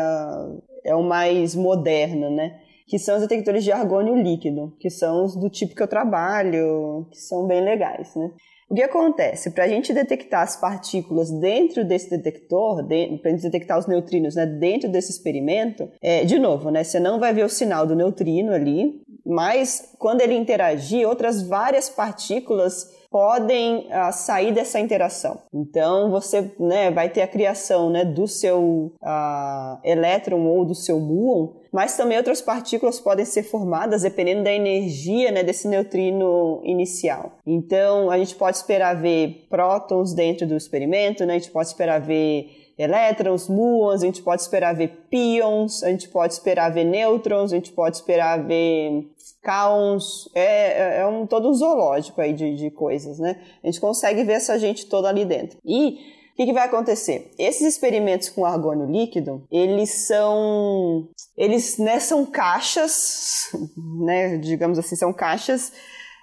é 0.84 0.95
o 0.95 1.04
mais 1.04 1.54
moderno, 1.54 2.32
né, 2.32 2.60
que 2.88 2.98
são 2.98 3.16
os 3.16 3.22
detectores 3.22 3.64
de 3.64 3.72
argônio 3.72 4.16
líquido, 4.16 4.74
que 4.80 4.90
são 4.90 5.26
os 5.26 5.36
do 5.36 5.50
tipo 5.50 5.76
que 5.76 5.84
eu 5.84 5.88
trabalho, 5.88 7.08
que 7.12 7.20
são 7.20 7.46
bem 7.46 7.62
legais, 7.62 8.16
né? 8.16 8.32
O 8.70 8.76
que 8.76 8.84
acontece? 8.84 9.52
Para 9.52 9.64
a 9.64 9.68
gente 9.68 9.94
detectar 9.94 10.42
as 10.42 10.60
partículas 10.60 11.32
dentro 11.32 11.86
desse 11.86 12.10
detector, 12.10 12.84
de, 12.84 13.18
para 13.22 13.32
a 13.32 13.34
gente 13.34 13.44
detectar 13.44 13.80
os 13.80 13.88
neutrinos 13.88 14.36
né, 14.36 14.45
dentro 14.45 14.90
desse 14.91 15.10
experimento, 15.10 15.90
é, 16.02 16.26
de 16.26 16.38
novo, 16.38 16.70
né, 16.70 16.84
você 16.84 16.99
não 16.99 17.18
vai 17.18 17.34
ver 17.34 17.45
o 17.45 17.49
sinal 17.49 17.88
do 17.88 17.95
neutrino 17.95 18.52
ali, 18.52 19.02
mas 19.26 19.94
quando 19.98 20.20
ele 20.20 20.36
interagir, 20.36 21.07
outras 21.07 21.41
várias 21.41 21.90
partículas 21.90 22.90
podem 23.10 23.88
uh, 23.88 24.11
sair 24.11 24.53
dessa 24.53 24.80
interação. 24.80 25.40
Então 25.53 26.11
você 26.11 26.53
né, 26.60 26.91
vai 26.91 27.10
ter 27.10 27.22
a 27.22 27.28
criação 27.28 27.90
né, 27.90 28.03
do 28.03 28.28
seu 28.28 28.94
uh, 29.02 29.80
elétron 29.84 30.45
ou 30.45 30.66
do 30.66 30.76
seu 30.76 30.99
muon, 30.99 31.53
mas 31.78 31.95
também 31.95 32.18
outras 32.18 32.41
partículas 32.41 32.99
podem 32.99 33.24
ser 33.24 33.44
formadas 33.44 34.02
dependendo 34.02 34.41
da 34.41 34.52
energia 34.52 35.32
né, 35.32 35.44
desse 35.44 35.68
neutrino 35.68 36.60
inicial. 36.64 37.34
Então 37.45 38.10
a 38.10 38.18
gente 38.18 38.34
pode 38.34 38.58
esperar 38.58 38.99
ver 38.99 39.45
prótons 39.48 40.12
dentro 40.12 40.48
do 40.48 40.58
experimento, 40.58 41.24
né, 41.24 41.36
a 41.36 41.38
gente 41.38 41.52
pode 41.52 41.68
esperar 41.68 42.02
ver 42.02 42.74
elétrons, 42.80 43.48
muons, 43.48 44.02
a 44.02 44.08
gente 44.08 44.24
pode 44.24 44.41
esperar 44.41 44.74
ver 44.74 45.06
pions, 45.08 45.84
a 45.84 45.91
gente 45.91 46.10
pode 46.10 46.34
esperar 46.34 46.74
ver 46.74 46.84
nêutrons, 46.84 47.54
a 47.54 47.56
gente 47.56 47.72
pode 47.72 47.98
esperar 47.98 48.44
ver 48.44 49.12
caons, 49.44 50.28
é, 50.34 50.41
é, 50.41 50.98
é 51.02 51.06
um 51.06 51.28
todo 51.28 51.48
um 51.48 51.54
zoológico 51.54 52.20
aí 52.20 52.34
de, 52.34 52.56
de 52.56 52.72
coisas, 52.72 53.20
né? 53.20 53.40
A 53.64 53.68
gente 53.68 53.80
consegue 53.80 54.24
ver 54.24 54.34
essa 54.34 54.58
gente 54.58 54.88
toda 54.88 55.10
ali 55.10 55.26
dentro. 55.26 55.60
E 55.64 56.16
que, 56.38 56.45
que, 56.45 56.53
vai 56.53 56.68
acontecer? 56.68 57.31
Esses 57.39 57.64
experimentos 57.64 58.30
com 58.30 58.45
argônio 58.45 58.85
líquido, 58.85 59.43
eles 59.51 59.89
são, 60.05 61.09
eles 61.35 61.80
né, 61.80 61.99
são 61.99 62.23
caixas, 62.27 63.49
né, 64.05 64.38
digamos 64.38 64.77
assim, 64.77 64.95
são 64.95 65.11
caixas, 65.11 65.73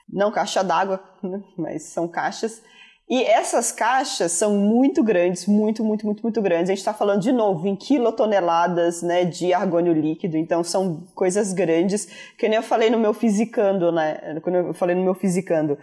não 0.08 0.30
caixa 0.30 0.62
d'água, 0.62 1.02
né, 1.20 1.42
mas 1.58 1.82
são 1.82 2.06
caixas 2.06 2.62
E 3.10 3.22
essas 3.24 3.72
caixas 3.72 4.30
são 4.32 4.56
muito 4.56 5.02
grandes, 5.02 5.46
muito, 5.46 5.84
muito, 5.84 6.06
muito, 6.06 6.22
muito 6.22 6.40
grandes. 6.40 6.70
A 6.70 6.74
gente 6.74 6.78
está 6.78 6.94
falando 6.94 7.20
de 7.20 7.32
novo 7.32 7.66
em 7.66 7.74
quilotoneladas 7.74 9.02
né, 9.02 9.24
de 9.24 9.52
argônio 9.52 9.92
líquido, 9.92 10.36
então 10.36 10.62
são 10.62 11.02
coisas 11.14 11.52
grandes. 11.52 12.06
Que 12.38 12.48
nem 12.48 12.56
eu 12.56 12.62
falei 12.62 12.88
no 12.88 12.98
meu 12.98 13.12
fisicando, 13.12 13.90
né? 13.90 14.40
Quando 14.42 14.54
eu 14.54 14.74
falei 14.74 14.94
no 14.94 15.02
meu 15.02 15.14
fisicando. 15.14 15.76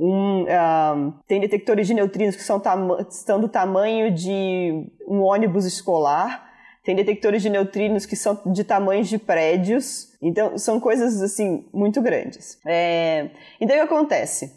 Um, 0.00 0.44
um, 0.44 1.12
tem 1.26 1.40
detectores 1.40 1.88
de 1.88 1.94
neutrinos 1.94 2.36
que 2.36 2.42
são, 2.42 2.62
estão 3.10 3.40
do 3.40 3.48
tamanho 3.48 4.14
de 4.14 4.86
um 5.08 5.22
ônibus 5.22 5.64
escolar. 5.64 6.46
Tem 6.84 6.94
detectores 6.94 7.42
de 7.42 7.50
neutrinos 7.50 8.06
que 8.06 8.14
são 8.14 8.40
de 8.46 8.62
tamanhos 8.62 9.08
de 9.08 9.18
prédios. 9.18 10.10
Então, 10.22 10.56
são 10.56 10.78
coisas, 10.78 11.20
assim, 11.20 11.66
muito 11.74 12.00
grandes. 12.00 12.58
É... 12.64 13.30
Então, 13.60 13.76
o 13.76 13.80
que 13.80 13.92
acontece? 13.92 14.56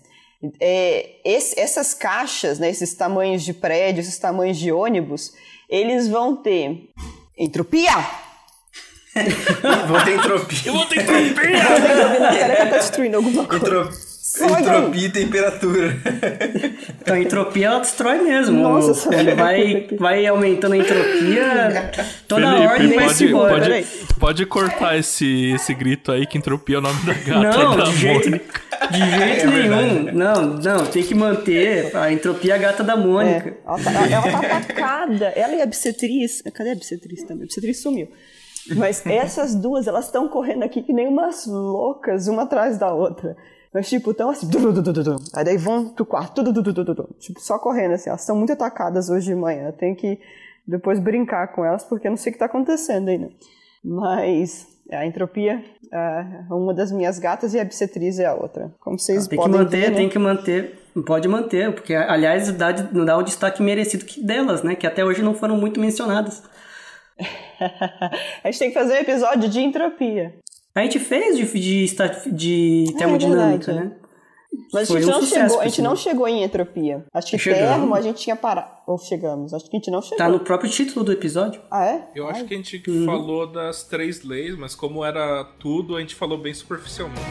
É, 0.59 1.19
esse, 1.25 1.59
essas 1.59 1.93
caixas, 1.93 2.57
né, 2.57 2.69
esses 2.69 2.93
tamanhos 2.93 3.43
de 3.43 3.53
prédios, 3.53 4.07
esses 4.07 4.19
tamanhos 4.19 4.57
de 4.57 4.71
ônibus, 4.71 5.33
eles 5.69 6.07
vão 6.07 6.35
ter 6.35 6.89
entropia. 7.37 7.93
vão 9.87 10.03
ter 10.05 10.15
entropia. 10.15 10.59
Eu 10.65 10.73
vou 10.73 10.85
ter 10.85 11.01
entropia! 11.01 12.19
Na 12.19 12.27
careca 12.27 12.65
tá 12.67 12.77
destruindo 12.77 13.17
alguma 13.17 13.45
coisa. 13.45 13.65
Entropia. 13.65 14.10
Entropia 14.39 15.07
e 15.07 15.09
temperatura. 15.09 15.97
Então 17.01 17.15
a 17.15 17.19
entropia 17.19 17.67
ela 17.67 17.79
destrói 17.79 18.21
mesmo. 18.21 18.61
Nossa, 18.61 19.13
Ele 19.13 19.33
vai, 19.33 19.87
vai 19.97 20.27
aumentando 20.27 20.73
a 20.73 20.77
entropia, 20.77 21.91
toda 22.27 22.41
Felipe, 22.41 22.65
a 22.65 22.71
ordem 22.71 22.87
vai 22.89 23.05
pode, 23.05 23.15
se 23.15 23.25
embora. 23.25 23.59
pode, 23.59 23.85
pode 24.19 24.45
cortar 24.45 24.97
esse, 24.97 25.51
esse 25.53 25.73
grito 25.73 26.11
aí 26.11 26.27
que 26.27 26.37
entropia 26.37 26.75
é 26.75 26.79
o 26.79 26.81
nome 26.81 27.03
da 27.03 27.13
gata. 27.13 27.57
Não, 27.57 27.77
da 27.77 27.83
de 27.85 27.97
jeito, 27.97 28.29
Mônica. 28.29 28.61
de 28.91 28.99
jeito 28.99 29.47
É 29.47 29.47
nenhum. 29.47 30.13
Não, 30.13 30.45
não, 30.57 30.85
tem 30.85 31.03
que 31.03 31.15
manter 31.15 31.95
a 31.95 32.13
entropia 32.13 32.55
gata 32.57 32.83
da 32.83 32.95
Mônica. 32.95 33.49
É, 33.49 33.57
ela, 33.65 33.79
tá, 33.79 33.91
ela 33.91 34.31
tá 34.31 34.57
atacada. 34.57 35.25
Ela 35.35 35.55
e 35.55 35.61
a 35.61 35.65
obstetriz. 35.65 36.43
Cadê 36.53 36.69
a 36.69 36.73
obstetriz 36.73 37.23
também? 37.23 37.41
A 37.41 37.45
obstetriz 37.45 37.81
sumiu. 37.81 38.09
Mas 38.75 39.03
essas 39.07 39.55
duas, 39.55 39.87
elas 39.87 40.05
estão 40.05 40.27
correndo 40.27 40.63
aqui 40.63 40.83
que 40.83 40.93
nem 40.93 41.07
umas 41.07 41.47
loucas, 41.47 42.27
uma 42.27 42.43
atrás 42.43 42.77
da 42.77 42.93
outra. 42.93 43.35
Mas, 43.73 43.87
tipo, 43.87 44.13
tão 44.13 44.29
assim. 44.29 44.47
Aí 45.33 45.45
daí 45.45 45.57
vão 45.57 45.89
pro 45.89 46.05
quarto. 46.05 46.43
Tipo, 47.19 47.39
só 47.39 47.57
correndo 47.57 47.93
assim. 47.93 48.09
Elas 48.09 48.21
estão 48.21 48.35
muito 48.35 48.51
atacadas 48.51 49.09
hoje 49.09 49.27
de 49.27 49.35
manhã. 49.35 49.67
Eu 49.67 49.73
tenho 49.73 49.95
que 49.95 50.19
depois 50.67 50.99
brincar 50.99 51.47
com 51.53 51.63
elas, 51.63 51.83
porque 51.83 52.07
eu 52.07 52.11
não 52.11 52.17
sei 52.17 52.31
o 52.31 52.33
que 52.33 52.39
tá 52.39 52.45
acontecendo 52.45 53.09
ainda. 53.09 53.29
Mas 53.83 54.67
a 54.91 55.05
entropia 55.05 55.63
é 55.91 56.25
uma 56.49 56.73
das 56.73 56.91
minhas 56.91 57.17
gatas 57.17 57.53
e 57.53 57.59
a 57.59 57.63
obstetriz 57.63 58.19
é 58.19 58.25
a 58.25 58.35
outra. 58.35 58.71
Como 58.79 58.99
vocês 58.99 59.27
Tem 59.27 59.37
que 59.37 59.43
podem 59.43 59.61
manter, 59.61 59.77
ver, 59.77 59.91
né? 59.91 59.97
tem 59.97 60.09
que 60.09 60.19
manter. 60.19 60.79
Pode 61.05 61.27
manter, 61.29 61.73
porque, 61.73 61.95
aliás, 61.95 62.51
dá, 62.51 62.73
não 62.91 63.05
dá 63.05 63.17
o 63.17 63.23
destaque 63.23 63.63
merecido 63.63 64.03
que 64.03 64.21
delas, 64.21 64.61
né? 64.61 64.75
Que 64.75 64.85
até 64.85 65.05
hoje 65.05 65.21
não 65.21 65.33
foram 65.33 65.55
muito 65.55 65.79
mencionadas. 65.79 66.43
a 68.43 68.51
gente 68.51 68.59
tem 68.59 68.67
que 68.69 68.73
fazer 68.73 68.93
um 68.93 68.97
episódio 68.97 69.47
de 69.49 69.61
entropia. 69.61 70.35
A 70.73 70.81
gente 70.83 70.99
fez 70.99 71.37
de, 71.37 71.45
de, 71.45 72.31
de 72.31 72.85
É, 72.93 72.97
termodinâmica, 72.97 73.71
é 73.71 73.75
né? 73.75 73.91
Mas 74.73 74.83
a 74.83 74.93
Foi 74.93 75.01
gente, 75.01 75.09
um 75.09 75.13
não 75.13 75.21
sucesso, 75.21 75.41
chegou, 75.49 75.61
a 75.61 75.63
gente 75.67 75.81
não 75.81 75.95
chegou 75.95 76.27
em 76.27 76.43
entropia. 76.43 77.05
Acho 77.13 77.31
que 77.31 77.37
Chegamos. 77.37 77.69
termo 77.69 77.95
a 77.95 78.01
gente 78.01 78.21
tinha 78.21 78.35
parado. 78.35 78.69
Ou 78.85 78.97
chegamos? 78.97 79.53
Acho 79.53 79.63
que 79.69 79.75
a 79.77 79.79
gente 79.79 79.89
não 79.89 80.01
chegou. 80.01 80.17
Tá 80.17 80.27
no 80.29 80.39
próprio 80.41 80.69
título 80.69 81.05
do 81.05 81.11
episódio. 81.13 81.61
Ah, 81.71 81.85
é? 81.85 82.07
Eu 82.13 82.27
acho 82.27 82.43
que 82.45 82.53
a 82.53 82.57
gente 82.57 82.83
Uhum. 82.89 83.05
falou 83.05 83.47
das 83.49 83.83
três 83.83 84.23
leis, 84.23 84.57
mas 84.57 84.75
como 84.75 85.05
era 85.05 85.43
tudo, 85.59 85.95
a 85.95 86.01
gente 86.01 86.15
falou 86.15 86.37
bem 86.37 86.53
superficialmente. 86.53 87.21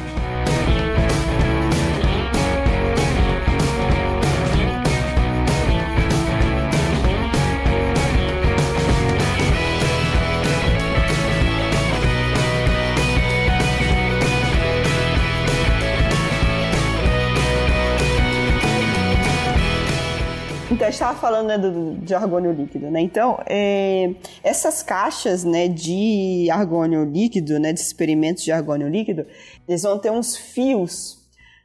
Gente 20.90 20.94
estava 20.94 21.18
falando 21.18 21.46
né, 21.46 21.58
do, 21.58 21.96
de 21.98 22.14
argônio 22.14 22.52
líquido, 22.52 22.90
né? 22.90 23.00
Então, 23.00 23.38
é, 23.46 24.14
essas 24.42 24.82
caixas 24.82 25.44
né, 25.44 25.68
de 25.68 26.48
argônio 26.50 27.04
líquido, 27.04 27.58
né, 27.58 27.72
de 27.72 27.80
experimentos 27.80 28.42
de 28.42 28.52
argônio 28.52 28.88
líquido, 28.88 29.26
eles 29.68 29.82
vão 29.82 29.98
ter 29.98 30.10
uns 30.10 30.36
fios, 30.36 31.18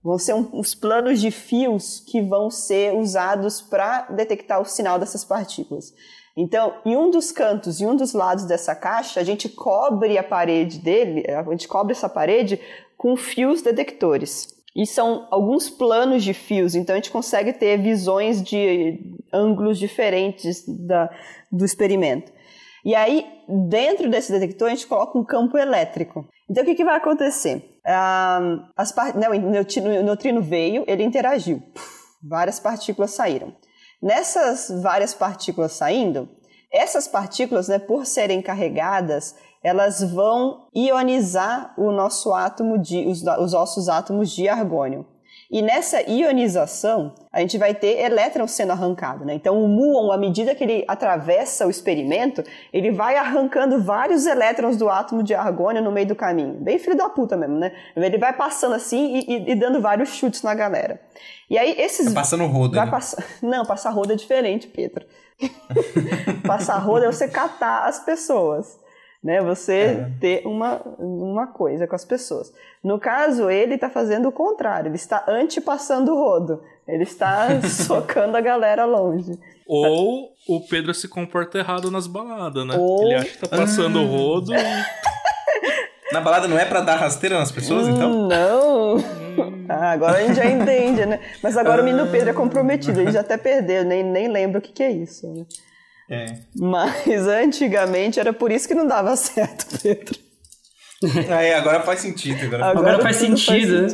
vão 0.03 0.17
ser 0.17 0.33
um- 0.33 0.49
uns 0.53 0.73
planos 0.75 1.19
de 1.19 1.31
fios 1.31 1.99
que 1.99 2.21
vão 2.21 2.49
ser 2.49 2.93
usados 2.93 3.61
para 3.61 4.03
detectar 4.11 4.61
o 4.61 4.65
sinal 4.65 4.99
dessas 4.99 5.25
partículas. 5.25 5.93
Então, 6.37 6.73
em 6.85 6.95
um 6.97 7.09
dos 7.09 7.31
cantos, 7.31 7.79
em 7.79 7.87
um 7.87 7.95
dos 7.95 8.13
lados 8.13 8.45
dessa 8.45 8.75
caixa, 8.75 9.19
a 9.19 9.23
gente 9.23 9.47
cobre 9.47 10.17
a 10.17 10.23
parede 10.23 10.79
dele, 10.79 11.23
a 11.29 11.43
gente 11.51 11.67
cobre 11.67 11.93
essa 11.93 12.09
parede 12.09 12.59
com 12.97 13.15
fios 13.15 13.61
detectores. 13.61 14.54
E 14.75 14.85
são 14.85 15.27
alguns 15.31 15.69
planos 15.69 16.23
de 16.23 16.33
fios, 16.33 16.75
então 16.75 16.93
a 16.93 16.97
gente 16.97 17.11
consegue 17.11 17.53
ter 17.53 17.77
visões 17.77 18.43
de 18.43 18.99
ângulos 19.33 19.79
diferentes 19.79 20.63
da, 20.85 21.09
do 21.51 21.63
experimento. 21.63 22.33
E 22.83 22.93
aí, 22.93 23.25
dentro 23.69 24.09
desse 24.09 24.31
detector, 24.31 24.67
a 24.67 24.71
gente 24.71 24.85
coloca 24.85 25.17
um 25.17 25.23
campo 25.23 25.57
elétrico. 25.57 26.27
Então, 26.49 26.61
o 26.63 26.65
que, 26.65 26.75
que 26.75 26.83
vai 26.83 26.97
acontecer? 26.97 27.79
Ah, 27.85 28.69
as 28.75 28.91
par- 28.91 29.15
não, 29.17 29.31
o 29.31 30.03
neutrino 30.03 30.41
veio, 30.41 30.83
ele 30.87 31.03
interagiu. 31.03 31.61
Puf, 31.73 31.89
várias 32.21 32.59
partículas 32.59 33.11
saíram. 33.11 33.55
Nessas 34.01 34.69
várias 34.83 35.13
partículas 35.13 35.71
saindo, 35.71 36.29
essas 36.71 37.07
partículas, 37.07 37.69
né, 37.69 37.79
por 37.79 38.05
serem 38.05 38.41
carregadas, 38.41 39.35
elas 39.65 40.03
vão 40.03 40.67
ionizar 40.75 41.73
o 41.75 41.91
nosso 41.91 42.31
átomo 42.31 42.77
de 42.77 43.07
os, 43.07 43.23
os 43.23 43.53
nossos 43.53 43.89
átomos 43.89 44.29
de 44.29 44.47
argônio. 44.47 45.07
E 45.49 45.59
nessa 45.59 46.01
ionização, 46.07 47.15
a 47.33 47.39
gente 47.39 47.57
vai 47.57 47.73
ter 47.73 47.99
elétrons 47.99 48.51
sendo 48.51 48.73
arrancados. 48.73 49.25
Né? 49.25 49.33
Então, 49.33 49.63
o 49.63 49.67
muon, 49.67 50.11
à 50.11 50.17
medida 50.19 50.53
que 50.53 50.63
ele 50.63 50.85
atravessa 50.87 51.65
o 51.65 51.69
experimento, 51.71 52.43
ele 52.71 52.91
vai 52.91 53.15
arrancando 53.15 53.81
vários 53.81 54.27
elétrons 54.27 54.77
do 54.77 54.87
átomo 54.87 55.23
de 55.23 55.33
argônio 55.33 55.81
no 55.81 55.91
meio 55.91 56.07
do 56.07 56.15
caminho. 56.15 56.53
Bem 56.61 56.77
filho 56.77 56.95
da 56.95 57.09
puta 57.09 57.35
mesmo, 57.35 57.57
né? 57.57 57.71
Ele 57.95 58.19
vai 58.19 58.33
passando 58.33 58.75
assim 58.75 59.15
e, 59.17 59.33
e- 59.35 59.51
e 59.51 59.55
dando 59.55 59.81
vários 59.81 60.09
chutes 60.09 60.43
na 60.43 60.53
galera. 60.53 61.01
E 61.49 61.57
aí, 61.57 61.75
esses. 61.79 62.07
Tá 62.07 62.21
passando 62.21 62.45
roda. 62.45 62.75
Vai 62.75 62.85
né? 62.85 62.91
passar... 62.91 63.23
Não, 63.41 63.65
passar 63.65 63.89
roda 63.89 64.13
é 64.13 64.15
diferente, 64.15 64.67
Pedro. 64.67 65.05
passar 66.45 66.77
roda 66.77 67.05
é 67.05 67.11
você 67.11 67.27
catar 67.27 67.87
as 67.87 67.99
pessoas. 67.99 68.84
Né? 69.25 69.41
Você 69.41 70.05
ter 70.21 70.45
uma, 70.45 70.79
uma 70.99 71.47
coisa 71.47 71.87
com 71.87 71.95
as 71.95 72.05
pessoas. 72.05 72.53
No 72.83 72.99
caso, 72.99 73.49
ele 73.49 73.73
está 73.73 73.89
fazendo 73.89 74.27
o 74.29 74.31
contrário. 74.31 74.89
Ele 74.89 74.95
está 74.95 75.25
antepassando 75.27 76.13
o 76.13 76.15
rodo. 76.15 76.61
Ele 76.87 77.01
está 77.01 77.47
socando 77.67 78.37
a 78.37 78.41
galera 78.41 78.85
longe. 78.85 79.31
Ou 79.67 80.29
o 80.47 80.61
Pedro 80.69 80.93
se 80.93 81.07
comporta 81.07 81.57
errado 81.57 81.89
nas 81.89 82.05
baladas, 82.05 82.67
né? 82.67 82.75
Ou- 82.77 83.05
Ele 83.05 83.15
acha 83.15 83.29
que 83.31 83.37
tá 83.39 83.57
passando 83.57 83.99
o 83.99 84.05
rodo 84.05 84.53
e 84.53 84.57
Na 86.13 86.21
balada 86.21 86.47
não 86.47 86.57
é 86.59 86.65
pra 86.65 86.81
dar 86.81 86.97
rasteira 86.97 87.39
nas 87.39 87.51
pessoas, 87.51 87.87
então? 87.87 88.11
Hum, 88.11 88.27
Não! 88.27 88.97
Ah, 89.67 89.89
agora 89.91 90.19
a 90.19 90.21
gente 90.21 90.35
já 90.35 90.45
entende, 90.45 91.03
né? 91.03 91.19
Mas 91.41 91.57
agora 91.57 91.81
o 91.81 91.85
menino 91.85 92.07
Pedro 92.11 92.29
é 92.29 92.33
comprometido. 92.33 93.01
Ele 93.01 93.11
já 93.11 93.21
até 93.21 93.37
perdeu, 93.37 93.83
nem, 93.83 94.03
nem 94.03 94.27
lembra 94.27 94.59
o 94.59 94.61
que, 94.61 94.71
que 94.71 94.83
é 94.83 94.91
isso. 94.91 95.27
Né? 95.27 95.45
É. 96.09 96.25
Mas 96.55 97.27
antigamente 97.27 98.19
era 98.19 98.31
por 98.33 98.51
isso 98.51 98.67
que 98.67 98.75
não 98.75 98.87
dava 98.87 99.15
certo, 99.17 99.65
Pedro. 99.81 100.19
Ah, 101.29 101.41
é, 101.43 101.55
agora 101.55 101.81
faz 101.81 101.99
sentido. 101.99 102.45
Agora. 102.45 102.65
Agora 102.65 102.89
Agora 102.89 103.03
faz 103.03 103.17
tudo 103.17 103.37
faz 103.37 103.45
sentido. 103.45 103.87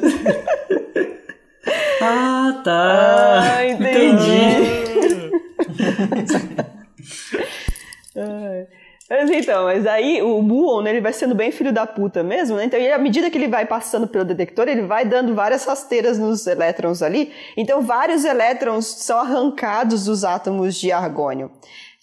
ah, 2.01 2.61
tá. 2.63 3.57
Ah, 3.57 3.65
entendi. 3.65 5.31
Ai. 8.15 8.67
Mas 9.11 9.29
então, 9.29 9.65
mas 9.65 9.85
aí 9.85 10.21
o 10.21 10.41
muon, 10.41 10.81
né, 10.81 10.91
ele 10.91 11.01
vai 11.01 11.11
sendo 11.11 11.35
bem 11.35 11.51
filho 11.51 11.73
da 11.73 11.85
puta 11.85 12.23
mesmo, 12.23 12.55
né? 12.55 12.63
Então, 12.63 12.79
ele, 12.79 12.93
à 12.93 12.97
medida 12.97 13.29
que 13.29 13.37
ele 13.37 13.49
vai 13.49 13.65
passando 13.65 14.07
pelo 14.07 14.23
detector, 14.23 14.69
ele 14.69 14.83
vai 14.83 15.03
dando 15.03 15.35
várias 15.35 15.65
rasteiras 15.65 16.17
nos 16.17 16.47
elétrons 16.47 17.01
ali. 17.01 17.33
Então, 17.57 17.81
vários 17.81 18.23
elétrons 18.23 18.85
são 18.85 19.19
arrancados 19.19 20.05
dos 20.05 20.23
átomos 20.23 20.75
de 20.75 20.93
argônio. 20.93 21.51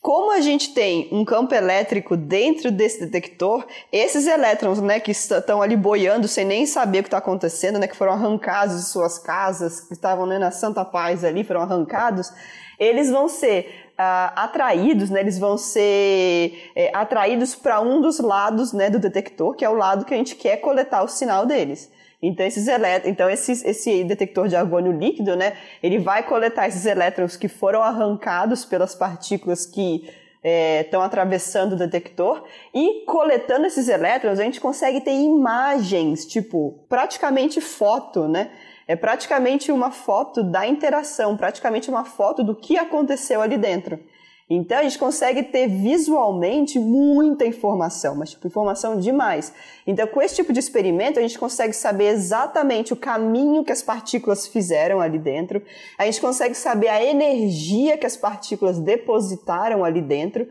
Como 0.09 0.33
a 0.33 0.41
gente 0.41 0.73
tem 0.73 1.07
um 1.13 1.23
campo 1.23 1.55
elétrico 1.55 2.17
dentro 2.17 2.73
desse 2.73 3.05
detector, 3.05 3.67
esses 3.93 4.27
elétrons, 4.27 4.81
né, 4.81 4.99
que 4.99 5.11
estão 5.11 5.61
ali 5.61 5.77
boiando 5.77 6.27
sem 6.27 6.47
nem 6.47 6.65
saber 6.65 7.01
o 7.01 7.03
que 7.03 7.09
está 7.09 7.19
acontecendo, 7.19 7.79
né, 7.79 7.87
que 7.87 7.95
foram 7.95 8.15
arrancados 8.15 8.77
de 8.77 8.89
suas 8.89 9.19
casas, 9.19 9.81
que 9.81 9.93
estavam 9.93 10.25
né, 10.25 10.39
na 10.39 10.51
Santa 10.51 10.83
Paz 10.83 11.25
ali, 11.25 11.45
foram 11.45 11.61
arrancados, 11.61 12.33
eles 12.79 13.11
vão 13.11 13.29
ser 13.29 13.93
ah, 13.99 14.33
atraídos, 14.45 15.11
né, 15.11 15.21
eles 15.21 15.39
vão 15.39 15.59
ser 15.59 16.71
é, 16.75 16.91
atraídos 16.95 17.55
para 17.55 17.79
um 17.83 18.01
dos 18.01 18.19
lados 18.19 18.73
né, 18.73 18.89
do 18.89 18.99
detector, 18.99 19.55
que 19.57 19.63
é 19.63 19.69
o 19.69 19.75
lado 19.75 20.07
que 20.07 20.15
a 20.15 20.17
gente 20.17 20.37
quer 20.37 20.57
coletar 20.57 21.03
o 21.03 21.09
sinal 21.09 21.45
deles. 21.45 21.93
Então, 22.21 22.45
esses 22.45 22.67
elétrons, 22.67 23.11
então 23.11 23.31
esse, 23.31 23.53
esse 23.53 24.03
detector 24.03 24.49
de 24.49 24.57
argônio 24.57 24.91
líquido, 24.93 25.37
né, 25.37 25.57
ele 25.83 25.99
vai 25.99 26.25
coletar 26.25 26.67
esses 26.67 26.85
elétrons 26.85 27.37
que 27.37 27.47
foram 27.47 27.81
arrancados 27.81 28.65
pelas 28.65 28.95
partículas 28.95 29.65
que 29.65 30.09
estão 30.85 31.03
é, 31.03 31.05
atravessando 31.05 31.73
o 31.73 31.77
detector 31.77 32.45
e 32.75 33.05
coletando 33.05 33.67
esses 33.67 33.89
elétrons 33.89 34.39
a 34.39 34.45
gente 34.45 34.61
consegue 34.61 35.01
ter 35.01 35.13
imagens, 35.13 36.25
tipo, 36.27 36.85
praticamente 36.89 37.61
foto, 37.61 38.29
né? 38.29 38.51
É 38.87 38.97
praticamente 38.97 39.71
uma 39.71 39.91
foto 39.91 40.43
da 40.43 40.67
interação, 40.67 41.37
praticamente 41.37 41.91
uma 41.91 42.05
foto 42.05 42.43
do 42.43 42.55
que 42.55 42.79
aconteceu 42.79 43.43
ali 43.43 43.59
dentro. 43.59 44.01
Então 44.51 44.79
a 44.79 44.83
gente 44.83 44.99
consegue 44.99 45.43
ter 45.43 45.69
visualmente 45.69 46.79
muita 46.79 47.45
informação, 47.45 48.15
mas 48.15 48.31
tipo 48.31 48.47
informação 48.47 48.99
demais. 48.99 49.53
Então 49.87 50.07
com 50.07 50.23
esse 50.23 50.37
tipo 50.37 50.53
de 50.53 50.59
experimento 50.59 51.19
a 51.19 51.23
gente 51.23 51.39
consegue 51.39 51.75
saber 51.75 52.07
exatamente 52.07 52.93
o 52.93 52.97
caminho 52.97 53.63
que 53.63 53.73
as 53.73 53.83
partículas 53.83 54.47
fizeram 54.47 55.01
ali 55.01 55.19
dentro. 55.19 55.63
A 55.99 56.07
gente 56.07 56.21
consegue 56.21 56.55
saber 56.55 56.89
a 56.89 57.05
energia 57.05 57.99
que 57.99 58.07
as 58.07 58.17
partículas 58.17 58.79
depositaram 58.79 59.85
ali 59.85 60.01
dentro. 60.01 60.49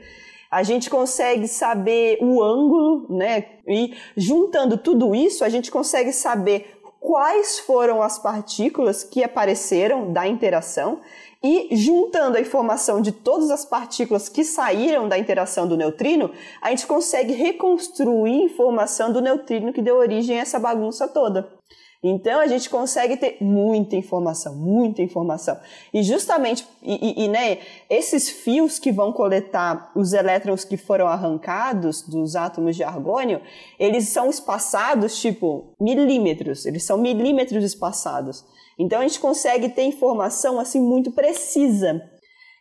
A 0.49 0.64
gente 0.64 0.90
consegue 0.90 1.48
saber 1.48 2.19
o 2.22 2.41
ângulo, 2.41 3.06
né? 3.10 3.45
E 3.68 3.95
juntando 4.15 4.78
tudo 4.78 5.14
isso, 5.14 5.44
a 5.44 5.49
gente 5.49 5.69
consegue 5.69 6.14
saber 6.14 6.78
quais 6.99 7.60
foram 7.60 8.02
as 8.02 8.18
partículas 8.18 9.03
que 9.03 9.24
apareceram 9.24 10.11
da 10.11 10.28
interação 10.28 10.99
e 11.43 11.76
juntando 11.76 12.38
a 12.38 12.41
informação 12.41 13.01
de 13.01 13.11
todas 13.11 13.51
as 13.51 13.64
partículas 13.64 14.27
que 14.27 14.43
saíram 14.43 15.07
da 15.07 15.18
interação 15.18 15.68
do 15.68 15.77
neutrino, 15.77 16.31
a 16.61 16.69
gente 16.69 16.88
consegue 16.88 17.34
reconstruir 17.34 18.43
informação 18.43 19.11
do 19.11 19.22
neutrino 19.22 19.72
que 19.72 19.81
deu 19.81 19.97
origem 19.97 20.38
a 20.38 20.41
essa 20.41 20.59
bagunça 20.59 21.07
toda. 21.07 21.57
Então 22.03 22.39
a 22.39 22.47
gente 22.47 22.69
consegue 22.69 23.18
ter 23.18 23.38
muita 23.41 23.95
informação, 23.95 24.55
muita 24.55 25.01
informação. 25.01 25.57
E 25.93 26.03
justamente, 26.03 26.65
e, 26.81 27.26
e, 27.26 27.27
né, 27.27 27.57
esses 27.89 28.30
fios 28.30 28.77
que 28.77 28.91
vão 28.91 29.11
coletar 29.11 29.91
os 29.95 30.14
elétrons 30.14 30.64
que 30.64 30.77
foram 30.77 31.07
arrancados 31.07 32.03
dos 32.03 32.35
átomos 32.35 32.76
de 32.76 32.84
argônio, 32.84 33.41
eles 33.80 34.09
são 34.09 34.30
espaçados 34.30 35.19
tipo 35.19 35.73
milímetros, 35.80 36.65
eles 36.65 36.84
são 36.84 36.97
milímetros 36.97 37.64
espaçados. 37.64 38.45
Então 38.77 38.99
a 38.99 39.07
gente 39.07 39.19
consegue 39.19 39.69
ter 39.69 39.83
informação 39.83 40.59
assim 40.59 40.81
muito 40.81 41.11
precisa. 41.11 42.01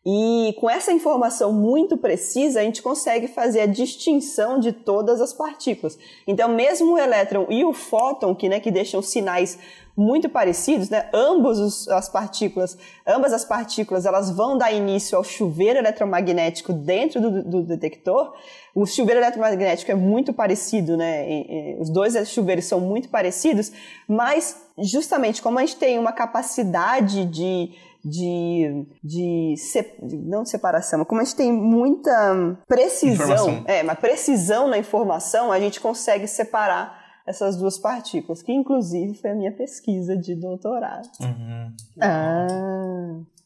E 0.09 0.55
com 0.61 0.71
essa 0.71 0.93
informação 0.93 1.53
muito 1.53 1.97
precisa, 1.97 2.61
a 2.61 2.63
gente 2.63 2.81
consegue 2.81 3.27
fazer 3.27 3.63
a 3.63 3.67
distinção 3.67 4.57
de 4.57 4.71
todas 4.71 5.21
as 5.21 5.33
partículas. 5.33 5.99
Então, 6.29 6.49
mesmo 6.49 6.93
o 6.93 6.99
elétron 6.99 7.45
e 7.51 7.65
o 7.65 7.73
fóton, 7.73 8.33
que, 8.33 8.49
né, 8.49 8.61
que 8.61 8.71
deixam 8.71 9.03
sinais 9.03 9.59
muito 9.97 10.29
parecidos, 10.29 10.91
né? 10.91 11.11
Ambos 11.13 11.59
os, 11.59 11.89
as 11.89 12.09
partículas, 12.09 12.79
ambas 13.05 13.33
as 13.33 13.45
partículas, 13.45 14.07
elas 14.07 14.31
vão 14.31 14.57
dar 14.57 14.71
início 14.71 15.19
ao 15.19 15.25
chuveiro 15.25 15.81
eletromagnético 15.81 16.73
dentro 16.73 17.21
do, 17.21 17.43
do 17.43 17.63
detector. 17.65 18.33
O 18.77 18.85
chuveiro 18.85 19.21
eletromagnético 19.21 19.91
é 19.91 19.95
muito 19.95 20.35
parecido, 20.35 20.99
né? 20.99 21.27
E, 21.27 21.77
e, 21.77 21.81
os 21.81 21.89
dois 21.89 22.15
chuveiros 22.29 22.67
são 22.67 22.79
muito 22.79 23.09
parecidos, 23.09 23.73
mas 24.07 24.55
justamente 24.79 25.41
como 25.41 25.59
a 25.59 25.63
gente 25.63 25.77
tem 25.77 25.99
uma 25.99 26.13
capacidade 26.13 27.25
de 27.25 27.71
de, 28.05 28.87
de, 29.03 29.55
de, 30.01 30.17
não 30.19 30.45
de 30.45 30.51
separação, 30.51 31.01
mas 31.01 31.09
como 31.09 31.21
a 31.21 31.25
gente 31.25 31.35
tem 31.35 31.53
muita 31.53 32.57
precisão, 32.69 33.15
informação. 33.15 33.65
é, 33.67 33.83
uma 33.83 33.97
precisão 33.97 34.69
na 34.69 34.79
informação, 34.79 35.51
a 35.51 35.59
gente 35.59 35.81
consegue 35.81 36.29
separar 36.29 37.05
essas 37.27 37.57
duas 37.57 37.77
partículas, 37.79 38.43
que 38.43 38.53
inclusive 38.53 39.15
foi 39.15 39.31
a 39.31 39.35
minha 39.35 39.51
pesquisa 39.51 40.17
de 40.17 40.37
doutorado. 40.37 41.09
Uhum. 41.21 41.73
Ah. 42.01 42.47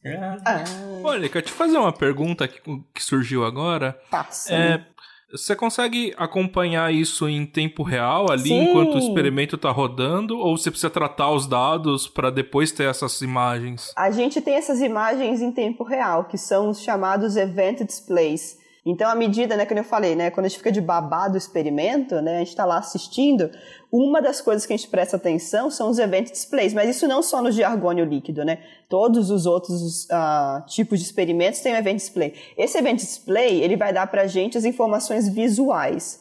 É. 0.05 0.17
ah. 0.17 0.65
Olha, 1.05 1.29
quero 1.29 1.47
te 1.47 1.53
fazer 1.53 1.79
uma 1.79 1.93
pergunta 1.93 2.47
que, 2.47 2.61
que 2.95 3.03
surgiu 3.03 3.45
agora. 3.45 3.99
Passa. 4.11 4.55
É, 4.55 4.85
você 5.33 5.55
consegue 5.55 6.15
acompanhar 6.17 6.93
isso 6.93 7.29
em 7.29 7.47
tempo 7.47 7.83
real 7.83 8.31
ali 8.31 8.49
Sim. 8.49 8.65
enquanto 8.65 8.95
o 8.95 8.99
experimento 8.99 9.57
está 9.57 9.71
rodando? 9.71 10.39
Ou 10.39 10.57
você 10.57 10.71
precisa 10.71 10.91
tratar 10.91 11.31
os 11.31 11.47
dados 11.47 12.09
para 12.09 12.31
depois 12.31 12.73
ter 12.73 12.85
essas 12.85 13.21
imagens? 13.23 13.93
A 13.97 14.11
gente 14.11 14.41
tem 14.41 14.55
essas 14.55 14.81
imagens 14.81 15.41
em 15.41 15.53
tempo 15.53 15.85
real, 15.85 16.25
que 16.25 16.37
são 16.37 16.71
os 16.71 16.81
chamados 16.81 17.37
event 17.37 17.83
displays. 17.83 18.60
Então, 18.85 19.11
à 19.11 19.15
medida, 19.15 19.57
né, 19.57 19.67
que 19.67 19.75
eu 19.75 19.85
falei, 19.85 20.15
né, 20.15 20.31
quando 20.31 20.47
a 20.47 20.49
gente 20.49 20.59
fica 20.59 20.73
de 20.73 20.81
babado 20.81 21.33
do 21.33 21.39
experimento, 21.39 22.21
né, 22.23 22.37
a 22.37 22.39
gente 22.39 22.49
está 22.49 22.65
lá 22.65 22.79
assistindo, 22.79 23.51
uma 23.93 24.23
das 24.23 24.41
coisas 24.41 24.65
que 24.65 24.73
a 24.73 24.77
gente 24.77 24.89
presta 24.89 25.17
atenção 25.17 25.71
são 25.71 25.91
os 25.91 25.99
event 25.99 26.31
displays, 26.31 26.73
mas 26.73 26.89
isso 26.89 27.07
não 27.07 27.23
só 27.23 27.43
no 27.43 27.51
argônio 27.65 28.05
líquido, 28.05 28.45
né? 28.45 28.59
Todos 28.89 29.31
os 29.31 29.45
outros 29.47 30.05
uh, 30.05 30.65
tipos 30.67 30.99
de 30.99 31.05
experimentos 31.05 31.61
têm 31.61 31.75
um 31.75 31.77
event 31.77 31.97
display. 31.97 32.35
Esse 32.57 32.79
event 32.79 32.97
display, 32.97 33.63
ele 33.63 33.77
vai 33.77 33.93
dar 33.93 34.07
para 34.07 34.23
a 34.23 34.27
gente 34.27 34.57
as 34.57 34.65
informações 34.65 35.29
visuais. 35.29 36.21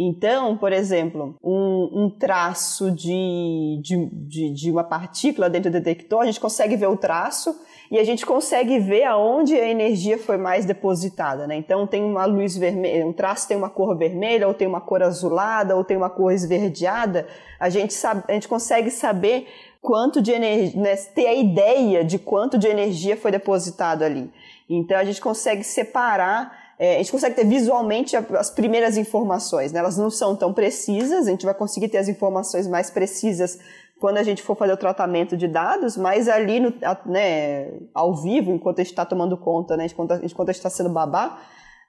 Então, 0.00 0.56
por 0.56 0.72
exemplo, 0.72 1.36
um, 1.42 2.04
um 2.04 2.10
traço 2.10 2.92
de, 2.92 3.80
de, 3.82 4.08
de, 4.12 4.54
de, 4.54 4.70
uma 4.70 4.84
partícula 4.84 5.50
dentro 5.50 5.72
do 5.72 5.74
detector, 5.74 6.20
a 6.22 6.26
gente 6.26 6.38
consegue 6.38 6.76
ver 6.76 6.86
o 6.86 6.96
traço 6.96 7.52
e 7.90 7.98
a 7.98 8.04
gente 8.04 8.26
consegue 8.26 8.78
ver 8.78 9.04
aonde 9.04 9.54
a 9.54 9.66
energia 9.66 10.18
foi 10.18 10.36
mais 10.36 10.64
depositada. 10.64 11.46
Né? 11.46 11.56
Então, 11.56 11.86
tem 11.86 12.04
uma 12.04 12.26
luz 12.26 12.56
vermelha, 12.56 13.06
um 13.06 13.12
traço 13.12 13.48
tem 13.48 13.56
uma 13.56 13.70
cor 13.70 13.96
vermelha, 13.96 14.46
ou 14.46 14.52
tem 14.52 14.68
uma 14.68 14.80
cor 14.80 15.02
azulada, 15.02 15.74
ou 15.74 15.82
tem 15.82 15.96
uma 15.96 16.10
cor 16.10 16.32
esverdeada. 16.32 17.26
A 17.58 17.70
gente, 17.70 17.94
sabe, 17.94 18.24
a 18.28 18.32
gente 18.32 18.46
consegue 18.46 18.90
saber 18.90 19.48
quanto 19.80 20.20
de 20.20 20.32
energia, 20.32 20.80
né, 20.80 20.96
ter 20.96 21.26
a 21.26 21.34
ideia 21.34 22.04
de 22.04 22.18
quanto 22.18 22.58
de 22.58 22.68
energia 22.68 23.16
foi 23.16 23.30
depositado 23.30 24.02
ali. 24.02 24.30
Então, 24.68 24.98
a 24.98 25.04
gente 25.04 25.20
consegue 25.20 25.64
separar 25.64 26.68
é, 26.78 26.94
a 26.94 26.98
gente 26.98 27.10
consegue 27.10 27.34
ter 27.34 27.44
visualmente 27.44 28.14
as 28.16 28.50
primeiras 28.50 28.96
informações, 28.96 29.72
né? 29.72 29.80
elas 29.80 29.98
não 29.98 30.10
são 30.10 30.36
tão 30.36 30.52
precisas, 30.52 31.26
a 31.26 31.30
gente 31.30 31.44
vai 31.44 31.54
conseguir 31.54 31.88
ter 31.88 31.98
as 31.98 32.06
informações 32.06 32.68
mais 32.68 32.88
precisas 32.88 33.58
quando 34.00 34.18
a 34.18 34.22
gente 34.22 34.42
for 34.42 34.56
fazer 34.56 34.72
o 34.72 34.76
tratamento 34.76 35.36
de 35.36 35.48
dados, 35.48 35.96
mas 35.96 36.28
ali 36.28 36.60
no, 36.60 36.72
né, 37.06 37.72
ao 37.94 38.14
vivo, 38.14 38.52
enquanto 38.52 38.80
a 38.80 38.82
gente 38.82 38.92
está 38.92 39.04
tomando 39.04 39.36
conta, 39.36 39.76
né, 39.76 39.86
enquanto 39.86 40.12
a 40.12 40.18
gente 40.18 40.50
está 40.50 40.70
sendo 40.70 40.90
babá 40.90 41.40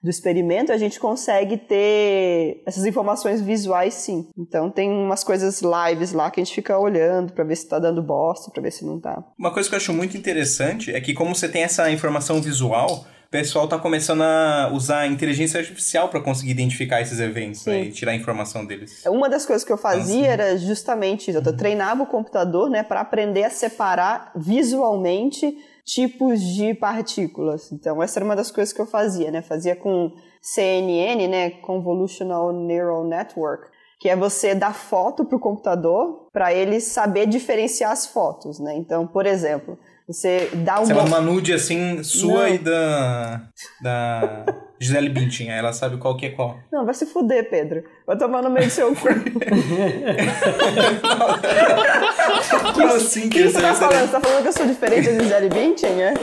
do 0.02 0.10
experimento, 0.10 0.72
a 0.72 0.78
gente 0.78 0.98
consegue 1.00 1.58
ter 1.58 2.64
essas 2.66 2.86
informações 2.86 3.42
visuais 3.42 3.94
sim. 3.94 4.30
Então 4.38 4.70
tem 4.70 4.90
umas 4.90 5.24
coisas 5.24 5.62
lives 5.62 6.14
lá 6.14 6.32
que 6.32 6.40
a 6.40 6.44
gente 6.44 6.56
fica 6.56 6.78
olhando 6.78 7.34
para 7.34 7.44
ver 7.44 7.56
se 7.58 7.64
está 7.64 7.80
dando 7.80 8.02
bosta, 8.02 8.50
para 8.50 8.64
ver 8.64 8.72
se 8.72 8.86
não 8.86 8.98
está. 8.98 9.22
Uma 9.38 9.54
coisa 9.54 9.68
que 9.68 9.76
eu 9.76 9.78
acho 9.78 9.94
muito 9.94 10.16
interessante 10.16 10.94
é 10.94 11.02
que 11.02 11.14
como 11.14 11.36
você 11.36 11.50
tem 11.50 11.64
essa 11.64 11.92
informação 11.92 12.42
visual, 12.42 13.06
o 13.30 13.32
pessoal 13.32 13.66
está 13.66 13.78
começando 13.78 14.24
a 14.24 14.72
usar 14.74 15.02
a 15.02 15.08
inteligência 15.08 15.60
artificial 15.60 16.10
para 16.10 16.20
conseguir 16.20 16.50
identificar 16.50 17.00
esses 17.00 17.20
eventos 17.20 17.64
né, 17.64 17.84
e 17.84 17.92
tirar 17.92 18.14
a 18.14 18.16
informação 18.16 18.66
deles. 18.66 19.06
Uma 19.06 19.30
das 19.30 19.46
coisas 19.46 19.64
que 19.64 19.72
eu 19.72 19.78
fazia 19.78 20.18
então, 20.18 20.32
era 20.32 20.58
justamente 20.58 21.30
isso. 21.30 21.38
Eu 21.38 21.56
treinava 21.56 22.02
o 22.02 22.08
computador 22.08 22.72
né, 22.72 22.82
para 22.82 23.02
aprender 23.02 23.44
a 23.44 23.52
separar 23.52 24.32
visualmente 24.36 25.56
tipos 25.86 26.42
de 26.42 26.74
partículas. 26.74 27.72
Então, 27.72 28.02
essa 28.02 28.18
era 28.18 28.26
uma 28.26 28.36
das 28.36 28.50
coisas 28.50 28.74
que 28.74 28.82
eu 28.82 28.88
fazia. 28.88 29.30
Né? 29.30 29.44
Fazia 29.44 29.76
com 29.76 30.12
CNN, 30.42 31.28
né, 31.28 31.52
Convolutional 31.52 32.52
Neural 32.52 33.06
Network, 33.06 33.68
que 34.00 34.10
é 34.10 34.16
você 34.16 34.56
dar 34.56 34.74
foto 34.74 35.24
para 35.24 35.38
o 35.38 35.40
computador 35.40 36.30
para 36.34 36.52
ele 36.52 36.82
saber 36.82 37.28
diferenciar 37.28 37.92
as 37.92 38.08
fotos. 38.08 38.60
Né? 38.60 38.76
Então, 38.76 39.06
por 39.06 39.28
exemplo, 39.28 39.78
você 40.10 40.50
dá 40.56 40.80
uma. 40.80 40.86
Você 40.86 40.94
uma 40.94 41.22
nude 41.22 41.54
assim, 41.54 42.04
sua 42.04 42.48
Não. 42.48 42.56
e 42.56 42.58
da. 42.58 43.42
da. 43.80 44.44
Gisele 44.82 45.10
Bündchen, 45.10 45.52
ela 45.52 45.72
sabe 45.72 45.98
qual 45.98 46.18
que 46.18 46.26
é 46.26 46.30
qual. 46.30 46.58
Não, 46.72 46.84
vai 46.86 46.96
se 46.96 47.06
fuder, 47.06 47.48
Pedro. 47.50 47.84
Vai 48.08 48.18
tomar 48.18 48.42
no 48.42 48.50
meio 48.50 48.66
do 48.66 48.72
seu 48.72 48.96
cu. 48.96 49.06
Como 52.74 52.94
assim? 52.94 53.30
que 53.30 53.44
você 53.44 53.62
tá 53.62 53.76
falando? 53.76 54.06
Você 54.06 54.12
tá 54.14 54.22
falando 54.22 54.42
que 54.42 54.48
eu 54.48 54.54
sou 54.54 54.66
diferente 54.66 55.12
da 55.12 55.22
Gisele 55.22 55.50
Bündchen, 55.50 56.02
é? 56.02 56.14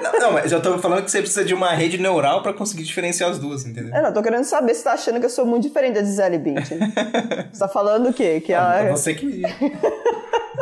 Não, 0.00 0.12
não, 0.12 0.32
mas 0.32 0.52
eu 0.52 0.62
tô 0.62 0.78
falando 0.78 1.02
que 1.02 1.10
você 1.10 1.20
precisa 1.20 1.44
de 1.44 1.52
uma 1.52 1.72
rede 1.72 1.98
neural 1.98 2.40
pra 2.42 2.52
conseguir 2.52 2.84
diferenciar 2.84 3.30
as 3.30 3.38
duas, 3.38 3.66
entendeu? 3.66 3.92
É, 3.94 4.00
não, 4.00 4.12
tô 4.12 4.22
querendo 4.22 4.44
saber 4.44 4.74
se 4.74 4.80
você 4.80 4.84
tá 4.84 4.92
achando 4.92 5.18
que 5.18 5.26
eu 5.26 5.30
sou 5.30 5.44
muito 5.44 5.64
diferente 5.64 5.94
da 5.94 6.04
Gisele 6.04 6.38
Bündchen. 6.38 6.78
Você 7.52 7.58
tá 7.58 7.68
falando 7.68 8.10
o 8.10 8.12
quê? 8.12 8.40
Que 8.40 8.52
ah, 8.52 8.80
a... 8.80 8.90
Você 8.90 9.14
que... 9.14 9.42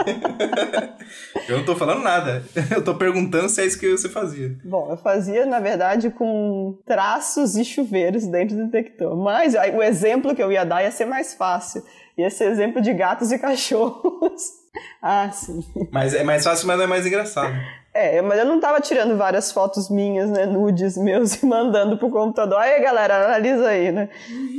eu 1.48 1.58
não 1.58 1.64
tô 1.64 1.76
falando 1.76 2.02
nada. 2.02 2.42
Eu 2.70 2.82
tô 2.82 2.94
perguntando 2.94 3.48
se 3.48 3.60
é 3.60 3.66
isso 3.66 3.78
que 3.78 3.90
você 3.90 4.08
fazia. 4.08 4.56
Bom, 4.64 4.90
eu 4.90 4.96
fazia, 4.96 5.46
na 5.46 5.60
verdade, 5.60 6.10
com 6.10 6.78
traços 6.86 7.56
e 7.56 7.64
chuveiros 7.64 8.26
dentro 8.26 8.56
do 8.56 8.66
detector. 8.66 9.16
Mas 9.16 9.54
o 9.54 9.82
exemplo 9.82 10.34
que 10.34 10.42
eu 10.42 10.52
ia 10.52 10.64
dar 10.64 10.82
ia 10.82 10.90
ser 10.90 11.04
mais 11.04 11.34
fácil. 11.34 11.82
Ia 12.16 12.30
ser 12.30 12.50
exemplo 12.50 12.80
de 12.80 12.92
gatos 12.92 13.32
e 13.32 13.38
cachorros. 13.38 14.42
ah, 15.00 15.30
sim. 15.32 15.64
Mas 15.90 16.14
é 16.14 16.22
mais 16.22 16.44
fácil, 16.44 16.66
mas 16.66 16.80
é 16.80 16.86
mais 16.86 17.06
engraçado. 17.06 17.54
É, 17.94 18.22
mas 18.22 18.38
eu 18.38 18.46
não 18.46 18.58
tava 18.58 18.80
tirando 18.80 19.18
várias 19.18 19.52
fotos 19.52 19.90
minhas, 19.90 20.30
né, 20.30 20.46
nudes 20.46 20.96
meus 20.96 21.34
e 21.42 21.46
mandando 21.46 21.98
pro 21.98 22.08
computador. 22.08 22.58
Aí, 22.58 22.80
galera, 22.80 23.26
analisa 23.26 23.68
aí, 23.68 23.92
né? 23.92 24.08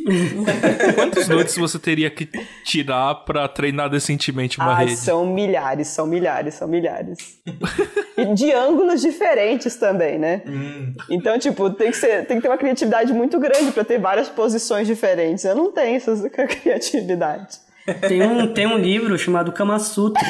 Quantos 0.93 1.27
nudes 1.27 1.57
você 1.57 1.80
teria 1.80 2.11
que 2.11 2.30
tirar 2.64 3.15
pra 3.26 3.47
treinar 3.47 3.89
decentemente 3.89 4.60
uma 4.60 4.73
ah, 4.73 4.76
rede? 4.76 4.95
são 4.97 5.26
milhares, 5.26 5.88
são 5.88 6.05
milhares, 6.05 6.53
são 6.53 6.68
milhares. 6.68 7.39
e 8.15 8.26
de 8.35 8.51
ângulos 8.51 9.01
diferentes 9.01 9.76
também, 9.77 10.19
né? 10.19 10.43
Hum. 10.45 10.93
Então, 11.10 11.39
tipo, 11.39 11.72
tem 11.72 11.89
que, 11.89 11.97
ser, 11.97 12.27
tem 12.27 12.38
que 12.38 12.43
ter 12.43 12.49
uma 12.49 12.57
criatividade 12.57 13.14
muito 13.14 13.39
grande 13.39 13.72
pra 13.72 13.84
ter 13.84 13.97
várias 13.97 14.30
posições 14.30 14.85
diferentes. 14.85 15.43
Eu 15.43 15.55
não 15.55 15.72
tenho 15.72 15.95
essa 15.95 16.30
criatividade. 16.30 17.57
Tem 18.07 18.22
um, 18.22 18.53
tem 18.53 18.68
um 18.68 18.77
livro 18.77 19.18
chamado 19.18 19.51
Kama 19.51 19.80
Sutra. 19.80 20.23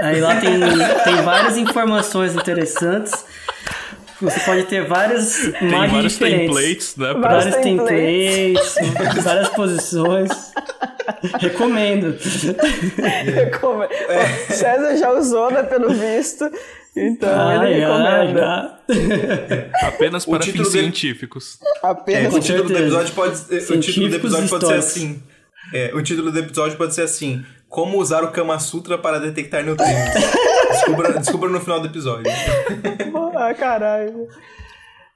Aí 0.00 0.20
lá 0.20 0.36
tem, 0.40 0.58
tem 1.04 1.16
várias 1.22 1.56
informações 1.56 2.34
interessantes. 2.34 3.12
Você 4.20 4.38
pode 4.40 4.62
ter 4.64 4.86
várias 4.86 5.34
Tem 5.58 5.68
imagens 5.68 5.92
vários 5.92 6.12
diferentes. 6.12 6.46
templates, 6.46 6.96
né? 6.96 7.12
Vários 7.14 7.44
Vários 7.44 7.56
templates. 7.56 8.74
templates, 8.74 9.24
várias 9.24 9.48
posições. 9.48 10.30
Recomendo. 11.40 12.16
Como... 13.60 13.82
O 13.82 14.52
César 14.52 14.96
já 14.96 15.10
usou, 15.12 15.50
né, 15.50 15.62
pelo 15.64 15.90
visto. 15.92 16.48
Então, 16.96 17.28
Ah, 17.32 17.68
ele 17.68 17.80
recomenda. 17.80 18.40
já. 18.40 19.88
Apenas 19.88 20.24
para 20.24 20.42
fins 20.44 20.52
dele- 20.52 20.70
científicos. 20.70 21.58
É, 21.82 21.86
Apenas 21.88 22.34
o 22.34 22.40
título 22.40 22.68
do 22.68 22.78
episódio 22.78 23.14
pode, 23.14 23.36
o 23.70 23.80
título 23.80 24.08
do 24.08 24.16
episódio 24.16 24.48
pode 24.48 24.66
ser 24.66 24.74
assim. 24.74 25.22
É, 25.72 25.90
o 25.94 26.02
título 26.02 26.30
do 26.30 26.38
episódio 26.38 26.76
pode 26.76 26.94
ser 26.94 27.02
assim: 27.02 27.44
Como 27.72 27.98
usar 27.98 28.22
o 28.22 28.30
Kama 28.30 28.58
Sutra 28.58 28.98
para 28.98 29.18
detectar 29.18 29.64
neutrinos. 29.64 30.12
descubra, 30.70 31.18
descubra 31.18 31.48
no 31.48 31.58
final 31.58 31.80
do 31.80 31.86
episódio. 31.86 32.30
Ah, 33.34 33.54
caralho. 33.54 34.28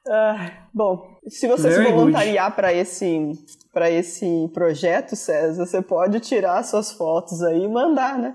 Ah, 0.08 0.50
bom, 0.72 1.18
se 1.28 1.46
você 1.46 1.70
se 1.70 1.76
Very 1.76 1.92
voluntariar 1.92 2.56
para 2.56 2.72
esse 2.72 3.32
para 3.72 3.90
esse 3.90 4.50
projeto, 4.54 5.14
César, 5.14 5.66
você 5.66 5.82
pode 5.82 6.18
tirar 6.18 6.64
suas 6.64 6.90
fotos 6.90 7.42
aí 7.42 7.62
e 7.62 7.68
mandar, 7.68 8.18
né? 8.18 8.34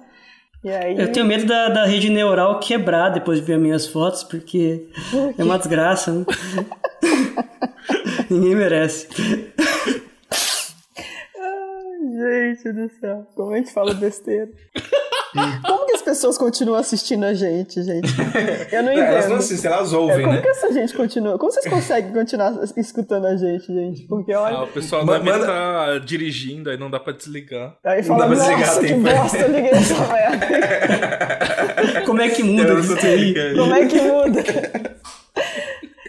E 0.64 0.70
aí 0.70 0.98
Eu 0.98 1.12
tenho 1.12 1.26
medo 1.26 1.46
da, 1.46 1.70
da 1.70 1.86
rede 1.86 2.10
neural 2.10 2.60
quebrar 2.60 3.10
depois 3.10 3.40
de 3.40 3.46
ver 3.46 3.58
minhas 3.58 3.88
fotos, 3.88 4.24
porque 4.24 4.88
é 5.38 5.44
uma 5.44 5.58
desgraça, 5.58 6.12
né? 6.14 6.26
Ninguém 8.30 8.56
merece. 8.56 9.08
Gente 12.22 12.72
do 12.74 12.90
céu, 13.00 13.26
como 13.36 13.54
a 13.54 13.58
gente 13.58 13.74
fala 13.74 13.94
besteira. 13.94 14.50
Como 15.66 15.86
que 15.86 15.94
as 15.94 16.02
pessoas 16.02 16.38
continuam 16.38 16.78
assistindo 16.78 17.24
a 17.24 17.34
gente, 17.34 17.82
gente? 17.84 18.10
Eu 18.70 18.84
não 18.84 18.92
É, 18.92 18.98
elas 18.98 19.14
não 19.14 19.20
entendo. 19.36 19.40
assistem, 19.40 19.72
elas 19.72 19.94
É, 19.94 19.96
ouvem, 19.96 20.22
como 20.26 20.34
né? 20.36 20.42
que 20.42 20.50
essa 20.50 20.74
gente 20.74 20.94
continua? 20.94 21.38
Como 21.40 21.50
vocês 21.50 21.66
conseguem 21.74 22.12
continuar 22.12 22.54
escutando 22.76 23.28
a 23.28 23.38
gente, 23.38 23.66
gente? 23.66 24.06
Porque 24.10 24.34
olha. 24.34 24.58
Ah, 24.58 24.64
o 24.64 24.68
pessoal 24.68 25.06
deve 25.06 25.24
manda- 25.24 25.40
estar 25.40 26.00
dirigindo, 26.02 26.70
aí 26.70 26.76
não 26.78 26.90
dá 26.92 27.00
pra 27.00 27.14
desligar. 27.14 27.78
Aí 27.86 28.00
Não 28.02 28.08
fala, 28.10 28.20
dá 28.20 28.26
pra 28.28 28.36
desligar, 28.36 28.60
nossa, 28.68 28.82
que 28.82 28.88
tem- 28.88 29.02
bosta, 29.02 29.38
eu 29.38 29.52
liguei 29.54 29.72
essa 29.72 29.96
merda. 30.12 32.02
Como 32.06 32.22
é 32.22 32.30
que 32.30 32.44
muda 32.44 32.74
não 32.74 32.80
isso 32.82 32.94
aí? 33.08 33.34
Como 33.56 33.74
é 33.74 33.86
que 33.86 34.02
muda? 34.02 34.44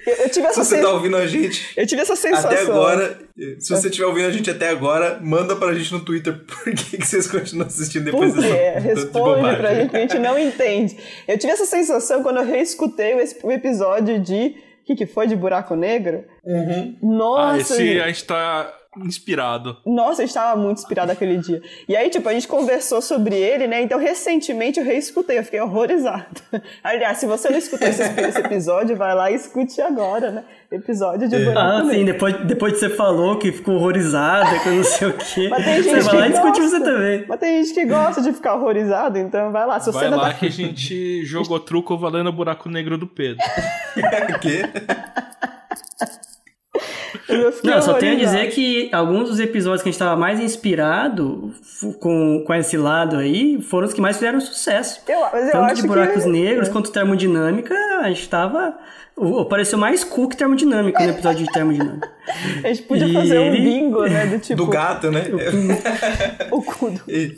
Eu, 0.07 0.15
eu 0.15 0.29
tive 0.29 0.47
essa 0.47 0.62
Se 0.65 0.69
você 0.70 0.74
sen- 0.77 0.83
tá 0.85 0.91
ouvindo 0.91 1.16
a 1.16 1.27
gente 1.27 1.73
Eu 1.77 1.87
tive 1.87 2.03
essa 2.03 2.16
sensação. 2.16 2.51
até 2.51 2.61
agora, 2.62 3.19
se 3.59 3.70
você 3.70 3.89
estiver 3.89 4.07
ouvindo 4.07 4.27
a 4.27 4.31
gente 4.33 4.51
até 4.51 4.69
agora, 4.69 5.19
manda 5.23 5.55
pra 5.57 5.73
gente 5.74 5.93
no 5.93 6.01
Twitter 6.01 6.39
por 6.45 6.65
que, 6.74 6.97
que 6.99 7.07
vocês 7.07 7.27
continuam 7.27 7.66
assistindo 7.66 8.05
depois 8.07 8.33
Por 8.35 8.43
quê? 8.43 8.49
dessa 8.51 8.81
de 8.81 8.89
Responde 8.89 9.12
bobagem. 9.37 9.57
pra 9.61 9.74
gente 9.74 9.91
que 9.91 9.97
a 9.97 10.01
gente 10.01 10.19
não 10.19 10.39
entende. 10.39 10.97
Eu 11.29 11.39
tive 11.39 11.53
essa 11.53 11.66
sensação 11.66 12.23
quando 12.23 12.39
eu 12.39 12.45
reescutei 12.45 13.15
o, 13.15 13.51
episódio 13.53 14.19
de. 14.20 14.55
O 14.83 14.85
que, 14.85 14.97
que 14.97 15.07
foi? 15.07 15.29
De 15.29 15.37
Buraco 15.37 15.77
Negro? 15.77 16.24
Uhum. 16.45 16.97
Nossa! 17.01 17.53
ah, 17.55 17.59
esse 17.61 17.77
gente. 17.77 18.01
a 18.01 18.07
gente 18.09 18.24
tá 18.24 18.74
inspirado. 18.98 19.77
Nossa, 19.86 20.23
eu 20.23 20.27
estava 20.27 20.55
muito 20.60 20.78
inspirada 20.78 21.12
aquele 21.12 21.39
dia. 21.39 21.62
E 21.89 21.97
aí, 21.97 22.10
tipo, 22.10 22.28
a 22.28 22.32
gente 22.32 22.47
conversou 22.47 23.01
sobre 23.01 23.35
ele, 23.36 23.66
né? 23.66 23.81
Então, 23.82 23.98
recentemente 23.98 24.78
eu 24.78 24.85
reescutei, 24.85 25.39
eu 25.39 25.44
fiquei 25.44 25.60
horrorizada. 25.60 26.27
Aliás, 26.85 27.19
se 27.19 27.27
você 27.27 27.48
não 27.48 27.59
escutou 27.59 27.89
esse, 27.89 28.02
esse 28.02 28.39
episódio, 28.39 28.94
vai 28.97 29.14
lá 29.14 29.31
e 29.31 29.35
escute 29.35 29.81
agora, 29.81 30.31
né? 30.31 30.44
Episódio 30.70 31.28
de 31.28 31.39
Buraco 31.39 31.59
Ah, 31.59 31.90
sim, 31.90 32.05
depois, 32.05 32.35
depois 32.47 32.73
que 32.74 32.78
você 32.81 32.89
falou 32.90 33.39
que 33.39 33.52
ficou 33.52 33.74
horrorizada, 33.77 34.59
que 34.60 34.69
eu 34.69 34.74
não 34.74 34.85
sei 34.85 35.09
o 35.09 35.12
quê. 35.19 35.48
Mas 35.52 35.64
tem 35.64 35.82
Você 35.82 35.90
gente 36.01 36.05
vai 36.05 36.14
lá 36.16 36.27
e 36.28 36.31
gosta. 36.32 36.62
você 36.62 36.81
também. 36.81 37.24
Mas 37.28 37.40
tem 37.40 37.62
gente 37.64 37.74
que 37.74 37.85
gosta 37.86 38.20
de 38.23 38.32
ficar 38.32 38.55
horrorizado, 38.56 39.19
então 39.19 39.52
vai 39.52 39.66
lá. 39.66 39.81
Se 39.81 39.86
você 39.93 39.98
Vai 40.01 40.10
não 40.10 40.19
lá 40.19 40.28
tá- 40.31 40.35
que 40.35 40.47
a 40.47 40.51
gente 40.51 41.24
jogou 41.24 41.59
truco 41.60 41.97
valendo 41.98 42.28
o 42.28 42.32
buraco 42.32 42.69
negro 42.69 42.97
do 42.98 43.06
Pedro. 43.06 43.43
O 44.35 44.39
quê? 44.40 44.62
Não, 47.62 47.82
só 47.82 47.94
tenho 47.94 48.15
a 48.15 48.19
dizer 48.19 48.51
que 48.51 48.89
alguns 48.94 49.28
dos 49.28 49.39
episódios 49.39 49.82
que 49.82 49.89
a 49.89 49.93
gente 49.93 49.97
estava 50.01 50.16
mais 50.19 50.40
inspirado 50.40 51.53
com, 52.01 52.43
com 52.47 52.55
esse 52.55 52.77
lado 52.78 53.16
aí 53.16 53.61
foram 53.61 53.86
os 53.86 53.93
que 53.93 54.01
mais 54.01 54.16
fizeram 54.16 54.40
sucesso. 54.40 55.03
Eu, 55.07 55.20
mas 55.32 55.44
eu 55.47 55.53
Tanto 55.53 55.65
acho 55.73 55.82
de 55.82 55.89
buracos 55.89 56.23
que... 56.24 56.28
é. 56.28 56.32
negros 56.32 56.69
quanto 56.70 56.90
termodinâmica, 56.90 57.74
a 58.01 58.09
gente 58.09 58.27
tava. 58.28 58.74
o- 59.15 59.44
Pareceu 59.44 59.78
mais 59.78 60.03
cool 60.03 60.28
que 60.28 60.36
termodinâmica 60.36 61.03
no 61.05 61.11
episódio 61.11 61.44
de 61.47 61.53
termodinâmica. 61.53 62.11
A 62.65 62.69
gente 62.69 62.82
podia 62.85 63.07
E 63.07 63.12
fazer 63.12 63.39
um 63.39 63.43
ele- 63.55 63.61
bingo, 63.61 64.05
né? 64.07 64.27
Do 64.27 64.39
tipo. 64.39 64.57
Do 64.57 64.66
gato, 64.69 65.11
né? 65.11 65.24
O 66.51 66.62
cu 66.62 66.90
do... 66.90 67.03
E- 67.11 67.36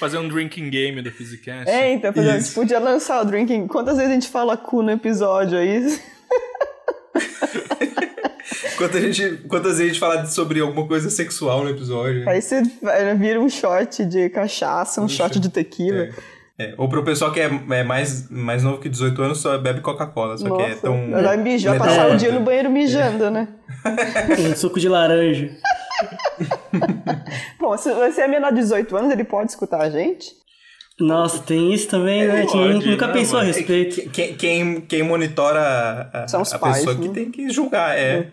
Fazer 0.00 0.18
um 0.18 0.28
drinking 0.28 0.68
game 0.68 1.00
do 1.00 1.10
Physicast. 1.12 1.70
É, 1.70 1.92
então, 1.92 2.12
fazer- 2.12 2.30
a 2.30 2.38
gente 2.38 2.52
podia 2.52 2.78
lançar 2.78 3.22
o 3.22 3.24
drinking. 3.24 3.66
Quantas 3.66 3.96
vezes 3.96 4.10
a 4.10 4.14
gente 4.14 4.28
fala 4.28 4.56
cu 4.56 4.82
no 4.82 4.90
episódio 4.90 5.56
aí? 5.58 5.98
Quantas, 8.76 9.02
gente, 9.16 9.42
quantas 9.48 9.72
vezes 9.78 9.82
a 9.82 9.86
gente 9.88 10.00
fala 10.00 10.24
sobre 10.26 10.60
alguma 10.60 10.86
coisa 10.86 11.10
sexual 11.10 11.64
no 11.64 11.70
episódio? 11.70 12.28
Aí 12.28 12.40
você 12.40 12.62
vai- 12.82 13.14
vira 13.16 13.40
um 13.40 13.48
shot 13.48 14.04
de 14.04 14.28
cachaça, 14.30 15.00
um 15.00 15.08
shot 15.08 15.38
de 15.40 15.48
tequila. 15.48 16.04
É. 16.04 16.10
É, 16.58 16.72
Ou 16.78 16.88
pro 16.88 17.04
pessoal 17.04 17.30
que 17.32 17.38
é, 17.38 17.50
é 17.70 17.82
mais, 17.84 18.30
mais 18.30 18.62
novo 18.62 18.78
que 18.78 18.88
18 18.88 19.20
anos, 19.20 19.38
só 19.40 19.58
bebe 19.58 19.82
Coca-Cola. 19.82 20.38
Só 20.38 20.56
que 20.56 20.62
é 20.62 20.68
Nossa, 20.70 20.80
tão. 20.80 21.10
vai 21.10 21.36
mijar, 21.36 21.76
passar 21.76 22.10
o 22.10 22.16
dia 22.16 22.32
no 22.32 22.40
banheiro 22.40 22.70
mijando, 22.70 23.30
né? 23.30 23.46
Um 24.40 24.56
suco 24.56 24.80
de 24.80 24.88
laranja. 24.88 25.50
Bom, 27.60 27.76
se 27.76 27.92
você 27.92 28.22
é 28.22 28.28
menor 28.28 28.50
de 28.52 28.60
18 28.60 28.96
anos, 28.96 29.12
ele 29.12 29.24
pode 29.24 29.50
escutar 29.50 29.82
a 29.82 29.90
gente? 29.90 30.30
Nossa, 30.98 31.42
tem 31.42 31.74
isso 31.74 31.88
também, 31.88 32.26
né? 32.26 32.32
A 32.32 32.40
gente 32.46 32.86
nunca 32.88 33.06
né, 33.08 33.12
pensou 33.12 33.38
a 33.38 33.42
respeito. 33.42 34.08
Quem, 34.10 34.34
quem, 34.34 34.80
quem 34.80 35.02
monitora 35.02 35.60
a, 35.60 36.22
a- 36.22 36.28
São 36.28 36.40
os 36.40 36.52
a 36.54 36.58
pais, 36.58 36.78
pessoa 36.78 36.94
né? 36.94 37.02
que 37.02 37.08
tem 37.14 37.30
que 37.30 37.50
julgar, 37.50 37.98
é. 37.98 38.28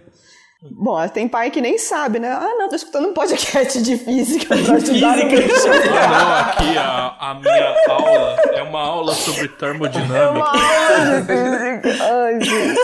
Bom, 0.72 1.06
tem 1.10 1.28
pai 1.28 1.52
que 1.52 1.60
nem 1.60 1.78
sabe, 1.78 2.20
né? 2.20 2.30
Ah, 2.32 2.56
não, 2.58 2.70
tô 2.70 2.76
escutando 2.76 3.10
um 3.10 3.14
podcast 3.14 3.82
de 3.82 3.98
física 3.98 4.48
pra 4.48 4.76
ajudar 4.76 5.18
no 5.18 5.30
Física. 5.30 5.70
meu 5.70 5.94
Ah, 5.98 6.08
não, 6.08 6.34
aqui 6.38 6.78
a, 6.78 7.16
a 7.20 7.34
minha 7.34 7.76
aula 7.90 8.36
é 8.54 8.64
uma 8.64 8.80
aula 8.82 9.14
sobre 9.14 9.46
É 9.46 9.48
termodinâmica. 9.50 10.32
uma 10.32 10.48
aula 10.48 11.22
de 11.22 11.26
física. 11.28 12.04
Ai, 12.14 12.42
gente. 12.42 12.80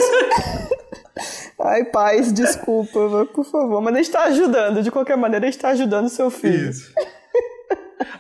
Ai, 1.61 1.83
pais, 1.85 2.33
desculpa, 2.33 3.25
por 3.33 3.45
favor. 3.45 3.81
Mas 3.81 3.93
a 3.93 3.97
gente 3.97 4.11
tá 4.11 4.23
ajudando, 4.23 4.83
de 4.83 4.91
qualquer 4.91 5.15
maneira, 5.15 5.45
a 5.47 5.49
gente 5.51 5.59
tá 5.61 5.69
ajudando 5.69 6.05
o 6.07 6.09
seu 6.09 6.29
filho. 6.29 6.69
Isso. 6.69 6.91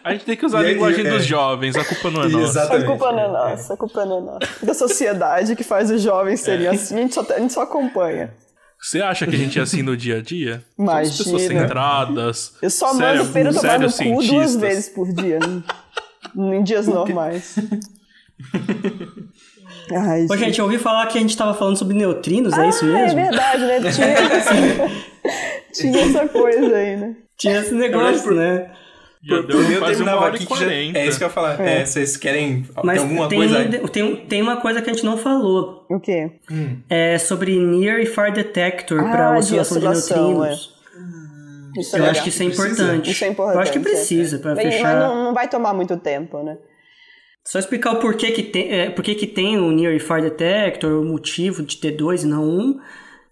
A 0.03 0.11
gente 0.13 0.23
tem 0.25 0.37
que 0.37 0.45
usar 0.45 0.59
a 0.59 0.63
E 0.63 0.67
aí, 0.67 0.73
linguagem 0.73 1.05
é. 1.05 1.09
dos 1.09 1.25
jovens, 1.25 1.75
a 1.75 1.83
culpa 1.83 2.09
não 2.11 2.23
é 2.23 2.27
nossa. 2.29 2.43
Exatamente. 2.45 2.83
A 2.83 2.87
culpa 2.87 3.11
não 3.11 3.19
é 3.19 3.27
nossa, 3.27 3.73
a 3.73 3.77
culpa 3.77 4.05
não 4.05 4.17
é 4.17 4.21
nossa. 4.21 4.65
Da 4.65 4.73
sociedade 4.73 5.55
que 5.55 5.63
faz 5.63 5.89
os 5.91 6.01
jovens 6.01 6.39
serem 6.41 6.67
É. 6.67 6.69
assim, 6.69 6.95
a 6.95 7.01
gente, 7.01 7.13
só, 7.15 7.25
a 7.29 7.39
gente 7.39 7.51
só 7.53 7.61
acompanha. 7.61 8.33
Você 8.81 9.01
acha 9.01 9.27
que 9.27 9.35
a 9.35 9.37
gente 9.37 9.59
é 9.59 9.61
assim 9.61 9.81
no 9.81 9.95
dia 9.97 10.17
a 10.17 10.21
dia? 10.21 10.63
Somos 10.77 11.17
pessoas 11.17 11.41
Imagina. 11.43 11.61
centradas. 11.61 12.53
Eu 12.61 12.69
só 12.69 12.93
sério, 12.93 13.19
mando 13.21 13.33
Pedro 13.33 13.53
tomar 13.53 13.61
sério 13.61 13.87
no 13.87 13.93
cu 13.93 14.03
duas 14.03 14.25
cientistas. 14.25 14.55
vezes 14.61 14.89
por 14.89 15.11
dia. 15.13 15.39
né? 15.39 15.63
em 16.57 16.63
dias 16.63 16.87
normais. 16.87 17.55
Ai, 19.91 20.27
Ô, 20.29 20.37
gente, 20.37 20.59
eu 20.59 20.65
ouvi 20.65 20.77
falar 20.77 21.05
que 21.07 21.17
a 21.17 21.21
gente 21.21 21.35
tava 21.35 21.53
falando 21.53 21.75
sobre 21.77 21.95
neutrinos, 21.97 22.57
é 22.57 22.69
isso 22.69 22.85
Ah, 22.85 22.89
é 22.89 22.93
mesmo? 23.03 23.15
verdade, 23.21 23.61
né? 23.65 23.79
Tinha, 23.91 24.15
tinha 25.73 26.01
essa 26.05 26.27
coisa 26.27 26.75
aí, 26.75 26.95
né? 26.97 27.15
Tinha 27.37 27.59
esse 27.59 27.73
negócio, 27.73 28.33
né? 28.33 28.71
Já 29.21 29.35
Por 29.37 29.47
deu 29.47 29.59
mim, 29.59 29.73
eu 29.73 29.79
quase 29.79 30.01
uma 30.01 30.15
hora 30.15 30.35
aqui 30.35 30.43
e 30.43 30.47
que 30.47 30.53
já, 30.53 30.59
quarenta. 30.65 30.99
É 30.99 31.05
isso 31.07 31.17
que 31.17 31.23
eu 31.25 31.27
ia 31.27 31.33
falar. 31.33 31.59
É, 31.59 31.85
vocês 31.85 32.15
querem 32.15 32.65
Mas 32.83 33.01
alguma 33.01 33.27
tem, 33.27 33.37
coisa? 33.37 33.87
tem, 33.89 34.15
tem 34.15 34.41
uma 34.41 34.57
coisa 34.57 34.81
que 34.81 34.89
a 34.89 34.93
gente 34.93 35.05
não 35.05 35.17
falou. 35.17 35.85
O 35.89 35.99
quê? 35.99 36.31
É 36.89 37.17
sobre 37.17 37.59
Near 37.59 37.99
e 37.99 38.05
Far 38.05 38.31
Detector 38.31 38.99
para 39.03 39.31
Ah, 39.31 39.33
de 39.33 39.39
oscilação 39.39 39.79
de, 39.79 39.87
oscilação, 39.87 40.39
neutrinos. 40.39 40.79
Isso 41.77 41.95
é 41.95 41.99
Eu 41.99 42.01
legal. 42.03 42.11
acho 42.11 42.23
que 42.23 42.29
isso 42.29 42.43
é 42.43 42.45
importante. 42.45 43.11
Isso 43.11 43.23
é 43.25 43.27
importante. 43.27 43.55
Eu 43.55 43.61
acho 43.61 43.71
que 43.73 43.79
precisa, 43.79 44.39
para 44.39 44.55
fechar. 44.55 44.83
Mas 44.83 44.99
não, 44.99 45.23
não 45.25 45.33
vai 45.33 45.47
tomar 45.49 45.73
muito 45.73 45.97
tempo, 45.97 46.41
né? 46.41 46.57
Só 47.45 47.59
explicar 47.59 47.93
o 47.93 47.99
porquê 47.99 48.31
que 48.31 48.43
tem, 48.43 48.71
é, 48.71 48.89
porquê 48.89 49.15
que 49.15 49.27
tem 49.27 49.57
o 49.57 49.71
Near 49.71 49.93
e 49.93 49.99
Far 49.99 50.21
Detector, 50.21 51.01
o 51.01 51.05
motivo 51.05 51.61
de 51.63 51.77
ter 51.77 51.91
dois 51.91 52.23
e 52.23 52.27
não 52.27 52.43
um, 52.43 52.79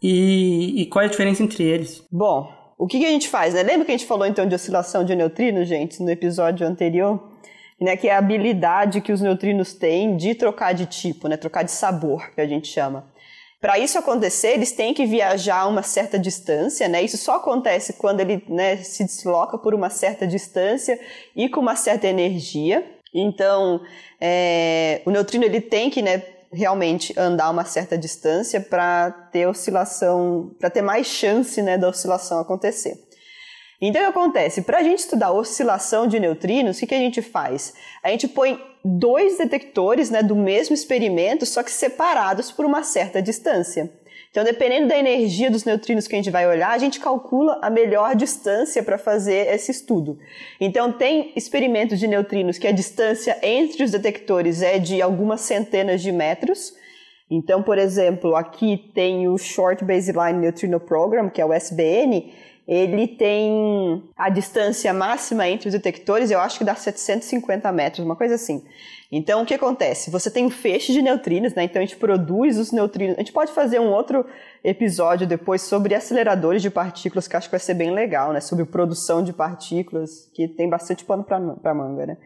e, 0.02 0.82
e 0.82 0.86
qual 0.88 1.04
é 1.04 1.06
a 1.06 1.10
diferença 1.10 1.44
entre 1.44 1.64
eles. 1.64 2.04
Bom, 2.12 2.48
o 2.78 2.88
que, 2.88 3.00
que 3.00 3.06
a 3.06 3.10
gente 3.10 3.28
faz, 3.28 3.54
né? 3.54 3.64
Lembra 3.64 3.86
que 3.86 3.92
a 3.92 3.98
gente 3.98 4.08
falou 4.08 4.26
então 4.26 4.46
de 4.46 4.56
oscilação 4.56 5.04
de 5.04 5.16
neutrinos, 5.16 5.68
gente, 5.68 6.02
no 6.02 6.10
episódio 6.10 6.66
anterior? 6.68 7.38
né, 7.80 7.96
que 7.96 8.08
é 8.08 8.14
a 8.14 8.18
habilidade 8.18 9.02
que 9.02 9.12
os 9.12 9.22
neutrinos 9.22 9.74
têm 9.74 10.18
de 10.18 10.34
trocar 10.34 10.74
de 10.74 10.86
tipo, 10.86 11.28
né, 11.28 11.38
trocar 11.38 11.64
de 11.64 11.72
sabor, 11.72 12.32
que 12.34 12.42
a 12.42 12.48
gente 12.48 12.68
chama. 12.68 13.08
Para 13.62 13.80
isso 13.80 13.98
acontecer, 13.98 14.50
eles 14.50 14.72
têm 14.72 14.94
que 14.94 15.06
viajar 15.06 15.68
uma 15.68 15.82
certa 15.82 16.20
distância, 16.20 16.88
né? 16.88 17.02
Isso 17.02 17.18
só 17.18 17.38
acontece 17.38 17.94
quando 17.94 18.20
ele 18.20 18.44
né, 18.48 18.78
se 18.78 19.04
desloca 19.04 19.58
por 19.58 19.74
uma 19.74 19.90
certa 19.90 20.28
distância 20.28 21.00
e 21.36 21.50
com 21.50 21.60
uma 21.60 21.76
certa 21.76 22.08
energia. 22.08 22.86
Então, 23.12 23.82
é, 24.22 25.02
o 25.06 25.10
neutrino 25.10 25.44
ele 25.44 25.60
tem 25.60 25.90
que 25.90 26.04
né, 26.04 26.22
realmente 26.52 27.14
andar 27.18 27.50
uma 27.50 27.66
certa 27.66 27.98
distância 27.98 28.60
para 28.62 29.12
ter 29.32 29.48
oscilação, 29.48 30.52
para 30.60 30.70
ter 30.70 30.82
mais 30.82 31.08
chance 31.08 31.62
né, 31.62 31.78
da 31.78 31.90
oscilação 31.90 32.40
acontecer. 32.40 33.08
Então, 33.80 34.02
o 34.02 34.06
que 34.06 34.10
acontece? 34.10 34.64
Para 34.64 34.80
a 34.80 34.84
gente 34.84 35.00
estudar 35.00 35.32
oscilação 35.32 36.08
de 36.08 36.20
neutrinos, 36.20 36.78
o 36.78 36.80
que, 36.80 36.88
que 36.88 36.96
a 36.96 37.00
gente 37.00 37.22
faz? 37.22 37.74
A 38.02 38.10
gente 38.10 38.28
põe 38.28 38.60
dois 38.84 39.38
detectores 39.38 40.10
né, 40.10 40.24
do 40.24 40.36
mesmo 40.36 40.74
experimento, 40.74 41.46
só 41.46 41.62
que 41.62 41.72
separados 41.72 42.52
por 42.52 42.66
uma 42.66 42.84
certa 42.84 43.22
distância. 43.22 43.92
Então, 44.30 44.44
dependendo 44.44 44.88
da 44.88 44.98
energia 44.98 45.50
dos 45.50 45.64
neutrinos 45.64 46.08
que 46.08 46.16
a 46.16 46.18
gente 46.18 46.30
vai 46.30 46.48
olhar, 46.48 46.72
a 46.72 46.78
gente 46.78 47.00
calcula 47.00 47.60
a 47.62 47.70
melhor 47.70 48.16
distância 48.16 48.84
para 48.84 48.98
fazer 48.98 49.48
esse 49.54 49.72
estudo. 49.72 50.18
Então, 50.60 50.92
tem 50.92 51.32
experimentos 51.36 52.00
de 52.00 52.08
neutrinos 52.08 52.58
que 52.58 52.68
a 52.68 52.72
distância 52.72 53.38
entre 53.42 53.84
os 53.84 53.92
detectores 53.92 54.62
é 54.62 54.78
de 54.78 55.02
algumas 55.02 55.42
centenas 55.42 56.02
de 56.02 56.12
metros. 56.12 56.74
Então, 57.30 57.62
por 57.62 57.78
exemplo, 57.78 58.36
aqui 58.36 58.92
tem 58.94 59.28
o 59.28 59.38
Short 59.38 59.84
Baseline 59.84 60.40
Neutrino 60.40 60.80
Program, 60.80 61.30
que 61.30 61.42
é 61.42 61.46
o 61.46 61.52
SBN, 61.52 62.32
ele 62.68 63.08
tem 63.08 64.04
a 64.18 64.30
distância 64.30 64.94
máxima 64.94 65.48
entre 65.48 65.70
os 65.70 65.74
detectores, 65.74 66.30
eu 66.30 66.40
acho 66.40 66.58
que 66.58 66.66
dá 66.66 66.76
750 66.76 67.72
metros, 67.72 68.06
uma 68.06 68.16
coisa 68.16 68.36
assim. 68.36 68.62
Então, 69.12 69.42
o 69.42 69.46
que 69.46 69.54
acontece? 69.54 70.12
Você 70.12 70.30
tem 70.30 70.46
um 70.46 70.50
feixe 70.50 70.92
de 70.92 71.02
neutrinos, 71.02 71.54
né? 71.54 71.64
Então, 71.64 71.82
a 71.82 71.86
gente 71.86 71.96
produz 71.96 72.58
os 72.58 72.72
neutrinos. 72.72 73.16
A 73.16 73.20
gente 73.20 73.32
pode 73.32 73.54
fazer 73.54 73.80
um 73.80 73.92
outro 73.92 74.26
episódio 74.64 75.26
depois 75.26 75.62
sobre 75.62 75.96
aceleradores 75.96 76.62
de 76.62 76.70
partículas, 76.70 77.28
que 77.28 77.36
acho 77.38 77.48
que 77.48 77.52
vai 77.52 77.60
ser 77.60 77.74
bem 77.74 77.92
legal, 77.92 78.34
né? 78.34 78.42
Sobre 78.42 78.66
produção 78.66 79.24
de 79.24 79.32
partículas, 79.32 80.30
que 80.34 80.48
tem 80.48 80.70
bastante 80.70 81.06
pano 81.06 81.24
para 81.24 81.74
manga, 81.74 82.06
né? 82.06 82.18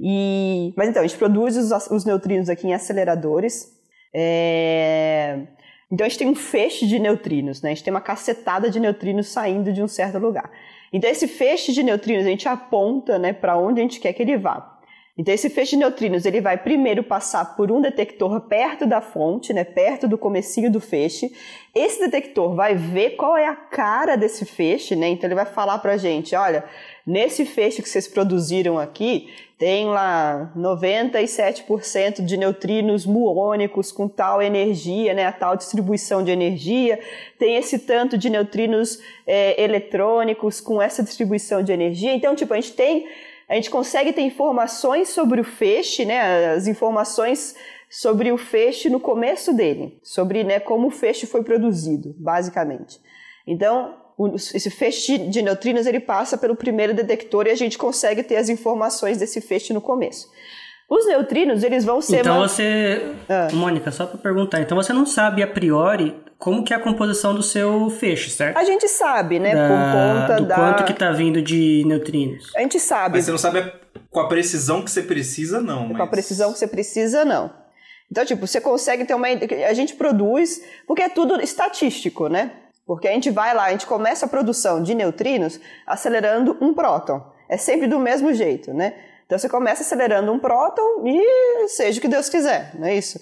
E... 0.00 0.72
Mas 0.76 0.88
então, 0.88 1.02
a 1.02 1.06
gente 1.06 1.18
produz 1.18 1.56
os, 1.56 1.70
os 1.90 2.04
neutrinos 2.04 2.48
aqui 2.48 2.66
em 2.66 2.74
aceleradores. 2.74 3.68
É... 4.14 5.46
Então 5.92 6.06
a 6.06 6.08
gente 6.08 6.18
tem 6.18 6.28
um 6.28 6.34
feixe 6.34 6.86
de 6.86 6.98
neutrinos, 6.98 7.62
né? 7.62 7.70
A 7.70 7.74
gente 7.74 7.82
tem 7.82 7.92
uma 7.92 8.00
cacetada 8.00 8.70
de 8.70 8.78
neutrinos 8.78 9.28
saindo 9.28 9.72
de 9.72 9.82
um 9.82 9.88
certo 9.88 10.18
lugar. 10.18 10.50
Então 10.92 11.10
esse 11.10 11.26
feixe 11.26 11.72
de 11.72 11.82
neutrinos 11.82 12.24
a 12.24 12.28
gente 12.28 12.48
aponta, 12.48 13.18
né, 13.18 13.32
para 13.32 13.56
onde 13.58 13.80
a 13.80 13.82
gente 13.82 13.98
quer 13.98 14.12
que 14.12 14.22
ele 14.22 14.36
vá. 14.36 14.79
Então 15.20 15.34
esse 15.34 15.50
feixe 15.50 15.72
de 15.72 15.76
neutrinos 15.76 16.24
ele 16.24 16.40
vai 16.40 16.56
primeiro 16.56 17.02
passar 17.02 17.54
por 17.54 17.70
um 17.70 17.78
detector 17.78 18.40
perto 18.40 18.86
da 18.86 19.02
fonte, 19.02 19.52
né, 19.52 19.64
perto 19.64 20.08
do 20.08 20.16
comecinho 20.16 20.72
do 20.72 20.80
feixe. 20.80 21.30
Esse 21.74 22.00
detector 22.00 22.54
vai 22.54 22.74
ver 22.74 23.10
qual 23.16 23.36
é 23.36 23.46
a 23.46 23.54
cara 23.54 24.16
desse 24.16 24.46
feixe, 24.46 24.96
né? 24.96 25.08
Então 25.08 25.28
ele 25.28 25.34
vai 25.34 25.44
falar 25.44 25.78
para 25.78 25.92
a 25.92 25.96
gente, 25.98 26.34
olha, 26.34 26.64
nesse 27.06 27.44
feixe 27.44 27.82
que 27.82 27.88
vocês 27.88 28.08
produziram 28.08 28.78
aqui, 28.78 29.28
tem 29.58 29.88
lá 29.88 30.50
97% 30.56 32.24
de 32.24 32.38
neutrinos 32.38 33.04
muônicos 33.04 33.92
com 33.92 34.08
tal 34.08 34.40
energia, 34.40 35.12
né, 35.12 35.26
a 35.26 35.32
tal 35.32 35.54
distribuição 35.54 36.24
de 36.24 36.30
energia, 36.30 36.98
tem 37.38 37.56
esse 37.56 37.78
tanto 37.80 38.16
de 38.16 38.30
neutrinos 38.30 39.02
é, 39.26 39.62
eletrônicos 39.62 40.62
com 40.62 40.80
essa 40.80 41.02
distribuição 41.02 41.62
de 41.62 41.72
energia. 41.72 42.14
Então, 42.14 42.34
tipo, 42.34 42.54
a 42.54 42.56
gente 42.56 42.72
tem, 42.72 43.06
a 43.50 43.56
gente 43.56 43.68
consegue 43.68 44.12
ter 44.12 44.22
informações 44.22 45.08
sobre 45.08 45.40
o 45.40 45.44
feixe, 45.44 46.04
né, 46.04 46.52
as 46.52 46.68
informações 46.68 47.56
sobre 47.90 48.30
o 48.30 48.38
feixe 48.38 48.88
no 48.88 49.00
começo 49.00 49.52
dele, 49.52 49.98
sobre 50.04 50.44
né, 50.44 50.60
como 50.60 50.86
o 50.86 50.90
feixe 50.90 51.26
foi 51.26 51.42
produzido, 51.42 52.14
basicamente. 52.16 53.00
Então, 53.44 53.96
esse 54.54 54.70
feixe 54.70 55.18
de 55.18 55.42
neutrinos 55.42 55.84
ele 55.84 55.98
passa 55.98 56.38
pelo 56.38 56.54
primeiro 56.54 56.94
detector 56.94 57.48
e 57.48 57.50
a 57.50 57.56
gente 57.56 57.76
consegue 57.76 58.22
ter 58.22 58.36
as 58.36 58.48
informações 58.48 59.18
desse 59.18 59.40
feixe 59.40 59.72
no 59.72 59.80
começo. 59.80 60.28
Os 60.88 61.06
neutrinos, 61.06 61.64
eles 61.64 61.84
vão 61.84 62.00
ser... 62.00 62.20
Então 62.20 62.38
você... 62.38 63.14
Ah. 63.28 63.48
Mônica, 63.52 63.90
só 63.90 64.06
para 64.06 64.18
perguntar. 64.18 64.60
Então 64.60 64.76
você 64.76 64.92
não 64.92 65.06
sabe 65.06 65.42
a 65.42 65.46
priori 65.46 66.16
como 66.40 66.64
que 66.64 66.72
é 66.72 66.76
a 66.76 66.80
composição 66.80 67.34
do 67.34 67.42
seu 67.42 67.90
feixe, 67.90 68.30
certo? 68.30 68.56
A 68.56 68.64
gente 68.64 68.88
sabe, 68.88 69.38
né? 69.38 69.54
Da... 69.54 69.68
Por 69.68 70.26
conta 70.26 70.40
do 70.40 70.48
da... 70.48 70.54
quanto 70.56 70.84
que 70.84 70.94
tá 70.94 71.12
vindo 71.12 71.42
de 71.42 71.84
neutrinos. 71.86 72.50
A 72.56 72.60
gente 72.60 72.80
sabe. 72.80 73.16
Mas 73.16 73.26
você 73.26 73.30
não 73.30 73.38
sabe 73.38 73.72
com 74.10 74.20
a 74.20 74.26
precisão 74.26 74.82
que 74.82 74.90
você 74.90 75.02
precisa, 75.02 75.60
não. 75.60 75.88
Mas... 75.88 75.98
Com 75.98 76.02
a 76.02 76.06
precisão 76.06 76.50
que 76.50 76.58
você 76.58 76.66
precisa, 76.66 77.26
não. 77.26 77.52
Então, 78.10 78.24
tipo, 78.24 78.46
você 78.46 78.60
consegue 78.60 79.04
ter 79.04 79.14
uma... 79.14 79.28
A 79.28 79.74
gente 79.74 79.94
produz... 79.94 80.62
Porque 80.86 81.02
é 81.02 81.08
tudo 81.10 81.40
estatístico, 81.42 82.26
né? 82.28 82.52
Porque 82.86 83.06
a 83.06 83.12
gente 83.12 83.30
vai 83.30 83.54
lá, 83.54 83.66
a 83.66 83.70
gente 83.70 83.86
começa 83.86 84.24
a 84.24 84.28
produção 84.28 84.82
de 84.82 84.94
neutrinos 84.94 85.60
acelerando 85.86 86.56
um 86.60 86.72
próton. 86.72 87.22
É 87.48 87.58
sempre 87.58 87.86
do 87.86 88.00
mesmo 88.00 88.32
jeito, 88.32 88.72
né? 88.72 88.94
Então 89.26 89.38
você 89.38 89.48
começa 89.48 89.82
acelerando 89.82 90.32
um 90.32 90.38
próton 90.38 91.04
e 91.06 91.68
seja 91.68 91.98
o 91.98 92.02
que 92.02 92.08
Deus 92.08 92.28
quiser, 92.28 92.72
não 92.74 92.88
é 92.88 92.96
isso? 92.96 93.20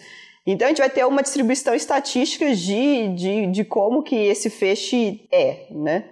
Então 0.50 0.66
a 0.66 0.70
gente 0.70 0.78
vai 0.78 0.88
ter 0.88 1.04
uma 1.04 1.22
distribuição 1.22 1.74
estatística 1.74 2.54
de, 2.54 3.08
de, 3.08 3.46
de 3.48 3.64
como 3.66 4.02
que 4.02 4.16
esse 4.16 4.48
feixe 4.48 5.28
é, 5.30 5.66
né? 5.70 6.06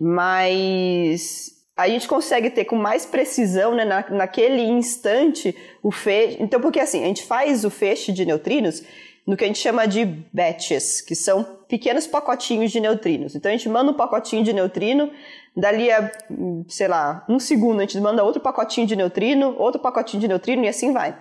Mas 0.00 1.52
a 1.76 1.88
gente 1.88 2.08
consegue 2.08 2.50
ter 2.50 2.64
com 2.64 2.74
mais 2.74 3.06
precisão, 3.06 3.72
né, 3.72 3.84
na, 3.84 4.04
naquele 4.10 4.62
instante, 4.62 5.56
o 5.80 5.92
feixe. 5.92 6.38
Então, 6.40 6.60
porque 6.60 6.80
assim, 6.80 7.04
a 7.04 7.06
gente 7.06 7.22
faz 7.22 7.64
o 7.64 7.70
feixe 7.70 8.10
de 8.10 8.26
neutrinos 8.26 8.82
no 9.24 9.36
que 9.36 9.44
a 9.44 9.46
gente 9.46 9.60
chama 9.60 9.86
de 9.86 10.04
batches, 10.32 11.00
que 11.00 11.14
são 11.14 11.44
pequenos 11.68 12.04
pacotinhos 12.04 12.72
de 12.72 12.80
neutrinos. 12.80 13.36
Então 13.36 13.48
a 13.48 13.56
gente 13.56 13.68
manda 13.68 13.92
um 13.92 13.94
pacotinho 13.94 14.42
de 14.42 14.52
neutrino, 14.52 15.08
dali 15.56 15.88
a, 15.88 16.10
sei 16.66 16.88
lá, 16.88 17.24
um 17.28 17.38
segundo 17.38 17.78
a 17.78 17.82
gente 17.82 18.00
manda 18.00 18.24
outro 18.24 18.42
pacotinho 18.42 18.88
de 18.88 18.96
neutrino, 18.96 19.54
outro 19.56 19.80
pacotinho 19.80 20.20
de 20.20 20.26
neutrino 20.26 20.64
e 20.64 20.68
assim 20.68 20.92
vai. 20.92 21.16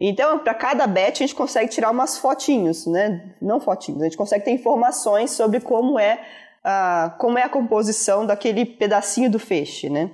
Então, 0.00 0.38
para 0.38 0.54
cada 0.54 0.86
batch 0.86 1.20
a 1.20 1.26
gente 1.26 1.34
consegue 1.34 1.70
tirar 1.70 1.90
umas 1.90 2.18
fotinhos, 2.18 2.86
né? 2.86 3.34
Não 3.40 3.60
fotinhos, 3.60 4.02
a 4.02 4.04
gente 4.04 4.16
consegue 4.16 4.44
ter 4.44 4.50
informações 4.50 5.30
sobre 5.30 5.60
como 5.60 5.98
é 5.98 6.20
a, 6.62 7.14
como 7.18 7.38
é 7.38 7.42
a 7.42 7.48
composição 7.48 8.26
daquele 8.26 8.64
pedacinho 8.64 9.30
do 9.30 9.38
feixe, 9.38 9.88
né? 9.88 10.10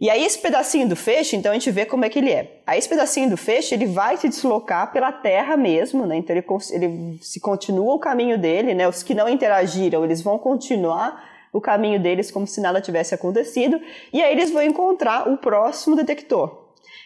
E 0.00 0.10
aí 0.10 0.24
esse 0.24 0.38
pedacinho 0.38 0.88
do 0.88 0.96
feixe, 0.96 1.36
então 1.36 1.52
a 1.52 1.54
gente 1.54 1.70
vê 1.70 1.86
como 1.86 2.04
é 2.04 2.08
que 2.08 2.18
ele 2.18 2.32
é. 2.32 2.60
Aí 2.66 2.76
esse 2.76 2.88
pedacinho 2.88 3.30
do 3.30 3.36
feixe, 3.36 3.72
ele 3.72 3.86
vai 3.86 4.16
se 4.16 4.28
deslocar 4.28 4.90
pela 4.90 5.12
terra 5.12 5.56
mesmo, 5.56 6.06
né? 6.06 6.16
Então 6.16 6.34
ele, 6.34 6.44
ele 6.72 7.18
se 7.22 7.38
continua 7.38 7.94
o 7.94 8.00
caminho 8.00 8.36
dele, 8.36 8.74
né? 8.74 8.88
Os 8.88 9.02
que 9.02 9.14
não 9.14 9.28
interagiram, 9.28 10.02
eles 10.04 10.20
vão 10.20 10.38
continuar 10.38 11.22
o 11.52 11.60
caminho 11.60 12.00
deles 12.00 12.30
como 12.30 12.46
se 12.46 12.60
nada 12.60 12.80
tivesse 12.80 13.14
acontecido, 13.14 13.80
e 14.12 14.22
aí 14.22 14.32
eles 14.32 14.50
vão 14.50 14.62
encontrar 14.62 15.28
o 15.28 15.36
próximo 15.36 15.94
detector. 15.94 16.61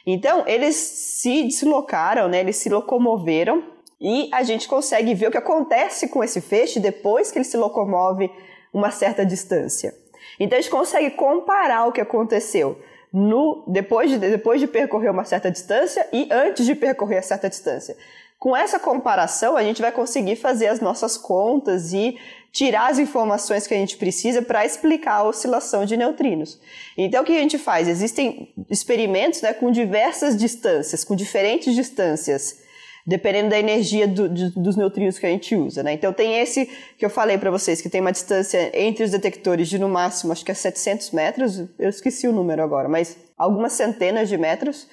Então, 0.07 0.45
eles 0.47 0.77
se 0.77 1.43
deslocaram, 1.43 2.29
né? 2.29 2.41
Eles 2.41 2.57
se 2.57 2.69
locomoveram 2.69 3.65
e 4.01 4.29
a 4.33 4.43
gente 4.43 4.69
consegue 4.69 5.15
ver 5.15 5.29
o 5.29 5.31
que 5.31 5.39
acontece 5.39 6.09
com 6.09 6.23
esse 6.23 6.41
feixe 6.41 6.79
depois 6.79 7.33
que 7.33 7.39
ele 7.39 7.45
se 7.45 7.57
locomove 7.57 8.31
uma 8.73 8.91
certa 8.91 9.25
distância. 9.25 9.95
Então 10.39 10.59
a 10.59 10.61
gente 10.61 10.71
consegue 10.71 11.11
comparar 11.11 11.87
o 11.87 11.93
que 11.93 12.01
aconteceu 12.01 12.79
no, 13.13 13.65
depois, 13.67 14.11
de, 14.11 14.19
depois 14.19 14.61
de 14.61 14.67
percorrer 14.67 15.11
uma 15.11 15.25
certa 15.25 15.51
distância 15.51 16.07
e 16.13 16.29
antes 16.31 16.67
de 16.67 16.75
percorrer 16.75 17.19
a 17.19 17.23
certa 17.23 17.49
distância. 17.49 17.97
Com 18.39 18.55
essa 18.55 18.79
comparação, 18.79 19.57
a 19.57 19.63
gente 19.63 19.81
vai 19.81 19.91
conseguir 19.91 20.37
fazer 20.37 20.67
as 20.67 20.79
nossas 20.79 21.17
contas 21.17 21.95
e 21.95 22.19
tirar 22.57 22.91
as 22.91 22.99
informações 22.99 23.67
que 23.67 23.75
a 23.75 23.77
gente 23.77 23.99
precisa 23.99 24.41
para 24.41 24.65
explicar 24.65 25.17
a 25.17 25.25
oscilação 25.25 25.85
de 25.85 25.95
neutrinos. 25.95 26.59
Então, 26.97 27.23
o 27.23 27.25
que 27.27 27.37
a 27.37 27.41
gente 27.41 27.59
faz? 27.59 27.87
Existem 27.87 28.49
experimentos 28.71 29.43
né, 29.43 29.53
com 29.53 29.71
diversas 29.71 30.35
distâncias, 30.35 31.05
com 31.05 31.15
diferentes 31.15 31.75
distâncias 31.75 32.65
dependendo 33.07 33.51
da 33.51 33.59
energia 33.59 34.09
do, 34.09 34.27
de, 34.27 34.51
dos 34.59 34.75
neutrinos 34.75 35.19
que 35.19 35.27
a 35.27 35.29
gente 35.29 35.55
usa, 35.55 35.81
né? 35.81 35.93
Então 35.93 36.13
tem 36.13 36.41
esse 36.41 36.69
que 36.99 37.05
eu 37.05 37.11
falei 37.11 37.39
para 37.39 37.53
vocês, 37.53 37.81
que 37.81 37.89
tem 37.89 38.01
uma 38.01 38.11
distância 38.11 38.73
entre 38.75 39.05
os 39.05 39.13
detectores 39.13 39.69
de 39.69 39.79
no 39.79 39.89
máximo, 39.89 40.33
acho 40.33 40.45
que 40.45 40.51
é 40.51 40.55
700 40.55 41.13
metros, 41.13 41.59
eu 41.79 41.89
esqueci 41.89 42.27
o 42.27 42.33
número 42.33 42.65
agora, 42.65 42.89
mas 42.89 43.17
algumas 43.39 43.75
centenas 43.75 44.29
de 44.29 44.37
metros. 44.37 44.89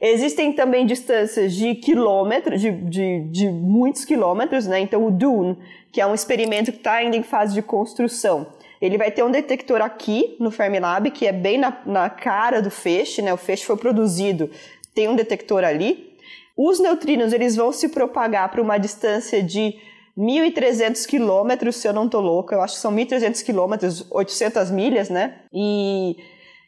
Existem 0.00 0.52
também 0.52 0.84
distâncias 0.84 1.54
de 1.54 1.76
quilômetros, 1.76 2.60
de, 2.60 2.72
de, 2.72 3.20
de 3.30 3.48
muitos 3.48 4.04
quilômetros, 4.04 4.66
né? 4.66 4.80
Então 4.80 5.06
o 5.06 5.10
DUNE, 5.12 5.56
que 5.94 6.00
é 6.00 6.06
um 6.06 6.12
experimento 6.12 6.72
que 6.72 6.78
está 6.78 6.94
ainda 6.94 7.16
em 7.16 7.22
fase 7.22 7.54
de 7.54 7.62
construção, 7.62 8.48
ele 8.82 8.98
vai 8.98 9.12
ter 9.12 9.22
um 9.22 9.30
detector 9.30 9.80
aqui 9.80 10.36
no 10.40 10.50
Fermilab, 10.50 11.08
que 11.12 11.24
é 11.24 11.30
bem 11.30 11.56
na, 11.56 11.80
na 11.86 12.10
cara 12.10 12.60
do 12.60 12.68
feixe, 12.68 13.22
né? 13.22 13.32
O 13.32 13.36
feixe 13.36 13.64
foi 13.64 13.76
produzido, 13.76 14.50
tem 14.92 15.08
um 15.08 15.14
detector 15.14 15.62
ali, 15.62 16.16
os 16.56 16.80
neutrinos 16.80 17.32
eles 17.32 17.54
vão 17.54 17.70
se 17.70 17.90
propagar 17.90 18.50
para 18.50 18.60
uma 18.60 18.76
distância 18.76 19.40
de 19.40 19.76
1.300 20.18 21.06
quilômetros, 21.06 21.76
se 21.76 21.86
eu 21.86 21.92
não 21.92 22.06
estou 22.06 22.20
louca, 22.20 22.56
eu 22.56 22.60
acho 22.60 22.74
que 22.74 22.80
são 22.80 22.92
1.300 22.92 23.44
quilômetros, 23.44 24.04
800 24.10 24.72
milhas, 24.72 25.08
né? 25.08 25.42
E 25.52 26.16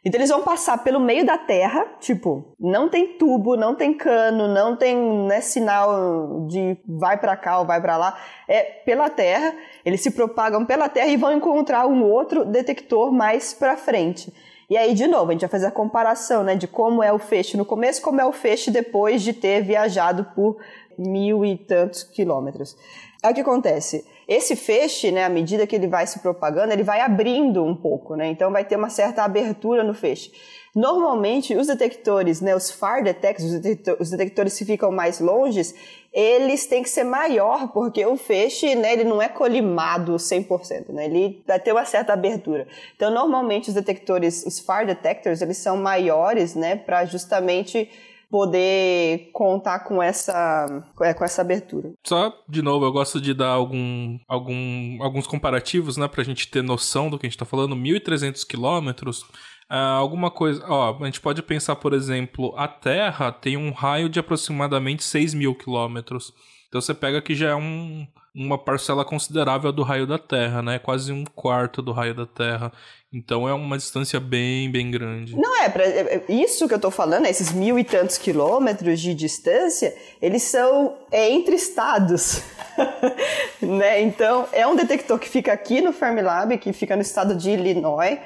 Então 0.06 0.20
eles 0.20 0.30
vão 0.30 0.44
passar 0.44 0.84
pelo 0.84 1.00
meio 1.00 1.26
da 1.26 1.36
Terra, 1.36 1.84
tipo, 1.98 2.54
não 2.60 2.88
tem 2.88 3.18
tubo, 3.18 3.56
não 3.56 3.74
tem 3.74 3.92
cano, 3.92 4.46
não 4.46 4.76
tem 4.76 4.96
né, 5.26 5.40
sinal 5.40 6.46
de 6.46 6.78
vai 6.86 7.18
para 7.18 7.36
cá 7.36 7.58
ou 7.58 7.66
vai 7.66 7.80
para 7.80 7.96
lá, 7.96 8.16
é 8.46 8.62
pela 8.62 9.10
Terra. 9.10 9.52
Eles 9.84 10.00
se 10.00 10.12
propagam 10.12 10.64
pela 10.64 10.88
Terra 10.88 11.08
e 11.08 11.16
vão 11.16 11.32
encontrar 11.32 11.88
um 11.88 12.04
outro 12.04 12.44
detector 12.44 13.10
mais 13.10 13.52
para 13.52 13.76
frente. 13.76 14.32
E 14.70 14.76
aí, 14.76 14.94
de 14.94 15.08
novo, 15.08 15.30
a 15.30 15.32
gente 15.32 15.40
vai 15.40 15.50
fazer 15.50 15.66
a 15.66 15.72
comparação, 15.72 16.44
né, 16.44 16.54
de 16.54 16.68
como 16.68 17.02
é 17.02 17.12
o 17.12 17.18
feixe 17.18 17.56
no 17.56 17.64
começo, 17.64 18.00
como 18.00 18.20
é 18.20 18.24
o 18.24 18.32
feixe 18.32 18.70
depois 18.70 19.22
de 19.22 19.32
ter 19.32 19.62
viajado 19.62 20.22
por 20.36 20.56
mil 20.96 21.44
e 21.44 21.58
tantos 21.58 22.04
quilômetros. 22.04 22.76
Aí 23.24 23.32
o 23.32 23.34
que 23.34 23.40
acontece? 23.40 24.06
Esse 24.28 24.56
feixe, 24.56 25.12
né, 25.12 25.24
à 25.24 25.28
medida 25.28 25.66
que 25.66 25.76
ele 25.76 25.86
vai 25.86 26.06
se 26.06 26.18
propagando, 26.18 26.72
ele 26.72 26.82
vai 26.82 27.00
abrindo 27.00 27.64
um 27.64 27.76
pouco, 27.76 28.16
né? 28.16 28.26
Então 28.26 28.50
vai 28.50 28.64
ter 28.64 28.76
uma 28.76 28.90
certa 28.90 29.22
abertura 29.22 29.84
no 29.84 29.94
feixe. 29.94 30.32
Normalmente, 30.74 31.56
os 31.56 31.68
detectores, 31.68 32.40
né, 32.40 32.54
os 32.54 32.70
far 32.70 33.02
detectors, 33.02 33.50
os 33.98 34.10
detectores 34.10 34.58
que 34.58 34.64
ficam 34.64 34.90
mais 34.90 35.20
longes, 35.20 35.74
eles 36.12 36.66
têm 36.66 36.82
que 36.82 36.90
ser 36.90 37.04
maior, 37.04 37.72
porque 37.72 38.04
o 38.04 38.16
feixe, 38.16 38.74
né, 38.74 38.92
ele 38.92 39.04
não 39.04 39.22
é 39.22 39.28
colimado 39.28 40.16
100%, 40.16 40.92
né? 40.92 41.06
Ele 41.06 41.42
vai 41.46 41.60
ter 41.60 41.72
uma 41.72 41.84
certa 41.84 42.12
abertura. 42.12 42.66
Então, 42.94 43.10
normalmente, 43.10 43.68
os 43.68 43.74
detectores, 43.74 44.44
os 44.44 44.58
far 44.58 44.84
detectors, 44.84 45.40
eles 45.40 45.56
são 45.56 45.76
maiores, 45.76 46.54
né, 46.54 46.76
para 46.76 47.04
justamente 47.04 47.88
poder 48.30 49.30
contar 49.32 49.80
com 49.80 50.02
essa, 50.02 50.66
é, 51.02 51.14
com 51.14 51.24
essa 51.24 51.42
abertura. 51.42 51.92
Só, 52.04 52.32
de 52.48 52.62
novo, 52.62 52.84
eu 52.84 52.92
gosto 52.92 53.20
de 53.20 53.32
dar 53.32 53.48
algum, 53.48 54.18
algum, 54.28 55.02
alguns 55.02 55.26
comparativos, 55.26 55.96
né, 55.96 56.08
pra 56.08 56.24
gente 56.24 56.48
ter 56.48 56.62
noção 56.62 57.08
do 57.08 57.18
que 57.18 57.26
a 57.26 57.28
gente 57.28 57.38
tá 57.38 57.44
falando. 57.44 57.76
1.300 57.76 58.46
quilômetros, 58.46 59.22
uh, 59.70 59.96
alguma 59.98 60.30
coisa... 60.30 60.64
Ó, 60.68 60.98
a 61.00 61.06
gente 61.06 61.20
pode 61.20 61.42
pensar, 61.42 61.76
por 61.76 61.92
exemplo, 61.92 62.54
a 62.56 62.68
Terra 62.68 63.32
tem 63.32 63.56
um 63.56 63.70
raio 63.70 64.08
de 64.08 64.18
aproximadamente 64.18 65.04
6 65.04 65.34
mil 65.34 65.54
quilômetros. 65.54 66.32
Então 66.68 66.80
você 66.80 66.94
pega 66.94 67.22
que 67.22 67.34
já 67.34 67.50
é 67.50 67.54
um, 67.54 68.06
uma 68.36 68.58
parcela 68.58 69.02
considerável 69.02 69.72
do 69.72 69.82
raio 69.82 70.06
da 70.06 70.18
Terra, 70.18 70.60
né? 70.60 70.78
Quase 70.78 71.10
um 71.10 71.24
quarto 71.24 71.80
do 71.80 71.90
raio 71.90 72.14
da 72.14 72.26
Terra. 72.26 72.70
Então 73.10 73.48
é 73.48 73.54
uma 73.54 73.78
distância 73.78 74.20
bem, 74.20 74.70
bem 74.70 74.90
grande. 74.90 75.34
Não 75.34 75.56
é, 75.62 75.70
pra, 75.70 75.84
é, 75.84 76.22
é, 76.28 76.32
isso 76.32 76.68
que 76.68 76.74
eu 76.74 76.78
tô 76.78 76.90
falando, 76.90 77.24
esses 77.24 77.50
mil 77.50 77.78
e 77.78 77.84
tantos 77.84 78.18
quilômetros 78.18 79.00
de 79.00 79.14
distância, 79.14 79.96
eles 80.20 80.42
são 80.42 80.98
é, 81.10 81.30
entre 81.30 81.54
estados. 81.56 82.42
né? 83.62 84.02
Então, 84.02 84.46
é 84.52 84.66
um 84.66 84.76
detector 84.76 85.18
que 85.18 85.28
fica 85.28 85.52
aqui 85.52 85.80
no 85.80 85.94
Fermilab, 85.94 86.58
que 86.58 86.74
fica 86.74 86.94
no 86.94 87.02
estado 87.02 87.34
de 87.34 87.52
Illinois, 87.52 88.18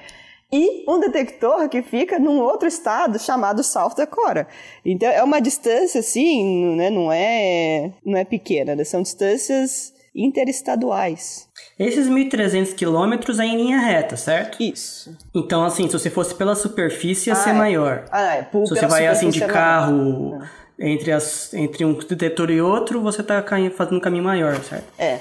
e 0.53 0.85
um 0.89 0.99
detector 0.99 1.69
que 1.69 1.82
fica 1.82 2.19
num 2.19 2.41
outro 2.41 2.66
estado 2.66 3.16
chamado 3.20 3.62
South 3.62 3.95
Dakota. 3.97 4.49
Então, 4.85 5.09
é 5.09 5.23
uma 5.23 5.41
distância, 5.41 6.01
assim, 6.01 6.74
né? 6.74 6.91
não, 6.91 7.12
é, 7.12 7.93
não 8.05 8.19
é 8.19 8.24
pequena, 8.24 8.74
né? 8.74 8.82
são 8.82 9.03
distâncias 9.03 9.99
interestaduais. 10.15 11.49
Esses 11.78 12.09
1.300 12.09 12.74
quilômetros 12.74 13.39
é 13.39 13.45
em 13.45 13.57
linha 13.57 13.78
reta, 13.78 14.16
certo? 14.16 14.62
Isso. 14.62 15.16
Então, 15.35 15.65
assim, 15.65 15.87
se 15.87 15.93
você 15.93 16.11
fosse 16.11 16.35
pela 16.35 16.55
superfície, 16.55 17.31
ia 17.31 17.35
ah, 17.35 17.37
ser 17.37 17.51
é. 17.51 17.55
maior. 17.55 18.05
Ah, 18.11 18.35
é. 18.37 18.43
Por, 18.43 18.66
se 18.66 18.74
você 18.74 18.87
vai, 18.87 19.07
assim, 19.07 19.31
de 19.31 19.43
é 19.43 19.47
carro 19.47 20.41
entre, 20.78 21.12
as, 21.12 21.55
entre 21.55 21.85
um 21.85 21.95
detetor 21.95 22.51
e 22.51 22.61
outro, 22.61 23.01
você 23.01 23.23
tá 23.23 23.45
fazendo 23.77 23.97
um 23.97 24.01
caminho 24.01 24.24
maior, 24.24 24.57
certo? 24.62 24.87
É. 24.99 25.20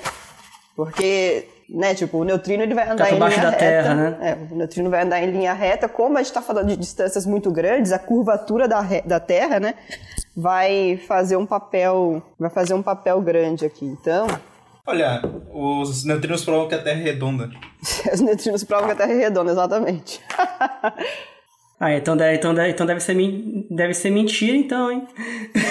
Porque, 0.76 1.48
né, 1.70 1.94
tipo, 1.94 2.18
o 2.18 2.24
neutrino 2.24 2.64
ele 2.64 2.74
vai 2.74 2.86
andar 2.86 3.10
tá 3.10 3.12
em 3.12 3.16
linha 3.16 3.30
da 3.30 3.50
reta. 3.50 3.58
Terra, 3.58 3.94
né? 3.96 4.18
É, 4.22 4.54
o 4.54 4.58
neutrino 4.58 4.90
vai 4.90 5.04
andar 5.04 5.22
em 5.22 5.30
linha 5.30 5.54
reta. 5.54 5.88
Como 5.88 6.18
a 6.18 6.22
gente 6.22 6.32
está 6.32 6.42
falando 6.42 6.68
de 6.68 6.78
distâncias 6.78 7.26
muito 7.26 7.52
grandes, 7.52 7.92
a 7.92 8.00
curvatura 8.00 8.68
da, 8.68 8.82
da 9.06 9.20
Terra, 9.20 9.60
né, 9.60 9.76
vai 10.36 11.00
fazer 11.06 11.36
um 11.36 11.46
papel, 11.46 12.24
vai 12.40 12.50
fazer 12.50 12.74
um 12.74 12.82
papel 12.82 13.22
grande 13.22 13.66
aqui. 13.66 13.86
Então, 13.86 14.28
Olha, 14.90 15.22
os 15.54 16.04
neutrinos 16.04 16.44
provam 16.44 16.68
que 16.68 16.74
a 16.74 16.82
Terra 16.82 17.00
é 17.00 17.04
redonda. 17.04 17.52
os 18.12 18.22
neutrinos 18.22 18.64
provam 18.64 18.88
que 18.88 18.94
a 18.94 18.96
Terra 18.96 19.12
é 19.12 19.18
redonda, 19.18 19.52
exatamente. 19.52 20.20
ah, 21.80 21.94
então 21.94 22.18
deve, 22.18 22.38
então 22.38 22.56
deve, 22.56 22.70
então 22.72 22.88
deve, 22.88 23.00
ser, 23.00 23.16
deve 23.70 23.94
ser 23.94 24.10
mentira, 24.10 24.58
então, 24.58 24.92
hein? 24.92 25.08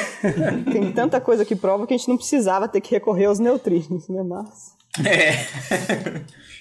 Tem 0.70 0.92
tanta 0.92 1.20
coisa 1.20 1.44
que 1.44 1.56
prova 1.56 1.84
que 1.84 1.94
a 1.94 1.96
gente 1.96 2.08
não 2.08 2.16
precisava 2.16 2.68
ter 2.68 2.80
que 2.80 2.92
recorrer 2.92 3.24
aos 3.24 3.40
neutrinos, 3.40 4.08
né? 4.08 4.22
Mas. 4.22 4.76
É. 5.04 5.32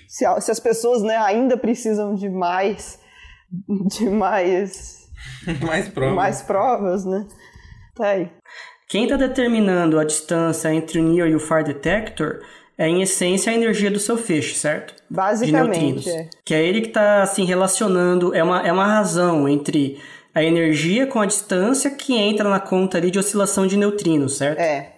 se, 0.08 0.26
se 0.42 0.52
as 0.52 0.60
pessoas 0.60 1.04
né, 1.04 1.16
ainda 1.16 1.58
precisam 1.58 2.16
de 2.16 2.28
mais. 2.28 2.98
de 3.96 4.10
mais. 4.10 5.08
mais 5.62 5.88
provas. 5.90 6.16
Mais 6.16 6.42
provas, 6.42 7.06
né? 7.06 7.28
Tá 7.94 8.08
aí. 8.08 8.32
Quem 8.88 9.04
está 9.04 9.18
determinando 9.18 10.00
a 10.00 10.04
distância 10.04 10.74
entre 10.74 11.00
o 11.00 11.04
Near 11.04 11.28
e 11.28 11.36
o 11.36 11.40
Far 11.40 11.64
Detector 11.64 12.40
é, 12.78 12.88
em 12.88 13.02
essência, 13.02 13.52
a 13.52 13.56
energia 13.56 13.90
do 13.90 14.00
seu 14.00 14.18
feixe, 14.18 14.56
certo? 14.56 14.94
Basicamente. 15.10 16.10
É. 16.10 16.30
Que 16.46 16.54
é 16.54 16.64
ele 16.64 16.82
que 16.82 16.88
está 16.90 17.24
assim, 17.24 17.44
relacionando, 17.44 18.36
é 18.36 18.44
uma, 18.44 18.66
é 18.66 18.72
uma 18.72 18.86
razão 18.86 19.50
entre 19.50 20.00
a 20.34 20.44
energia 20.44 21.08
com 21.08 21.20
a 21.20 21.26
distância 21.26 21.90
que 21.90 22.16
entra 22.16 22.48
na 22.48 22.60
conta 22.60 22.98
ali 22.98 23.10
de 23.10 23.18
oscilação 23.18 23.66
de 23.66 23.76
neutrinos, 23.76 24.38
certo? 24.38 24.60
É. 24.60 24.94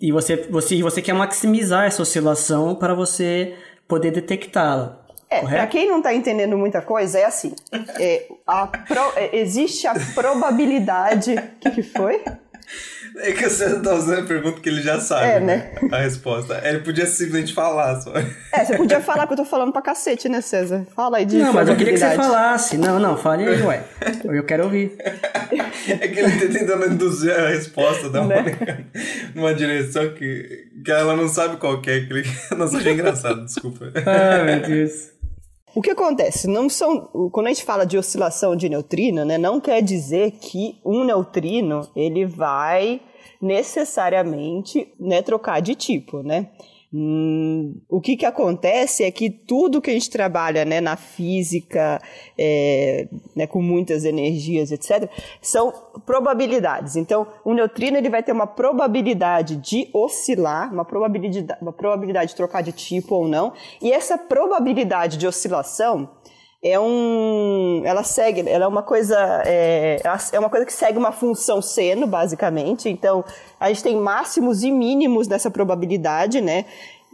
E 0.00 0.10
você, 0.10 0.36
você, 0.50 0.82
você 0.82 1.00
quer 1.00 1.12
maximizar 1.12 1.86
essa 1.86 2.02
oscilação 2.02 2.74
para 2.74 2.92
você 2.92 3.54
poder 3.86 4.10
detectá-la. 4.10 5.06
É, 5.28 5.40
para 5.40 5.66
quem 5.66 5.88
não 5.88 5.98
está 5.98 6.14
entendendo 6.14 6.56
muita 6.56 6.80
coisa, 6.80 7.18
é 7.18 7.24
assim: 7.24 7.54
é, 8.00 8.28
a 8.46 8.66
pro, 8.66 9.12
é, 9.16 9.36
existe 9.36 9.86
a 9.86 9.94
probabilidade. 10.14 11.34
O 11.34 11.42
que, 11.60 11.70
que 11.70 11.82
foi? 11.82 12.22
É 13.18 13.32
que 13.32 13.48
você 13.48 13.80
tá 13.80 13.94
usando 13.94 14.20
a 14.20 14.22
pergunta 14.22 14.60
que 14.60 14.68
ele 14.68 14.82
já 14.82 15.00
sabe, 15.00 15.26
é, 15.26 15.40
né? 15.40 15.72
A 15.90 15.98
resposta. 15.98 16.60
Ele 16.62 16.80
podia 16.80 17.06
simplesmente 17.06 17.54
falar 17.54 18.00
só. 18.00 18.12
É, 18.52 18.64
você 18.64 18.76
podia 18.76 19.00
falar 19.00 19.26
que 19.26 19.32
eu 19.32 19.38
tô 19.38 19.44
falando 19.44 19.72
pra 19.72 19.80
cacete, 19.80 20.28
né, 20.28 20.40
César? 20.40 20.86
Fala 20.94 21.18
aí 21.18 21.24
de 21.24 21.38
Não, 21.38 21.52
mas 21.52 21.68
eu 21.68 21.76
queria 21.76 21.94
que 21.94 21.98
você 21.98 22.14
falasse. 22.14 22.76
Não, 22.76 22.98
não, 22.98 23.16
fale 23.16 23.48
aí, 23.48 23.62
ué. 23.62 23.82
Eu 24.24 24.44
quero 24.44 24.64
ouvir. 24.64 24.96
É 25.88 26.08
que 26.08 26.18
ele 26.18 26.32
tá 26.32 26.52
tentando 26.52 26.86
induzir 26.92 27.32
a 27.32 27.48
resposta 27.48 28.10
da 28.10 28.24
né? 28.24 28.84
numa 29.34 29.54
direção 29.54 30.12
que, 30.14 30.68
que 30.84 30.90
ela 30.90 31.14
não 31.14 31.28
sabe 31.28 31.58
qual 31.58 31.74
é. 31.74 31.80
Que 31.80 31.90
ele... 31.90 32.24
Nossa, 32.56 32.78
achei 32.78 32.92
engraçado, 32.92 33.44
desculpa. 33.44 33.92
Ah, 34.04 34.42
meu 34.42 34.60
Deus. 34.60 35.15
O 35.76 35.82
que 35.82 35.90
acontece? 35.90 36.48
Não 36.48 36.70
são, 36.70 37.02
quando 37.30 37.48
a 37.48 37.50
gente 37.50 37.62
fala 37.62 37.84
de 37.84 37.98
oscilação 37.98 38.56
de 38.56 38.66
neutrino, 38.66 39.26
né, 39.26 39.36
não 39.36 39.60
quer 39.60 39.82
dizer 39.82 40.30
que 40.30 40.80
um 40.82 41.04
neutrino 41.04 41.86
ele 41.94 42.24
vai 42.24 42.98
necessariamente 43.42 44.90
né, 44.98 45.20
trocar 45.20 45.60
de 45.60 45.74
tipo, 45.74 46.22
né? 46.22 46.48
Hum, 46.98 47.78
o 47.90 48.00
que, 48.00 48.16
que 48.16 48.24
acontece 48.24 49.04
é 49.04 49.10
que 49.10 49.28
tudo 49.28 49.82
que 49.82 49.90
a 49.90 49.92
gente 49.92 50.08
trabalha 50.08 50.64
né, 50.64 50.80
na 50.80 50.96
física, 50.96 52.00
é, 52.38 53.06
né, 53.34 53.46
com 53.46 53.60
muitas 53.60 54.06
energias, 54.06 54.72
etc., 54.72 55.06
são 55.42 55.70
probabilidades. 56.06 56.96
Então, 56.96 57.26
o 57.44 57.52
neutrino 57.52 57.98
ele 57.98 58.08
vai 58.08 58.22
ter 58.22 58.32
uma 58.32 58.46
probabilidade 58.46 59.56
de 59.56 59.90
oscilar, 59.92 60.72
uma 60.72 60.86
probabilidade, 60.86 61.60
uma 61.60 61.72
probabilidade 61.72 62.30
de 62.30 62.36
trocar 62.36 62.62
de 62.62 62.72
tipo 62.72 63.14
ou 63.14 63.28
não, 63.28 63.52
e 63.82 63.92
essa 63.92 64.16
probabilidade 64.16 65.18
de 65.18 65.26
oscilação 65.26 66.08
é 66.70 66.80
um 66.80 67.82
ela 67.84 68.02
segue 68.02 68.48
ela 68.48 68.64
é 68.64 68.68
uma 68.68 68.82
coisa 68.82 69.16
é, 69.44 70.00
é 70.32 70.38
uma 70.38 70.50
coisa 70.50 70.66
que 70.66 70.72
segue 70.72 70.98
uma 70.98 71.12
função 71.12 71.62
seno 71.62 72.06
basicamente. 72.06 72.88
Então 72.88 73.24
a 73.58 73.68
gente 73.68 73.82
tem 73.82 73.96
máximos 73.96 74.62
e 74.62 74.70
mínimos 74.70 75.26
dessa 75.26 75.50
probabilidade 75.50 76.40
né? 76.40 76.64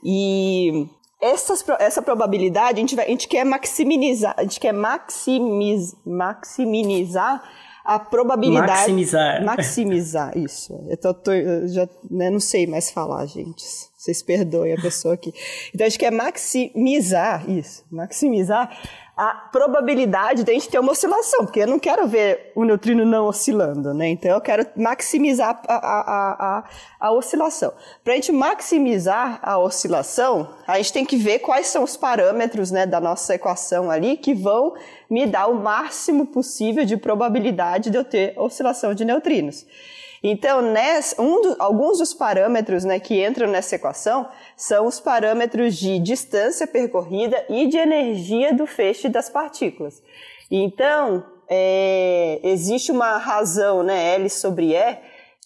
E 0.02 0.86
essas, 1.20 1.64
essa 1.78 2.02
probabilidade 2.02 2.78
a 2.78 2.80
gente, 2.80 2.96
vai, 2.96 3.06
a 3.06 3.08
gente 3.08 3.28
quer 3.28 3.44
maximizar 3.44 4.34
a 4.36 4.42
gente 4.42 4.58
quer 4.58 4.72
maximiz, 4.72 5.94
maximizar 6.04 7.42
a 7.84 7.98
probabilidade. 7.98 8.70
Maximizar. 8.70 9.44
Maximizar 9.44 10.38
isso. 10.38 10.72
Eu, 10.88 10.96
tô, 10.96 11.14
tô, 11.14 11.32
já 11.66 11.88
né, 12.10 12.30
não 12.30 12.40
sei 12.40 12.66
mais 12.66 12.90
falar 12.90 13.26
gente 13.26 13.64
vocês 14.02 14.22
perdoem 14.22 14.72
a 14.72 14.80
pessoa 14.80 15.14
aqui 15.14 15.32
então 15.74 15.86
a 15.86 15.88
gente 15.88 15.98
quer 15.98 16.10
maximizar 16.10 17.48
isso 17.48 17.84
maximizar 17.90 18.70
a 19.16 19.34
probabilidade 19.52 20.42
de 20.42 20.50
a 20.50 20.54
gente 20.54 20.70
ter 20.70 20.78
uma 20.78 20.92
oscilação, 20.92 21.44
porque 21.44 21.60
eu 21.60 21.66
não 21.66 21.78
quero 21.78 22.08
ver 22.08 22.50
o 22.54 22.64
neutrino 22.64 23.04
não 23.04 23.26
oscilando, 23.26 23.92
né? 23.92 24.08
Então 24.08 24.30
eu 24.30 24.40
quero 24.40 24.66
maximizar 24.74 25.60
a, 25.68 25.74
a, 25.74 26.58
a, 26.58 26.64
a 26.98 27.12
oscilação. 27.12 27.72
Para 28.02 28.14
a 28.14 28.16
gente 28.16 28.32
maximizar 28.32 29.38
a 29.42 29.58
oscilação, 29.58 30.54
a 30.66 30.78
gente 30.78 30.92
tem 30.94 31.04
que 31.04 31.16
ver 31.16 31.40
quais 31.40 31.66
são 31.66 31.84
os 31.84 31.96
parâmetros 31.96 32.70
né, 32.70 32.86
da 32.86 33.00
nossa 33.00 33.34
equação 33.34 33.90
ali 33.90 34.16
que 34.16 34.32
vão 34.32 34.74
me 35.10 35.26
dar 35.26 35.46
o 35.46 35.54
máximo 35.54 36.26
possível 36.26 36.84
de 36.84 36.96
probabilidade 36.96 37.90
de 37.90 37.98
eu 37.98 38.04
ter 38.04 38.34
oscilação 38.38 38.94
de 38.94 39.04
neutrinos. 39.04 39.66
Então, 40.22 40.62
nessa, 40.62 41.20
um 41.20 41.42
do, 41.42 41.56
alguns 41.58 41.98
dos 41.98 42.14
parâmetros 42.14 42.84
né, 42.84 43.00
que 43.00 43.24
entram 43.24 43.48
nessa 43.48 43.74
equação 43.74 44.28
são 44.56 44.86
os 44.86 45.00
parâmetros 45.00 45.76
de 45.76 45.98
distância 45.98 46.66
percorrida 46.66 47.44
e 47.48 47.66
de 47.66 47.76
energia 47.76 48.54
do 48.54 48.66
feixe 48.66 49.08
das 49.08 49.28
partículas. 49.28 50.00
Então, 50.50 51.24
é, 51.48 52.38
existe 52.44 52.92
uma 52.92 53.16
razão, 53.18 53.82
né, 53.82 54.14
L 54.14 54.30
sobre 54.30 54.76
E, 54.76 54.98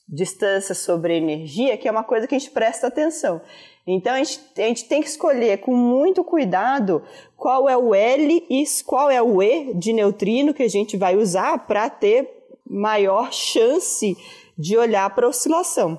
distância 0.09 0.74
sobre 0.74 1.16
energia, 1.16 1.77
que 1.77 1.89
é 1.89 1.90
uma 1.90 2.05
coisa 2.05 2.27
que 2.27 2.35
a 2.35 2.39
gente 2.39 2.51
presta 2.51 2.86
atenção. 2.86 3.40
Então 3.86 4.12
a 4.12 4.19
gente, 4.19 4.40
a 4.57 4.62
gente 4.62 4.85
tem 4.85 5.01
que 5.01 5.09
escolher 5.09 5.59
com 5.59 5.74
muito 5.74 6.24
cuidado 6.24 7.03
qual 7.36 7.69
é 7.69 7.77
o 7.77 7.94
L 7.94 8.44
e 8.51 8.65
qual 8.85 9.11
é 9.11 9.23
o 9.23 9.40
E 9.40 9.73
de 9.74 9.93
neutrino 9.93 10.53
que 10.53 10.62
a 10.62 10.69
gente 10.69 10.97
vai 10.97 11.16
usar 11.16 11.66
para 11.66 11.89
ter 11.89 12.28
maior 12.69 13.32
chance 13.32 14.16
de 14.57 14.77
olhar 14.77 15.09
para 15.15 15.27
a 15.27 15.28
oscilação. 15.28 15.99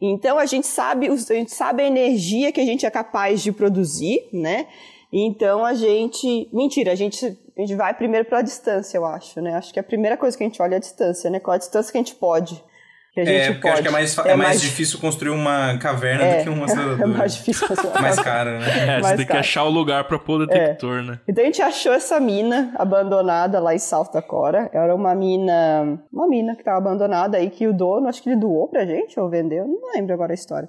Então 0.00 0.38
a 0.38 0.46
gente 0.46 0.66
sabe, 0.66 1.08
a 1.08 1.16
gente 1.16 1.52
sabe 1.52 1.82
a 1.82 1.86
energia 1.86 2.50
que 2.52 2.60
a 2.60 2.64
gente 2.64 2.86
é 2.86 2.90
capaz 2.90 3.42
de 3.42 3.52
produzir, 3.52 4.28
né? 4.32 4.66
Então 5.12 5.64
a 5.64 5.74
gente, 5.74 6.48
mentira, 6.52 6.92
a 6.92 6.94
gente, 6.94 7.26
a 7.26 7.60
gente 7.60 7.74
vai 7.74 7.92
primeiro 7.92 8.24
para 8.26 8.38
a 8.38 8.42
distância, 8.42 8.96
eu 8.96 9.04
acho, 9.04 9.40
né? 9.40 9.54
Acho 9.56 9.72
que 9.72 9.80
a 9.80 9.82
primeira 9.82 10.16
coisa 10.16 10.36
que 10.36 10.42
a 10.42 10.46
gente 10.46 10.62
olha 10.62 10.74
é 10.74 10.76
a 10.76 10.80
distância, 10.80 11.28
né? 11.28 11.38
Qual 11.40 11.54
a 11.54 11.58
distância 11.58 11.92
que 11.92 11.98
a 11.98 12.00
gente 12.00 12.14
pode 12.14 12.62
que 13.12 13.20
a 13.20 13.24
gente 13.24 13.36
é, 13.36 13.46
porque 13.52 13.60
pode. 13.60 13.72
acho 13.72 13.82
que 13.82 13.88
é 13.88 13.90
mais, 13.90 14.18
é, 14.18 14.20
é 14.20 14.24
mais, 14.24 14.48
mais, 14.48 14.60
difícil 14.60 15.00
construir 15.00 15.30
uma 15.30 15.76
caverna 15.78 16.24
é, 16.24 16.38
do 16.38 16.44
que 16.44 16.50
um 16.50 16.62
acelerador. 16.62 17.00
É 17.02 17.06
mais 17.06 17.34
difícil 17.34 17.66
construir 17.66 18.00
Mais 18.00 18.20
caro, 18.20 18.50
né? 18.58 18.66
É, 18.66 18.96
você 18.96 19.02
mais 19.02 19.16
tem 19.16 19.26
caro. 19.26 19.26
que 19.26 19.36
achar 19.36 19.64
o 19.64 19.70
lugar 19.70 20.04
para 20.04 20.18
pôr 20.18 20.42
o 20.42 20.46
detector, 20.46 21.00
é. 21.00 21.02
né? 21.02 21.20
Então 21.26 21.42
a 21.42 21.46
gente 21.46 21.60
achou 21.60 21.92
essa 21.92 22.20
mina 22.20 22.72
abandonada 22.76 23.58
lá 23.58 23.74
em 23.74 23.78
South 23.78 24.10
Dakota. 24.12 24.70
Era 24.72 24.94
uma 24.94 25.14
mina, 25.14 26.00
uma 26.12 26.28
mina 26.28 26.54
que 26.54 26.60
estava 26.60 26.78
abandonada 26.78 27.36
aí 27.36 27.50
que 27.50 27.66
o 27.66 27.72
dono, 27.72 28.08
acho 28.08 28.22
que 28.22 28.30
ele 28.30 28.40
doou 28.40 28.68
pra 28.68 28.86
gente 28.86 29.18
ou 29.18 29.28
vendeu, 29.28 29.66
não 29.66 29.92
lembro 29.94 30.14
agora 30.14 30.32
a 30.32 30.34
história. 30.34 30.68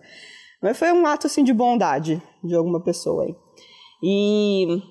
Mas 0.61 0.77
foi 0.77 0.91
um 0.91 1.05
ato 1.05 1.27
assim 1.27 1.43
de 1.43 1.53
bondade 1.53 2.22
de 2.43 2.55
alguma 2.55 2.84
pessoa 2.84 3.26
aí. 3.26 3.35
E 4.03 4.81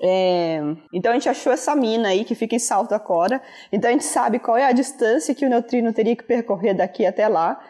é, 0.00 0.60
então 0.92 1.10
a 1.10 1.14
gente 1.14 1.28
achou 1.28 1.52
essa 1.52 1.74
mina 1.74 2.08
aí 2.08 2.24
que 2.24 2.34
fica 2.34 2.54
em 2.54 2.58
Salto 2.58 2.90
Dakota. 2.90 3.40
Então 3.72 3.88
a 3.88 3.92
gente 3.92 4.04
sabe 4.04 4.38
qual 4.38 4.56
é 4.56 4.64
a 4.64 4.72
distância 4.72 5.34
que 5.34 5.46
o 5.46 5.48
neutrino 5.48 5.92
teria 5.92 6.16
que 6.16 6.24
percorrer 6.24 6.74
daqui 6.74 7.06
até 7.06 7.28
lá. 7.28 7.60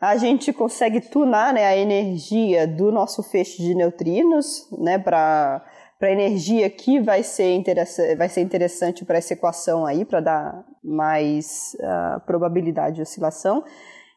A 0.00 0.16
gente 0.16 0.52
consegue 0.52 1.00
tunar 1.00 1.52
né, 1.52 1.64
a 1.64 1.76
energia 1.76 2.66
do 2.66 2.90
nosso 2.92 3.22
feixe 3.22 3.62
de 3.62 3.74
neutrinos 3.74 4.68
né, 4.78 4.98
para 4.98 5.64
a 6.00 6.10
energia 6.10 6.68
que 6.68 7.00
vai 7.00 7.22
ser, 7.22 7.62
vai 8.16 8.28
ser 8.28 8.42
interessante 8.42 9.04
para 9.04 9.16
essa 9.16 9.32
equação 9.32 9.86
aí, 9.86 10.04
para 10.04 10.20
dar 10.20 10.64
mais 10.82 11.74
uh, 11.80 12.20
probabilidade 12.26 12.96
de 12.96 13.02
oscilação. 13.02 13.64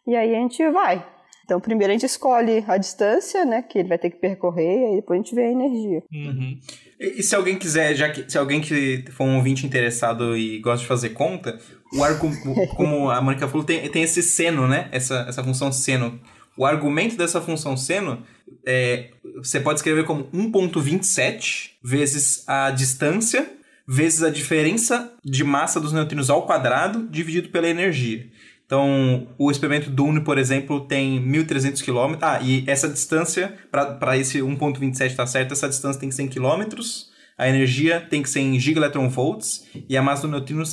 E 0.05 0.15
aí 0.15 0.35
a 0.35 0.39
gente 0.39 0.69
vai. 0.69 1.05
Então, 1.47 1.61
primeiro 1.61 1.91
a 1.91 1.95
gente 1.95 2.05
escolhe 2.05 2.61
a 2.67 2.77
distância, 2.77 3.45
né, 3.45 3.61
que 3.61 3.79
ele 3.79 3.87
vai 3.87 3.97
ter 3.97 4.09
que 4.09 4.17
percorrer, 4.17 4.81
e 4.81 4.85
aí 4.85 4.95
depois 4.97 5.17
a 5.17 5.23
gente 5.23 5.33
vê 5.33 5.43
a 5.43 5.51
energia. 5.51 6.03
Uhum. 6.11 6.59
E, 6.99 7.21
e, 7.21 7.23
se 7.23 7.33
alguém 7.33 7.57
quiser, 7.57 7.95
já 7.95 8.09
que 8.09 8.29
se 8.29 8.37
alguém 8.37 8.59
que 8.59 9.05
for 9.11 9.23
um 9.23 9.37
ouvinte 9.37 9.65
interessado 9.65 10.35
e 10.35 10.59
gosta 10.59 10.81
de 10.81 10.87
fazer 10.87 11.11
conta, 11.11 11.57
o 11.93 12.03
arco, 12.03 12.29
como 12.75 13.09
a 13.09 13.21
Mônica 13.21 13.47
falou, 13.47 13.63
tem, 13.63 13.87
tem 13.87 14.03
esse 14.03 14.21
seno, 14.21 14.67
né? 14.67 14.89
Essa, 14.91 15.25
essa 15.29 15.41
função 15.41 15.71
seno. 15.71 16.19
O 16.57 16.65
argumento 16.65 17.15
dessa 17.15 17.39
função 17.39 17.77
seno 17.77 18.23
é, 18.65 19.11
você 19.37 19.61
pode 19.61 19.79
escrever 19.79 20.03
como 20.03 20.25
1.27 20.25 21.75
vezes 21.81 22.43
a 22.45 22.71
distância 22.71 23.57
vezes 23.87 24.21
a 24.21 24.29
diferença 24.29 25.13
de 25.23 25.45
massa 25.45 25.79
dos 25.79 25.93
neutrinos 25.93 26.29
ao 26.29 26.45
quadrado 26.45 27.07
dividido 27.07 27.49
pela 27.49 27.69
energia. 27.69 28.27
Então, 28.67 29.29
o 29.37 29.49
experimento 29.49 29.89
Dune, 29.89 30.19
por 30.19 30.37
exemplo, 30.37 30.81
tem 30.81 31.23
1.300 31.25 31.81
km. 31.81 32.17
Ah, 32.21 32.41
e 32.41 32.65
essa 32.67 32.89
distância, 32.89 33.55
para 33.71 34.17
esse 34.17 34.39
1.27 34.39 35.05
estar 35.05 35.23
tá 35.23 35.25
certo, 35.25 35.53
essa 35.53 35.69
distância 35.69 35.99
tem 35.99 36.09
que 36.09 36.15
ser 36.15 36.23
em 36.23 36.27
quilômetros. 36.27 37.09
A 37.37 37.47
energia 37.47 38.01
tem 38.01 38.21
que 38.21 38.29
ser 38.29 38.41
em 38.41 38.59
gigaelectronvolts. 38.59 39.65
E 39.87 39.95
a 39.95 40.01
massa 40.01 40.23
do 40.23 40.27
neutrino, 40.27 40.63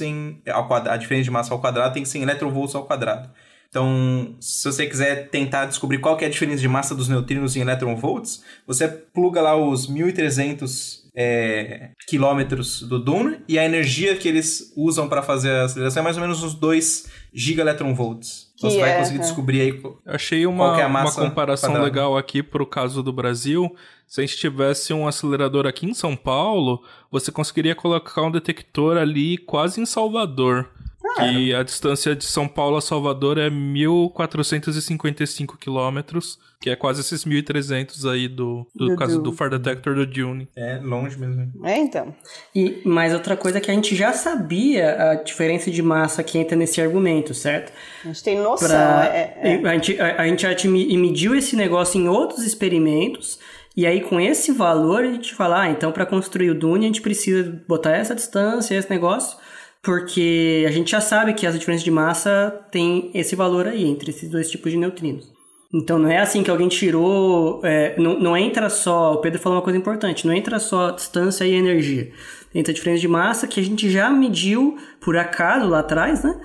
quadrado, 0.66 0.91
a 0.91 0.97
diferença 0.97 1.25
de 1.25 1.31
massa 1.31 1.55
ao 1.55 1.61
quadrado, 1.61 1.95
tem 1.95 2.03
que 2.03 2.09
ser 2.09 2.19
em 2.19 2.23
eletronvolts 2.23 2.75
ao 2.75 2.85
quadrado. 2.85 3.31
Então, 3.69 4.37
se 4.41 4.65
você 4.65 4.87
quiser 4.87 5.31
tentar 5.31 5.66
descobrir 5.66 5.99
qual 5.99 6.19
é 6.21 6.25
a 6.27 6.29
diferença 6.29 6.61
de 6.61 6.69
massa 6.69 6.97
dos 6.97 7.09
neutrinos 7.09 7.55
em 7.55 7.61
eletronvolts, 7.61 8.43
você 8.66 8.89
pluga 8.89 9.41
lá 9.41 9.57
os 9.57 9.89
1.300 9.89 11.03
é, 11.15 11.91
quilômetros 12.09 12.82
do 12.82 12.99
Dune 12.99 13.39
e 13.49 13.59
a 13.59 13.65
energia 13.65 14.16
que 14.16 14.28
eles 14.28 14.73
usam 14.77 15.09
para 15.09 15.23
fazer 15.23 15.51
a 15.51 15.65
aceleração 15.65 16.01
é 16.01 16.05
mais 16.05 16.16
ou 16.16 16.23
menos 16.23 16.43
uns 16.43 16.55
2 16.55 17.07
gigaelectronvolts. 17.32 18.53
Então 18.57 18.70
você 18.70 18.78
é, 18.78 18.81
vai 18.81 18.99
conseguir 18.99 19.19
é. 19.19 19.23
descobrir 19.23 19.61
aí 19.61 19.73
qual, 19.73 19.99
Achei 20.05 20.47
uma, 20.47 20.81
é 20.81 20.86
uma 20.86 21.12
comparação 21.12 21.70
quadrada. 21.70 21.85
legal 21.85 22.16
aqui 22.16 22.43
para 22.43 22.62
o 22.62 22.66
caso 22.66 23.03
do 23.03 23.12
Brasil. 23.12 23.74
Se 24.07 24.20
a 24.20 24.27
gente 24.27 24.36
tivesse 24.36 24.93
um 24.93 25.07
acelerador 25.07 25.66
aqui 25.66 25.86
em 25.86 25.95
São 25.95 26.16
Paulo, 26.16 26.82
você 27.11 27.31
conseguiria 27.31 27.74
colocar 27.74 28.23
um 28.23 28.31
detector 28.31 28.97
ali 28.97 29.39
quase 29.39 29.81
em 29.81 29.86
Salvador. 29.86 30.69
Que 31.15 31.55
a 31.55 31.62
distância 31.62 32.16
de 32.16 32.24
São 32.24 32.49
Paulo 32.49 32.77
a 32.77 32.81
Salvador 32.81 33.39
é 33.39 33.49
1.455 33.49 35.57
quilômetros, 35.59 36.39
que 36.61 36.69
é 36.69 36.77
quase 36.77 37.03
esses 37.03 37.24
1.300 37.24 38.11
aí 38.11 38.27
do, 38.27 38.66
do, 38.74 38.89
do 38.89 38.97
caso 38.97 39.23
do, 39.23 39.32
Far 39.32 39.51
Detector 39.51 39.95
do 39.95 40.07
Dune. 40.07 40.49
É, 40.57 40.81
longe 40.82 41.16
mesmo. 41.16 41.53
É, 41.65 41.77
então. 41.77 42.12
E, 42.55 42.82
mas 42.85 43.15
outra 43.15 43.36
coisa 43.36 43.59
é 43.59 43.61
que 43.61 43.70
a 43.70 43.74
gente 43.74 43.95
já 43.95 44.12
sabia 44.12 45.11
a 45.11 45.15
diferença 45.15 45.70
de 45.70 45.82
massa 45.82 46.23
que 46.24 46.36
entra 46.36 46.57
nesse 46.57 46.81
argumento, 46.81 47.32
certo? 47.32 47.73
A 48.03 48.09
gente 48.09 48.24
tem 48.24 48.41
noção. 48.41 48.69
Pra, 48.69 49.07
é, 49.07 49.39
é. 49.41 49.69
A, 49.69 49.74
gente, 49.74 50.01
a, 50.01 50.23
a 50.23 50.27
gente 50.27 50.43
já 50.43 50.69
mediu 50.69 51.35
esse 51.35 51.55
negócio 51.55 52.01
em 52.01 52.09
outros 52.09 52.45
experimentos, 52.45 53.39
e 53.77 53.86
aí, 53.86 54.01
com 54.01 54.20
esse 54.20 54.53
valor, 54.53 55.05
a 55.05 55.12
gente 55.12 55.35
fala, 55.35 55.62
ah, 55.62 55.70
então 55.70 55.91
para 55.91 56.07
construir 56.07 56.51
o 56.51 56.55
Dune 56.55 56.85
a 56.85 56.89
gente 56.89 57.03
precisa 57.03 57.61
botar 57.66 57.93
essa 57.93 58.15
distância, 58.15 58.77
esse 58.77 58.89
negócio 58.89 59.36
porque 59.85 60.65
a 60.66 60.70
gente 60.70 60.90
já 60.90 61.01
sabe 61.01 61.35
que 61.35 61.47
as 61.47 61.59
diferenças 61.59 61.85
de 61.85 61.90
massa 61.90 62.66
têm 62.70 63.11
esse 63.12 63.36
valor 63.36 63.69
aí, 63.69 63.85
entre 63.85 64.11
esses 64.11 64.31
dois 64.31 64.51
tipos 64.51 64.73
de 64.73 64.78
neutrinos. 64.78 65.31
Então 65.73 65.98
não 65.98 66.09
é 66.09 66.19
assim 66.19 66.43
que 66.43 66.51
alguém 66.51 66.69
tirou. 66.69 67.61
É, 67.62 67.94
não, 67.98 68.19
não 68.19 68.36
entra 68.36 68.70
só. 68.70 69.15
O 69.15 69.19
Pedro 69.19 69.40
falou 69.40 69.59
uma 69.59 69.65
coisa 69.65 69.78
importante: 69.78 70.27
não 70.27 70.32
entra 70.32 70.59
só 70.59 70.90
distância 70.90 71.44
e 71.44 71.52
energia. 71.52 72.11
Entra 72.55 72.73
a 72.73 72.74
diferença 72.74 73.01
de 73.01 73.09
massa 73.09 73.47
que 73.47 73.61
a 73.61 73.62
gente 73.62 73.90
já 73.90 74.09
mediu 74.09 74.78
por 75.01 75.16
acaso 75.16 75.69
lá 75.69 75.81
atrás, 75.81 76.23
né? 76.23 76.40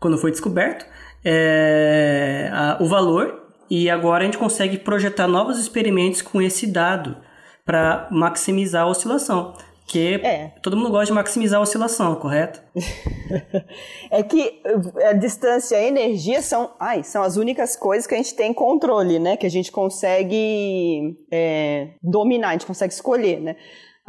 Quando 0.00 0.16
foi 0.16 0.30
descoberto, 0.30 0.86
é, 1.24 2.50
a, 2.52 2.78
o 2.80 2.86
valor. 2.86 3.38
E 3.68 3.88
agora 3.88 4.22
a 4.22 4.24
gente 4.24 4.38
consegue 4.38 4.78
projetar 4.78 5.28
novos 5.28 5.58
experimentos 5.58 6.22
com 6.22 6.42
esse 6.42 6.66
dado 6.66 7.16
para 7.64 8.08
maximizar 8.10 8.82
a 8.82 8.86
oscilação. 8.86 9.54
Porque 9.90 10.20
é. 10.22 10.52
todo 10.62 10.76
mundo 10.76 10.88
gosta 10.88 11.06
de 11.06 11.12
maximizar 11.12 11.58
a 11.58 11.62
oscilação, 11.64 12.14
correto? 12.14 12.62
é 14.08 14.22
que 14.22 14.62
eh, 14.64 15.08
a 15.08 15.12
distância 15.12 15.74
e 15.74 15.84
a 15.84 15.88
energia 15.88 16.40
são, 16.40 16.70
ai, 16.78 17.02
são 17.02 17.24
as 17.24 17.36
únicas 17.36 17.74
coisas 17.74 18.06
que 18.06 18.14
a 18.14 18.16
gente 18.16 18.32
tem 18.36 18.54
controle, 18.54 19.18
né? 19.18 19.36
Que 19.36 19.46
a 19.46 19.50
gente 19.50 19.72
consegue 19.72 21.16
é, 21.28 21.88
dominar, 22.00 22.50
a 22.50 22.52
gente 22.52 22.66
consegue 22.66 22.94
escolher, 22.94 23.40
né? 23.40 23.56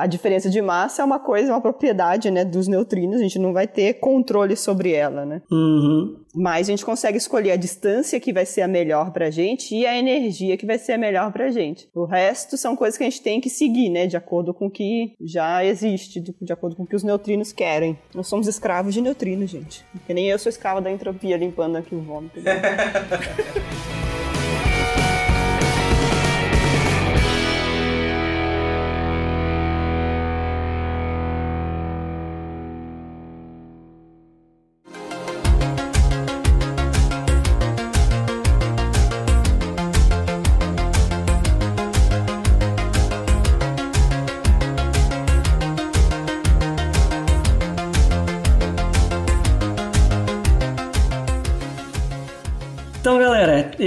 A 0.01 0.07
diferença 0.07 0.49
de 0.49 0.59
massa 0.63 1.03
é 1.03 1.05
uma 1.05 1.19
coisa, 1.19 1.53
uma 1.53 1.61
propriedade, 1.61 2.31
né, 2.31 2.43
dos 2.43 2.67
neutrinos, 2.67 3.19
a 3.19 3.23
gente 3.23 3.37
não 3.37 3.53
vai 3.53 3.67
ter 3.67 3.93
controle 3.95 4.55
sobre 4.55 4.93
ela, 4.93 5.27
né? 5.27 5.43
Uhum. 5.51 6.15
Mas 6.33 6.67
a 6.67 6.71
gente 6.71 6.83
consegue 6.83 7.19
escolher 7.19 7.51
a 7.51 7.55
distância 7.55 8.19
que 8.19 8.33
vai 8.33 8.43
ser 8.43 8.61
a 8.63 8.67
melhor 8.67 9.11
pra 9.11 9.29
gente 9.29 9.75
e 9.75 9.85
a 9.85 9.95
energia 9.95 10.57
que 10.57 10.65
vai 10.65 10.79
ser 10.79 10.93
a 10.93 10.97
melhor 10.97 11.31
pra 11.31 11.51
gente. 11.51 11.87
O 11.93 12.05
resto 12.05 12.57
são 12.57 12.75
coisas 12.75 12.97
que 12.97 13.03
a 13.03 13.09
gente 13.09 13.21
tem 13.21 13.39
que 13.39 13.49
seguir, 13.49 13.89
né, 13.89 14.07
de 14.07 14.17
acordo 14.17 14.55
com 14.55 14.65
o 14.65 14.71
que 14.71 15.13
já 15.21 15.63
existe, 15.63 16.19
de 16.19 16.51
acordo 16.51 16.75
com 16.75 16.81
o 16.81 16.87
que 16.87 16.95
os 16.95 17.03
neutrinos 17.03 17.51
querem. 17.51 17.99
Nós 18.15 18.27
somos 18.27 18.47
escravos 18.47 18.95
de 18.95 19.01
neutrinos, 19.01 19.51
gente. 19.51 19.85
Porque 19.91 20.15
nem 20.15 20.29
eu 20.29 20.39
sou 20.39 20.49
escrava 20.49 20.81
da 20.81 20.89
entropia 20.89 21.37
limpando 21.37 21.75
aqui 21.75 21.93
o 21.93 22.01
vômito. 22.01 22.39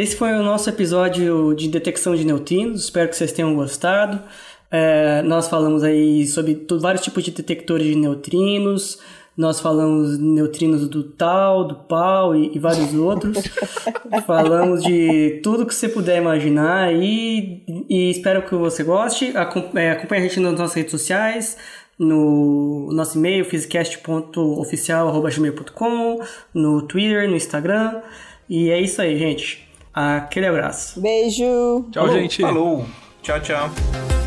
esse 0.05 0.17
foi 0.17 0.33
o 0.35 0.43
nosso 0.43 0.69
episódio 0.69 1.55
de 1.55 1.67
detecção 1.67 2.15
de 2.15 2.27
neutrinos. 2.27 2.85
Espero 2.85 3.09
que 3.09 3.17
vocês 3.17 3.33
tenham 3.33 3.55
gostado. 3.55 4.21
É, 4.71 5.23
nós 5.23 5.49
falamos 5.49 5.83
aí 5.83 6.27
sobre 6.27 6.67
vários 6.79 7.03
tipos 7.03 7.25
de 7.25 7.31
detectores 7.31 7.87
de 7.87 7.95
neutrinos. 7.95 9.01
Nós 9.35 9.61
falamos 9.61 10.19
neutrinos 10.19 10.87
do 10.87 11.05
tal, 11.05 11.67
do 11.67 11.75
pau 11.75 12.37
e, 12.37 12.55
e 12.55 12.59
vários 12.59 12.93
outros. 12.93 13.39
falamos 14.27 14.85
de 14.85 15.41
tudo 15.43 15.65
que 15.65 15.75
você 15.75 15.89
puder 15.89 16.19
imaginar 16.19 16.95
e, 16.95 17.65
e 17.89 18.11
espero 18.11 18.43
que 18.43 18.55
você 18.55 18.85
goste. 18.85 19.33
É, 19.75 19.91
acompanhe 19.91 20.21
a 20.21 20.21
gente 20.21 20.39
nas 20.39 20.53
nossas 20.53 20.75
redes 20.75 20.91
sociais, 20.91 21.57
no 21.99 22.91
nosso 22.93 23.17
e-mail, 23.17 23.43
physicast.oficial.gmail.com, 23.47 26.21
no 26.53 26.83
Twitter, 26.83 27.27
no 27.27 27.37
Instagram. 27.37 28.03
E 28.51 28.69
é 28.69 28.79
isso 28.79 29.01
aí, 29.01 29.19
gente. 29.19 29.64
Aquele 29.95 30.47
abraço. 30.47 31.01
Beijo. 31.01 31.87
Tchau, 31.93 32.07
Falou, 32.07 32.21
gente. 32.21 32.43
Falou. 32.43 32.87
Tchau, 33.23 33.41
tchau. 33.41 34.24